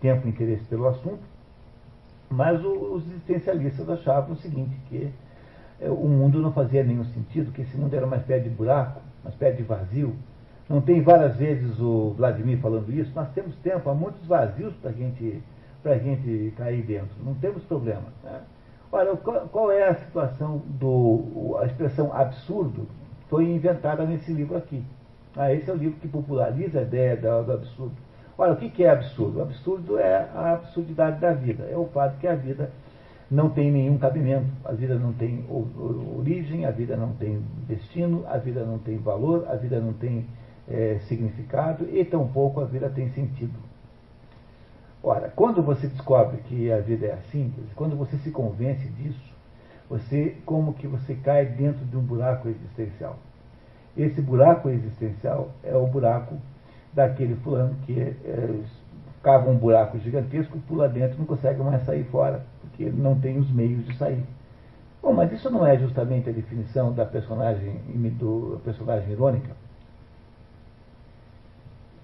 tempo 0.00 0.26
e 0.26 0.30
interesse 0.30 0.64
pelo 0.64 0.86
assunto. 0.86 1.20
Mas 2.30 2.62
os 2.64 3.06
existencialistas 3.06 3.88
achavam 3.88 4.32
o 4.32 4.36
seguinte, 4.36 4.76
que 4.88 5.10
é, 5.80 5.88
o 5.88 6.08
mundo 6.08 6.40
não 6.40 6.52
fazia 6.52 6.84
nenhum 6.84 7.04
sentido, 7.04 7.52
que 7.52 7.62
esse 7.62 7.76
mundo 7.76 7.94
era 7.94 8.04
uma 8.04 8.16
espécie 8.16 8.44
de 8.44 8.50
buraco, 8.50 9.00
uma 9.24 9.30
espécie 9.30 9.56
de 9.58 9.62
vazio. 9.62 10.14
Não 10.68 10.80
tem 10.80 11.00
várias 11.02 11.36
vezes 11.36 11.78
o 11.80 12.10
Vladimir 12.10 12.58
falando 12.58 12.92
isso, 12.92 13.10
nós 13.14 13.28
temos 13.30 13.56
tempo, 13.56 13.88
há 13.88 13.94
muitos 13.94 14.26
vazios 14.26 14.74
para 14.74 14.92
gente, 14.92 15.42
a 15.84 15.96
gente 15.96 16.52
cair 16.56 16.82
dentro, 16.82 17.16
não 17.24 17.32
temos 17.34 17.62
problema. 17.64 18.04
Né? 18.22 18.40
Olha, 18.92 19.16
qual, 19.16 19.48
qual, 19.48 19.70
é 19.70 19.88
a 19.88 19.94
situação 19.94 20.62
do. 20.66 21.56
a 21.60 21.66
expressão 21.66 22.12
absurdo 22.12 22.86
foi 23.28 23.44
inventada 23.44 24.04
nesse 24.04 24.32
livro 24.32 24.56
aqui. 24.56 24.84
Ah, 25.36 25.52
esse 25.52 25.70
é 25.70 25.72
o 25.72 25.76
livro 25.76 25.98
que 26.00 26.08
populariza 26.08 26.80
a 26.80 26.82
ideia 26.82 27.16
do 27.16 27.52
absurdo. 27.52 27.94
Olha, 28.40 28.52
o 28.52 28.56
que 28.56 28.84
é 28.84 28.90
absurdo? 28.90 29.40
O 29.40 29.42
absurdo 29.42 29.98
é 29.98 30.28
a 30.32 30.52
absurdidade 30.52 31.20
da 31.20 31.32
vida. 31.32 31.64
É 31.64 31.76
o 31.76 31.86
fato 31.86 32.18
que 32.20 32.26
a 32.28 32.36
vida 32.36 32.70
não 33.28 33.50
tem 33.50 33.72
nenhum 33.72 33.98
cabimento. 33.98 34.46
A 34.64 34.72
vida 34.72 34.94
não 34.94 35.12
tem 35.12 35.44
origem, 36.16 36.64
a 36.64 36.70
vida 36.70 36.96
não 36.96 37.14
tem 37.14 37.42
destino, 37.66 38.24
a 38.28 38.38
vida 38.38 38.64
não 38.64 38.78
tem 38.78 38.96
valor, 38.96 39.44
a 39.48 39.56
vida 39.56 39.80
não 39.80 39.92
tem 39.92 40.24
é, 40.68 41.00
significado 41.08 41.88
e 41.90 42.04
tampouco 42.04 42.60
a 42.60 42.64
vida 42.64 42.88
tem 42.88 43.10
sentido. 43.10 43.58
Ora, 45.02 45.32
quando 45.34 45.60
você 45.60 45.88
descobre 45.88 46.38
que 46.42 46.70
a 46.70 46.80
vida 46.80 47.06
é 47.06 47.12
assim, 47.14 47.52
quando 47.74 47.96
você 47.96 48.16
se 48.18 48.30
convence 48.30 48.86
disso, 48.90 49.34
você 49.88 50.36
como 50.44 50.74
que 50.74 50.86
você 50.86 51.14
cai 51.14 51.46
dentro 51.46 51.84
de 51.84 51.96
um 51.96 52.02
buraco 52.02 52.48
existencial. 52.48 53.16
Esse 53.96 54.20
buraco 54.20 54.68
existencial 54.68 55.50
é 55.64 55.74
o 55.74 55.86
buraco 55.86 56.36
daquele 56.98 57.36
fulano 57.36 57.76
que 57.86 58.00
é, 58.00 58.60
cava 59.22 59.48
um 59.48 59.56
buraco 59.56 59.98
gigantesco, 60.00 60.58
pula 60.66 60.88
dentro 60.88 61.16
não 61.16 61.26
consegue 61.26 61.62
mais 61.62 61.84
sair 61.84 62.02
fora, 62.04 62.44
porque 62.60 62.90
não 62.90 63.18
tem 63.18 63.38
os 63.38 63.48
meios 63.52 63.86
de 63.86 63.96
sair. 63.96 64.24
Bom, 65.00 65.12
mas 65.12 65.32
isso 65.32 65.48
não 65.48 65.64
é 65.64 65.78
justamente 65.78 66.28
a 66.28 66.32
definição 66.32 66.92
da 66.92 67.06
personagem, 67.06 67.80
do 68.18 68.60
personagem 68.64 69.12
irônica? 69.12 69.50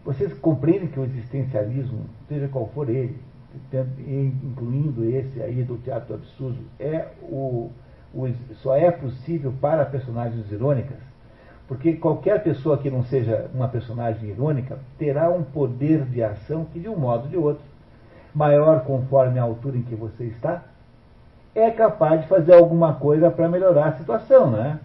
Vocês 0.04 0.32
compreendem 0.34 0.86
que 0.86 1.00
o 1.00 1.04
existencialismo, 1.04 2.04
seja 2.28 2.46
qual 2.46 2.68
for 2.68 2.88
ele, 2.88 3.18
incluindo 4.44 5.04
esse 5.04 5.42
aí 5.42 5.64
do 5.64 5.76
teatro 5.78 6.14
absurdo, 6.14 6.58
é 6.78 7.08
o, 7.22 7.70
o, 8.14 8.28
só 8.62 8.76
é 8.76 8.92
possível 8.92 9.52
para 9.60 9.84
personagens 9.86 10.52
irônicas, 10.52 10.98
porque 11.66 11.94
qualquer 11.94 12.42
pessoa 12.42 12.78
que 12.78 12.90
não 12.90 13.02
seja 13.04 13.50
uma 13.54 13.68
personagem 13.68 14.28
irônica 14.28 14.78
terá 14.98 15.30
um 15.30 15.42
poder 15.42 16.04
de 16.04 16.22
ação 16.22 16.66
que, 16.66 16.78
de 16.78 16.88
um 16.88 16.96
modo 16.96 17.24
ou 17.24 17.30
de 17.30 17.36
outro, 17.36 17.64
maior 18.34 18.84
conforme 18.84 19.38
a 19.38 19.42
altura 19.42 19.76
em 19.76 19.82
que 19.82 19.94
você 19.94 20.24
está, 20.24 20.62
é 21.54 21.70
capaz 21.70 22.22
de 22.22 22.28
fazer 22.28 22.54
alguma 22.54 22.94
coisa 22.94 23.30
para 23.30 23.48
melhorar 23.48 23.86
a 23.86 23.92
situação, 23.98 24.50
né? 24.50 24.80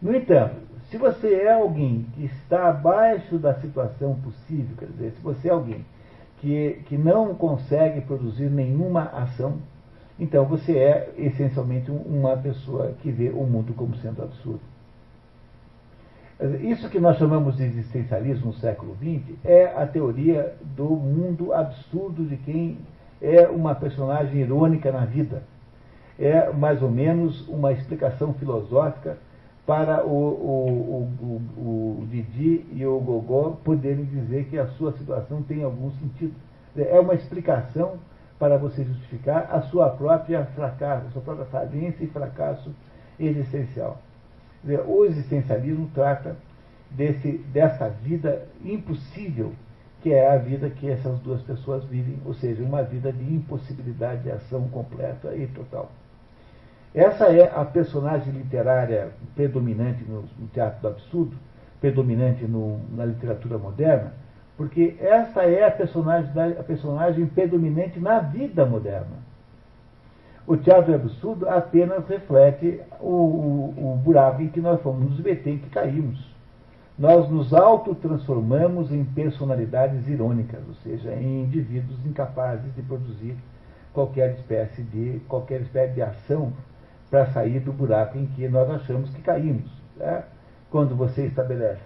No 0.00 0.14
entanto, 0.14 0.56
se 0.90 0.96
você 0.96 1.34
é 1.34 1.52
alguém 1.52 2.06
que 2.14 2.24
está 2.24 2.70
abaixo 2.70 3.36
da 3.36 3.54
situação 3.54 4.14
possível, 4.16 4.74
quer 4.78 4.86
dizer, 4.86 5.12
se 5.12 5.20
você 5.20 5.48
é 5.48 5.52
alguém 5.52 5.84
que, 6.38 6.82
que 6.86 6.96
não 6.96 7.34
consegue 7.34 8.00
produzir 8.00 8.48
nenhuma 8.48 9.02
ação, 9.02 9.58
então 10.18 10.44
você 10.46 10.78
é 10.78 11.12
essencialmente 11.16 11.90
uma 11.90 12.36
pessoa 12.36 12.94
que 13.02 13.10
vê 13.10 13.28
o 13.28 13.44
mundo 13.44 13.74
como 13.74 13.94
sendo 13.96 14.22
absurdo. 14.22 14.60
Isso 16.60 16.88
que 16.88 17.00
nós 17.00 17.18
chamamos 17.18 17.56
de 17.56 17.64
existencialismo 17.64 18.46
no 18.46 18.52
século 18.54 18.96
XX 18.96 19.36
é 19.44 19.64
a 19.76 19.84
teoria 19.84 20.54
do 20.76 20.84
mundo 20.84 21.52
absurdo 21.52 22.24
de 22.24 22.36
quem 22.36 22.78
é 23.20 23.48
uma 23.48 23.74
personagem 23.74 24.40
irônica 24.42 24.92
na 24.92 25.04
vida. 25.04 25.42
É 26.16 26.52
mais 26.52 26.80
ou 26.80 26.90
menos 26.90 27.46
uma 27.48 27.72
explicação 27.72 28.32
filosófica 28.34 29.18
para 29.66 30.06
o, 30.06 30.10
o, 30.10 31.12
o, 31.20 32.00
o, 32.02 32.06
Didi 32.06 32.64
e 32.72 32.86
o 32.86 33.00
Gogó 33.00 33.58
poderem 33.64 34.04
dizer 34.04 34.44
que 34.44 34.58
a 34.58 34.68
sua 34.68 34.92
situação 34.92 35.42
tem 35.42 35.64
algum 35.64 35.90
sentido. 35.90 36.34
É 36.76 37.00
uma 37.00 37.14
explicação 37.14 37.98
para 38.38 38.56
você 38.56 38.84
justificar 38.84 39.48
a 39.50 39.62
sua 39.62 39.90
própria 39.90 40.44
fracasso, 40.54 41.08
a 41.08 41.10
sua 41.10 41.22
própria 41.22 41.46
falência 41.46 42.04
e 42.04 42.06
fracasso 42.06 42.72
existencial. 43.18 44.00
O 44.86 45.04
existencialismo 45.04 45.90
trata 45.94 46.36
desse, 46.90 47.38
dessa 47.52 47.88
vida 47.88 48.46
impossível 48.64 49.52
que 50.00 50.12
é 50.12 50.30
a 50.30 50.36
vida 50.36 50.70
que 50.70 50.88
essas 50.88 51.18
duas 51.20 51.42
pessoas 51.42 51.84
vivem, 51.84 52.18
ou 52.24 52.32
seja, 52.34 52.62
uma 52.62 52.82
vida 52.82 53.12
de 53.12 53.24
impossibilidade 53.24 54.22
de 54.22 54.30
ação 54.30 54.68
completa 54.68 55.34
e 55.34 55.46
total. 55.48 55.90
Essa 56.94 57.26
é 57.26 57.52
a 57.54 57.64
personagem 57.64 58.32
literária 58.32 59.10
predominante 59.34 60.04
no, 60.04 60.24
no 60.38 60.46
teatro 60.52 60.80
do 60.80 60.88
absurdo, 60.88 61.36
predominante 61.80 62.44
no, 62.44 62.80
na 62.94 63.04
literatura 63.04 63.58
moderna, 63.58 64.12
porque 64.56 64.96
essa 65.00 65.42
é 65.42 65.64
a 65.64 65.70
personagem, 65.70 66.30
a 66.58 66.62
personagem 66.62 67.26
predominante 67.26 68.00
na 68.00 68.20
vida 68.20 68.64
moderna. 68.64 69.27
O 70.48 70.56
teatro 70.56 70.86
do 70.86 70.94
absurdo 70.94 71.46
apenas 71.46 72.08
reflete 72.08 72.80
o, 73.00 73.12
o, 73.12 73.92
o 73.92 73.96
buraco 73.96 74.40
em 74.40 74.48
que 74.48 74.62
nós 74.62 74.80
fomos 74.80 75.10
nos 75.10 75.20
meter, 75.20 75.50
em 75.50 75.58
que 75.58 75.68
caímos. 75.68 76.26
Nós 76.98 77.28
nos 77.28 77.52
autotransformamos 77.52 78.90
em 78.90 79.04
personalidades 79.04 80.08
irônicas, 80.08 80.60
ou 80.66 80.74
seja, 80.76 81.12
em 81.12 81.42
indivíduos 81.42 81.98
incapazes 82.06 82.74
de 82.74 82.80
produzir 82.80 83.36
qualquer 83.92 84.36
espécie 84.36 84.82
de, 84.84 85.20
qualquer 85.28 85.60
espécie 85.60 85.92
de 85.92 86.00
ação 86.00 86.50
para 87.10 87.26
sair 87.26 87.60
do 87.60 87.70
buraco 87.70 88.16
em 88.16 88.24
que 88.28 88.48
nós 88.48 88.70
achamos 88.70 89.10
que 89.10 89.20
caímos. 89.20 89.70
Né? 89.98 90.24
Quando 90.70 90.96
você 90.96 91.26
estabelece 91.26 91.82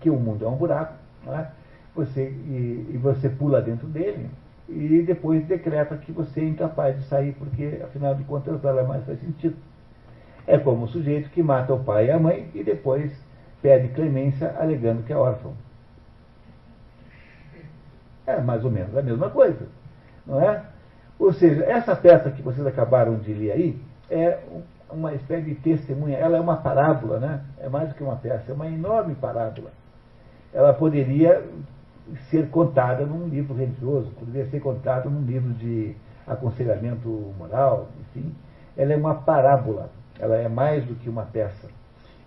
que 0.00 0.10
o 0.10 0.18
mundo 0.18 0.44
é 0.44 0.48
um 0.48 0.56
buraco, 0.56 0.94
né? 1.24 1.52
você, 1.94 2.30
e, 2.30 2.90
e, 2.94 2.98
você 3.00 3.28
pula 3.28 3.62
dentro 3.62 3.86
dele 3.86 4.28
e 4.68 5.02
depois 5.02 5.46
decreta 5.46 5.96
que 5.96 6.12
você 6.12 6.40
é 6.40 6.44
incapaz 6.44 6.96
de 6.96 7.04
sair, 7.04 7.32
porque 7.34 7.80
afinal 7.84 8.14
de 8.14 8.24
contas 8.24 8.62
nada 8.62 8.82
mais 8.84 9.04
faz 9.04 9.20
sentido. 9.20 9.56
É 10.46 10.58
como 10.58 10.84
o 10.84 10.88
sujeito 10.88 11.30
que 11.30 11.42
mata 11.42 11.74
o 11.74 11.84
pai 11.84 12.06
e 12.06 12.10
a 12.10 12.18
mãe 12.18 12.50
e 12.54 12.62
depois 12.62 13.12
pede 13.60 13.88
clemência 13.88 14.54
alegando 14.58 15.02
que 15.02 15.12
é 15.12 15.16
órfão. 15.16 15.52
É 18.26 18.40
mais 18.40 18.64
ou 18.64 18.70
menos 18.70 18.96
a 18.96 19.02
mesma 19.02 19.30
coisa, 19.30 19.66
não 20.26 20.40
é? 20.40 20.64
Ou 21.18 21.32
seja, 21.32 21.64
essa 21.64 21.94
peça 21.94 22.30
que 22.30 22.42
vocês 22.42 22.66
acabaram 22.66 23.16
de 23.16 23.32
ler 23.32 23.52
aí 23.52 23.80
é 24.10 24.38
uma 24.90 25.14
espécie 25.14 25.44
de 25.44 25.54
testemunha, 25.56 26.18
ela 26.18 26.36
é 26.36 26.40
uma 26.40 26.56
parábola, 26.56 27.18
né? 27.18 27.40
É 27.58 27.68
mais 27.68 27.88
do 27.88 27.94
que 27.94 28.02
uma 28.02 28.16
peça, 28.16 28.50
é 28.50 28.54
uma 28.54 28.66
enorme 28.66 29.14
parábola. 29.14 29.70
Ela 30.52 30.74
poderia 30.74 31.42
ser 32.30 32.48
contada 32.48 33.06
num 33.06 33.28
livro 33.28 33.54
religioso, 33.54 34.10
poderia 34.12 34.46
ser 34.46 34.60
contada 34.60 35.08
num 35.08 35.22
livro 35.22 35.52
de 35.54 35.94
aconselhamento 36.26 37.08
moral, 37.38 37.88
enfim. 38.00 38.34
Ela 38.76 38.92
é 38.92 38.96
uma 38.96 39.14
parábola, 39.14 39.90
ela 40.18 40.36
é 40.36 40.48
mais 40.48 40.84
do 40.84 40.94
que 40.94 41.08
uma 41.08 41.24
peça. 41.24 41.68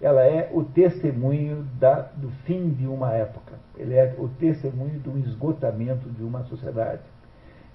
Ela 0.02 0.24
é 0.24 0.50
o 0.54 0.64
testemunho 0.64 1.66
da, 1.80 2.02
do 2.16 2.30
fim 2.46 2.70
de 2.70 2.86
uma 2.86 3.14
época. 3.14 3.54
Ela 3.78 3.94
é 3.94 4.16
o 4.18 4.28
testemunho 4.28 5.00
do 5.00 5.18
esgotamento 5.20 6.10
de 6.10 6.24
uma 6.24 6.44
sociedade. 6.44 7.02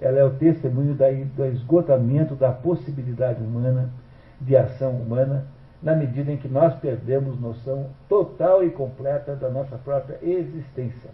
Ela 0.01 0.19
é 0.19 0.25
o 0.25 0.31
testemunho 0.31 0.95
da, 0.95 1.11
do 1.11 1.47
esgotamento 1.47 2.35
da 2.35 2.53
possibilidade 2.53 3.43
humana 3.43 3.91
de 4.41 4.57
ação 4.57 4.93
humana, 4.93 5.47
na 5.83 5.95
medida 5.95 6.33
em 6.33 6.37
que 6.37 6.49
nós 6.49 6.75
perdemos 6.77 7.39
noção 7.41 7.91
total 8.09 8.65
e 8.65 8.71
completa 8.71 9.35
da 9.35 9.51
nossa 9.51 9.77
própria 9.77 10.19
existência. 10.23 11.11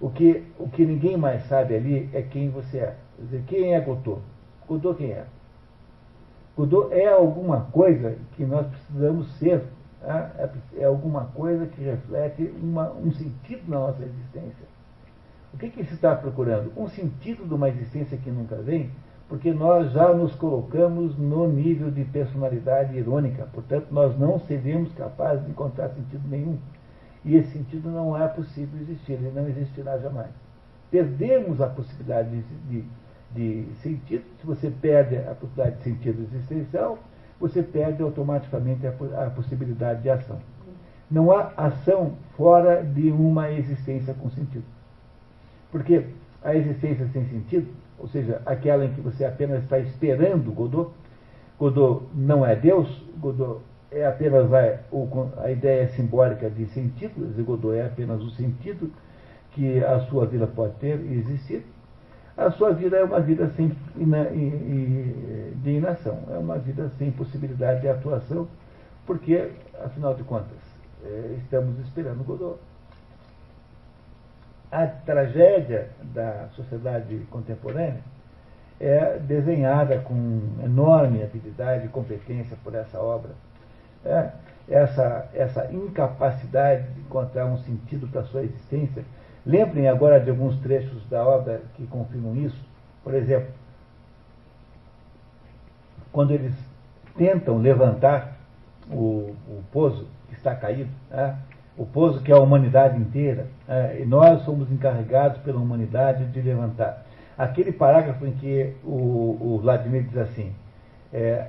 O 0.00 0.10
que, 0.10 0.44
o 0.58 0.68
que 0.68 0.84
ninguém 0.84 1.16
mais 1.16 1.44
sabe 1.46 1.74
ali 1.74 2.10
é 2.12 2.22
quem 2.22 2.50
você 2.50 2.78
é. 2.78 2.96
Quer 3.16 3.22
dizer, 3.22 3.44
quem 3.46 3.74
é 3.74 3.80
Godot? 3.80 4.20
Godot 4.68 4.98
quem 4.98 5.12
é? 5.12 5.24
Godot 6.56 6.92
é 6.92 7.08
alguma 7.08 7.62
coisa 7.72 8.16
que 8.36 8.44
nós 8.44 8.66
precisamos 8.66 9.32
ser. 9.38 9.62
Tá? 10.00 10.30
É, 10.38 10.82
é 10.82 10.84
alguma 10.84 11.26
coisa 11.26 11.66
que 11.66 11.82
reflete 11.82 12.52
uma, 12.62 12.92
um 12.92 13.10
sentido 13.12 13.62
na 13.68 13.78
nossa 13.78 14.02
existência. 14.02 14.66
O 15.54 15.58
que, 15.58 15.70
que 15.70 15.84
se 15.84 15.94
está 15.94 16.14
procurando? 16.14 16.70
Um 16.76 16.86
sentido 16.88 17.46
de 17.46 17.54
uma 17.54 17.70
existência 17.70 18.18
que 18.18 18.30
nunca 18.30 18.56
vem, 18.56 18.90
porque 19.26 19.52
nós 19.52 19.90
já 19.92 20.12
nos 20.12 20.34
colocamos 20.34 21.16
no 21.16 21.48
nível 21.48 21.90
de 21.90 22.04
personalidade 22.04 22.96
irônica, 22.96 23.48
portanto, 23.52 23.86
nós 23.90 24.18
não 24.18 24.38
seríamos 24.40 24.92
capazes 24.92 25.44
de 25.44 25.50
encontrar 25.50 25.88
sentido 25.88 26.28
nenhum. 26.28 26.58
E 27.26 27.36
esse 27.36 27.50
sentido 27.50 27.90
não 27.90 28.16
é 28.16 28.26
possível 28.28 28.80
existir, 28.80 29.12
ele 29.12 29.30
não 29.34 29.46
existirá 29.48 29.98
jamais. 29.98 30.30
Perdemos 30.90 31.60
a 31.60 31.66
possibilidade 31.66 32.30
de, 32.30 32.84
de, 33.34 33.62
de 33.64 33.74
sentido, 33.82 34.24
se 34.40 34.46
você 34.46 34.70
perde 34.70 35.16
a 35.16 35.34
possibilidade 35.34 35.76
de 35.76 35.82
sentido 35.82 36.22
existencial, 36.22 36.98
você 37.38 37.62
perde 37.62 38.02
automaticamente 38.02 38.86
a, 38.86 38.90
a 39.26 39.30
possibilidade 39.30 40.00
de 40.02 40.08
ação. 40.08 40.38
Não 41.10 41.30
há 41.30 41.52
ação 41.56 42.14
fora 42.36 42.82
de 42.82 43.10
uma 43.10 43.50
existência 43.50 44.14
com 44.14 44.30
sentido. 44.30 44.64
Porque 45.70 46.06
a 46.42 46.54
existência 46.54 47.06
sem 47.12 47.26
sentido 47.26 47.68
ou 47.98 48.08
seja, 48.08 48.42
aquela 48.44 48.84
em 48.84 48.92
que 48.92 49.00
você 49.00 49.24
apenas 49.24 49.62
está 49.62 49.78
esperando 49.78 50.52
Godot. 50.52 50.90
Godot 51.58 52.06
não 52.14 52.44
é 52.44 52.54
Deus, 52.54 52.88
Godot 53.18 53.60
é 53.98 54.06
apenas 54.06 54.52
a, 54.52 54.80
a 55.42 55.50
ideia 55.50 55.88
simbólica 55.88 56.50
de 56.50 56.66
sentido, 56.66 57.42
Godot 57.44 57.76
é 57.76 57.86
apenas 57.86 58.22
o 58.22 58.30
sentido 58.30 58.90
que 59.52 59.82
a 59.82 60.00
sua 60.00 60.26
vida 60.26 60.46
pode 60.46 60.74
ter 60.74 60.98
e 61.00 61.18
existir. 61.18 61.64
A 62.36 62.50
sua 62.50 62.72
vida 62.72 62.98
é 62.98 63.04
uma 63.04 63.20
vida 63.20 63.48
sem 63.56 63.74
ina, 63.96 64.26
de 64.26 65.70
inação, 65.70 66.18
é 66.30 66.36
uma 66.36 66.58
vida 66.58 66.90
sem 66.98 67.10
possibilidade 67.10 67.80
de 67.80 67.88
atuação, 67.88 68.46
porque, 69.06 69.50
afinal 69.82 70.14
de 70.14 70.22
contas, 70.24 70.58
é, 71.02 71.36
estamos 71.38 71.78
esperando 71.80 72.22
Godot 72.24 72.58
a 74.70 74.86
tragédia 74.86 75.88
da 76.02 76.48
sociedade 76.54 77.26
contemporânea 77.30 78.00
é 78.78 79.18
desenhada 79.18 79.98
com 80.00 80.40
enorme 80.62 81.22
habilidade 81.22 81.86
e 81.86 81.88
competência 81.88 82.56
por 82.62 82.74
essa 82.74 83.00
obra. 83.00 83.30
É, 84.06 84.30
essa, 84.68 85.28
essa 85.32 85.72
incapacidade 85.72 86.88
de 86.94 87.00
encontrar 87.00 87.46
um 87.46 87.58
sentido 87.58 88.08
para 88.08 88.22
a 88.22 88.24
sua 88.24 88.42
existência. 88.42 89.04
Lembrem 89.44 89.88
agora 89.88 90.18
de 90.18 90.28
alguns 90.28 90.58
trechos 90.60 91.08
da 91.08 91.24
obra 91.24 91.62
que 91.74 91.86
confirmam 91.86 92.34
isso. 92.36 92.60
Por 93.04 93.14
exemplo, 93.14 93.48
quando 96.12 96.32
eles 96.32 96.52
tentam 97.16 97.58
levantar 97.58 98.36
o, 98.90 99.34
o 99.48 99.62
pouso 99.70 100.06
que 100.28 100.34
está 100.34 100.54
caído, 100.54 100.90
né? 101.10 101.38
o 101.76 101.86
pouso 101.86 102.20
que 102.22 102.32
é 102.32 102.34
a 102.34 102.40
humanidade 102.40 102.98
inteira, 102.98 103.46
é, 103.68 104.00
e 104.00 104.04
nós 104.04 104.42
somos 104.42 104.70
encarregados 104.72 105.38
pela 105.42 105.60
humanidade 105.60 106.24
de 106.26 106.40
levantar. 106.40 107.04
Aquele 107.38 107.70
parágrafo 107.70 108.26
em 108.26 108.32
que 108.32 108.74
o, 108.82 109.36
o 109.40 109.60
Vladimir 109.62 110.04
diz 110.04 110.16
assim, 110.16 110.52
é, 111.12 111.48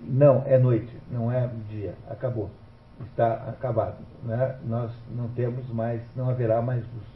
não, 0.00 0.42
é 0.46 0.58
noite, 0.58 0.92
não 1.10 1.30
é 1.30 1.48
dia, 1.68 1.94
acabou, 2.08 2.50
está 3.10 3.34
acabado. 3.48 3.98
Né? 4.22 4.56
Nós 4.64 4.90
não 5.14 5.28
temos 5.28 5.68
mais, 5.70 6.00
não 6.16 6.28
haverá 6.28 6.60
mais 6.60 6.80
luz. 6.80 7.14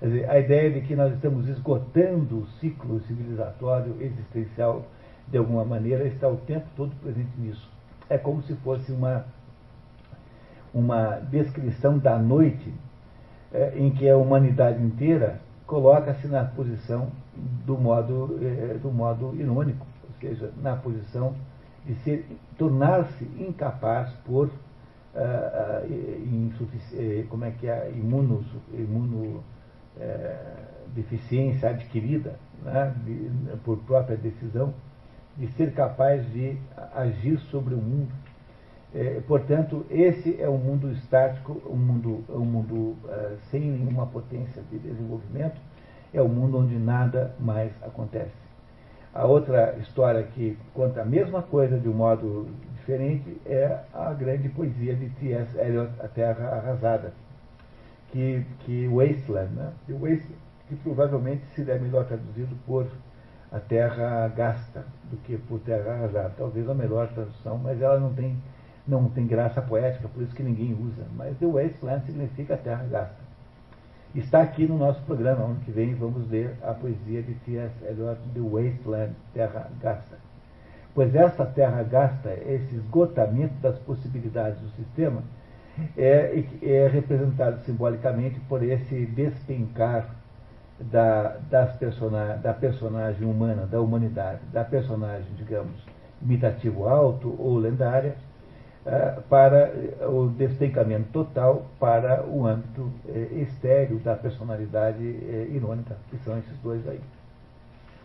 Quer 0.00 0.06
dizer, 0.06 0.30
a 0.30 0.38
ideia 0.38 0.70
de 0.70 0.80
que 0.82 0.94
nós 0.94 1.12
estamos 1.14 1.48
esgotando 1.48 2.40
o 2.40 2.46
ciclo 2.60 3.00
civilizatório 3.02 3.96
existencial 4.00 4.84
de 5.28 5.38
alguma 5.38 5.64
maneira 5.64 6.04
está 6.04 6.28
o 6.28 6.36
tempo 6.36 6.66
todo 6.76 6.94
presente 7.02 7.30
nisso. 7.38 7.70
É 8.08 8.18
como 8.18 8.42
se 8.42 8.54
fosse 8.56 8.92
uma 8.92 9.24
uma 10.74 11.20
descrição 11.30 11.98
da 11.98 12.18
noite 12.18 12.74
é, 13.52 13.74
em 13.76 13.92
que 13.92 14.08
a 14.10 14.16
humanidade 14.16 14.82
inteira 14.82 15.40
coloca-se 15.66 16.26
na 16.26 16.44
posição 16.44 17.08
do 17.64 17.78
modo, 17.78 18.38
é, 18.42 18.74
do 18.74 18.90
modo 18.90 19.32
irônico, 19.36 19.86
ou 20.02 20.10
seja, 20.20 20.50
na 20.60 20.74
posição 20.74 21.34
de 21.84 21.94
ser 21.96 22.26
tornar-se 22.56 23.24
incapaz 23.38 24.10
por 24.24 24.46
uh, 24.46 24.50
uh, 25.82 27.26
como 27.28 27.44
é 27.44 27.50
que 27.50 27.68
é? 27.68 27.90
Imuno, 27.94 28.44
imuno 28.72 29.44
deficiência 30.94 31.70
adquirida 31.70 32.36
né, 32.64 32.92
de, 33.04 33.30
por 33.58 33.78
própria 33.78 34.16
decisão 34.16 34.74
de 35.36 35.48
ser 35.52 35.72
capaz 35.72 36.24
de 36.32 36.56
agir 36.94 37.38
sobre 37.50 37.74
o 37.74 37.78
mundo. 37.78 38.12
É, 38.94 39.20
portanto, 39.26 39.84
esse 39.90 40.40
é 40.40 40.48
um 40.48 40.58
mundo 40.58 40.90
estático, 40.92 41.60
um 41.68 41.76
mundo, 41.76 42.24
um 42.28 42.44
mundo 42.44 42.74
uh, 42.74 43.36
sem 43.50 43.60
nenhuma 43.60 44.06
potência 44.06 44.62
de 44.70 44.78
desenvolvimento, 44.78 45.60
é 46.12 46.22
um 46.22 46.28
mundo 46.28 46.58
onde 46.58 46.78
nada 46.78 47.34
mais 47.40 47.72
acontece. 47.82 48.43
A 49.14 49.24
outra 49.26 49.76
história 49.78 50.24
que 50.24 50.58
conta 50.74 51.02
a 51.02 51.04
mesma 51.04 51.40
coisa 51.40 51.78
de 51.78 51.88
um 51.88 51.92
modo 51.92 52.48
diferente 52.74 53.40
é 53.46 53.78
a 53.94 54.12
grande 54.12 54.48
poesia 54.48 54.96
de 54.96 55.08
T.S. 55.10 55.56
Eliot, 55.56 55.92
A 56.00 56.08
Terra 56.08 56.48
Arrasada, 56.48 57.12
que, 58.10 58.44
que 58.60 58.88
Wasteland, 58.88 59.54
né? 59.54 59.72
Wasteland, 59.88 60.34
que 60.68 60.74
provavelmente 60.82 61.44
seria 61.54 61.78
melhor 61.78 62.04
traduzido 62.06 62.56
por 62.66 62.88
A 63.52 63.60
Terra 63.60 64.26
Gasta 64.36 64.84
do 65.08 65.16
que 65.18 65.36
por 65.36 65.60
Terra 65.60 65.92
Arrasada. 65.92 66.32
Talvez 66.36 66.68
a 66.68 66.74
melhor 66.74 67.06
tradução, 67.06 67.56
mas 67.56 67.80
ela 67.80 68.00
não 68.00 68.12
tem 68.12 68.36
não 68.86 69.08
tem 69.08 69.26
graça 69.26 69.62
poética, 69.62 70.08
por 70.08 70.22
isso 70.22 70.34
que 70.34 70.42
ninguém 70.42 70.74
usa. 70.74 71.06
Mas 71.16 71.38
The 71.38 71.46
Wasteland 71.46 72.04
significa 72.04 72.56
terra 72.56 72.84
gasta. 72.84 73.23
Está 74.14 74.42
aqui 74.42 74.64
no 74.64 74.78
nosso 74.78 75.02
programa, 75.02 75.44
ano 75.44 75.60
que 75.64 75.72
vem 75.72 75.92
vamos 75.94 76.30
ler 76.30 76.56
a 76.62 76.72
poesia 76.72 77.20
de 77.20 77.34
T.S. 77.34 77.72
Eliot, 77.84 78.20
The 78.32 78.40
Wasteland, 78.40 79.12
Terra 79.32 79.68
Gasta. 79.82 80.16
Pois 80.94 81.12
essa 81.16 81.44
terra 81.44 81.82
gasta, 81.82 82.32
esse 82.46 82.76
esgotamento 82.76 83.54
das 83.54 83.76
possibilidades 83.80 84.60
do 84.60 84.68
sistema, 84.76 85.24
é, 85.98 86.44
é 86.62 86.86
representado 86.86 87.58
simbolicamente 87.64 88.38
por 88.48 88.62
esse 88.62 89.04
despencar 89.06 90.14
da, 90.78 91.36
persona, 91.76 92.36
da 92.36 92.54
personagem 92.54 93.26
humana, 93.26 93.66
da 93.66 93.80
humanidade, 93.80 94.42
da 94.52 94.62
personagem, 94.62 95.26
digamos, 95.36 95.74
imitativo 96.22 96.86
alto 96.86 97.34
ou 97.36 97.58
lendária, 97.58 98.14
para 99.30 99.72
o 100.10 100.28
despencamento 100.28 101.08
total 101.10 101.66
para 101.80 102.22
o 102.26 102.46
âmbito 102.46 102.92
eh, 103.08 103.28
estéreo 103.48 103.98
da 104.00 104.14
personalidade 104.14 105.02
eh, 105.02 105.48
irônica, 105.52 105.96
que 106.10 106.18
são 106.18 106.38
esses 106.38 106.58
dois 106.58 106.86
aí. 106.86 107.00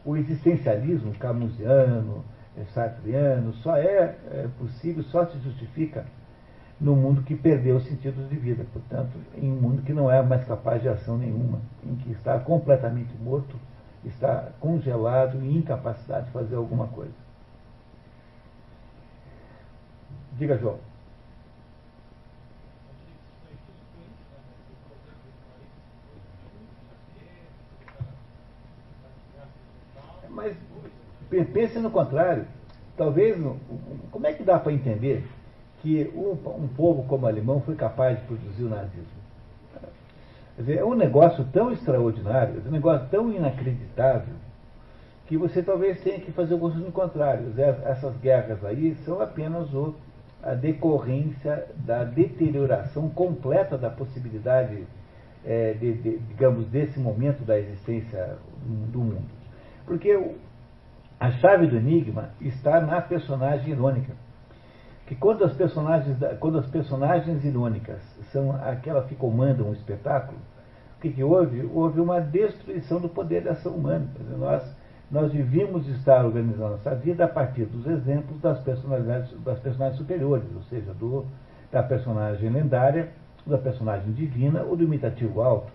O 0.05 0.15
existencialismo 0.15 1.13
camusiano, 1.15 2.23
sartriano, 2.73 3.51
só 3.55 3.75
é 3.75 4.15
possível, 4.57 5.03
só 5.03 5.25
se 5.25 5.37
justifica 5.39 6.05
no 6.79 6.95
mundo 6.95 7.23
que 7.23 7.35
perdeu 7.35 7.75
os 7.75 7.83
sentidos 7.83 8.29
de 8.29 8.37
vida, 8.37 8.65
portanto, 8.71 9.11
em 9.35 9.51
um 9.51 9.55
mundo 9.55 9.81
que 9.81 9.93
não 9.93 10.09
é 10.09 10.21
mais 10.21 10.45
capaz 10.45 10.81
de 10.81 10.87
ação 10.87 11.17
nenhuma, 11.17 11.59
em 11.83 11.95
que 11.95 12.11
está 12.11 12.39
completamente 12.39 13.13
morto, 13.21 13.55
está 14.05 14.49
congelado 14.61 15.43
e 15.43 15.57
incapacidade 15.57 16.27
de 16.27 16.31
fazer 16.31 16.55
alguma 16.55 16.87
coisa. 16.87 17.28
Diga, 20.39 20.57
João. 20.57 20.79
Mas 30.29 30.55
Pense 31.29 31.77
no 31.79 31.91
contrário. 31.91 32.45
Talvez, 32.97 33.37
como 34.11 34.27
é 34.27 34.33
que 34.33 34.43
dá 34.43 34.59
para 34.59 34.73
entender 34.73 35.25
que 35.81 36.11
um, 36.13 36.31
um, 36.31 36.67
povo 36.67 37.03
como 37.03 37.25
o 37.25 37.29
alemão 37.29 37.61
foi 37.61 37.75
capaz 37.75 38.19
de 38.19 38.25
produzir 38.25 38.63
o 38.63 38.69
nazismo? 38.69 39.19
É 40.67 40.83
um 40.83 40.95
negócio 40.95 41.45
tão 41.53 41.71
extraordinário, 41.71 42.61
é 42.65 42.67
um 42.67 42.71
negócio 42.71 43.07
tão 43.09 43.31
inacreditável, 43.31 44.33
que 45.27 45.37
você 45.37 45.63
talvez 45.63 46.01
tenha 46.01 46.19
que 46.19 46.33
fazer 46.33 46.55
alguns 46.55 46.75
contrários. 46.91 47.57
Essas 47.57 48.17
guerras 48.17 48.65
aí 48.65 48.95
são 49.05 49.21
apenas 49.21 49.73
o, 49.73 49.95
a 50.41 50.53
decorrência 50.53 51.67
da 51.75 52.03
deterioração 52.03 53.09
completa 53.09 53.77
da 53.77 53.89
possibilidade, 53.89 54.85
é, 55.45 55.73
de, 55.73 55.93
de, 55.93 56.17
digamos, 56.19 56.67
desse 56.67 56.99
momento 56.99 57.43
da 57.43 57.59
existência 57.59 58.37
do 58.91 58.99
mundo. 58.99 59.29
Porque 59.85 60.17
a 61.19 61.31
chave 61.31 61.67
do 61.67 61.75
enigma 61.75 62.29
está 62.39 62.79
na 62.79 63.01
personagem 63.01 63.71
irônica. 63.71 64.13
Que 65.05 65.15
quando 65.15 65.43
as 65.43 65.53
personagens, 65.53 66.17
quando 66.39 66.59
as 66.59 66.67
personagens 66.67 67.43
irônicas 67.43 67.99
são 68.31 68.51
aquelas 68.51 69.07
que 69.07 69.15
comandam 69.15 69.69
o 69.69 69.73
espetáculo, 69.73 70.37
o 70.97 71.01
que, 71.01 71.09
que 71.09 71.23
houve? 71.23 71.67
Houve 71.73 71.99
uma 71.99 72.21
destruição 72.21 73.01
do 73.01 73.09
poder 73.09 73.41
da 73.41 73.51
ação 73.51 73.73
humana. 73.73 74.07
Nós 74.37 74.63
nós 75.11 75.31
devíamos 75.31 75.87
estar 75.87 76.23
organizando 76.23 76.71
nossa 76.71 76.93
vida 76.93 77.25
a 77.25 77.27
partir 77.27 77.65
dos 77.65 77.87
exemplos 77.87 78.39
das 78.41 78.59
personalidades, 78.59 79.31
das 79.43 79.57
personagens 79.59 79.97
superiores, 79.97 80.45
ou 80.55 80.61
seja, 80.63 80.93
do, 80.93 81.25
da 81.71 81.81
personagem 81.81 82.49
lendária, 82.49 83.09
da 83.45 83.57
personagem 83.57 84.11
divina 84.11 84.61
ou 84.61 84.75
do 84.75 84.83
imitativo 84.83 85.41
alto. 85.41 85.71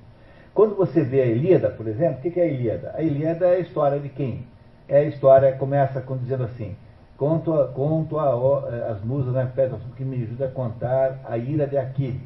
Quando 0.55 0.77
você 0.77 1.03
vê 1.03 1.23
a 1.23 1.27
Ilíada, 1.27 1.69
por 1.69 1.89
exemplo, 1.89 2.19
o 2.19 2.33
que 2.33 2.39
é 2.39 2.45
a 2.45 2.47
Ilíada? 2.47 2.95
A 2.95 3.03
Ilíada 3.03 3.47
é 3.47 3.57
a 3.57 3.59
história 3.59 3.99
de 3.99 4.09
quem? 4.09 4.47
É 4.89 4.99
a 4.99 5.05
história, 5.05 5.53
começa 5.57 6.01
dizendo 6.21 6.45
assim, 6.45 6.77
conto, 7.17 7.53
conto 7.75 8.21
a, 8.21 8.71
eh, 8.71 8.93
as 8.93 9.03
musas 9.03 9.35
né, 9.35 9.51
que 9.97 10.05
me 10.05 10.23
ajuda 10.23 10.45
a 10.45 10.51
contar 10.51 11.19
a 11.25 11.37
ira 11.37 11.67
de 11.67 11.77
Aquiles. 11.77 12.21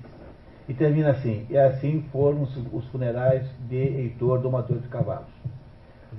E 0.68 0.74
termina 0.74 1.12
assim, 1.12 1.46
e 1.48 1.56
assim 1.56 2.04
foram 2.12 2.42
os 2.42 2.84
funerais 2.88 3.46
de 3.66 3.76
Heitor, 3.76 4.40
domador 4.40 4.76
de 4.76 4.88
cavalos 4.88 5.38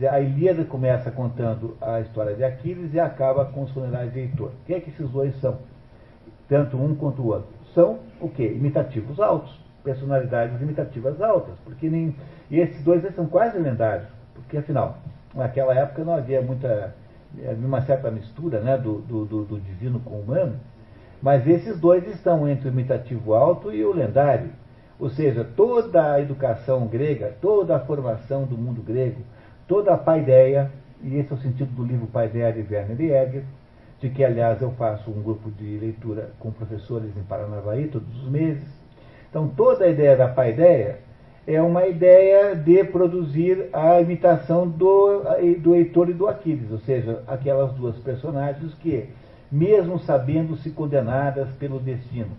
a 0.08 0.20
Ilíada 0.20 0.64
começa 0.64 1.12
contando 1.12 1.76
a 1.82 2.00
história 2.00 2.36
de 2.36 2.44
Aquiles 2.44 2.94
e 2.94 3.00
acaba 3.00 3.46
com 3.46 3.64
os 3.64 3.72
funerais 3.72 4.14
de 4.14 4.20
Heitor. 4.20 4.50
O 4.50 4.66
que 4.66 4.74
é 4.74 4.80
que 4.80 4.90
esses 4.90 5.10
dois 5.10 5.36
são? 5.42 5.58
Tanto 6.48 6.78
um 6.78 6.96
quanto 6.96 7.22
o 7.22 7.28
outro. 7.28 7.50
São 7.74 8.00
o 8.22 8.30
quê? 8.30 8.48
Imitativos 8.48 9.20
altos. 9.20 9.60
Personalidades 9.84 10.62
imitativas 10.62 11.22
altas. 11.22 11.56
Porque 11.64 11.90
nem, 11.90 12.16
e 12.50 12.60
esses 12.60 12.84
dois 12.84 13.04
são 13.16 13.28
quase 13.28 13.58
lendários. 13.58 14.08
Porque, 14.34 14.58
afinal, 14.58 14.98
naquela 15.34 15.74
época 15.74 16.04
não 16.04 16.14
havia 16.14 16.42
muita. 16.42 16.96
Havia 17.38 17.68
uma 17.68 17.82
certa 17.82 18.10
mistura 18.10 18.60
né, 18.60 18.78
do, 18.78 19.00
do, 19.02 19.26
do 19.26 19.60
divino 19.60 20.00
com 20.00 20.16
o 20.16 20.22
humano. 20.22 20.56
Mas 21.22 21.46
esses 21.46 21.80
dois 21.80 22.08
estão 22.08 22.48
entre 22.48 22.70
o 22.70 22.72
imitativo 22.72 23.34
alto 23.34 23.72
e 23.72 23.84
o 23.84 23.94
lendário. 23.94 24.50
Ou 25.00 25.10
seja, 25.10 25.44
toda 25.44 26.14
a 26.14 26.22
educação 26.22 26.88
grega, 26.88 27.36
toda 27.42 27.76
a 27.76 27.80
formação 27.80 28.46
do 28.46 28.58
mundo 28.58 28.82
grego, 28.82 29.22
toda 29.70 29.94
a 29.94 29.98
paideia, 29.98 30.72
e 31.02 31.18
esse 31.18 31.32
é 31.32 31.36
o 31.36 31.40
sentido 31.40 31.70
do 31.76 31.86
livro 31.86 32.08
Paideia 32.08 32.52
de 32.52 32.62
Werner 32.62 33.00
Egger, 33.00 33.44
de 34.02 34.10
que, 34.10 34.24
aliás, 34.24 34.60
eu 34.62 34.72
faço 34.72 35.12
um 35.12 35.22
grupo 35.22 35.52
de 35.52 35.78
leitura 35.78 36.32
com 36.40 36.52
professores 36.52 37.16
em 37.16 37.22
Paranavaí 37.22 37.88
todos 37.88 38.24
os 38.24 38.30
meses. 38.30 38.68
Então, 39.30 39.48
toda 39.48 39.86
a 39.86 39.90
ideia 39.90 40.18
da 40.18 40.28
paideia 40.28 40.98
é 41.46 41.62
uma 41.62 41.86
ideia 41.86 42.56
de 42.56 42.84
produzir 42.86 43.70
a 43.72 44.02
imitação 44.02 44.68
do, 44.68 45.24
do 45.60 45.76
Heitor 45.76 46.10
e 46.10 46.14
do 46.14 46.28
Aquiles, 46.28 46.72
ou 46.72 46.80
seja, 46.80 47.22
aquelas 47.28 47.72
duas 47.74 47.96
personagens 47.98 48.74
que, 48.76 49.08
mesmo 49.52 50.00
sabendo 50.00 50.56
se 50.58 50.72
condenadas 50.72 51.48
pelo 51.60 51.80
destino, 51.80 52.32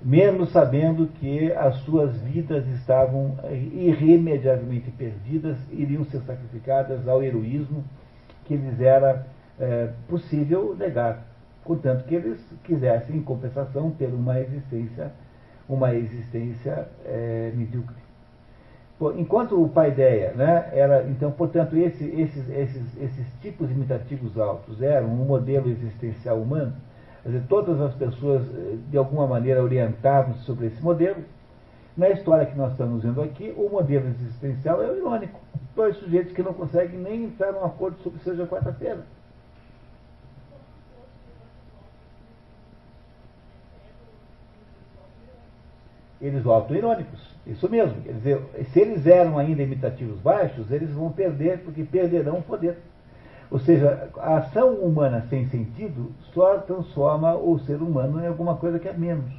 mesmo 0.00 0.46
sabendo 0.46 1.08
que 1.18 1.52
as 1.52 1.76
suas 1.78 2.16
vidas 2.20 2.66
estavam 2.68 3.36
irremediavelmente 3.50 4.90
perdidas, 4.92 5.56
iriam 5.72 6.04
ser 6.04 6.20
sacrificadas 6.20 7.08
ao 7.08 7.22
heroísmo 7.22 7.84
que 8.44 8.56
lhes 8.56 8.80
era 8.80 9.26
é, 9.58 9.90
possível 10.08 10.74
negar, 10.78 11.26
contanto 11.64 12.04
que 12.04 12.14
eles 12.14 12.40
quisessem, 12.64 13.16
em 13.16 13.22
compensação, 13.22 13.90
ter 13.90 14.06
uma 14.06 14.40
existência, 14.40 15.10
uma 15.68 15.94
existência 15.94 16.88
é, 17.04 17.52
medíocre. 17.54 17.96
Enquanto 19.16 19.62
o 19.62 19.68
paideia, 19.68 20.32
né, 20.32 20.70
era, 20.72 21.04
então, 21.04 21.30
portanto, 21.30 21.76
esse, 21.76 22.04
esses, 22.04 22.48
esses, 22.50 23.00
esses 23.00 23.26
tipos 23.40 23.70
imitativos 23.70 24.36
altos 24.36 24.82
eram 24.82 25.08
um 25.08 25.24
modelo 25.24 25.70
existencial 25.70 26.38
humano, 26.40 26.72
Quer 27.28 27.32
dizer, 27.32 27.46
todas 27.46 27.78
as 27.78 27.94
pessoas, 27.94 28.42
eh, 28.54 28.78
de 28.88 28.96
alguma 28.96 29.26
maneira, 29.26 29.62
orientavam-se 29.62 30.44
sobre 30.44 30.68
esse 30.68 30.82
modelo. 30.82 31.22
Na 31.94 32.08
história 32.08 32.46
que 32.46 32.56
nós 32.56 32.72
estamos 32.72 33.02
vendo 33.02 33.20
aqui, 33.20 33.52
o 33.54 33.68
modelo 33.68 34.08
existencial 34.08 34.82
é 34.82 34.90
o 34.90 34.96
irônico. 34.96 35.38
Dois 35.76 35.94
sujeitos 35.98 36.32
que 36.32 36.42
não 36.42 36.54
conseguem 36.54 36.98
nem 36.98 37.24
entrar 37.24 37.52
num 37.52 37.66
acordo 37.66 37.98
sobre 38.02 38.18
seja 38.20 38.46
quarta-feira. 38.46 39.04
Eles 46.22 46.42
voltam 46.42 46.78
irônicos. 46.78 47.20
Isso 47.46 47.68
mesmo. 47.68 48.00
Quer 48.00 48.12
dizer, 48.14 48.42
se 48.72 48.80
eles 48.80 49.06
eram 49.06 49.36
ainda 49.36 49.62
imitativos 49.62 50.18
baixos, 50.20 50.70
eles 50.70 50.90
vão 50.92 51.12
perder, 51.12 51.58
porque 51.58 51.84
perderão 51.84 52.38
o 52.38 52.42
poder. 52.42 52.78
Ou 53.50 53.58
seja, 53.58 54.10
a 54.18 54.38
ação 54.38 54.74
humana 54.74 55.24
sem 55.30 55.46
sentido 55.48 56.12
só 56.34 56.58
transforma 56.58 57.34
o 57.34 57.58
ser 57.60 57.80
humano 57.80 58.22
em 58.22 58.26
alguma 58.26 58.56
coisa 58.56 58.78
que 58.78 58.88
é 58.88 58.92
menos. 58.92 59.32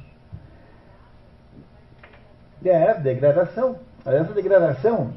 É, 2.64 2.94
degradação. 2.94 3.76
Essa 4.04 4.32
degradação, 4.32 5.12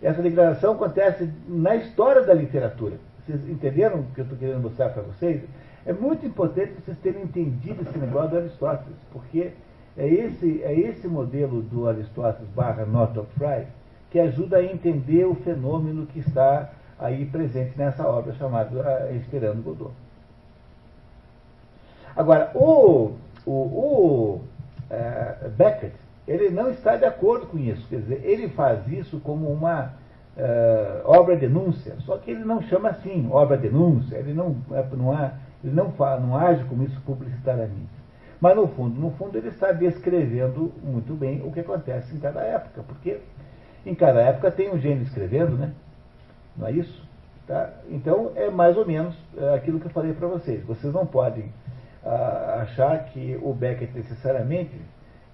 essa 0.00 0.22
degradação 0.22 0.72
acontece 0.74 1.30
na 1.46 1.76
história 1.76 2.22
da 2.22 2.32
literatura. 2.32 2.96
Vocês 3.26 3.48
entenderam 3.48 4.00
o 4.00 4.04
que 4.14 4.20
eu 4.20 4.24
estou 4.24 4.38
querendo 4.38 4.62
mostrar 4.62 4.90
para 4.90 5.02
vocês? 5.02 5.42
É 5.84 5.92
muito 5.92 6.24
importante 6.24 6.72
vocês 6.80 6.96
terem 6.98 7.22
entendido 7.22 7.82
esse 7.82 7.98
negócio 7.98 8.30
do 8.30 8.36
Aristóteles, 8.38 8.96
porque 9.12 9.52
é 9.96 10.06
esse, 10.06 10.62
é 10.62 10.72
esse 10.72 11.06
modelo 11.06 11.62
do 11.62 11.88
Aristóteles 11.88 12.48
barra 12.50 12.86
Northrop 12.86 13.28
Frye 13.36 13.66
que 14.10 14.18
ajuda 14.18 14.58
a 14.58 14.64
entender 14.64 15.24
o 15.24 15.34
fenômeno 15.34 16.06
que 16.06 16.20
está 16.20 16.70
aí 17.04 17.26
presente 17.26 17.76
nessa 17.76 18.06
obra 18.06 18.32
chamada 18.34 19.10
Esperando 19.12 19.62
Godot. 19.62 19.92
Agora, 22.16 22.50
o, 22.54 23.12
o, 23.44 23.50
o 23.50 24.40
é, 24.88 25.48
Beckett, 25.56 25.94
ele 26.26 26.48
não 26.50 26.70
está 26.70 26.96
de 26.96 27.04
acordo 27.04 27.46
com 27.46 27.58
isso, 27.58 27.86
quer 27.88 28.00
dizer, 28.00 28.22
ele 28.24 28.48
faz 28.48 28.86
isso 28.88 29.20
como 29.20 29.50
uma 29.50 29.92
é, 30.36 31.02
obra 31.04 31.36
denúncia, 31.36 31.96
só 32.00 32.16
que 32.16 32.30
ele 32.30 32.44
não 32.44 32.62
chama 32.62 32.90
assim, 32.90 33.28
obra 33.30 33.56
denúncia, 33.56 34.16
ele 34.16 34.32
não, 34.32 34.56
é, 34.72 34.84
não, 34.92 35.12
há, 35.12 35.32
ele 35.62 35.74
não, 35.74 35.92
fala, 35.92 36.20
não 36.20 36.36
age 36.36 36.64
como 36.64 36.84
isso 36.84 37.00
publicitariamente. 37.02 38.04
Mas 38.40 38.56
no 38.56 38.68
fundo, 38.68 39.00
no 39.00 39.10
fundo 39.12 39.36
ele 39.36 39.48
está 39.48 39.72
descrevendo 39.72 40.72
muito 40.82 41.14
bem 41.14 41.42
o 41.44 41.52
que 41.52 41.60
acontece 41.60 42.14
em 42.14 42.20
cada 42.20 42.40
época, 42.42 42.82
porque 42.86 43.18
em 43.84 43.94
cada 43.94 44.20
época 44.20 44.50
tem 44.50 44.72
um 44.72 44.78
gênio 44.78 45.02
escrevendo, 45.02 45.56
né? 45.56 45.72
Não 46.56 46.66
é 46.66 46.72
isso? 46.72 47.02
Tá? 47.46 47.70
Então, 47.90 48.32
é 48.34 48.48
mais 48.48 48.76
ou 48.76 48.86
menos 48.86 49.14
é, 49.36 49.54
aquilo 49.54 49.78
que 49.78 49.86
eu 49.86 49.90
falei 49.90 50.12
para 50.12 50.28
vocês. 50.28 50.64
Vocês 50.64 50.92
não 50.92 51.06
podem 51.06 51.52
ah, 52.04 52.60
achar 52.62 53.04
que 53.06 53.38
o 53.42 53.52
Beckett 53.52 53.92
necessariamente 53.94 54.72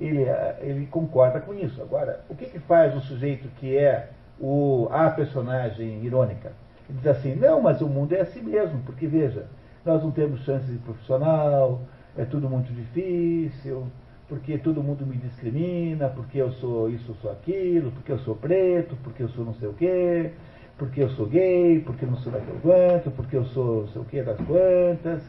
ele, 0.01 0.28
ah, 0.28 0.56
ele 0.60 0.86
concorda 0.86 1.40
com 1.40 1.55
isso. 1.55 1.80
Agora, 1.80 2.20
o 2.28 2.34
que, 2.34 2.47
que 2.47 2.59
faz 2.60 2.97
o 2.97 3.01
sujeito 3.01 3.48
que 3.56 3.76
é 3.76 4.09
o, 4.40 4.88
a 4.90 5.10
personagem 5.10 6.05
irônica? 6.05 6.52
Ele 6.88 6.98
diz 6.98 7.06
assim, 7.06 7.34
não, 7.36 7.60
mas 7.60 7.80
o 7.80 7.86
mundo 7.86 8.12
é 8.14 8.20
assim 8.20 8.42
mesmo, 8.42 8.80
porque 8.84 9.06
veja, 9.06 9.47
nós 9.84 10.02
não 10.02 10.10
temos 10.10 10.40
chances 10.44 10.70
de 10.70 10.78
profissional, 10.78 11.80
é 12.16 12.24
tudo 12.24 12.51
muito 12.51 12.72
difícil, 12.72 13.86
porque 14.28 14.59
todo 14.59 14.82
mundo 14.82 15.06
me 15.06 15.16
discrimina, 15.16 16.09
porque 16.09 16.38
eu 16.38 16.51
sou 16.52 16.88
isso, 16.90 17.12
eu 17.12 17.16
sou 17.16 17.30
aquilo, 17.30 17.92
porque 17.92 18.10
eu 18.10 18.18
sou 18.18 18.34
preto, 18.34 18.97
porque 19.02 19.22
eu 19.22 19.28
sou 19.28 19.44
não 19.44 19.55
sei 19.55 19.68
o 19.68 19.74
quê, 19.74 20.32
porque 20.81 21.02
eu 21.02 21.11
sou 21.11 21.27
gay, 21.27 21.82
porque 21.85 22.07
eu 22.07 22.11
não 22.11 22.16
sou 22.16 22.32
daquele 22.32 22.59
quanto, 22.62 23.11
porque 23.11 23.36
eu 23.36 23.44
sou 23.44 23.86
sei 23.89 24.01
o 24.01 24.05
que 24.07 24.23
das 24.23 24.39
quantas. 24.39 25.23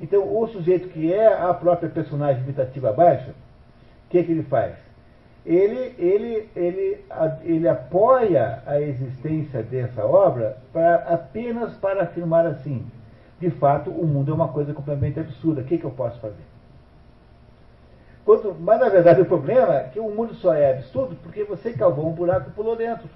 Então, 0.00 0.20
o 0.36 0.46
sujeito 0.48 0.88
que 0.88 1.12
é 1.12 1.32
a 1.32 1.54
própria 1.54 1.88
personagem 1.88 2.42
imitativa 2.42 2.92
baixa, 2.92 3.30
o 3.30 4.10
que, 4.10 4.24
que 4.24 4.32
ele 4.32 4.42
faz? 4.42 4.74
Ele, 5.46 5.94
ele, 5.96 6.50
ele, 6.56 7.04
ele 7.44 7.68
apoia 7.68 8.64
a 8.66 8.80
existência 8.80 9.62
dessa 9.62 10.04
obra 10.04 10.58
pra, 10.72 10.96
apenas 10.96 11.74
para 11.74 12.02
afirmar 12.02 12.44
assim: 12.44 12.84
de 13.40 13.48
fato, 13.50 13.90
o 13.90 14.04
mundo 14.04 14.32
é 14.32 14.34
uma 14.34 14.48
coisa 14.48 14.74
completamente 14.74 15.20
absurda, 15.20 15.60
o 15.60 15.64
que, 15.64 15.78
que 15.78 15.84
eu 15.84 15.92
posso 15.92 16.18
fazer? 16.18 16.44
Quando, 18.24 18.56
mas, 18.58 18.80
na 18.80 18.88
verdade, 18.88 19.20
o 19.20 19.24
problema 19.24 19.76
é 19.76 19.84
que 19.84 20.00
o 20.00 20.10
mundo 20.10 20.34
só 20.34 20.52
é 20.52 20.72
absurdo 20.72 21.16
porque 21.22 21.44
você 21.44 21.72
cavou 21.72 22.08
um 22.08 22.12
buraco 22.12 22.50
e 22.50 22.52
pulou 22.52 22.74
dentro. 22.74 23.08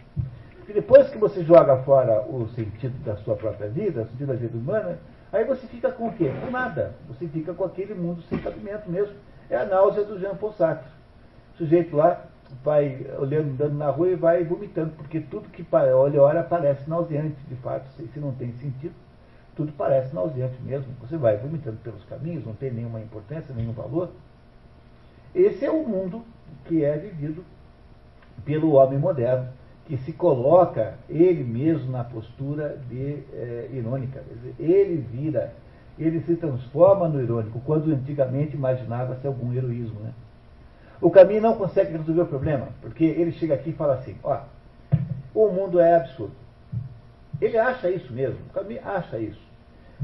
Porque 0.70 0.82
depois 0.82 1.08
que 1.08 1.18
você 1.18 1.42
joga 1.42 1.78
fora 1.78 2.22
o 2.28 2.46
sentido 2.50 2.96
da 3.04 3.16
sua 3.16 3.34
própria 3.34 3.68
vida, 3.68 4.02
o 4.02 4.06
sentido 4.06 4.28
da 4.28 4.34
vida 4.34 4.56
humana, 4.56 4.98
aí 5.32 5.44
você 5.44 5.66
fica 5.66 5.90
com 5.90 6.06
o 6.06 6.12
quê? 6.12 6.30
Com 6.44 6.48
nada. 6.48 6.94
Você 7.08 7.26
fica 7.26 7.52
com 7.52 7.64
aquele 7.64 7.92
mundo 7.92 8.22
sem 8.28 8.38
cabimento 8.38 8.88
mesmo. 8.88 9.16
É 9.48 9.56
a 9.56 9.64
náusea 9.64 10.04
do 10.04 10.16
Jean 10.20 10.36
Paul 10.36 10.52
Sartre. 10.52 10.88
O 11.54 11.56
sujeito 11.56 11.96
lá 11.96 12.24
vai 12.62 13.04
olhando, 13.18 13.50
andando 13.50 13.78
na 13.78 13.90
rua 13.90 14.10
e 14.10 14.14
vai 14.14 14.44
vomitando, 14.44 14.92
porque 14.92 15.18
tudo 15.18 15.48
que 15.48 15.66
olha 15.72 16.22
ora 16.22 16.44
parece 16.44 16.88
nauseante, 16.88 17.36
de 17.48 17.56
fato, 17.56 17.88
se 17.96 18.20
não 18.20 18.30
tem 18.30 18.52
sentido, 18.52 18.94
tudo 19.56 19.72
parece 19.72 20.14
nauseante 20.14 20.62
mesmo. 20.62 20.94
Você 21.00 21.16
vai 21.16 21.36
vomitando 21.36 21.78
pelos 21.78 22.04
caminhos, 22.04 22.46
não 22.46 22.54
tem 22.54 22.70
nenhuma 22.70 23.00
importância, 23.00 23.52
nenhum 23.52 23.72
valor. 23.72 24.10
Esse 25.34 25.64
é 25.64 25.70
o 25.70 25.84
mundo 25.84 26.24
que 26.66 26.84
é 26.84 26.96
vivido 26.96 27.44
pelo 28.44 28.74
homem 28.74 29.00
moderno, 29.00 29.48
que 29.90 29.96
se 30.04 30.12
coloca 30.12 30.94
ele 31.08 31.42
mesmo 31.42 31.90
na 31.90 32.04
postura 32.04 32.78
de 32.88 33.24
é, 33.34 33.70
irônica. 33.72 34.22
Ele 34.56 35.04
vira, 35.10 35.52
ele 35.98 36.20
se 36.20 36.36
transforma 36.36 37.08
no 37.08 37.20
irônico, 37.20 37.60
quando 37.66 37.90
antigamente 37.90 38.54
imaginava-se 38.54 39.26
algum 39.26 39.52
heroísmo. 39.52 39.98
Né? 39.98 40.12
O 41.00 41.10
caminho 41.10 41.42
não 41.42 41.56
consegue 41.56 41.90
resolver 41.90 42.20
o 42.20 42.26
problema, 42.26 42.68
porque 42.80 43.02
ele 43.02 43.32
chega 43.32 43.54
aqui 43.54 43.70
e 43.70 43.72
fala 43.72 43.94
assim, 43.94 44.14
ó, 44.22 44.42
o 45.34 45.48
mundo 45.48 45.80
é 45.80 45.96
absurdo. 45.96 46.36
Ele 47.40 47.58
acha 47.58 47.90
isso 47.90 48.12
mesmo, 48.12 48.38
o 48.48 48.52
caminho 48.52 48.82
acha 48.84 49.18
isso. 49.18 49.42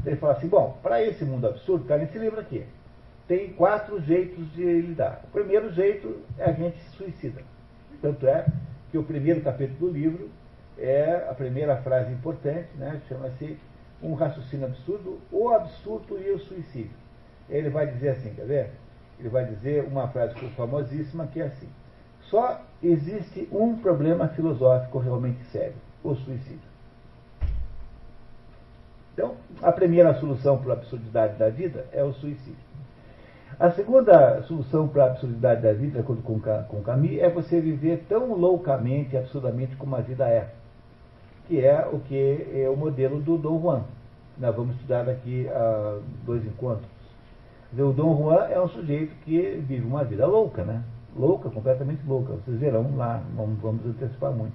Ele 0.05 0.17
fala 0.17 0.33
assim, 0.33 0.49
bom, 0.49 0.77
para 0.83 1.01
esse 1.01 1.23
mundo 1.23 1.47
absurdo, 1.47 1.83
está 1.83 1.97
nesse 1.97 2.19
livro 2.19 2.41
aqui, 2.41 2.65
tem 3.25 3.53
quatro 3.53 4.01
jeitos 4.01 4.51
de 4.51 4.81
lidar. 4.81 5.21
O 5.23 5.27
primeiro 5.31 5.71
jeito 5.71 6.23
é 6.37 6.49
a 6.49 6.51
gente 6.51 6.77
se 6.77 6.89
suicida. 6.97 7.41
Tanto 8.01 8.27
é 8.27 8.45
que 8.91 8.97
o 8.97 9.03
primeiro 9.03 9.41
capítulo 9.41 9.91
do 9.91 9.97
livro 9.97 10.29
é 10.77 11.27
a 11.29 11.33
primeira 11.33 11.77
frase 11.77 12.11
importante, 12.11 12.69
né, 12.75 13.01
chama-se 13.07 13.57
Um 14.01 14.13
raciocínio 14.13 14.67
absurdo, 14.67 15.19
o 15.31 15.49
absurdo 15.49 16.19
e 16.19 16.31
o 16.31 16.39
suicídio. 16.39 16.91
Ele 17.49 17.69
vai 17.69 17.87
dizer 17.87 18.09
assim, 18.09 18.33
quer 18.33 18.45
ver? 18.45 18.69
ele 19.19 19.29
vai 19.29 19.45
dizer 19.45 19.83
uma 19.85 20.07
frase 20.07 20.35
famosíssima 20.55 21.27
que 21.27 21.41
é 21.41 21.45
assim: 21.45 21.67
só 22.21 22.61
existe 22.81 23.47
um 23.51 23.77
problema 23.77 24.27
filosófico 24.29 24.99
realmente 24.99 25.43
sério, 25.45 25.75
o 26.03 26.15
suicídio. 26.15 26.67
Então, 29.13 29.35
a 29.63 29.71
primeira 29.71 30.13
solução 30.19 30.59
para 30.59 30.73
a 30.73 30.77
absurdidade 30.77 31.37
da 31.37 31.49
vida 31.49 31.87
é 31.91 32.03
o 32.03 32.13
suicídio. 32.13 32.66
A 33.59 33.71
segunda 33.71 34.43
solução 34.43 34.87
para 34.87 35.05
a 35.05 35.07
absurdidade 35.07 35.63
da 35.63 35.73
vida, 35.73 35.93
de 35.93 35.99
acordo 35.99 36.21
com, 36.21 36.39
com 36.39 36.83
Camus, 36.83 37.17
é 37.17 37.27
você 37.27 37.59
viver 37.59 38.05
tão 38.07 38.35
loucamente, 38.35 39.17
absurdamente 39.17 39.75
como 39.77 39.95
a 39.95 40.01
vida 40.01 40.29
é, 40.29 40.49
que 41.47 41.65
é 41.65 41.83
o 41.91 41.99
que 41.99 42.47
é 42.53 42.69
o 42.69 42.77
modelo 42.77 43.19
do 43.19 43.35
Dom 43.35 43.59
Juan. 43.59 43.83
Nós 44.37 44.55
vamos 44.55 44.75
estudar 44.75 45.05
daqui 45.05 45.49
a 45.49 45.97
dois 46.23 46.45
encontros. 46.45 46.87
O 47.73 47.91
Dom 47.91 48.15
Juan 48.15 48.45
é 48.45 48.61
um 48.61 48.69
sujeito 48.69 49.15
que 49.25 49.59
vive 49.67 49.87
uma 49.87 50.03
vida 50.03 50.27
louca, 50.27 50.63
né? 50.63 50.83
Louca, 51.15 51.49
completamente 51.49 52.05
louca. 52.05 52.33
Vocês 52.33 52.59
verão 52.59 52.95
lá, 52.95 53.23
não 53.35 53.55
vamos 53.55 53.83
antecipar 53.87 54.31
muito. 54.31 54.53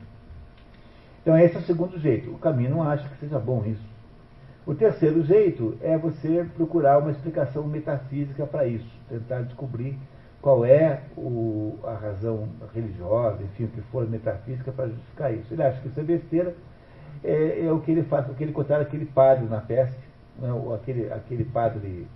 Então 1.23 1.37
esse 1.37 1.57
é 1.57 1.59
o 1.59 1.63
segundo 1.63 1.99
jeito. 1.99 2.31
O 2.31 2.39
caminho 2.39 2.71
não 2.71 2.85
acha 2.85 3.09
que 3.09 3.19
seja 3.19 3.41
bom 3.41 3.65
isso. 3.67 3.92
O 4.67 4.75
terceiro 4.75 5.23
jeito 5.25 5.77
é 5.81 5.99
você 5.99 6.47
procurar 6.55 6.99
uma 6.99 7.11
explicação 7.11 7.65
metafísica 7.65 8.47
para 8.47 8.67
isso, 8.67 8.89
tentar 9.09 9.43
descobrir 9.43 9.99
qual 10.41 10.65
é 10.65 11.03
o, 11.17 11.79
a 11.85 11.95
razão 11.95 12.49
religiosa, 12.75 13.43
enfim, 13.43 13.65
o 13.65 13.69
que 13.69 13.81
for 13.83 14.09
metafísica 14.09 14.71
para 14.71 14.89
justificar 14.89 15.35
isso. 15.35 15.53
Ele 15.53 15.63
acha 15.63 15.81
que 15.81 15.89
isso 15.89 16.01
é 16.01 16.03
besteira, 16.05 16.55
é, 17.25 17.67
é 17.67 17.73
o 17.73 17.81
que 17.81 17.91
ele 17.91 18.03
faz, 18.05 18.29
o 18.29 18.35
que 18.35 18.45
ele 18.45 18.53
contar 18.53 18.81
aquele 18.81 19.07
padre 19.07 19.47
na 19.47 19.61
peste, 19.61 19.99
né, 20.39 20.49
aquele, 20.75 21.13
aquele 21.13 21.45
padre 21.45 22.07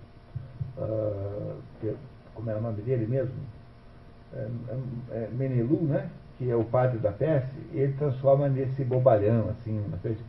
uh, 0.77 1.55
como 2.37 2.49
era 2.51 2.59
o 2.59 2.61
nome 2.61 2.81
dele 2.83 3.07
mesmo? 3.07 3.33
É, 4.33 4.47
é, 4.69 5.17
é, 5.17 5.29
Menelu, 5.31 5.81
né? 5.83 6.09
que 6.37 6.49
é 6.49 6.55
o 6.55 6.63
padre 6.63 6.99
da 6.99 7.11
peste, 7.11 7.49
ele 7.73 7.93
transforma 7.93 8.47
nesse 8.47 8.83
bobalhão, 8.83 9.49
assim, 9.49 9.83
uma 9.87 9.95
espécie 9.95 10.21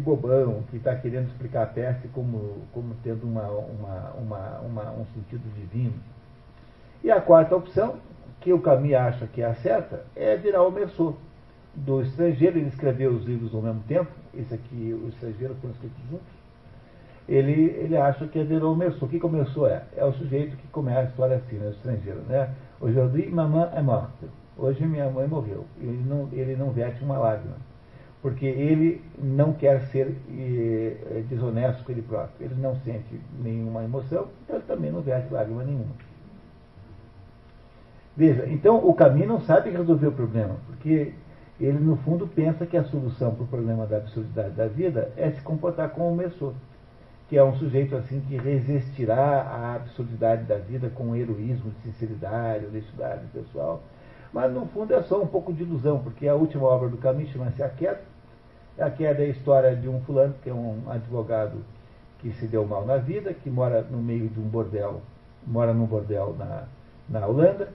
bobão, 0.00 0.62
que 0.70 0.76
está 0.76 0.94
querendo 0.94 1.28
explicar 1.28 1.62
a 1.62 1.66
peste 1.66 2.08
como, 2.08 2.58
como 2.72 2.94
tendo 3.02 3.26
uma, 3.26 3.48
uma, 3.48 4.10
uma, 4.18 4.58
uma, 4.60 4.90
um 4.92 5.06
sentido 5.14 5.42
divino. 5.54 5.94
E 7.02 7.10
a 7.10 7.20
quarta 7.20 7.56
opção, 7.56 7.96
que 8.40 8.52
o 8.52 8.60
Camus 8.60 8.94
acha 8.94 9.26
que 9.26 9.42
é 9.42 9.46
a 9.46 9.54
certa, 9.54 10.04
é 10.14 10.36
virar 10.36 10.62
o 10.62 10.70
Merceau. 10.70 11.16
Do 11.74 12.02
estrangeiro, 12.02 12.58
ele 12.58 12.68
escreveu 12.68 13.12
os 13.12 13.24
livros 13.24 13.54
ao 13.54 13.62
mesmo 13.62 13.82
tempo, 13.86 14.10
esse 14.34 14.52
aqui, 14.52 14.92
o 14.92 15.08
estrangeiro, 15.08 15.54
foram 15.56 15.74
escritos 15.74 16.02
juntos 16.10 16.38
ele, 17.28 17.76
ele 17.78 17.96
acha 17.96 18.26
que 18.26 18.38
é 18.38 18.44
virou 18.44 18.74
começou. 18.74 19.06
O 19.06 19.10
que 19.10 19.20
começou 19.20 19.68
é? 19.68 19.82
É 19.94 20.04
o 20.04 20.12
sujeito 20.14 20.56
que 20.56 20.66
começa 20.68 21.00
a 21.00 21.04
história 21.04 21.36
assim, 21.36 21.56
né, 21.56 21.70
estrangeiro, 21.70 22.20
né? 22.22 22.48
Aujourd'hui, 22.80 23.28
mamãe 23.28 23.68
é 23.74 23.82
morta. 23.82 24.26
Hoje 24.56 24.84
minha 24.86 25.10
mãe 25.10 25.28
morreu. 25.28 25.66
Ele 25.78 26.02
não, 26.06 26.28
ele 26.32 26.56
não 26.56 26.70
verte 26.70 27.04
uma 27.04 27.18
lágrima. 27.18 27.56
Porque 28.20 28.46
ele 28.46 29.00
não 29.16 29.52
quer 29.52 29.80
ser 29.88 30.16
eh, 30.28 31.22
desonesto 31.28 31.84
com 31.84 31.92
ele 31.92 32.02
próprio. 32.02 32.46
Ele 32.46 32.60
não 32.60 32.74
sente 32.80 33.20
nenhuma 33.40 33.84
emoção, 33.84 34.28
então 34.44 34.56
ele 34.56 34.64
também 34.66 34.90
não 34.90 35.00
verte 35.00 35.32
lágrima 35.32 35.62
nenhuma. 35.62 35.94
Veja, 38.16 38.48
então 38.48 38.76
o 38.76 38.92
caminho 38.94 39.28
não 39.28 39.40
sabe 39.42 39.70
resolver 39.70 40.08
o 40.08 40.12
problema, 40.12 40.56
porque 40.66 41.12
ele, 41.60 41.78
no 41.78 41.96
fundo, 41.98 42.26
pensa 42.26 42.66
que 42.66 42.76
a 42.76 42.82
solução 42.82 43.32
para 43.32 43.44
o 43.44 43.46
problema 43.46 43.86
da 43.86 43.98
absurdidade 43.98 44.54
da 44.54 44.66
vida 44.66 45.12
é 45.16 45.30
se 45.30 45.40
comportar 45.40 45.90
como 45.90 46.10
o 46.10 46.16
Messor 46.16 46.52
que 47.28 47.36
é 47.36 47.44
um 47.44 47.54
sujeito 47.56 47.94
assim 47.94 48.20
que 48.20 48.36
resistirá 48.36 49.42
à 49.42 49.74
absurdidade 49.74 50.44
da 50.44 50.56
vida 50.56 50.88
com 50.88 51.14
heroísmo, 51.14 51.70
de 51.70 51.82
sinceridade, 51.82 52.64
honestidade 52.64 53.26
pessoal. 53.32 53.82
Mas 54.32 54.52
no 54.52 54.66
fundo 54.66 54.92
é 54.94 55.02
só 55.02 55.20
um 55.22 55.26
pouco 55.26 55.52
de 55.52 55.62
ilusão, 55.62 56.00
porque 56.00 56.28
a 56.28 56.34
última 56.34 56.64
obra 56.64 56.88
do 56.88 56.96
Camus 56.98 57.28
chama-se 57.30 57.62
A 57.62 57.68
Queda. 57.68 58.00
A 58.78 58.90
Queda 58.90 59.22
é 59.22 59.26
a 59.26 59.30
história 59.30 59.74
de 59.74 59.88
um 59.88 60.00
fulano, 60.02 60.34
que 60.42 60.50
é 60.50 60.54
um 60.54 60.82
advogado 60.88 61.64
que 62.20 62.32
se 62.32 62.46
deu 62.46 62.66
mal 62.66 62.84
na 62.84 62.96
vida, 62.96 63.32
que 63.32 63.48
mora 63.48 63.82
no 63.82 63.98
meio 63.98 64.28
de 64.28 64.38
um 64.38 64.48
bordel, 64.48 65.00
mora 65.46 65.72
num 65.72 65.86
bordel 65.86 66.34
na, 66.38 66.64
na 67.08 67.26
Holanda, 67.26 67.68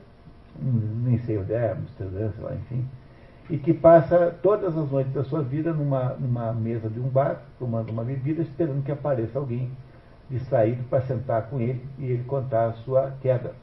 nem 0.60 1.18
sei 1.20 1.38
onde 1.38 1.54
é, 1.54 1.72
Amsterdã, 1.72 2.32
sei 2.32 2.44
lá, 2.44 2.54
enfim 2.54 2.86
e 3.50 3.58
que 3.58 3.74
passa 3.74 4.34
todas 4.42 4.78
as 4.78 4.90
noites 4.90 5.14
da 5.14 5.24
sua 5.24 5.42
vida 5.42 5.74
numa, 5.74 6.14
numa 6.14 6.54
mesa 6.54 6.90
de 6.90 7.00
um 7.00 7.10
bar, 7.10 7.42
tomando 7.60 7.92
uma 7.92 8.04
bebida, 8.04 8.42
esperando 8.42 8.84
que 8.84 8.92
apareça 8.92 9.38
alguém 9.38 9.70
distraído 10.30 10.84
para 10.84 11.02
sentar 11.02 11.50
com 11.50 11.60
ele 11.60 11.86
e 12.00 12.06
ele 12.06 12.24
contar 12.24 12.68
a 12.68 12.74
sua 12.74 13.14
queda. 13.22 13.54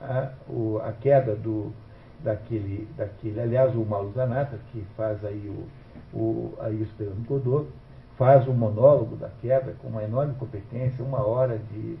A, 0.00 0.30
o, 0.48 0.80
a 0.82 0.92
queda 0.92 1.34
do, 1.34 1.72
daquele, 2.22 2.88
daquele, 2.96 3.40
aliás, 3.40 3.74
o 3.74 3.84
Mauro 3.84 4.12
Zanata, 4.12 4.58
que 4.72 4.84
faz 4.96 5.24
aí 5.24 5.48
o, 5.48 6.16
o, 6.16 6.54
aí 6.60 6.76
o 6.76 6.82
Esperando 6.82 7.26
Godot, 7.26 7.68
faz 8.16 8.46
o 8.48 8.52
monólogo 8.52 9.16
da 9.16 9.28
queda 9.40 9.74
com 9.80 9.88
uma 9.88 10.02
enorme 10.02 10.34
competência, 10.34 11.04
uma 11.04 11.24
hora 11.24 11.58
de, 11.58 11.98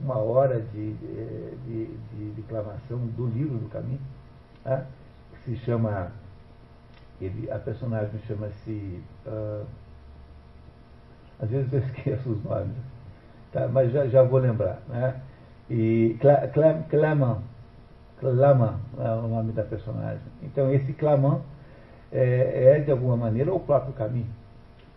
uma 0.00 0.16
hora 0.16 0.60
de, 0.60 0.94
de, 0.94 1.56
de, 1.66 1.86
de 1.86 2.30
declamação 2.36 2.98
do 2.98 3.26
livro 3.26 3.58
do 3.58 3.68
caminho, 3.68 4.00
que 5.32 5.38
se 5.44 5.56
chama 5.64 6.10
ele, 7.20 7.50
a 7.50 7.58
personagem 7.58 8.18
chama-se. 8.26 9.02
Uh, 9.26 9.66
às 11.40 11.50
vezes 11.50 11.72
eu 11.72 11.78
esqueço 11.80 12.30
os 12.30 12.42
nomes, 12.44 12.76
tá? 13.52 13.68
mas 13.68 13.92
já, 13.92 14.06
já 14.06 14.22
vou 14.22 14.40
lembrar. 14.40 14.80
Né? 14.88 15.20
E 15.70 16.16
Clement, 16.90 17.38
Clement 18.20 18.74
é 18.98 19.10
o 19.10 19.28
nome 19.28 19.52
da 19.52 19.62
personagem. 19.62 20.20
Então, 20.42 20.72
esse 20.72 20.92
Clamant 20.92 21.40
é, 22.12 22.76
é, 22.76 22.80
de 22.80 22.90
alguma 22.90 23.16
maneira, 23.16 23.52
o 23.52 23.60
próprio 23.60 23.92
caminho, 23.92 24.30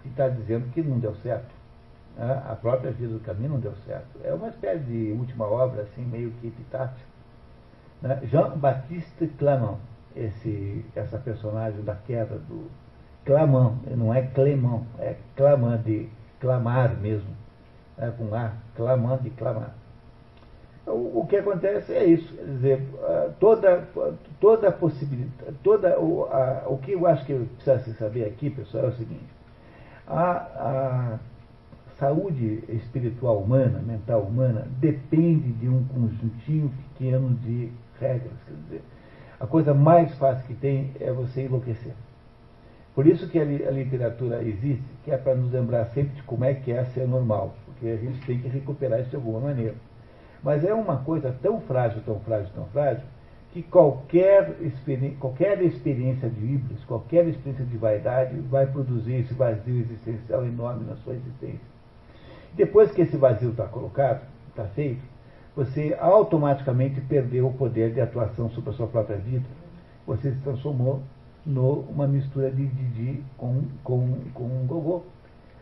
que 0.02 0.10
está 0.10 0.28
dizendo 0.28 0.72
que 0.72 0.82
não 0.82 1.00
deu 1.00 1.16
certo. 1.16 1.54
Né? 2.18 2.44
A 2.50 2.56
própria 2.56 2.92
vida 2.92 3.14
do 3.14 3.20
caminho 3.20 3.52
não 3.52 3.60
deu 3.60 3.74
certo. 3.86 4.20
É 4.24 4.34
uma 4.34 4.50
espécie 4.50 4.84
de 4.84 5.12
última 5.12 5.46
obra, 5.46 5.84
assim, 5.84 6.04
meio 6.04 6.32
que 6.42 6.48
epitáfio. 6.48 7.06
Né? 8.02 8.20
Jean-Baptiste 8.24 9.28
Clamant 9.38 9.78
esse, 10.16 10.86
essa 10.96 11.18
personagem 11.18 11.82
da 11.84 11.96
queda 11.96 12.38
do 12.38 12.70
Clamão, 13.26 13.78
não 13.96 14.14
é 14.14 14.24
Clemão, 14.24 14.86
é 15.00 15.16
Clamã 15.36 15.78
de 15.78 16.10
clamar 16.40 16.98
mesmo, 16.98 17.30
é, 17.98 18.10
com 18.10 18.34
A, 18.34 18.54
Clamã 18.76 19.18
de 19.18 19.30
clamar. 19.30 19.76
O, 20.86 21.28
que 21.28 21.38
acontece 21.38 21.94
é 21.94 22.04
isso, 22.06 22.34
quer 22.34 22.44
dizer, 22.44 22.84
toda, 23.40 23.88
toda 24.40 24.70
a 24.70 24.72
possibilidade, 24.72 25.56
toda 25.62 26.00
o, 26.00 26.26
a, 26.26 26.64
o 26.68 26.78
que 26.80 26.94
eu 26.94 27.06
acho 27.06 27.24
que 27.24 27.34
precisa 27.36 27.80
se 27.80 27.94
saber 27.94 28.26
aqui, 28.26 28.50
pessoal, 28.50 28.86
é 28.86 28.88
o 28.88 28.94
seguinte, 28.94 29.30
a, 30.08 30.32
a 30.32 31.20
saúde 32.00 32.64
espiritual 32.68 33.38
humana, 33.38 33.80
mental 33.80 34.22
humana, 34.22 34.68
depende 34.80 35.52
de 35.52 35.70
um 35.70 35.84
conjuntinho 35.86 36.72
pequeno 36.90 37.30
de 37.36 37.72
regras, 38.00 38.34
quer 38.48 38.56
dizer, 38.64 38.82
a 39.40 39.46
coisa 39.46 39.76
mais 39.76 40.14
fácil 40.16 40.48
que 40.48 40.56
tem 40.56 40.92
é 41.00 41.12
você 41.12 41.44
enlouquecer. 41.44 41.94
Por 42.96 43.08
isso 43.08 43.30
que 43.30 43.40
a 43.40 43.44
literatura 43.44 44.44
existe, 44.44 44.84
que 45.04 45.12
é 45.12 45.18
para 45.18 45.36
nos 45.36 45.52
lembrar 45.52 45.86
sempre 45.86 46.16
de 46.16 46.24
como 46.24 46.44
é 46.44 46.54
que 46.54 46.72
é 46.72 46.84
ser 46.86 47.08
normal, 47.08 47.56
porque 47.66 47.88
a 47.88 47.96
gente 47.96 48.26
tem 48.26 48.40
que 48.40 48.50
recuperar 48.50 49.00
isso 49.00 49.12
de 49.12 49.16
alguma 49.16 49.40
maneira. 49.40 49.76
Mas 50.44 50.64
é 50.64 50.74
uma 50.74 50.98
coisa 50.98 51.36
tão 51.42 51.62
frágil, 51.62 52.02
tão 52.06 52.20
frágil, 52.22 52.50
tão 52.54 52.66
frágil, 52.68 53.04
que 53.54 53.62
qualquer, 53.62 54.56
experi 54.62 55.12
qualquer 55.20 55.62
experiência 55.62 56.30
de 56.30 56.40
híbridos, 56.40 56.84
qualquer 56.86 57.28
experiência 57.28 57.66
de 57.66 57.78
vaidade 57.78 58.40
vai 58.50 58.66
produzir 58.66 59.16
esse 59.16 59.34
vazio 59.34 59.82
existencial 59.82 60.46
enorme 60.46 60.86
na 60.86 60.96
sua 60.98 61.14
existência. 61.14 61.72
Depois 62.54 62.92
que 62.92 63.02
esse 63.02 63.18
vazio 63.18 63.52
está 63.52 63.66
colocado, 63.66 64.22
está 64.50 64.64
feito, 64.66 65.02
você 65.56 65.96
automaticamente 66.00 67.02
perdeu 67.02 67.48
o 67.48 67.54
poder 67.54 67.94
de 67.94 68.00
atuação 68.00 68.50
sobre 68.52 68.70
a 68.70 68.74
sua 68.74 68.88
própria 68.88 69.18
vida. 69.18 69.46
Você 70.08 70.32
se 70.32 70.40
transformou 70.40 71.02
numa 71.46 72.08
mistura 72.08 72.50
de 72.50 72.66
Didi 72.66 73.24
com, 73.38 73.64
com, 73.84 74.18
com 74.34 74.44
um 74.44 74.66
Gogô. 74.66 75.04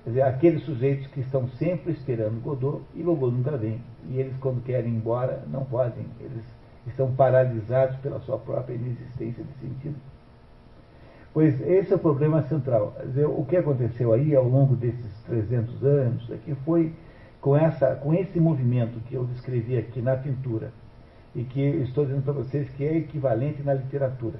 Quer 0.09 0.13
dizer, 0.13 0.21
aqueles 0.23 0.63
sujeitos 0.63 1.05
que 1.07 1.19
estão 1.19 1.47
sempre 1.49 1.91
esperando 1.91 2.41
Godot 2.41 2.81
e 2.95 3.03
Gogô 3.03 3.29
nunca 3.29 3.55
vem. 3.55 3.79
E 4.09 4.19
eles, 4.19 4.35
quando 4.37 4.63
querem 4.63 4.91
ir 4.91 4.95
embora, 4.95 5.43
não 5.47 5.63
podem. 5.63 6.03
Eles 6.19 6.43
estão 6.87 7.13
paralisados 7.13 7.95
pela 7.97 8.19
sua 8.21 8.39
própria 8.39 8.73
inexistência 8.73 9.43
de 9.43 9.53
sentido. 9.59 9.95
Pois 11.31 11.61
esse 11.61 11.93
é 11.93 11.95
o 11.95 11.99
problema 11.99 12.41
central. 12.47 12.95
Dizer, 13.05 13.27
o 13.27 13.45
que 13.45 13.55
aconteceu 13.55 14.11
aí 14.11 14.35
ao 14.35 14.45
longo 14.49 14.75
desses 14.75 15.21
300 15.27 15.83
anos 15.83 16.31
é 16.31 16.37
que 16.37 16.55
foi 16.65 16.91
com, 17.39 17.55
essa, 17.55 17.93
com 17.97 18.11
esse 18.11 18.39
movimento 18.39 18.99
que 19.01 19.13
eu 19.13 19.25
descrevi 19.25 19.77
aqui 19.77 20.01
na 20.01 20.15
pintura 20.15 20.71
e 21.35 21.43
que 21.43 21.61
estou 21.61 22.03
dizendo 22.05 22.23
para 22.23 22.33
vocês 22.33 22.67
que 22.71 22.83
é 22.83 22.97
equivalente 22.97 23.61
na 23.61 23.75
literatura 23.75 24.39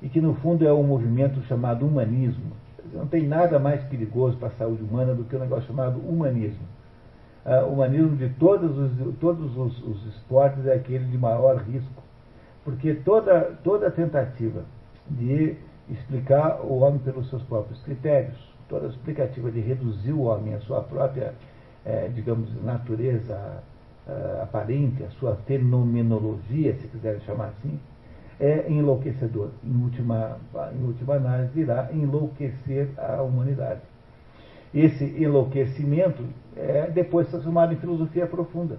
e 0.00 0.08
que 0.08 0.22
no 0.22 0.34
fundo 0.36 0.66
é 0.66 0.72
um 0.72 0.84
movimento 0.84 1.42
chamado 1.42 1.86
humanismo. 1.86 2.52
Não 2.96 3.06
tem 3.06 3.26
nada 3.26 3.58
mais 3.58 3.82
perigoso 3.84 4.36
para 4.36 4.48
a 4.48 4.52
saúde 4.52 4.82
humana 4.82 5.14
do 5.14 5.24
que 5.24 5.36
um 5.36 5.40
negócio 5.40 5.66
chamado 5.66 5.98
humanismo. 6.00 6.66
Uh, 7.44 7.64
o 7.66 7.74
humanismo 7.74 8.16
de 8.16 8.28
todos, 8.30 8.76
os, 8.76 9.18
todos 9.18 9.56
os, 9.56 9.82
os, 9.84 10.06
esportes 10.06 10.66
é 10.66 10.74
aquele 10.74 11.04
de 11.04 11.16
maior 11.16 11.58
risco, 11.58 12.02
porque 12.64 12.94
toda, 12.94 13.56
toda 13.62 13.90
tentativa 13.90 14.64
de 15.08 15.56
explicar 15.88 16.60
o 16.62 16.80
homem 16.80 16.98
pelos 16.98 17.30
seus 17.30 17.42
próprios 17.44 17.80
critérios, 17.82 18.36
toda 18.68 18.88
explicativa 18.88 19.50
de 19.50 19.60
reduzir 19.60 20.12
o 20.12 20.22
homem 20.22 20.54
à 20.54 20.60
sua 20.60 20.82
própria, 20.82 21.34
eh, 21.84 22.10
digamos, 22.12 22.50
natureza 22.64 23.62
uh, 24.08 24.42
aparente, 24.42 25.04
a 25.04 25.10
sua 25.10 25.36
fenomenologia, 25.46 26.74
se 26.74 26.88
quiserem 26.88 27.20
chamar 27.20 27.48
assim, 27.48 27.78
é 28.40 28.70
enlouquecedor. 28.70 29.50
Em 29.64 29.82
última, 29.82 30.38
em 30.74 30.84
última 30.84 31.14
análise, 31.14 31.60
irá 31.60 31.88
enlouquecer 31.92 32.88
a 32.96 33.22
humanidade. 33.22 33.80
Esse 34.74 35.04
enlouquecimento 35.04 36.22
é 36.56 36.90
depois 36.90 37.28
transformado 37.28 37.72
em 37.72 37.76
filosofia 37.76 38.26
profunda, 38.26 38.78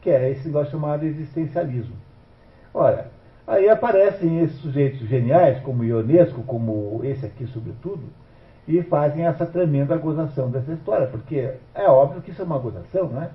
que 0.00 0.10
é 0.10 0.30
esse 0.30 0.46
negócio 0.46 0.72
chamado 0.72 1.04
existencialismo. 1.04 1.96
Ora, 2.72 3.10
aí 3.46 3.68
aparecem 3.68 4.40
esses 4.40 4.58
sujeitos 4.60 5.00
geniais, 5.00 5.60
como 5.62 5.84
Ionesco, 5.84 6.42
como 6.42 7.00
esse 7.04 7.26
aqui, 7.26 7.46
sobretudo, 7.48 8.04
e 8.66 8.82
fazem 8.82 9.26
essa 9.26 9.46
tremenda 9.46 9.96
gozação 9.96 10.50
dessa 10.50 10.72
história, 10.72 11.06
porque 11.06 11.54
é 11.74 11.88
óbvio 11.88 12.20
que 12.22 12.30
isso 12.30 12.42
é 12.42 12.44
uma 12.44 12.58
gozação, 12.58 13.08
não 13.08 13.22
é? 13.22 13.30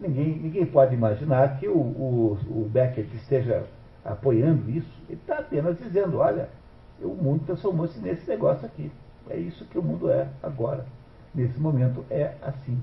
Ninguém, 0.00 0.38
ninguém 0.38 0.66
pode 0.66 0.94
imaginar 0.94 1.58
que 1.58 1.66
o, 1.66 1.76
o, 1.76 2.38
o 2.50 2.68
Beckett 2.72 3.08
esteja 3.16 3.64
apoiando 4.12 4.70
isso, 4.70 4.90
ele 5.08 5.18
está 5.20 5.38
apenas 5.38 5.78
dizendo, 5.78 6.18
olha, 6.18 6.48
o 7.00 7.08
mundo 7.08 7.44
transformou-se 7.46 7.98
nesse 8.00 8.28
negócio 8.28 8.66
aqui. 8.66 8.90
É 9.30 9.36
isso 9.36 9.64
que 9.66 9.78
o 9.78 9.82
mundo 9.82 10.10
é 10.10 10.28
agora. 10.42 10.84
Nesse 11.34 11.58
momento 11.60 12.04
é 12.10 12.34
assim. 12.42 12.80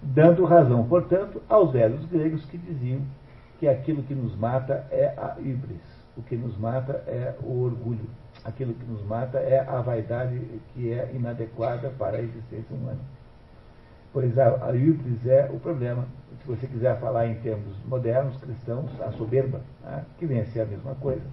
Dando 0.00 0.44
razão, 0.44 0.86
portanto, 0.86 1.42
aos 1.48 1.72
velhos 1.72 2.04
gregos 2.06 2.44
que 2.46 2.56
diziam 2.56 3.02
que 3.58 3.68
aquilo 3.68 4.02
que 4.02 4.14
nos 4.14 4.36
mata 4.36 4.86
é 4.90 5.12
a 5.16 5.36
híbris, 5.38 5.82
o 6.16 6.22
que 6.22 6.36
nos 6.36 6.56
mata 6.56 7.02
é 7.06 7.34
o 7.42 7.62
orgulho, 7.62 8.08
aquilo 8.44 8.72
que 8.74 8.84
nos 8.86 9.04
mata 9.04 9.38
é 9.38 9.60
a 9.60 9.80
vaidade 9.80 10.40
que 10.72 10.92
é 10.92 11.10
inadequada 11.14 11.90
para 11.98 12.16
a 12.16 12.22
existência 12.22 12.74
humana. 12.74 13.00
Pois 14.12 14.38
a, 14.38 14.66
a 14.66 14.72
é 15.26 15.50
o 15.52 15.60
problema 15.60 16.06
se 16.42 16.46
você 16.46 16.66
quiser 16.66 16.98
falar 16.98 17.26
em 17.26 17.34
termos 17.36 17.76
modernos, 17.86 18.36
cristãos, 18.38 18.90
a 19.00 19.12
soberba, 19.12 19.60
né, 19.84 20.04
que 20.18 20.26
vem 20.26 20.40
a 20.40 20.46
ser 20.46 20.60
a 20.60 20.64
mesma 20.64 20.94
coisa, 20.94 21.24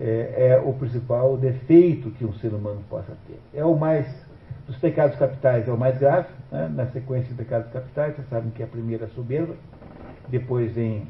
é, 0.00 0.48
é, 0.48 0.62
o 0.64 0.72
principal 0.72 1.36
defeito 1.36 2.10
que 2.10 2.24
um 2.24 2.32
ser 2.34 2.52
humano 2.52 2.82
possa 2.88 3.12
ter. 3.26 3.38
É 3.52 3.64
o 3.64 3.76
mais, 3.76 4.06
dos 4.66 4.76
pecados 4.76 5.16
capitais 5.18 5.68
é 5.68 5.72
o 5.72 5.78
mais 5.78 5.98
grave, 5.98 6.28
né, 6.50 6.68
na 6.74 6.86
sequência 6.86 7.28
de 7.28 7.34
pecados 7.34 7.70
capitais, 7.72 8.16
vocês 8.16 8.28
sabem 8.28 8.50
que 8.50 8.62
a 8.62 8.66
primeira 8.66 9.04
é 9.04 9.06
a 9.06 9.10
soberba, 9.10 9.54
depois 10.28 10.72
vem, 10.72 11.06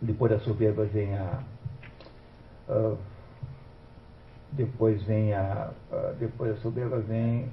depois 0.00 0.32
da 0.32 0.38
soberba 0.38 0.84
vem 0.84 1.14
a, 1.16 1.40
uh, 2.68 2.96
depois 4.52 5.02
vem 5.02 5.34
a, 5.34 5.70
uh, 5.92 6.14
depois 6.18 6.54
da 6.54 6.60
soberba 6.62 6.98
vem 6.98 7.50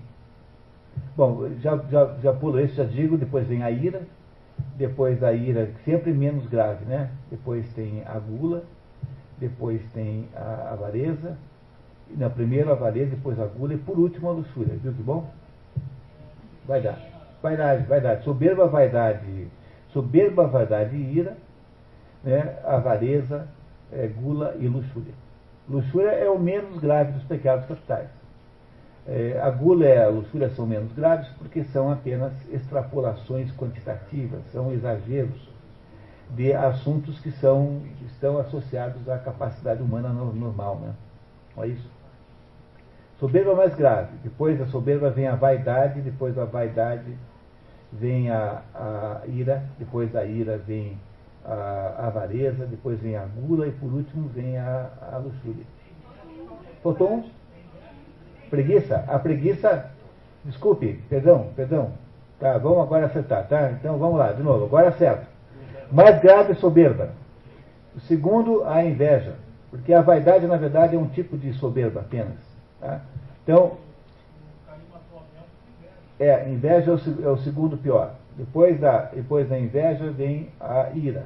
Bom, 1.15 1.49
já, 1.59 1.77
já, 1.89 2.15
já 2.21 2.33
pulo 2.33 2.59
esse, 2.59 2.75
já 2.75 2.83
digo, 2.83 3.17
depois 3.17 3.47
vem 3.47 3.63
a 3.63 3.69
ira, 3.71 4.01
depois 4.75 5.19
da 5.19 5.33
ira, 5.33 5.69
sempre 5.83 6.11
menos 6.13 6.47
grave, 6.47 6.85
né? 6.85 7.11
Depois 7.29 7.71
tem 7.73 8.03
a 8.05 8.17
gula, 8.17 8.63
depois 9.37 9.81
tem 9.93 10.27
a 10.35 10.73
avareza, 10.73 11.37
não, 12.15 12.29
primeiro 12.29 12.69
a 12.69 12.73
avareza, 12.73 13.11
depois 13.11 13.39
a 13.39 13.45
gula 13.45 13.73
e 13.73 13.77
por 13.77 13.97
último 13.97 14.29
a 14.29 14.33
luxúria. 14.33 14.75
Viu 14.75 14.93
que 14.93 15.01
bom? 15.01 15.29
Vai 16.65 16.81
dar. 16.81 16.99
Vaidade, 17.41 17.85
vaidade. 17.85 18.23
Soberba, 18.23 18.67
vaidade. 18.67 19.47
Soberba, 19.91 20.47
vaidade 20.47 20.95
e 20.95 21.17
ira, 21.17 21.37
né? 22.23 22.57
avareza, 22.63 23.47
é, 23.91 24.07
gula 24.07 24.55
e 24.59 24.67
luxúria. 24.67 25.13
Luxúria 25.67 26.11
é 26.11 26.29
o 26.29 26.39
menos 26.39 26.79
grave 26.79 27.13
dos 27.13 27.23
pecados 27.23 27.65
capitais. 27.65 28.09
É, 29.07 29.39
a 29.41 29.49
gula 29.49 29.85
e 29.85 29.97
a 29.97 30.09
luxúria 30.09 30.49
são 30.51 30.65
menos 30.65 30.91
graves 30.93 31.27
porque 31.39 31.63
são 31.65 31.91
apenas 31.91 32.33
extrapolações 32.51 33.51
quantitativas, 33.55 34.41
são 34.51 34.71
exageros 34.71 35.49
de 36.29 36.53
assuntos 36.53 37.19
que 37.19 37.31
são, 37.31 37.81
estão 38.05 38.37
associados 38.37 39.09
à 39.09 39.17
capacidade 39.17 39.81
humana 39.81 40.09
normal. 40.09 40.75
Né? 40.77 40.93
Não 41.55 41.63
é 41.63 41.67
isso? 41.67 41.89
Soberba 43.19 43.53
mais 43.53 43.75
grave. 43.75 44.15
Depois 44.23 44.57
da 44.57 44.65
soberba 44.67 45.09
vem 45.09 45.27
a 45.27 45.35
vaidade, 45.35 46.01
depois 46.01 46.35
da 46.35 46.45
vaidade 46.45 47.15
vem 47.91 48.29
a, 48.29 48.61
a 48.73 49.21
ira, 49.27 49.63
depois 49.77 50.11
da 50.11 50.23
ira 50.25 50.57
vem 50.57 50.97
a 51.43 52.07
avareza, 52.07 52.65
depois 52.65 52.99
vem 52.99 53.15
a 53.15 53.25
gula 53.25 53.67
e 53.67 53.71
por 53.71 53.91
último 53.91 54.29
vem 54.29 54.57
a, 54.57 54.89
a 55.11 55.17
luxúria. 55.17 55.65
Faltou 56.81 57.15
um? 57.15 57.40
Preguiça? 58.51 59.05
A 59.07 59.17
preguiça. 59.17 59.89
Desculpe, 60.43 61.01
perdão, 61.09 61.47
perdão. 61.55 61.91
Tá, 62.39 62.57
vamos 62.57 62.79
agora 62.79 63.05
acertar, 63.05 63.47
tá? 63.47 63.71
Então 63.71 63.97
vamos 63.97 64.19
lá, 64.19 64.33
de 64.33 64.43
novo, 64.43 64.65
agora 64.65 64.89
acerta. 64.89 65.25
Mais 65.91 66.19
grave 66.19 66.53
soberba. 66.55 67.11
O 67.95 67.99
segundo, 68.01 68.63
a 68.65 68.83
inveja. 68.83 69.35
Porque 69.69 69.93
a 69.93 70.01
vaidade, 70.01 70.45
na 70.47 70.57
verdade, 70.57 70.95
é 70.95 70.99
um 70.99 71.07
tipo 71.07 71.37
de 71.37 71.53
soberba 71.53 72.01
apenas. 72.01 72.37
Tá? 72.79 72.99
Então, 73.43 73.77
é, 76.19 76.49
inveja 76.49 76.91
é 76.91 76.93
o, 76.93 77.25
é 77.25 77.29
o, 77.29 77.37
segundo 77.37 77.77
pior. 77.77 78.15
Depois 78.35 78.79
da, 78.79 79.03
depois 79.13 79.47
da 79.47 79.57
inveja 79.57 80.11
vem 80.11 80.49
a 80.59 80.89
ira. 80.93 81.25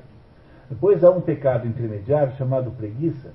Depois 0.69 1.03
há 1.03 1.10
um 1.10 1.22
pecado 1.22 1.68
intermediário 1.68 2.35
chamado 2.35 2.72
preguiça, 2.72 3.31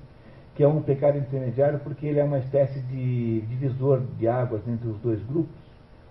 que 0.61 0.65
é 0.65 0.67
um 0.67 0.79
pecado 0.79 1.17
intermediário 1.17 1.79
porque 1.79 2.05
ele 2.05 2.19
é 2.19 2.23
uma 2.23 2.37
espécie 2.37 2.79
de 2.81 3.41
divisor 3.47 3.99
de 4.19 4.27
águas 4.27 4.61
entre 4.67 4.87
os 4.89 4.99
dois 4.99 5.19
grupos. 5.23 5.55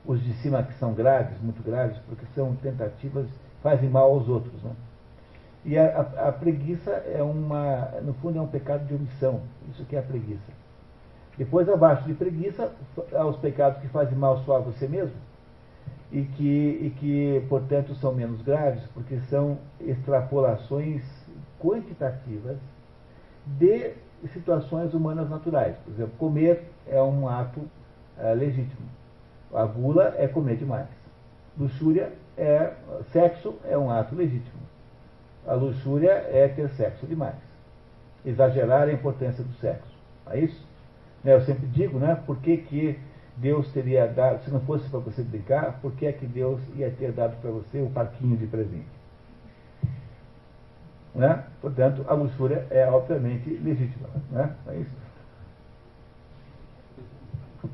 Os 0.04 0.20
de 0.24 0.32
cima 0.38 0.60
que 0.64 0.74
são 0.74 0.92
graves, 0.92 1.40
muito 1.40 1.62
graves, 1.62 1.96
porque 2.08 2.26
são 2.34 2.56
tentativas, 2.56 3.28
fazem 3.62 3.88
mal 3.88 4.12
aos 4.12 4.28
outros. 4.28 4.60
Né? 4.64 4.72
E 5.64 5.78
a, 5.78 5.84
a, 5.84 6.28
a, 6.30 6.32
preguiça 6.32 6.90
é 6.90 7.22
uma, 7.22 7.92
no 8.02 8.12
fundo, 8.14 8.40
é 8.40 8.42
um 8.42 8.48
pecado 8.48 8.84
de 8.88 8.94
omissão. 8.94 9.40
Isso 9.70 9.84
que 9.84 9.94
é 9.94 10.00
a 10.00 10.02
preguiça. 10.02 10.52
Depois, 11.38 11.68
abaixo 11.68 12.04
de 12.08 12.14
preguiça, 12.14 12.72
há 13.12 13.24
os 13.24 13.36
pecados 13.36 13.80
que 13.80 13.86
fazem 13.86 14.18
mal 14.18 14.38
só 14.38 14.56
a 14.56 14.60
você 14.60 14.88
mesmo 14.88 15.14
e 16.10 16.22
que, 16.22 16.42
e 16.42 16.92
que, 16.98 17.46
portanto, 17.48 17.94
são 17.94 18.12
menos 18.12 18.42
graves, 18.42 18.82
porque 18.94 19.20
são 19.30 19.58
extrapolações 19.80 21.04
quantitativas 21.60 22.56
de 23.46 23.92
situações 24.28 24.94
humanas 24.94 25.28
naturais. 25.28 25.76
Por 25.84 25.92
exemplo, 25.92 26.12
comer 26.18 26.64
é 26.86 27.00
um 27.02 27.28
ato 27.28 27.60
é, 28.18 28.32
legítimo. 28.34 28.88
A 29.52 29.64
gula 29.64 30.14
é 30.16 30.28
comer 30.28 30.56
demais. 30.56 30.86
Luxúria 31.58 32.12
é. 32.36 32.72
Sexo 33.12 33.54
é 33.64 33.76
um 33.76 33.90
ato 33.90 34.14
legítimo. 34.14 34.60
A 35.46 35.54
luxúria 35.54 36.12
é 36.30 36.48
ter 36.48 36.68
sexo 36.70 37.06
demais. 37.06 37.36
Exagerar 38.24 38.88
a 38.88 38.92
importância 38.92 39.42
do 39.42 39.52
sexo. 39.54 39.98
É 40.26 40.38
isso? 40.38 40.68
Né, 41.24 41.34
eu 41.34 41.40
sempre 41.42 41.66
digo, 41.66 41.98
né? 41.98 42.22
Por 42.26 42.36
que, 42.38 42.58
que 42.58 42.98
Deus 43.36 43.72
teria 43.72 44.06
dado, 44.06 44.44
se 44.44 44.50
não 44.50 44.60
fosse 44.60 44.88
para 44.88 45.00
você 45.00 45.22
brincar, 45.22 45.80
por 45.80 45.92
que 45.92 46.06
é 46.06 46.12
que 46.12 46.26
Deus 46.26 46.60
ia 46.76 46.90
ter 46.90 47.12
dado 47.12 47.40
para 47.40 47.50
você 47.50 47.80
o 47.80 47.90
parquinho 47.90 48.36
de 48.36 48.46
presente? 48.46 48.99
Né? 51.14 51.44
Portanto, 51.60 52.04
a 52.08 52.14
luxúria 52.14 52.66
é 52.70 52.88
obviamente 52.88 53.50
legítima. 53.50 54.08
Né? 54.30 54.54
É 54.68 54.76
isso. 54.76 54.96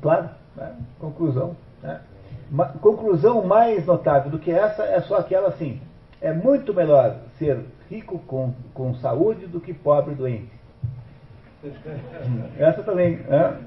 Claro, 0.01 0.29
né? 0.55 0.75
conclusão. 0.99 1.55
Né? 1.81 2.01
Conclusão 2.81 3.45
mais 3.45 3.85
notável 3.85 4.31
do 4.31 4.39
que 4.39 4.51
essa 4.51 4.83
é 4.83 5.01
só 5.01 5.17
aquela 5.17 5.49
assim: 5.49 5.81
é 6.21 6.33
muito 6.33 6.73
melhor 6.73 7.17
ser 7.37 7.63
rico 7.89 8.19
com, 8.19 8.53
com 8.73 8.95
saúde 8.95 9.47
do 9.47 9.59
que 9.59 9.73
pobre 9.73 10.15
doente. 10.15 10.51
Essa 12.57 12.83
também, 12.83 13.17
né? 13.17 13.57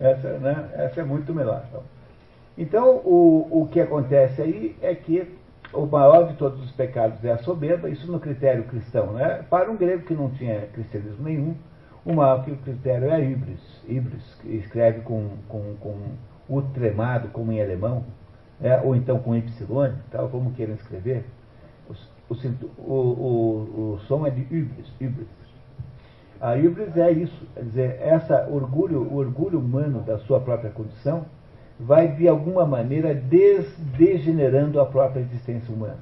Essa, 0.00 0.38
né? 0.38 0.70
Essa 0.74 1.00
é 1.00 1.04
muito 1.04 1.34
melhor. 1.34 1.64
Então, 1.68 1.82
então 2.56 2.96
o, 3.04 3.62
o 3.62 3.68
que 3.68 3.80
acontece 3.80 4.40
aí 4.42 4.76
é 4.80 4.94
que 4.94 5.36
o 5.74 5.86
maior 5.86 6.28
de 6.28 6.34
todos 6.34 6.62
os 6.62 6.70
pecados 6.72 7.22
é 7.24 7.32
a 7.32 7.38
soberba, 7.38 7.88
isso 7.88 8.10
no 8.10 8.20
critério 8.20 8.64
cristão. 8.64 9.12
Né? 9.12 9.44
Para 9.50 9.70
um 9.70 9.76
grego 9.76 10.04
que 10.04 10.14
não 10.14 10.30
tinha 10.30 10.66
cristianismo 10.72 11.24
nenhum, 11.24 11.54
o 12.04 12.14
maior 12.14 12.44
critério 12.44 13.08
é 13.08 13.14
a 13.14 13.20
híbris. 13.20 13.60
Híbris, 13.86 14.34
que 14.40 14.48
escreve 14.56 15.00
com, 15.00 15.30
com, 15.48 15.74
com 15.80 15.96
o 16.48 16.62
tremado, 16.62 17.28
como 17.28 17.52
em 17.52 17.62
alemão, 17.62 18.04
né? 18.60 18.80
ou 18.82 18.94
então 18.94 19.18
com 19.18 19.34
Y, 19.34 19.92
tal, 20.10 20.28
como 20.28 20.52
queiram 20.52 20.74
escrever. 20.74 21.24
O, 21.88 22.34
o, 22.34 22.92
o, 22.92 23.92
o 23.94 23.98
som 24.06 24.26
é 24.26 24.30
de 24.30 24.42
híbris, 24.42 24.92
híbris. 25.00 25.28
A 26.40 26.56
híbris 26.56 26.96
é 26.96 27.10
isso, 27.10 27.46
quer 27.54 27.62
dizer, 27.64 27.98
essa 28.00 28.46
orgulho, 28.50 29.00
o 29.02 29.16
orgulho 29.16 29.58
humano 29.58 30.00
da 30.00 30.18
sua 30.18 30.40
própria 30.40 30.70
condição 30.70 31.24
vai 31.78 32.08
de 32.08 32.28
alguma 32.28 32.64
maneira 32.64 33.14
degenerando 33.14 34.80
a 34.80 34.86
própria 34.86 35.20
existência 35.20 35.74
humana. 35.74 35.98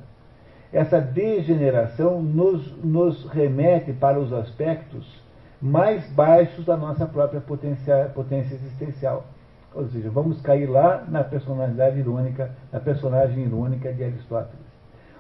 Essa 0.73 1.01
degeneração 1.01 2.23
nos, 2.23 2.73
nos 2.83 3.27
remete 3.27 3.93
para 3.93 4.19
os 4.19 4.33
aspectos 4.33 5.23
mais 5.61 6.05
baixos 6.13 6.65
da 6.65 6.77
nossa 6.77 7.07
própria 7.07 7.41
potência, 7.41 8.11
potência 8.15 8.55
existencial. 8.55 9.27
Ou 9.75 9.89
seja, 9.89 10.11
vamos 10.11 10.41
cair 10.41 10.67
lá 10.67 11.05
na 11.09 11.23
personalidade 11.23 11.99
irônica, 11.99 12.51
na 12.71 12.81
personagem 12.81 13.45
irônica 13.45 13.93
de 13.93 14.03
Aristóteles. 14.03 14.67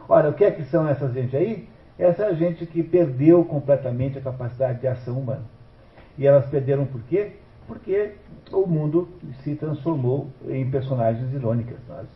Ora, 0.09 0.31
o 0.31 0.35
que 0.35 0.45
é 0.45 0.51
que 0.51 0.65
são 0.65 0.89
essas 0.89 1.12
gente 1.15 1.37
aí? 1.37 1.69
Essa 1.99 2.35
gente 2.35 2.66
que 2.66 2.83
perdeu 2.83 3.45
completamente 3.45 4.19
a 4.19 4.23
capacidade 4.23 4.81
de 4.81 4.89
ação 4.89 5.19
humana. 5.19 5.45
E 6.19 6.27
elas 6.27 6.47
perderam 6.47 6.85
por 6.87 7.01
quê? 7.03 7.37
Porque 7.73 8.16
o 8.53 8.66
mundo 8.66 9.09
se 9.43 9.57
transformou 9.57 10.28
em 10.47 10.70
personagens 10.70 11.32
irônicas. 11.32 11.78
Nós 11.89 12.07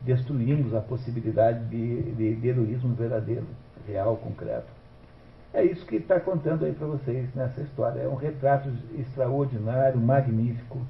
destruímos 0.00 0.74
a 0.74 0.80
possibilidade 0.80 1.64
de, 1.66 2.02
de, 2.14 2.34
de 2.34 2.48
heroísmo 2.48 2.96
verdadeiro, 2.96 3.46
real, 3.86 4.16
concreto. 4.16 4.66
É 5.52 5.62
isso 5.62 5.86
que 5.86 5.96
está 5.96 6.18
contando 6.18 6.64
aí 6.64 6.72
para 6.72 6.88
vocês 6.88 7.32
nessa 7.32 7.60
história. 7.60 8.00
É 8.00 8.08
um 8.08 8.16
retrato 8.16 8.68
extraordinário, 8.98 10.00
magnífico 10.00 10.80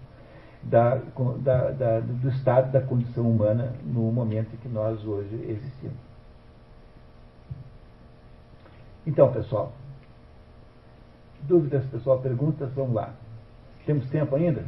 da, 0.63 0.95
da, 1.43 1.71
da, 1.73 2.01
do 2.01 2.31
estado 2.31 2.73
da 2.73 2.81
condição 2.81 3.31
humana 3.31 3.75
no 3.85 4.11
momento 4.11 4.55
em 4.55 4.57
que 4.57 4.69
nós 4.69 5.05
hoje 5.05 5.35
existimos. 5.47 5.99
Então, 9.07 9.31
pessoal, 9.31 9.75
dúvidas, 11.43 11.85
pessoal, 11.91 12.21
perguntas, 12.21 12.73
vamos 12.73 12.95
lá. 12.95 13.13
Temos 13.87 14.09
tempo 14.09 14.35
ainda? 14.35 14.65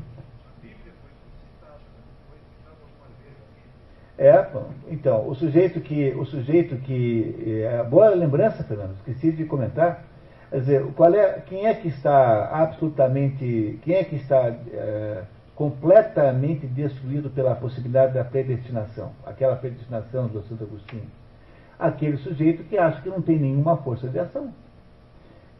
É, 4.18 4.47
então, 4.88 5.28
o 5.28 5.34
sujeito 5.34 5.78
que, 5.80 6.10
o 6.12 6.24
sujeito 6.24 6.76
que, 6.76 7.62
é, 7.70 7.82
boa 7.84 8.09
lembrança, 8.10 8.64
Fernando, 8.64 8.94
esqueci 8.97 9.30
de 9.30 9.44
comentar, 9.44 10.05
quer 10.51 10.60
dizer, 10.60 10.86
qual 10.94 11.14
é, 11.14 11.40
quem 11.40 11.66
é 11.66 11.74
que 11.74 11.88
está 11.88 12.48
absolutamente, 12.51 13.78
quem 13.82 13.94
é 13.94 14.05
que 14.05 14.16
está 14.16 14.55
é, 14.72 15.22
completamente 15.55 16.66
destruído 16.66 17.28
pela 17.28 17.55
possibilidade 17.55 18.14
da 18.14 18.24
predestinação, 18.24 19.12
aquela 19.26 19.55
predestinação 19.56 20.28
do 20.28 20.43
Santo 20.43 20.64
Agostinho? 20.64 21.10
Aquele 21.78 22.16
sujeito 22.16 22.64
que 22.64 22.78
acha 22.78 23.02
que 23.02 23.10
não 23.10 23.20
tem 23.20 23.38
nenhuma 23.38 23.76
força 23.76 24.09
de 24.09 24.18
ação. 24.18 24.51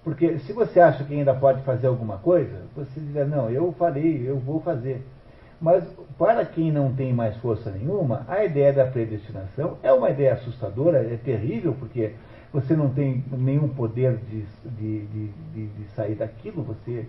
Porque 0.07 0.39
se 0.39 0.53
você 0.53 0.79
acha 0.79 1.03
que 1.03 1.13
ainda 1.13 1.35
pode 1.35 1.63
fazer 1.63 1.89
alguma 1.89 2.17
coisa, 2.19 2.63
você 2.77 3.01
diz, 3.01 3.29
não, 3.29 3.51
eu 3.51 3.73
falei, 3.73 4.23
eu 4.25 4.39
vou 4.39 4.61
fazer. 4.61 5.05
Mas 5.61 5.83
para 6.17 6.47
quem 6.47 6.71
não 6.71 6.95
tem 6.95 7.13
mais 7.13 7.37
força 7.39 7.73
nenhuma, 7.73 8.25
a 8.29 8.45
ideia 8.45 8.73
da 8.73 8.87
predestinação 8.87 9.79
é 9.83 9.93
uma 9.93 10.09
ideia 10.09 10.35
assustadora, 10.35 10.99
é 10.99 11.17
terrível, 11.17 11.75
porque 11.77 12.13
você 12.53 12.77
não 12.77 12.91
tem 12.91 13.25
nenhum 13.33 13.69
poder 13.69 14.17
de, 14.19 14.45
de, 14.65 15.07
de, 15.07 15.67
de 15.67 15.85
sair 15.97 16.15
daquilo, 16.15 16.63
você, 16.63 17.09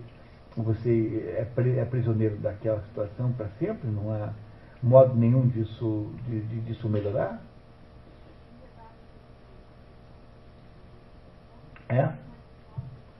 você 0.56 1.36
é, 1.36 1.46
é, 1.78 1.84
prisioneiro 1.84 2.34
daquela 2.38 2.80
situação 2.80 3.30
para 3.30 3.46
sempre, 3.60 3.88
não 3.88 4.12
há 4.12 4.30
modo 4.82 5.14
nenhum 5.14 5.46
disso, 5.46 6.10
de, 6.26 6.40
disso 6.62 6.88
melhorar. 6.88 7.40
É? 11.88 12.26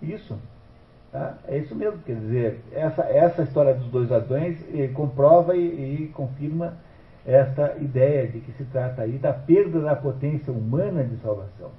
Isso. 0.03 0.37
Tá? 1.11 1.39
É 1.47 1.57
isso 1.57 1.75
mesmo, 1.75 1.99
quer 2.05 2.17
dizer, 2.17 2.61
essa, 2.73 3.03
essa 3.03 3.43
história 3.43 3.75
dos 3.75 3.87
dois 3.87 4.11
ladrões 4.11 4.59
comprova 4.95 5.57
e, 5.57 6.05
e, 6.05 6.09
confirma 6.09 6.75
essa 7.27 7.75
ideia 7.81 8.27
de 8.27 8.41
que 8.41 8.53
se 8.53 8.65
trata 8.65 9.03
aí 9.03 9.13
da 9.13 9.33
perda 9.33 9.81
da 9.81 9.97
potência 9.97 10.53
humana 10.53 11.03
de 11.03 11.17
salvação, 11.17 11.71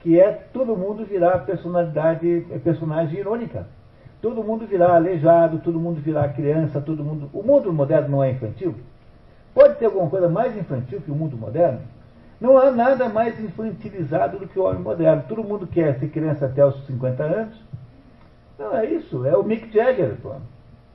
que 0.00 0.20
é 0.20 0.32
todo 0.52 0.76
mundo 0.76 1.04
virar 1.04 1.40
personalidade, 1.40 2.46
personagem 2.62 3.18
irônica. 3.18 3.66
Todo 4.22 4.44
mundo 4.44 4.66
virar 4.66 4.96
aleijado, 4.96 5.60
todo 5.60 5.80
mundo 5.80 6.00
virar 6.00 6.34
criança, 6.34 6.80
todo 6.80 7.02
mundo. 7.02 7.30
O 7.32 7.42
mundo 7.42 7.72
moderno 7.72 8.08
não 8.08 8.22
é 8.22 8.30
infantil? 8.30 8.74
Pode 9.54 9.76
ter 9.76 9.86
alguma 9.86 10.10
coisa 10.10 10.28
mais 10.28 10.56
infantil 10.56 11.00
que 11.00 11.10
o 11.10 11.14
mundo 11.14 11.36
moderno? 11.38 11.80
Não 12.40 12.56
há 12.56 12.70
nada 12.70 13.08
mais 13.08 13.38
infantilizado 13.38 14.38
do 14.38 14.48
que 14.48 14.58
o 14.58 14.64
homem 14.64 14.80
moderno. 14.80 15.24
Todo 15.28 15.44
mundo 15.44 15.66
quer 15.66 15.98
ser 15.98 16.08
criança 16.08 16.46
até 16.46 16.64
os 16.64 16.86
50 16.86 17.22
anos. 17.22 17.60
Não, 18.58 18.74
é 18.76 18.86
isso. 18.86 19.26
É 19.26 19.36
o 19.36 19.42
Mick 19.42 19.70
Jagger, 19.72 20.16
pô. 20.22 20.32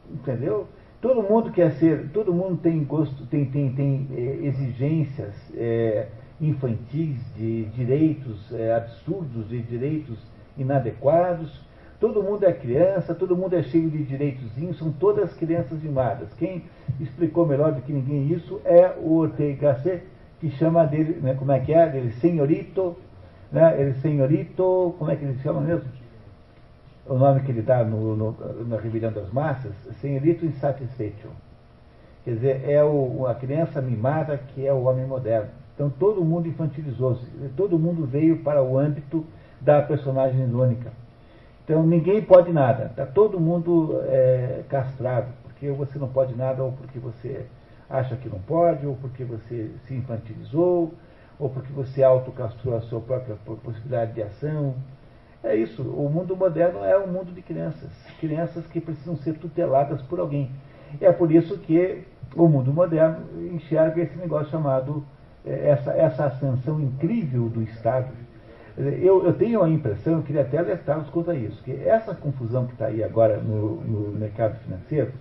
Entendeu? 0.09 0.67
Todo 1.01 1.21
mundo 1.21 1.51
quer 1.51 1.71
ser, 1.73 2.09
todo 2.09 2.33
mundo 2.33 2.57
tem 2.57 2.83
gosto, 2.83 3.27
tem, 3.27 3.45
tem, 3.45 3.71
tem 3.73 4.07
é, 4.11 4.47
exigências 4.47 5.35
é, 5.55 6.07
infantis 6.41 7.17
de 7.35 7.65
direitos 7.65 8.51
é, 8.51 8.73
absurdos, 8.75 9.47
de 9.47 9.61
direitos 9.61 10.17
inadequados. 10.57 11.61
Todo 11.99 12.23
mundo 12.23 12.43
é 12.43 12.51
criança, 12.53 13.13
todo 13.13 13.37
mundo 13.37 13.55
é 13.55 13.61
cheio 13.61 13.89
de 13.89 14.03
direitozinhos, 14.03 14.79
são 14.79 14.91
todas 14.91 15.33
crianças 15.35 15.81
mimadas. 15.81 16.33
Quem 16.33 16.63
explicou 16.99 17.45
melhor 17.45 17.71
do 17.71 17.81
que 17.81 17.93
ninguém 17.93 18.27
isso 18.33 18.59
é 18.65 18.95
o 18.99 19.13
Ortega 19.13 19.73
Gasset, 19.73 20.03
que 20.45 20.57
chama 20.57 20.85
dele, 20.85 21.19
né, 21.21 21.33
como 21.33 21.51
é 21.51 21.59
que 21.59 21.73
é? 21.73 21.89
Dele 21.89 22.11
senhorito, 22.13 22.95
né, 23.51 23.81
ele 23.81 23.93
senhorito, 23.95 24.95
como 24.99 25.09
é 25.09 25.15
que 25.15 25.25
ele 25.25 25.39
chama 25.39 25.61
mesmo? 25.61 25.89
O 27.07 27.15
nome 27.15 27.41
que 27.41 27.51
ele 27.51 27.63
dá 27.63 27.83
no, 27.83 28.15
no, 28.15 28.65
na 28.65 28.77
Rebelião 28.77 29.11
das 29.11 29.31
Massas, 29.31 29.73
senhorito 29.99 30.45
insatisfeito. 30.45 31.27
Quer 32.23 32.31
dizer, 32.31 32.69
é 32.69 32.83
o, 32.83 33.25
a 33.27 33.33
criança 33.33 33.81
mimada 33.81 34.37
que 34.37 34.65
é 34.65 34.73
o 34.73 34.83
homem 34.83 35.05
moderno. 35.05 35.49
Então 35.73 35.89
todo 35.89 36.23
mundo 36.23 36.47
infantilizou-se, 36.47 37.25
todo 37.57 37.77
mundo 37.77 38.05
veio 38.05 38.37
para 38.37 38.63
o 38.63 38.77
âmbito 38.77 39.25
da 39.59 39.81
personagem 39.81 40.41
irônica. 40.41 40.91
Então 41.63 41.83
ninguém 41.83 42.21
pode 42.21 42.51
nada, 42.51 42.85
está 42.85 43.05
todo 43.05 43.39
mundo 43.39 43.99
é, 44.05 44.63
castrado, 44.69 45.27
porque 45.43 45.69
você 45.71 45.97
não 45.97 46.07
pode 46.07 46.35
nada 46.35 46.63
ou 46.63 46.71
porque 46.71 46.99
você 46.99 47.47
acha 47.89 48.15
que 48.15 48.29
não 48.29 48.39
pode, 48.39 48.85
ou 48.85 48.95
porque 48.95 49.23
você 49.23 49.71
se 49.85 49.93
infantilizou, 49.93 50.93
ou 51.39 51.49
porque 51.49 51.71
você 51.71 52.03
autocastrou 52.03 52.75
a 52.75 52.81
sua 52.81 52.99
própria 53.01 53.35
possibilidade 53.35 54.13
de 54.13 54.23
ação. 54.23 54.75
É 55.43 55.55
isso, 55.55 55.83
o 55.83 56.09
mundo 56.09 56.35
moderno 56.35 56.83
é 56.83 56.97
um 56.97 57.07
mundo 57.07 57.31
de 57.31 57.41
crianças, 57.41 57.91
crianças 58.19 58.65
que 58.67 58.81
precisam 58.81 59.15
ser 59.17 59.37
tuteladas 59.37 60.01
por 60.03 60.19
alguém. 60.19 60.49
É 60.99 61.11
por 61.11 61.31
isso 61.31 61.57
que 61.59 62.03
o 62.35 62.47
mundo 62.47 62.73
moderno 62.73 63.25
enxerga 63.53 64.01
esse 64.01 64.17
negócio 64.17 64.49
chamado, 64.49 65.05
é, 65.45 65.69
essa, 65.69 65.91
essa 65.91 66.25
ascensão 66.25 66.79
incrível 66.79 67.47
do 67.49 67.61
Estado. 67.61 68.07
Eu, 68.77 69.25
eu 69.25 69.33
tenho 69.33 69.63
a 69.63 69.69
impressão, 69.69 70.13
eu 70.13 70.23
queria 70.23 70.41
até 70.41 70.57
alertá-los 70.57 71.09
contra 71.09 71.33
isso, 71.33 71.63
que 71.63 71.71
essa 71.71 72.13
confusão 72.13 72.65
que 72.65 72.73
está 72.73 72.87
aí 72.87 73.03
agora 73.03 73.37
no, 73.37 73.81
no 73.81 74.17
mercado 74.17 74.59
financeiro, 74.63 75.13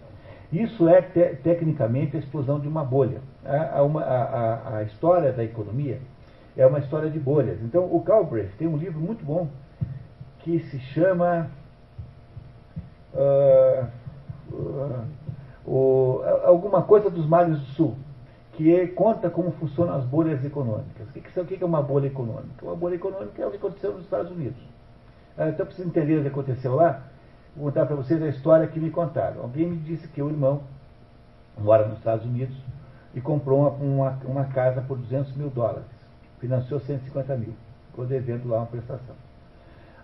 isso 0.63 0.89
é, 0.89 1.03
te, 1.03 1.37
tecnicamente, 1.43 2.17
a 2.17 2.21
explosão 2.21 2.61
de 2.61 2.69
uma 2.69 2.85
bolha. 2.85 3.21
A, 3.45 3.57
a, 3.57 3.83
a, 3.83 4.77
a, 4.79 4.83
história 4.83 5.33
da 5.33 5.43
economia 5.43 5.99
é 6.57 6.67
uma 6.67 6.79
história 6.79 7.11
de 7.11 7.19
bolhas. 7.19 7.61
Então, 7.63 7.85
o 7.85 8.01
Galbraith 8.01 8.53
tem 8.59 8.69
um 8.69 8.77
livro 8.77 9.01
muito 9.01 9.25
bom 9.25 9.49
que 10.41 10.61
se 10.61 10.79
chama 10.79 11.51
uh, 13.15 13.87
uh, 14.53 15.05
o, 15.67 16.21
alguma 16.45 16.83
coisa 16.83 17.09
dos 17.09 17.27
mares 17.27 17.59
do 17.59 17.65
sul, 17.67 17.97
que 18.53 18.75
é, 18.75 18.87
conta 18.87 19.31
como 19.31 19.51
funcionam 19.53 19.95
as 19.95 20.05
bolhas 20.05 20.45
econômicas. 20.45 21.09
O 21.09 21.13
que, 21.13 21.21
que, 21.21 21.41
o 21.41 21.45
que 21.47 21.63
é 21.63 21.67
uma 21.67 21.83
bolha 21.83 22.07
econômica? 22.07 22.63
Uma 22.63 22.77
bolha 22.77 22.97
econômica 22.97 23.43
é 23.43 23.47
o 23.47 23.51
que 23.51 23.57
aconteceu 23.57 23.93
nos 23.93 24.05
Estados 24.05 24.31
Unidos. 24.31 24.61
Uh, 25.39 25.49
então, 25.49 25.67
para 25.67 25.75
vocês 25.75 25.89
entenderem 25.89 26.19
o 26.19 26.23
que 26.23 26.29
aconteceu 26.29 26.75
lá, 26.75 27.03
vou 27.57 27.67
contar 27.67 27.87
para 27.87 27.97
vocês 27.97 28.23
a 28.23 28.29
história 28.29 28.67
que 28.67 28.81
me 28.81 28.91
contaram. 28.91 29.43
Alguém 29.43 29.69
me 29.69 29.77
disse 29.79 30.09
que 30.09 30.23
o 30.23 30.29
irmão 30.29 30.63
mora 31.59 31.87
nos 31.87 31.99
Estados 31.99 32.25
Unidos 32.25 32.57
e 33.15 33.21
comprou 33.21 33.61
uma, 33.61 33.71
uma, 33.71 34.19
uma 34.25 34.45
casa 34.47 34.81
por 34.83 34.99
200 34.99 35.37
mil 35.37 35.51
dólares. 35.51 35.87
Financiou 36.41 36.81
150 36.81 37.37
mil. 37.37 37.55
Ficou 37.91 38.07
devendo 38.07 38.49
lá 38.49 38.59
uma 38.59 38.67
prestação. 38.67 39.15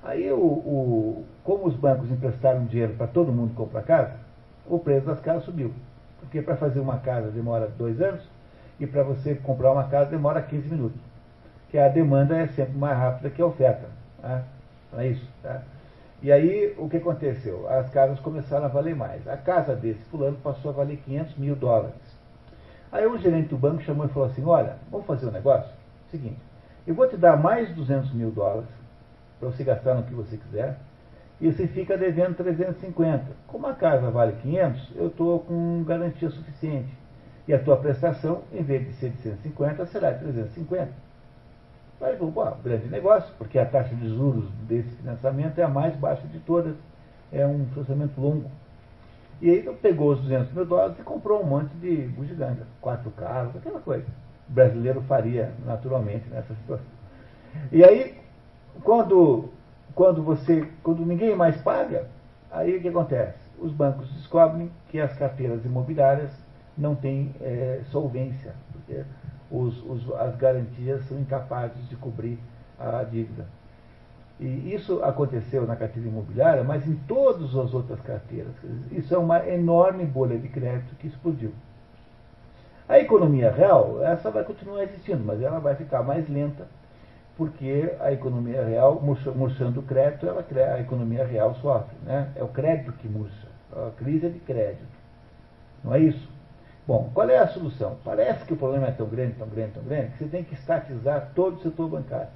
Aí, 0.03 0.31
o, 0.33 0.37
o, 0.37 1.25
como 1.45 1.67
os 1.67 1.75
bancos 1.75 2.11
emprestaram 2.11 2.65
dinheiro 2.65 2.95
para 2.95 3.07
todo 3.07 3.33
mundo 3.33 3.55
comprar 3.55 3.83
casa, 3.83 4.17
o 4.67 4.79
preço 4.79 5.07
das 5.07 5.21
casas 5.21 5.45
subiu. 5.45 5.73
Porque 6.21 6.41
para 6.41 6.57
fazer 6.57 6.81
uma 6.81 6.99
casa 6.99 7.31
demora 7.31 7.69
dois 7.77 8.01
anos 8.01 8.27
e 8.79 8.87
para 8.87 9.03
você 9.03 9.35
comprar 9.35 9.73
uma 9.73 9.85
casa 9.85 10.11
demora 10.11 10.41
15 10.41 10.69
minutos. 10.69 11.01
Que 11.69 11.79
a 11.79 11.89
demanda 11.89 12.37
é 12.37 12.47
sempre 12.49 12.79
mais 12.79 12.97
rápida 12.97 13.31
que 13.31 13.43
a 13.43 13.47
oferta. 13.47 13.89
Tá? 14.23 14.43
É 14.97 15.09
isso? 15.09 15.29
Tá? 15.43 15.63
E 16.23 16.31
aí, 16.31 16.75
o 16.77 16.89
que 16.89 16.99
aconteceu? 16.99 17.67
As 17.69 17.89
casas 17.91 18.21
começaram 18.21 18.67
a 18.67 18.69
valer 18.69 18.95
mais. 18.95 19.27
A 19.27 19.37
casa 19.37 19.75
desse 19.75 20.03
fulano 20.11 20.37
passou 20.43 20.71
a 20.71 20.75
valer 20.75 20.99
500 20.99 21.37
mil 21.37 21.57
dólares. 21.57 21.95
Aí 22.93 23.07
o 23.07 23.17
gerente 23.17 23.49
do 23.49 23.57
banco 23.57 23.83
chamou 23.83 24.05
e 24.05 24.09
falou 24.11 24.29
assim, 24.29 24.45
olha, 24.45 24.77
vamos 24.91 25.07
fazer 25.07 25.27
um 25.27 25.31
negócio? 25.31 25.71
Seguinte, 26.11 26.39
eu 26.87 26.95
vou 26.95 27.09
te 27.09 27.17
dar 27.17 27.37
mais 27.37 27.75
200 27.75 28.13
mil 28.13 28.31
dólares 28.31 28.69
para 29.39 29.49
você 29.49 29.65
gastar 29.65 29.95
no 29.95 30.03
que 30.03 30.13
você 30.13 30.37
quiser, 30.37 30.77
e 31.41 31.51
você 31.51 31.67
fica 31.67 31.97
devendo 31.97 32.37
350. 32.37 33.25
Como 33.47 33.67
a 33.67 33.73
casa 33.73 34.11
vale 34.11 34.33
500, 34.43 34.93
eu 34.97 35.07
estou 35.07 35.41
com 35.41 35.83
garantia 35.85 36.29
suficiente. 36.29 36.93
E 37.49 37.55
a 37.55 37.59
tua 37.59 37.79
prestação, 37.79 38.43
em 38.53 38.63
vez 38.63 38.87
de 38.87 38.93
ser 38.95 39.11
de 39.11 39.23
150, 39.23 39.87
será 39.87 40.11
de 40.11 40.19
350. 40.19 40.93
Aí 42.01 42.17
pô, 42.17 42.31
grande 42.65 42.89
negócio, 42.89 43.33
porque 43.37 43.59
a 43.59 43.67
taxa 43.67 43.95
de 43.95 44.09
juros 44.09 44.49
desse 44.67 44.89
financiamento 44.97 45.59
é 45.59 45.63
a 45.63 45.69
mais 45.69 45.95
baixa 45.97 46.27
de 46.29 46.39
todas. 46.41 46.75
É 47.31 47.47
um 47.47 47.67
financiamento 47.67 48.19
longo. 48.19 48.51
E 49.41 49.51
aí 49.51 49.61
então, 49.61 49.75
pegou 49.75 50.13
os 50.13 50.21
200 50.21 50.53
mil 50.53 50.67
dólares 50.67 50.99
e 50.99 51.03
comprou 51.03 51.43
um 51.43 51.47
monte 51.47 51.73
de 51.77 51.97
bugiganga, 52.09 52.67
quatro 52.81 53.11
carros, 53.13 53.55
aquela 53.57 53.81
coisa. 53.81 54.07
O 54.49 54.53
brasileiro 54.53 55.01
faria 55.03 55.53
naturalmente 55.65 56.29
nessa 56.29 56.55
situação. 56.55 56.87
E 57.73 57.85
aí, 57.85 58.19
quando, 58.83 59.49
quando 59.95 60.23
você, 60.23 60.69
quando 60.83 61.05
ninguém 61.07 61.35
mais 61.37 61.61
paga, 61.63 62.07
aí 62.51 62.77
o 62.77 62.81
que 62.81 62.89
acontece? 62.89 63.39
Os 63.59 63.73
bancos 63.73 64.13
descobrem 64.15 64.71
que 64.89 65.01
as 65.01 65.17
carteiras 65.17 65.65
imobiliárias 65.65 66.33
não 66.77 66.95
têm 66.95 67.35
é, 67.41 67.81
solvência, 67.91 68.55
porque 68.73 69.05
os, 69.51 69.83
os, 69.85 70.13
as 70.15 70.37
garantias 70.37 71.05
são 71.07 71.19
incapazes 71.19 71.89
de 71.89 71.97
cobrir 71.97 72.39
a 72.79 73.03
dívida. 73.03 73.47
E 74.39 74.73
isso 74.75 75.03
aconteceu 75.03 75.67
na 75.67 75.77
carteira 75.77 76.09
imobiliária, 76.09 76.65
mas 76.65 76.87
em 76.87 76.95
todas 77.07 77.55
as 77.55 77.75
outras 77.75 78.01
carteiras. 78.01 78.53
Isso 78.91 79.15
é 79.15 79.19
uma 79.19 79.47
enorme 79.47 80.05
bolha 80.07 80.39
de 80.39 80.49
crédito 80.49 80.95
que 80.97 81.09
explodiu. 81.09 81.53
A 82.89 82.99
economia 82.99 83.51
real, 83.51 84.03
essa 84.03 84.31
vai 84.31 84.43
continuar 84.43 84.83
existindo, 84.83 85.23
mas 85.25 85.43
ela 85.43 85.61
vai 85.61 85.75
ficar 85.75 86.03
mais 86.03 86.29
lenta 86.29 86.67
porque 87.41 87.91
a 88.01 88.13
economia 88.13 88.63
real, 88.63 89.01
murchando 89.01 89.81
o 89.81 89.83
crédito, 89.83 90.27
ela, 90.27 90.45
a 90.75 90.81
economia 90.81 91.25
real 91.25 91.55
sofre. 91.55 91.97
Né? 92.03 92.31
É 92.37 92.43
o 92.43 92.49
crédito 92.49 92.93
que 92.93 93.09
murcha. 93.09 93.49
A 93.73 93.91
crise 93.97 94.27
é 94.27 94.29
de 94.29 94.41
crédito. 94.41 94.85
Não 95.83 95.95
é 95.95 96.01
isso? 96.01 96.29
Bom, 96.91 97.09
qual 97.15 97.31
é 97.31 97.39
a 97.39 97.47
solução? 97.47 97.99
Parece 98.05 98.45
que 98.45 98.53
o 98.53 98.57
problema 98.57 98.89
é 98.89 98.91
tão 98.91 99.07
grande, 99.07 99.35
tão 99.35 99.47
grande, 99.47 99.75
tão 99.75 99.85
grande, 99.85 100.11
que 100.11 100.25
você 100.25 100.29
tem 100.29 100.43
que 100.43 100.55
estatizar 100.55 101.31
todo 101.37 101.57
o 101.57 101.63
setor 101.63 101.89
bancário. 101.89 102.27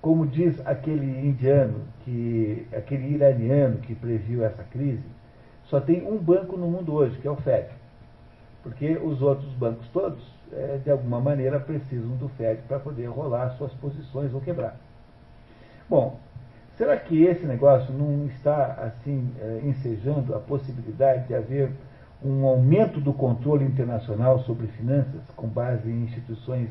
Como 0.00 0.26
diz 0.26 0.60
aquele 0.66 1.06
indiano, 1.24 1.82
que, 2.04 2.66
aquele 2.76 3.14
iraniano 3.14 3.78
que 3.78 3.94
previu 3.94 4.44
essa 4.44 4.64
crise, 4.64 5.04
só 5.66 5.80
tem 5.80 6.04
um 6.04 6.18
banco 6.18 6.56
no 6.56 6.66
mundo 6.66 6.92
hoje, 6.92 7.16
que 7.20 7.28
é 7.28 7.30
o 7.30 7.36
FED. 7.36 7.68
Porque 8.60 8.96
os 8.96 9.22
outros 9.22 9.52
bancos 9.52 9.86
todos 9.92 10.20
é, 10.52 10.80
de 10.82 10.90
alguma 10.90 11.20
maneira, 11.20 11.60
precisam 11.60 12.16
do 12.16 12.28
FED 12.30 12.62
para 12.66 12.80
poder 12.80 13.06
rolar 13.06 13.50
suas 13.50 13.72
posições 13.74 14.34
ou 14.34 14.40
quebrar. 14.40 14.74
Bom, 15.88 16.18
será 16.76 16.96
que 16.96 17.22
esse 17.22 17.46
negócio 17.46 17.94
não 17.94 18.26
está, 18.26 18.64
assim, 18.82 19.32
é, 19.40 19.60
ensejando 19.62 20.34
a 20.34 20.40
possibilidade 20.40 21.28
de 21.28 21.36
haver 21.36 21.70
um 22.24 22.46
aumento 22.46 23.00
do 23.00 23.12
controle 23.12 23.64
internacional 23.64 24.40
sobre 24.40 24.66
finanças 24.68 25.20
com 25.34 25.48
base 25.48 25.90
em 25.90 26.04
instituições 26.04 26.70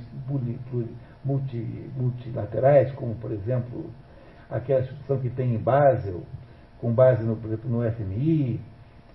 multi, 1.24 1.92
multilaterais, 1.96 2.92
como, 2.94 3.16
por 3.16 3.32
exemplo, 3.32 3.90
aquela 4.50 4.82
instituição 4.82 5.20
que 5.20 5.30
tem 5.30 5.56
em 5.56 5.58
Basel, 5.58 6.22
com 6.80 6.92
base, 6.92 7.24
no, 7.24 7.36
por 7.36 7.48
exemplo, 7.48 7.70
no 7.70 7.92
FMI, 7.92 8.60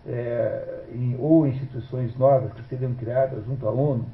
é, 0.06 0.84
em, 0.94 1.16
ou 1.18 1.46
instituições 1.46 2.16
novas 2.16 2.52
que 2.52 2.62
seriam 2.64 2.94
criadas 2.94 3.44
junto 3.44 3.66
à 3.66 3.70
ONU, 3.70 4.06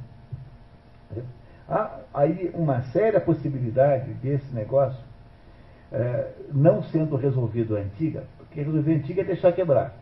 Há 1.68 2.00
aí 2.12 2.50
uma 2.54 2.82
séria 2.92 3.20
possibilidade 3.20 4.12
desse 4.14 4.52
negócio 4.54 5.02
é, 5.90 6.32
não 6.52 6.82
sendo 6.82 7.16
resolvido 7.16 7.76
a 7.76 7.80
antiga, 7.80 8.24
porque 8.36 8.62
resolver 8.62 8.92
a 8.92 8.96
antiga 8.96 9.22
é 9.22 9.24
deixar 9.24 9.52
quebrar. 9.52 9.94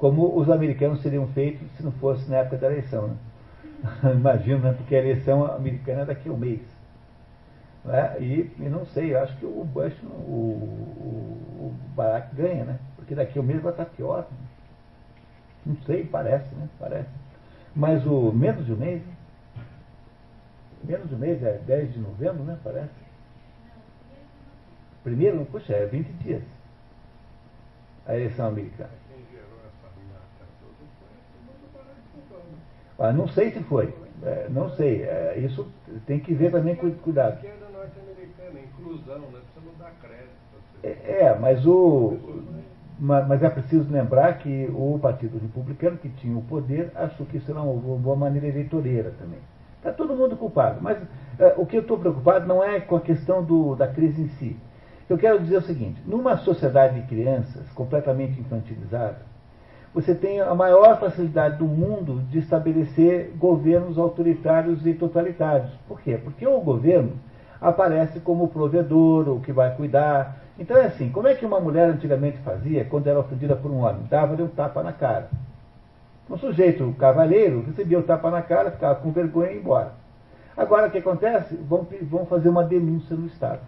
Como 0.00 0.34
os 0.34 0.48
americanos 0.48 1.02
seriam 1.02 1.26
feitos 1.28 1.70
se 1.76 1.82
não 1.82 1.92
fosse 1.92 2.28
na 2.30 2.38
época 2.38 2.56
da 2.56 2.68
eleição. 2.68 3.08
Né? 3.08 3.16
Imagina, 4.16 4.70
né? 4.70 4.72
porque 4.72 4.96
a 4.96 4.98
eleição 4.98 5.44
americana 5.44 6.00
é 6.00 6.04
daqui 6.06 6.26
a 6.30 6.32
um 6.32 6.38
mês. 6.38 6.62
Né? 7.84 8.16
E, 8.18 8.50
e, 8.58 8.68
não 8.70 8.86
sei, 8.86 9.12
eu 9.12 9.22
acho 9.22 9.36
que 9.36 9.44
o 9.44 9.62
Bush, 9.62 9.94
o, 10.02 10.06
o, 10.06 11.66
o 11.66 11.74
Barack 11.94 12.34
ganha, 12.34 12.64
né? 12.64 12.78
Porque 12.96 13.14
daqui 13.14 13.38
a 13.38 13.42
um 13.42 13.44
mês 13.44 13.60
vai 13.60 13.72
estar 13.72 13.84
pior. 13.84 14.20
Né? 14.22 14.38
Não 15.66 15.76
sei, 15.84 16.06
parece, 16.06 16.54
né? 16.54 16.66
Parece. 16.78 17.10
Mas 17.76 18.06
o 18.06 18.32
menos 18.32 18.64
de 18.64 18.72
um 18.72 18.76
mês, 18.76 19.02
menos 20.82 21.10
de 21.10 21.14
um 21.14 21.18
mês, 21.18 21.42
é 21.42 21.58
10 21.58 21.92
de 21.92 21.98
novembro, 21.98 22.42
né? 22.42 22.58
Parece. 22.64 22.88
Primeiro, 25.04 25.44
puxa, 25.44 25.74
é 25.74 25.84
20 25.84 26.06
dias. 26.22 26.42
A 28.06 28.14
eleição 28.16 28.48
americana. 28.48 28.99
Ah, 33.00 33.12
não 33.12 33.26
sei 33.28 33.50
se 33.50 33.60
foi. 33.62 33.94
É, 34.22 34.46
não 34.50 34.68
sei. 34.76 35.02
É, 35.02 35.38
isso 35.38 35.66
tem 36.06 36.20
que 36.20 36.34
ver 36.34 36.52
também 36.52 36.76
com 36.76 36.90
cuidado. 36.90 37.40
É, 40.82 41.22
é, 41.24 41.38
mas 41.38 41.66
o. 41.66 42.18
Mas 42.98 43.42
é 43.42 43.48
preciso 43.48 43.90
lembrar 43.90 44.36
que 44.36 44.70
o 44.74 44.98
Partido 45.00 45.38
Republicano, 45.38 45.96
que 45.96 46.10
tinha 46.10 46.36
o 46.36 46.42
poder, 46.42 46.92
achou 46.94 47.24
que 47.24 47.38
isso 47.38 47.50
era 47.50 47.62
uma 47.62 47.96
boa 47.96 48.14
maneira 48.14 48.46
eleitoreira 48.46 49.10
também. 49.18 49.38
Está 49.78 49.90
todo 49.90 50.14
mundo 50.14 50.36
culpado. 50.36 50.80
Mas 50.82 50.98
é, 51.38 51.54
o 51.56 51.64
que 51.64 51.78
eu 51.78 51.80
estou 51.80 51.98
preocupado 51.98 52.46
não 52.46 52.62
é 52.62 52.78
com 52.80 52.96
a 52.96 53.00
questão 53.00 53.42
do, 53.42 53.74
da 53.74 53.88
crise 53.88 54.20
em 54.20 54.28
si. 54.28 54.56
Eu 55.08 55.16
quero 55.16 55.40
dizer 55.40 55.56
o 55.56 55.62
seguinte: 55.62 56.02
numa 56.04 56.36
sociedade 56.36 57.00
de 57.00 57.06
crianças 57.06 57.66
completamente 57.70 58.38
infantilizada, 58.38 59.29
você 59.92 60.14
tem 60.14 60.40
a 60.40 60.54
maior 60.54 61.00
facilidade 61.00 61.58
do 61.58 61.64
mundo 61.64 62.22
de 62.30 62.38
estabelecer 62.38 63.32
governos 63.36 63.98
autoritários 63.98 64.86
e 64.86 64.94
totalitários. 64.94 65.70
Por 65.88 66.00
quê? 66.00 66.16
Porque 66.16 66.46
o 66.46 66.60
governo 66.60 67.12
aparece 67.60 68.20
como 68.20 68.48
provedor, 68.48 69.28
o 69.28 69.40
que 69.40 69.52
vai 69.52 69.74
cuidar. 69.74 70.36
Então 70.58 70.76
é 70.76 70.86
assim: 70.86 71.10
como 71.10 71.26
é 71.26 71.34
que 71.34 71.44
uma 71.44 71.60
mulher 71.60 71.88
antigamente 71.88 72.38
fazia 72.38 72.84
quando 72.84 73.08
era 73.08 73.18
ofendida 73.18 73.56
por 73.56 73.70
um 73.70 73.78
homem? 73.78 74.06
Dava-lhe 74.08 74.42
um 74.42 74.48
tapa 74.48 74.82
na 74.82 74.92
cara. 74.92 75.28
Um 76.30 76.38
sujeito, 76.38 76.84
o 76.84 76.94
cavalheiro, 76.94 77.64
recebia 77.66 77.98
o 77.98 78.04
tapa 78.04 78.30
na 78.30 78.40
cara, 78.40 78.70
ficava 78.70 78.94
com 78.94 79.10
vergonha 79.10 79.50
e 79.50 79.54
ia 79.54 79.60
embora. 79.60 79.92
Agora, 80.56 80.86
o 80.86 80.90
que 80.90 80.98
acontece? 80.98 81.56
Vão, 81.56 81.84
vão 82.02 82.24
fazer 82.26 82.48
uma 82.48 82.62
denúncia 82.62 83.16
no 83.16 83.26
Estado. 83.26 83.60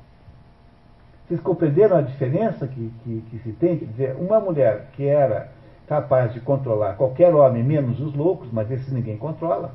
Vocês 1.27 1.41
compreenderam 1.41 1.97
a 1.97 2.03
diferença 2.03 2.69
que, 2.69 2.93
que, 3.03 3.25
que 3.31 3.39
se 3.41 3.53
tem? 3.53 3.79
Quer 3.79 3.87
dizer, 3.87 4.17
uma 4.17 4.39
mulher 4.39 4.89
que 4.93 5.07
era 5.07 5.49
capaz 5.87 6.33
de 6.33 6.41
controlar 6.41 6.95
qualquer 6.95 7.35
homem, 7.35 7.63
menos 7.63 8.01
os 8.01 8.15
loucos, 8.15 8.49
mas 8.53 8.71
esses 8.71 8.93
ninguém 8.93 9.17
controla, 9.17 9.73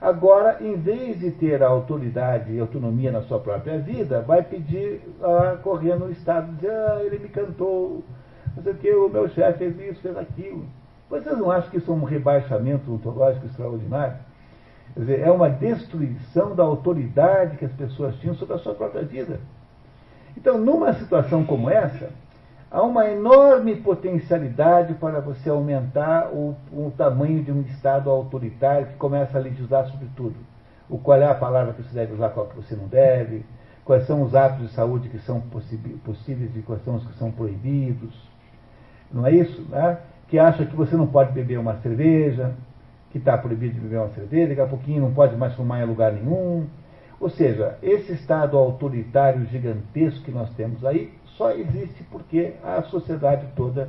agora, 0.00 0.58
em 0.60 0.76
vez 0.76 1.18
de 1.18 1.30
ter 1.30 1.62
a 1.62 1.68
autoridade 1.68 2.52
e 2.52 2.60
autonomia 2.60 3.10
na 3.10 3.22
sua 3.22 3.38
própria 3.38 3.78
vida, 3.78 4.20
vai 4.20 4.42
pedir 4.42 5.00
a 5.22 5.56
correr 5.56 5.96
no 5.96 6.10
Estado, 6.10 6.52
dizer, 6.54 6.70
ah, 6.70 7.00
ele 7.02 7.18
me 7.18 7.28
cantou, 7.28 8.04
não 8.56 8.62
sei 8.62 8.72
o 8.72 8.76
que, 8.76 8.94
o 8.94 9.08
meu 9.08 9.28
chefe 9.28 9.58
fez 9.58 9.90
isso, 9.90 10.02
fez 10.02 10.16
aquilo. 10.16 10.64
Vocês 11.08 11.38
não 11.38 11.50
acham 11.50 11.70
que 11.70 11.78
isso 11.78 11.90
é 11.90 11.94
um 11.94 12.04
rebaixamento 12.04 12.92
ontológico 12.92 13.46
extraordinário? 13.46 14.16
Quer 14.94 15.00
dizer, 15.00 15.20
é 15.20 15.30
uma 15.30 15.48
destruição 15.48 16.54
da 16.54 16.62
autoridade 16.64 17.56
que 17.56 17.64
as 17.64 17.72
pessoas 17.72 18.14
tinham 18.16 18.34
sobre 18.34 18.56
a 18.56 18.58
sua 18.58 18.74
própria 18.74 19.02
vida. 19.02 19.40
Então, 20.36 20.58
numa 20.58 20.92
situação 20.92 21.44
como 21.44 21.70
essa, 21.70 22.10
há 22.70 22.82
uma 22.82 23.08
enorme 23.08 23.76
potencialidade 23.76 24.94
para 24.94 25.20
você 25.20 25.48
aumentar 25.48 26.30
o, 26.32 26.54
o, 26.72 26.92
tamanho 26.96 27.42
de 27.42 27.50
um 27.50 27.62
Estado 27.62 28.10
autoritário 28.10 28.88
que 28.88 28.94
começa 28.94 29.38
a 29.38 29.40
legislar 29.40 29.86
sobre 29.86 30.08
tudo. 30.14 30.36
O 30.88 30.98
qual 30.98 31.20
é 31.20 31.26
a 31.26 31.34
palavra 31.34 31.72
que 31.72 31.82
você 31.82 31.94
deve 31.94 32.14
usar, 32.14 32.30
qual 32.30 32.46
que 32.46 32.56
você 32.56 32.74
não 32.74 32.86
deve, 32.86 33.44
quais 33.84 34.06
são 34.06 34.22
os 34.22 34.34
atos 34.34 34.68
de 34.68 34.74
saúde 34.74 35.08
que 35.08 35.18
são 35.20 35.40
possíveis 35.40 36.54
e 36.56 36.62
quais 36.62 36.82
são 36.84 36.96
os 36.96 37.06
que 37.06 37.14
são 37.14 37.30
proibidos. 37.30 38.14
Não 39.10 39.26
é 39.26 39.32
isso? 39.32 39.62
Né? 39.68 39.98
Que 40.28 40.38
acha 40.38 40.64
que 40.66 40.76
você 40.76 40.96
não 40.96 41.06
pode 41.06 41.32
beber 41.32 41.58
uma 41.58 41.76
cerveja, 41.76 42.52
que 43.10 43.18
está 43.18 43.36
proibido 43.38 43.74
de 43.74 43.80
beber 43.80 43.98
uma 43.98 44.10
cerveja, 44.10 44.48
daqui 44.48 44.60
a 44.60 44.66
pouquinho 44.66 45.02
não 45.02 45.14
pode 45.14 45.34
mais 45.36 45.54
fumar 45.54 45.82
em 45.82 45.86
lugar 45.86 46.12
nenhum. 46.12 46.66
Ou 47.18 47.30
seja, 47.30 47.78
esse 47.82 48.12
Estado 48.12 48.56
autoritário 48.56 49.44
gigantesco 49.46 50.24
que 50.24 50.30
nós 50.30 50.50
temos 50.54 50.84
aí 50.84 51.17
só 51.38 51.52
existe 51.52 52.02
porque 52.10 52.54
a 52.62 52.82
sociedade 52.82 53.46
toda 53.54 53.88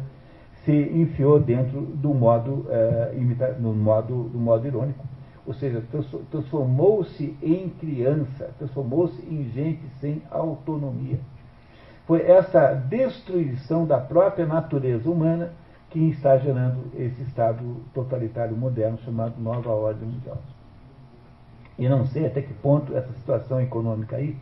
se 0.63 0.71
enfiou 0.71 1.39
dentro 1.39 1.81
do 1.81 2.13
modo, 2.13 2.67
é, 2.69 3.13
imita, 3.17 3.53
no 3.53 3.73
modo, 3.73 4.23
do 4.29 4.37
modo 4.37 4.65
irônico. 4.67 5.03
Ou 5.47 5.53
seja, 5.55 5.83
transformou-se 6.29 7.35
em 7.41 7.69
criança, 7.69 8.51
transformou-se 8.59 9.19
em 9.25 9.49
gente 9.49 9.81
sem 9.99 10.21
autonomia. 10.29 11.19
Foi 12.05 12.21
essa 12.21 12.73
destruição 12.73 13.85
da 13.85 13.97
própria 13.99 14.45
natureza 14.45 15.09
humana 15.09 15.51
que 15.89 16.09
está 16.09 16.37
gerando 16.37 16.91
esse 16.95 17.19
Estado 17.23 17.63
totalitário 17.95 18.55
moderno 18.55 18.99
chamado 18.99 19.41
Nova 19.41 19.71
Ordem 19.71 20.07
Mundial. 20.07 20.37
E 21.79 21.89
não 21.89 22.05
sei 22.05 22.27
até 22.27 22.41
que 22.43 22.53
ponto 22.53 22.95
essa 22.95 23.11
situação 23.13 23.59
econômica 23.59 24.17
aí 24.17 24.35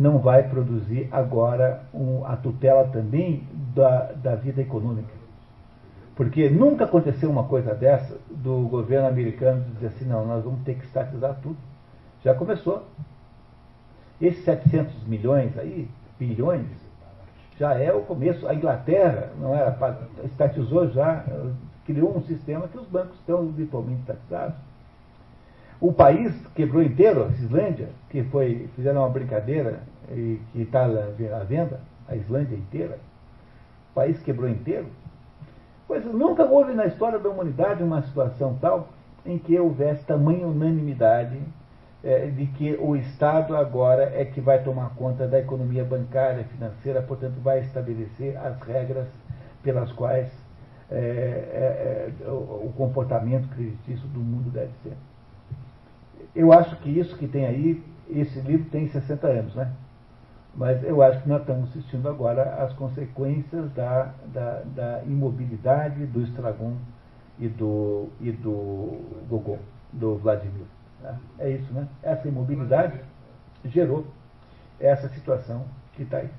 não 0.00 0.18
vai 0.18 0.48
produzir 0.48 1.08
agora 1.12 1.82
um, 1.92 2.24
a 2.24 2.34
tutela 2.36 2.84
também 2.88 3.46
da, 3.74 4.12
da 4.12 4.34
vida 4.34 4.62
econômica. 4.62 5.12
Porque 6.16 6.48
nunca 6.48 6.84
aconteceu 6.84 7.30
uma 7.30 7.44
coisa 7.44 7.74
dessa 7.74 8.18
do 8.30 8.66
governo 8.68 9.08
americano 9.08 9.64
dizer 9.74 9.88
assim, 9.88 10.06
não, 10.06 10.26
nós 10.26 10.42
vamos 10.42 10.62
ter 10.64 10.74
que 10.74 10.84
estatizar 10.84 11.38
tudo. 11.42 11.56
Já 12.24 12.34
começou. 12.34 12.82
Esses 14.20 14.44
700 14.44 15.06
milhões 15.06 15.56
aí, 15.58 15.88
bilhões, 16.18 16.66
já 17.58 17.74
é 17.74 17.92
o 17.92 18.00
começo. 18.00 18.46
A 18.48 18.54
Inglaterra 18.54 19.30
não 19.38 19.54
era, 19.54 19.76
estatizou 20.24 20.88
já, 20.90 21.24
criou 21.84 22.16
um 22.16 22.22
sistema 22.22 22.68
que 22.68 22.78
os 22.78 22.86
bancos 22.86 23.18
estão 23.18 23.46
virtualmente 23.48 24.00
estatizados. 24.00 24.56
O 25.80 25.94
país 25.94 26.34
quebrou 26.54 26.82
inteiro, 26.82 27.24
a 27.24 27.28
Islândia, 27.28 27.88
que 28.10 28.22
foi, 28.24 28.68
fizeram 28.76 29.00
uma 29.00 29.08
brincadeira 29.08 29.80
e 30.10 30.38
que 30.52 30.60
está 30.60 30.84
à 30.84 31.44
venda, 31.44 31.80
a 32.06 32.14
Islândia 32.14 32.54
inteira. 32.54 32.98
O 33.90 33.94
país 33.94 34.22
quebrou 34.22 34.46
inteiro. 34.46 34.88
Pois 35.88 36.04
nunca 36.04 36.44
houve 36.44 36.74
na 36.74 36.84
história 36.84 37.18
da 37.18 37.30
humanidade 37.30 37.82
uma 37.82 38.02
situação 38.02 38.58
tal 38.60 38.90
em 39.24 39.38
que 39.38 39.58
houvesse 39.58 40.04
tamanha 40.04 40.46
unanimidade 40.46 41.40
é, 42.04 42.26
de 42.26 42.46
que 42.46 42.76
o 42.78 42.94
Estado 42.94 43.56
agora 43.56 44.12
é 44.14 44.24
que 44.26 44.40
vai 44.40 44.62
tomar 44.62 44.94
conta 44.96 45.26
da 45.26 45.38
economia 45.38 45.84
bancária, 45.84 46.44
financeira, 46.44 47.00
portanto, 47.00 47.40
vai 47.42 47.60
estabelecer 47.60 48.36
as 48.36 48.60
regras 48.60 49.08
pelas 49.62 49.90
quais 49.92 50.30
é, 50.90 50.98
é, 50.98 52.12
é 52.22 52.28
o, 52.28 52.66
o 52.66 52.74
comportamento 52.76 53.48
creditício 53.48 54.06
do 54.08 54.20
mundo 54.20 54.50
deve 54.50 54.72
ser 54.82 54.92
eu 56.34 56.52
acho 56.52 56.76
que 56.76 56.90
isso 56.90 57.16
que 57.16 57.26
tem 57.26 57.46
aí, 57.46 57.82
esse 58.08 58.40
livro 58.40 58.68
tem 58.70 58.88
60 58.88 59.26
anos, 59.26 59.54
né? 59.54 59.72
Mas 60.54 60.82
eu 60.82 61.02
acho 61.02 61.22
que 61.22 61.28
nós 61.28 61.40
estamos 61.40 61.70
assistindo 61.70 62.08
agora 62.08 62.62
às 62.62 62.72
consequências 62.72 63.72
da, 63.72 64.12
da, 64.26 64.62
da 64.74 65.02
imobilidade 65.04 66.06
do 66.06 66.22
Estragon 66.22 66.76
e 67.38 67.48
do, 67.48 68.08
e 68.20 68.32
do 68.32 69.00
Gogol, 69.28 69.60
do 69.92 70.16
Vladimir. 70.16 70.66
Né? 71.00 71.18
É 71.38 71.50
isso, 71.50 71.72
né? 71.72 71.88
Essa 72.02 72.28
imobilidade 72.28 73.00
gerou 73.64 74.06
essa 74.78 75.08
situação 75.08 75.64
que 75.94 76.02
está 76.02 76.18
aí. 76.18 76.30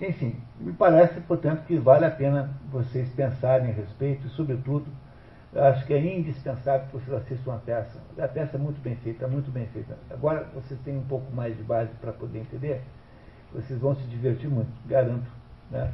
Enfim, 0.00 0.36
me 0.58 0.72
parece, 0.72 1.20
portanto, 1.20 1.64
que 1.66 1.76
vale 1.76 2.04
a 2.04 2.10
pena 2.10 2.50
vocês 2.70 3.08
pensarem 3.10 3.70
a 3.70 3.74
respeito 3.74 4.26
e, 4.26 4.30
sobretudo, 4.30 4.86
eu 5.52 5.64
acho 5.64 5.84
que 5.84 5.92
é 5.92 6.18
indispensável 6.18 6.86
que 6.86 6.92
vocês 6.92 7.22
assistam 7.22 7.54
a 7.54 7.58
peça. 7.58 7.98
A 8.18 8.28
peça 8.28 8.56
é 8.56 8.60
muito 8.60 8.80
bem 8.80 8.94
feita, 8.96 9.26
muito 9.26 9.50
bem 9.50 9.66
feita. 9.66 9.96
Agora 10.10 10.46
vocês 10.54 10.78
têm 10.80 10.96
um 10.96 11.04
pouco 11.04 11.32
mais 11.32 11.56
de 11.56 11.62
base 11.62 11.90
para 12.00 12.12
poder 12.12 12.38
entender, 12.40 12.82
vocês 13.52 13.78
vão 13.80 13.94
se 13.96 14.02
divertir 14.04 14.48
muito, 14.48 14.70
garanto. 14.86 15.28
Né? 15.70 15.92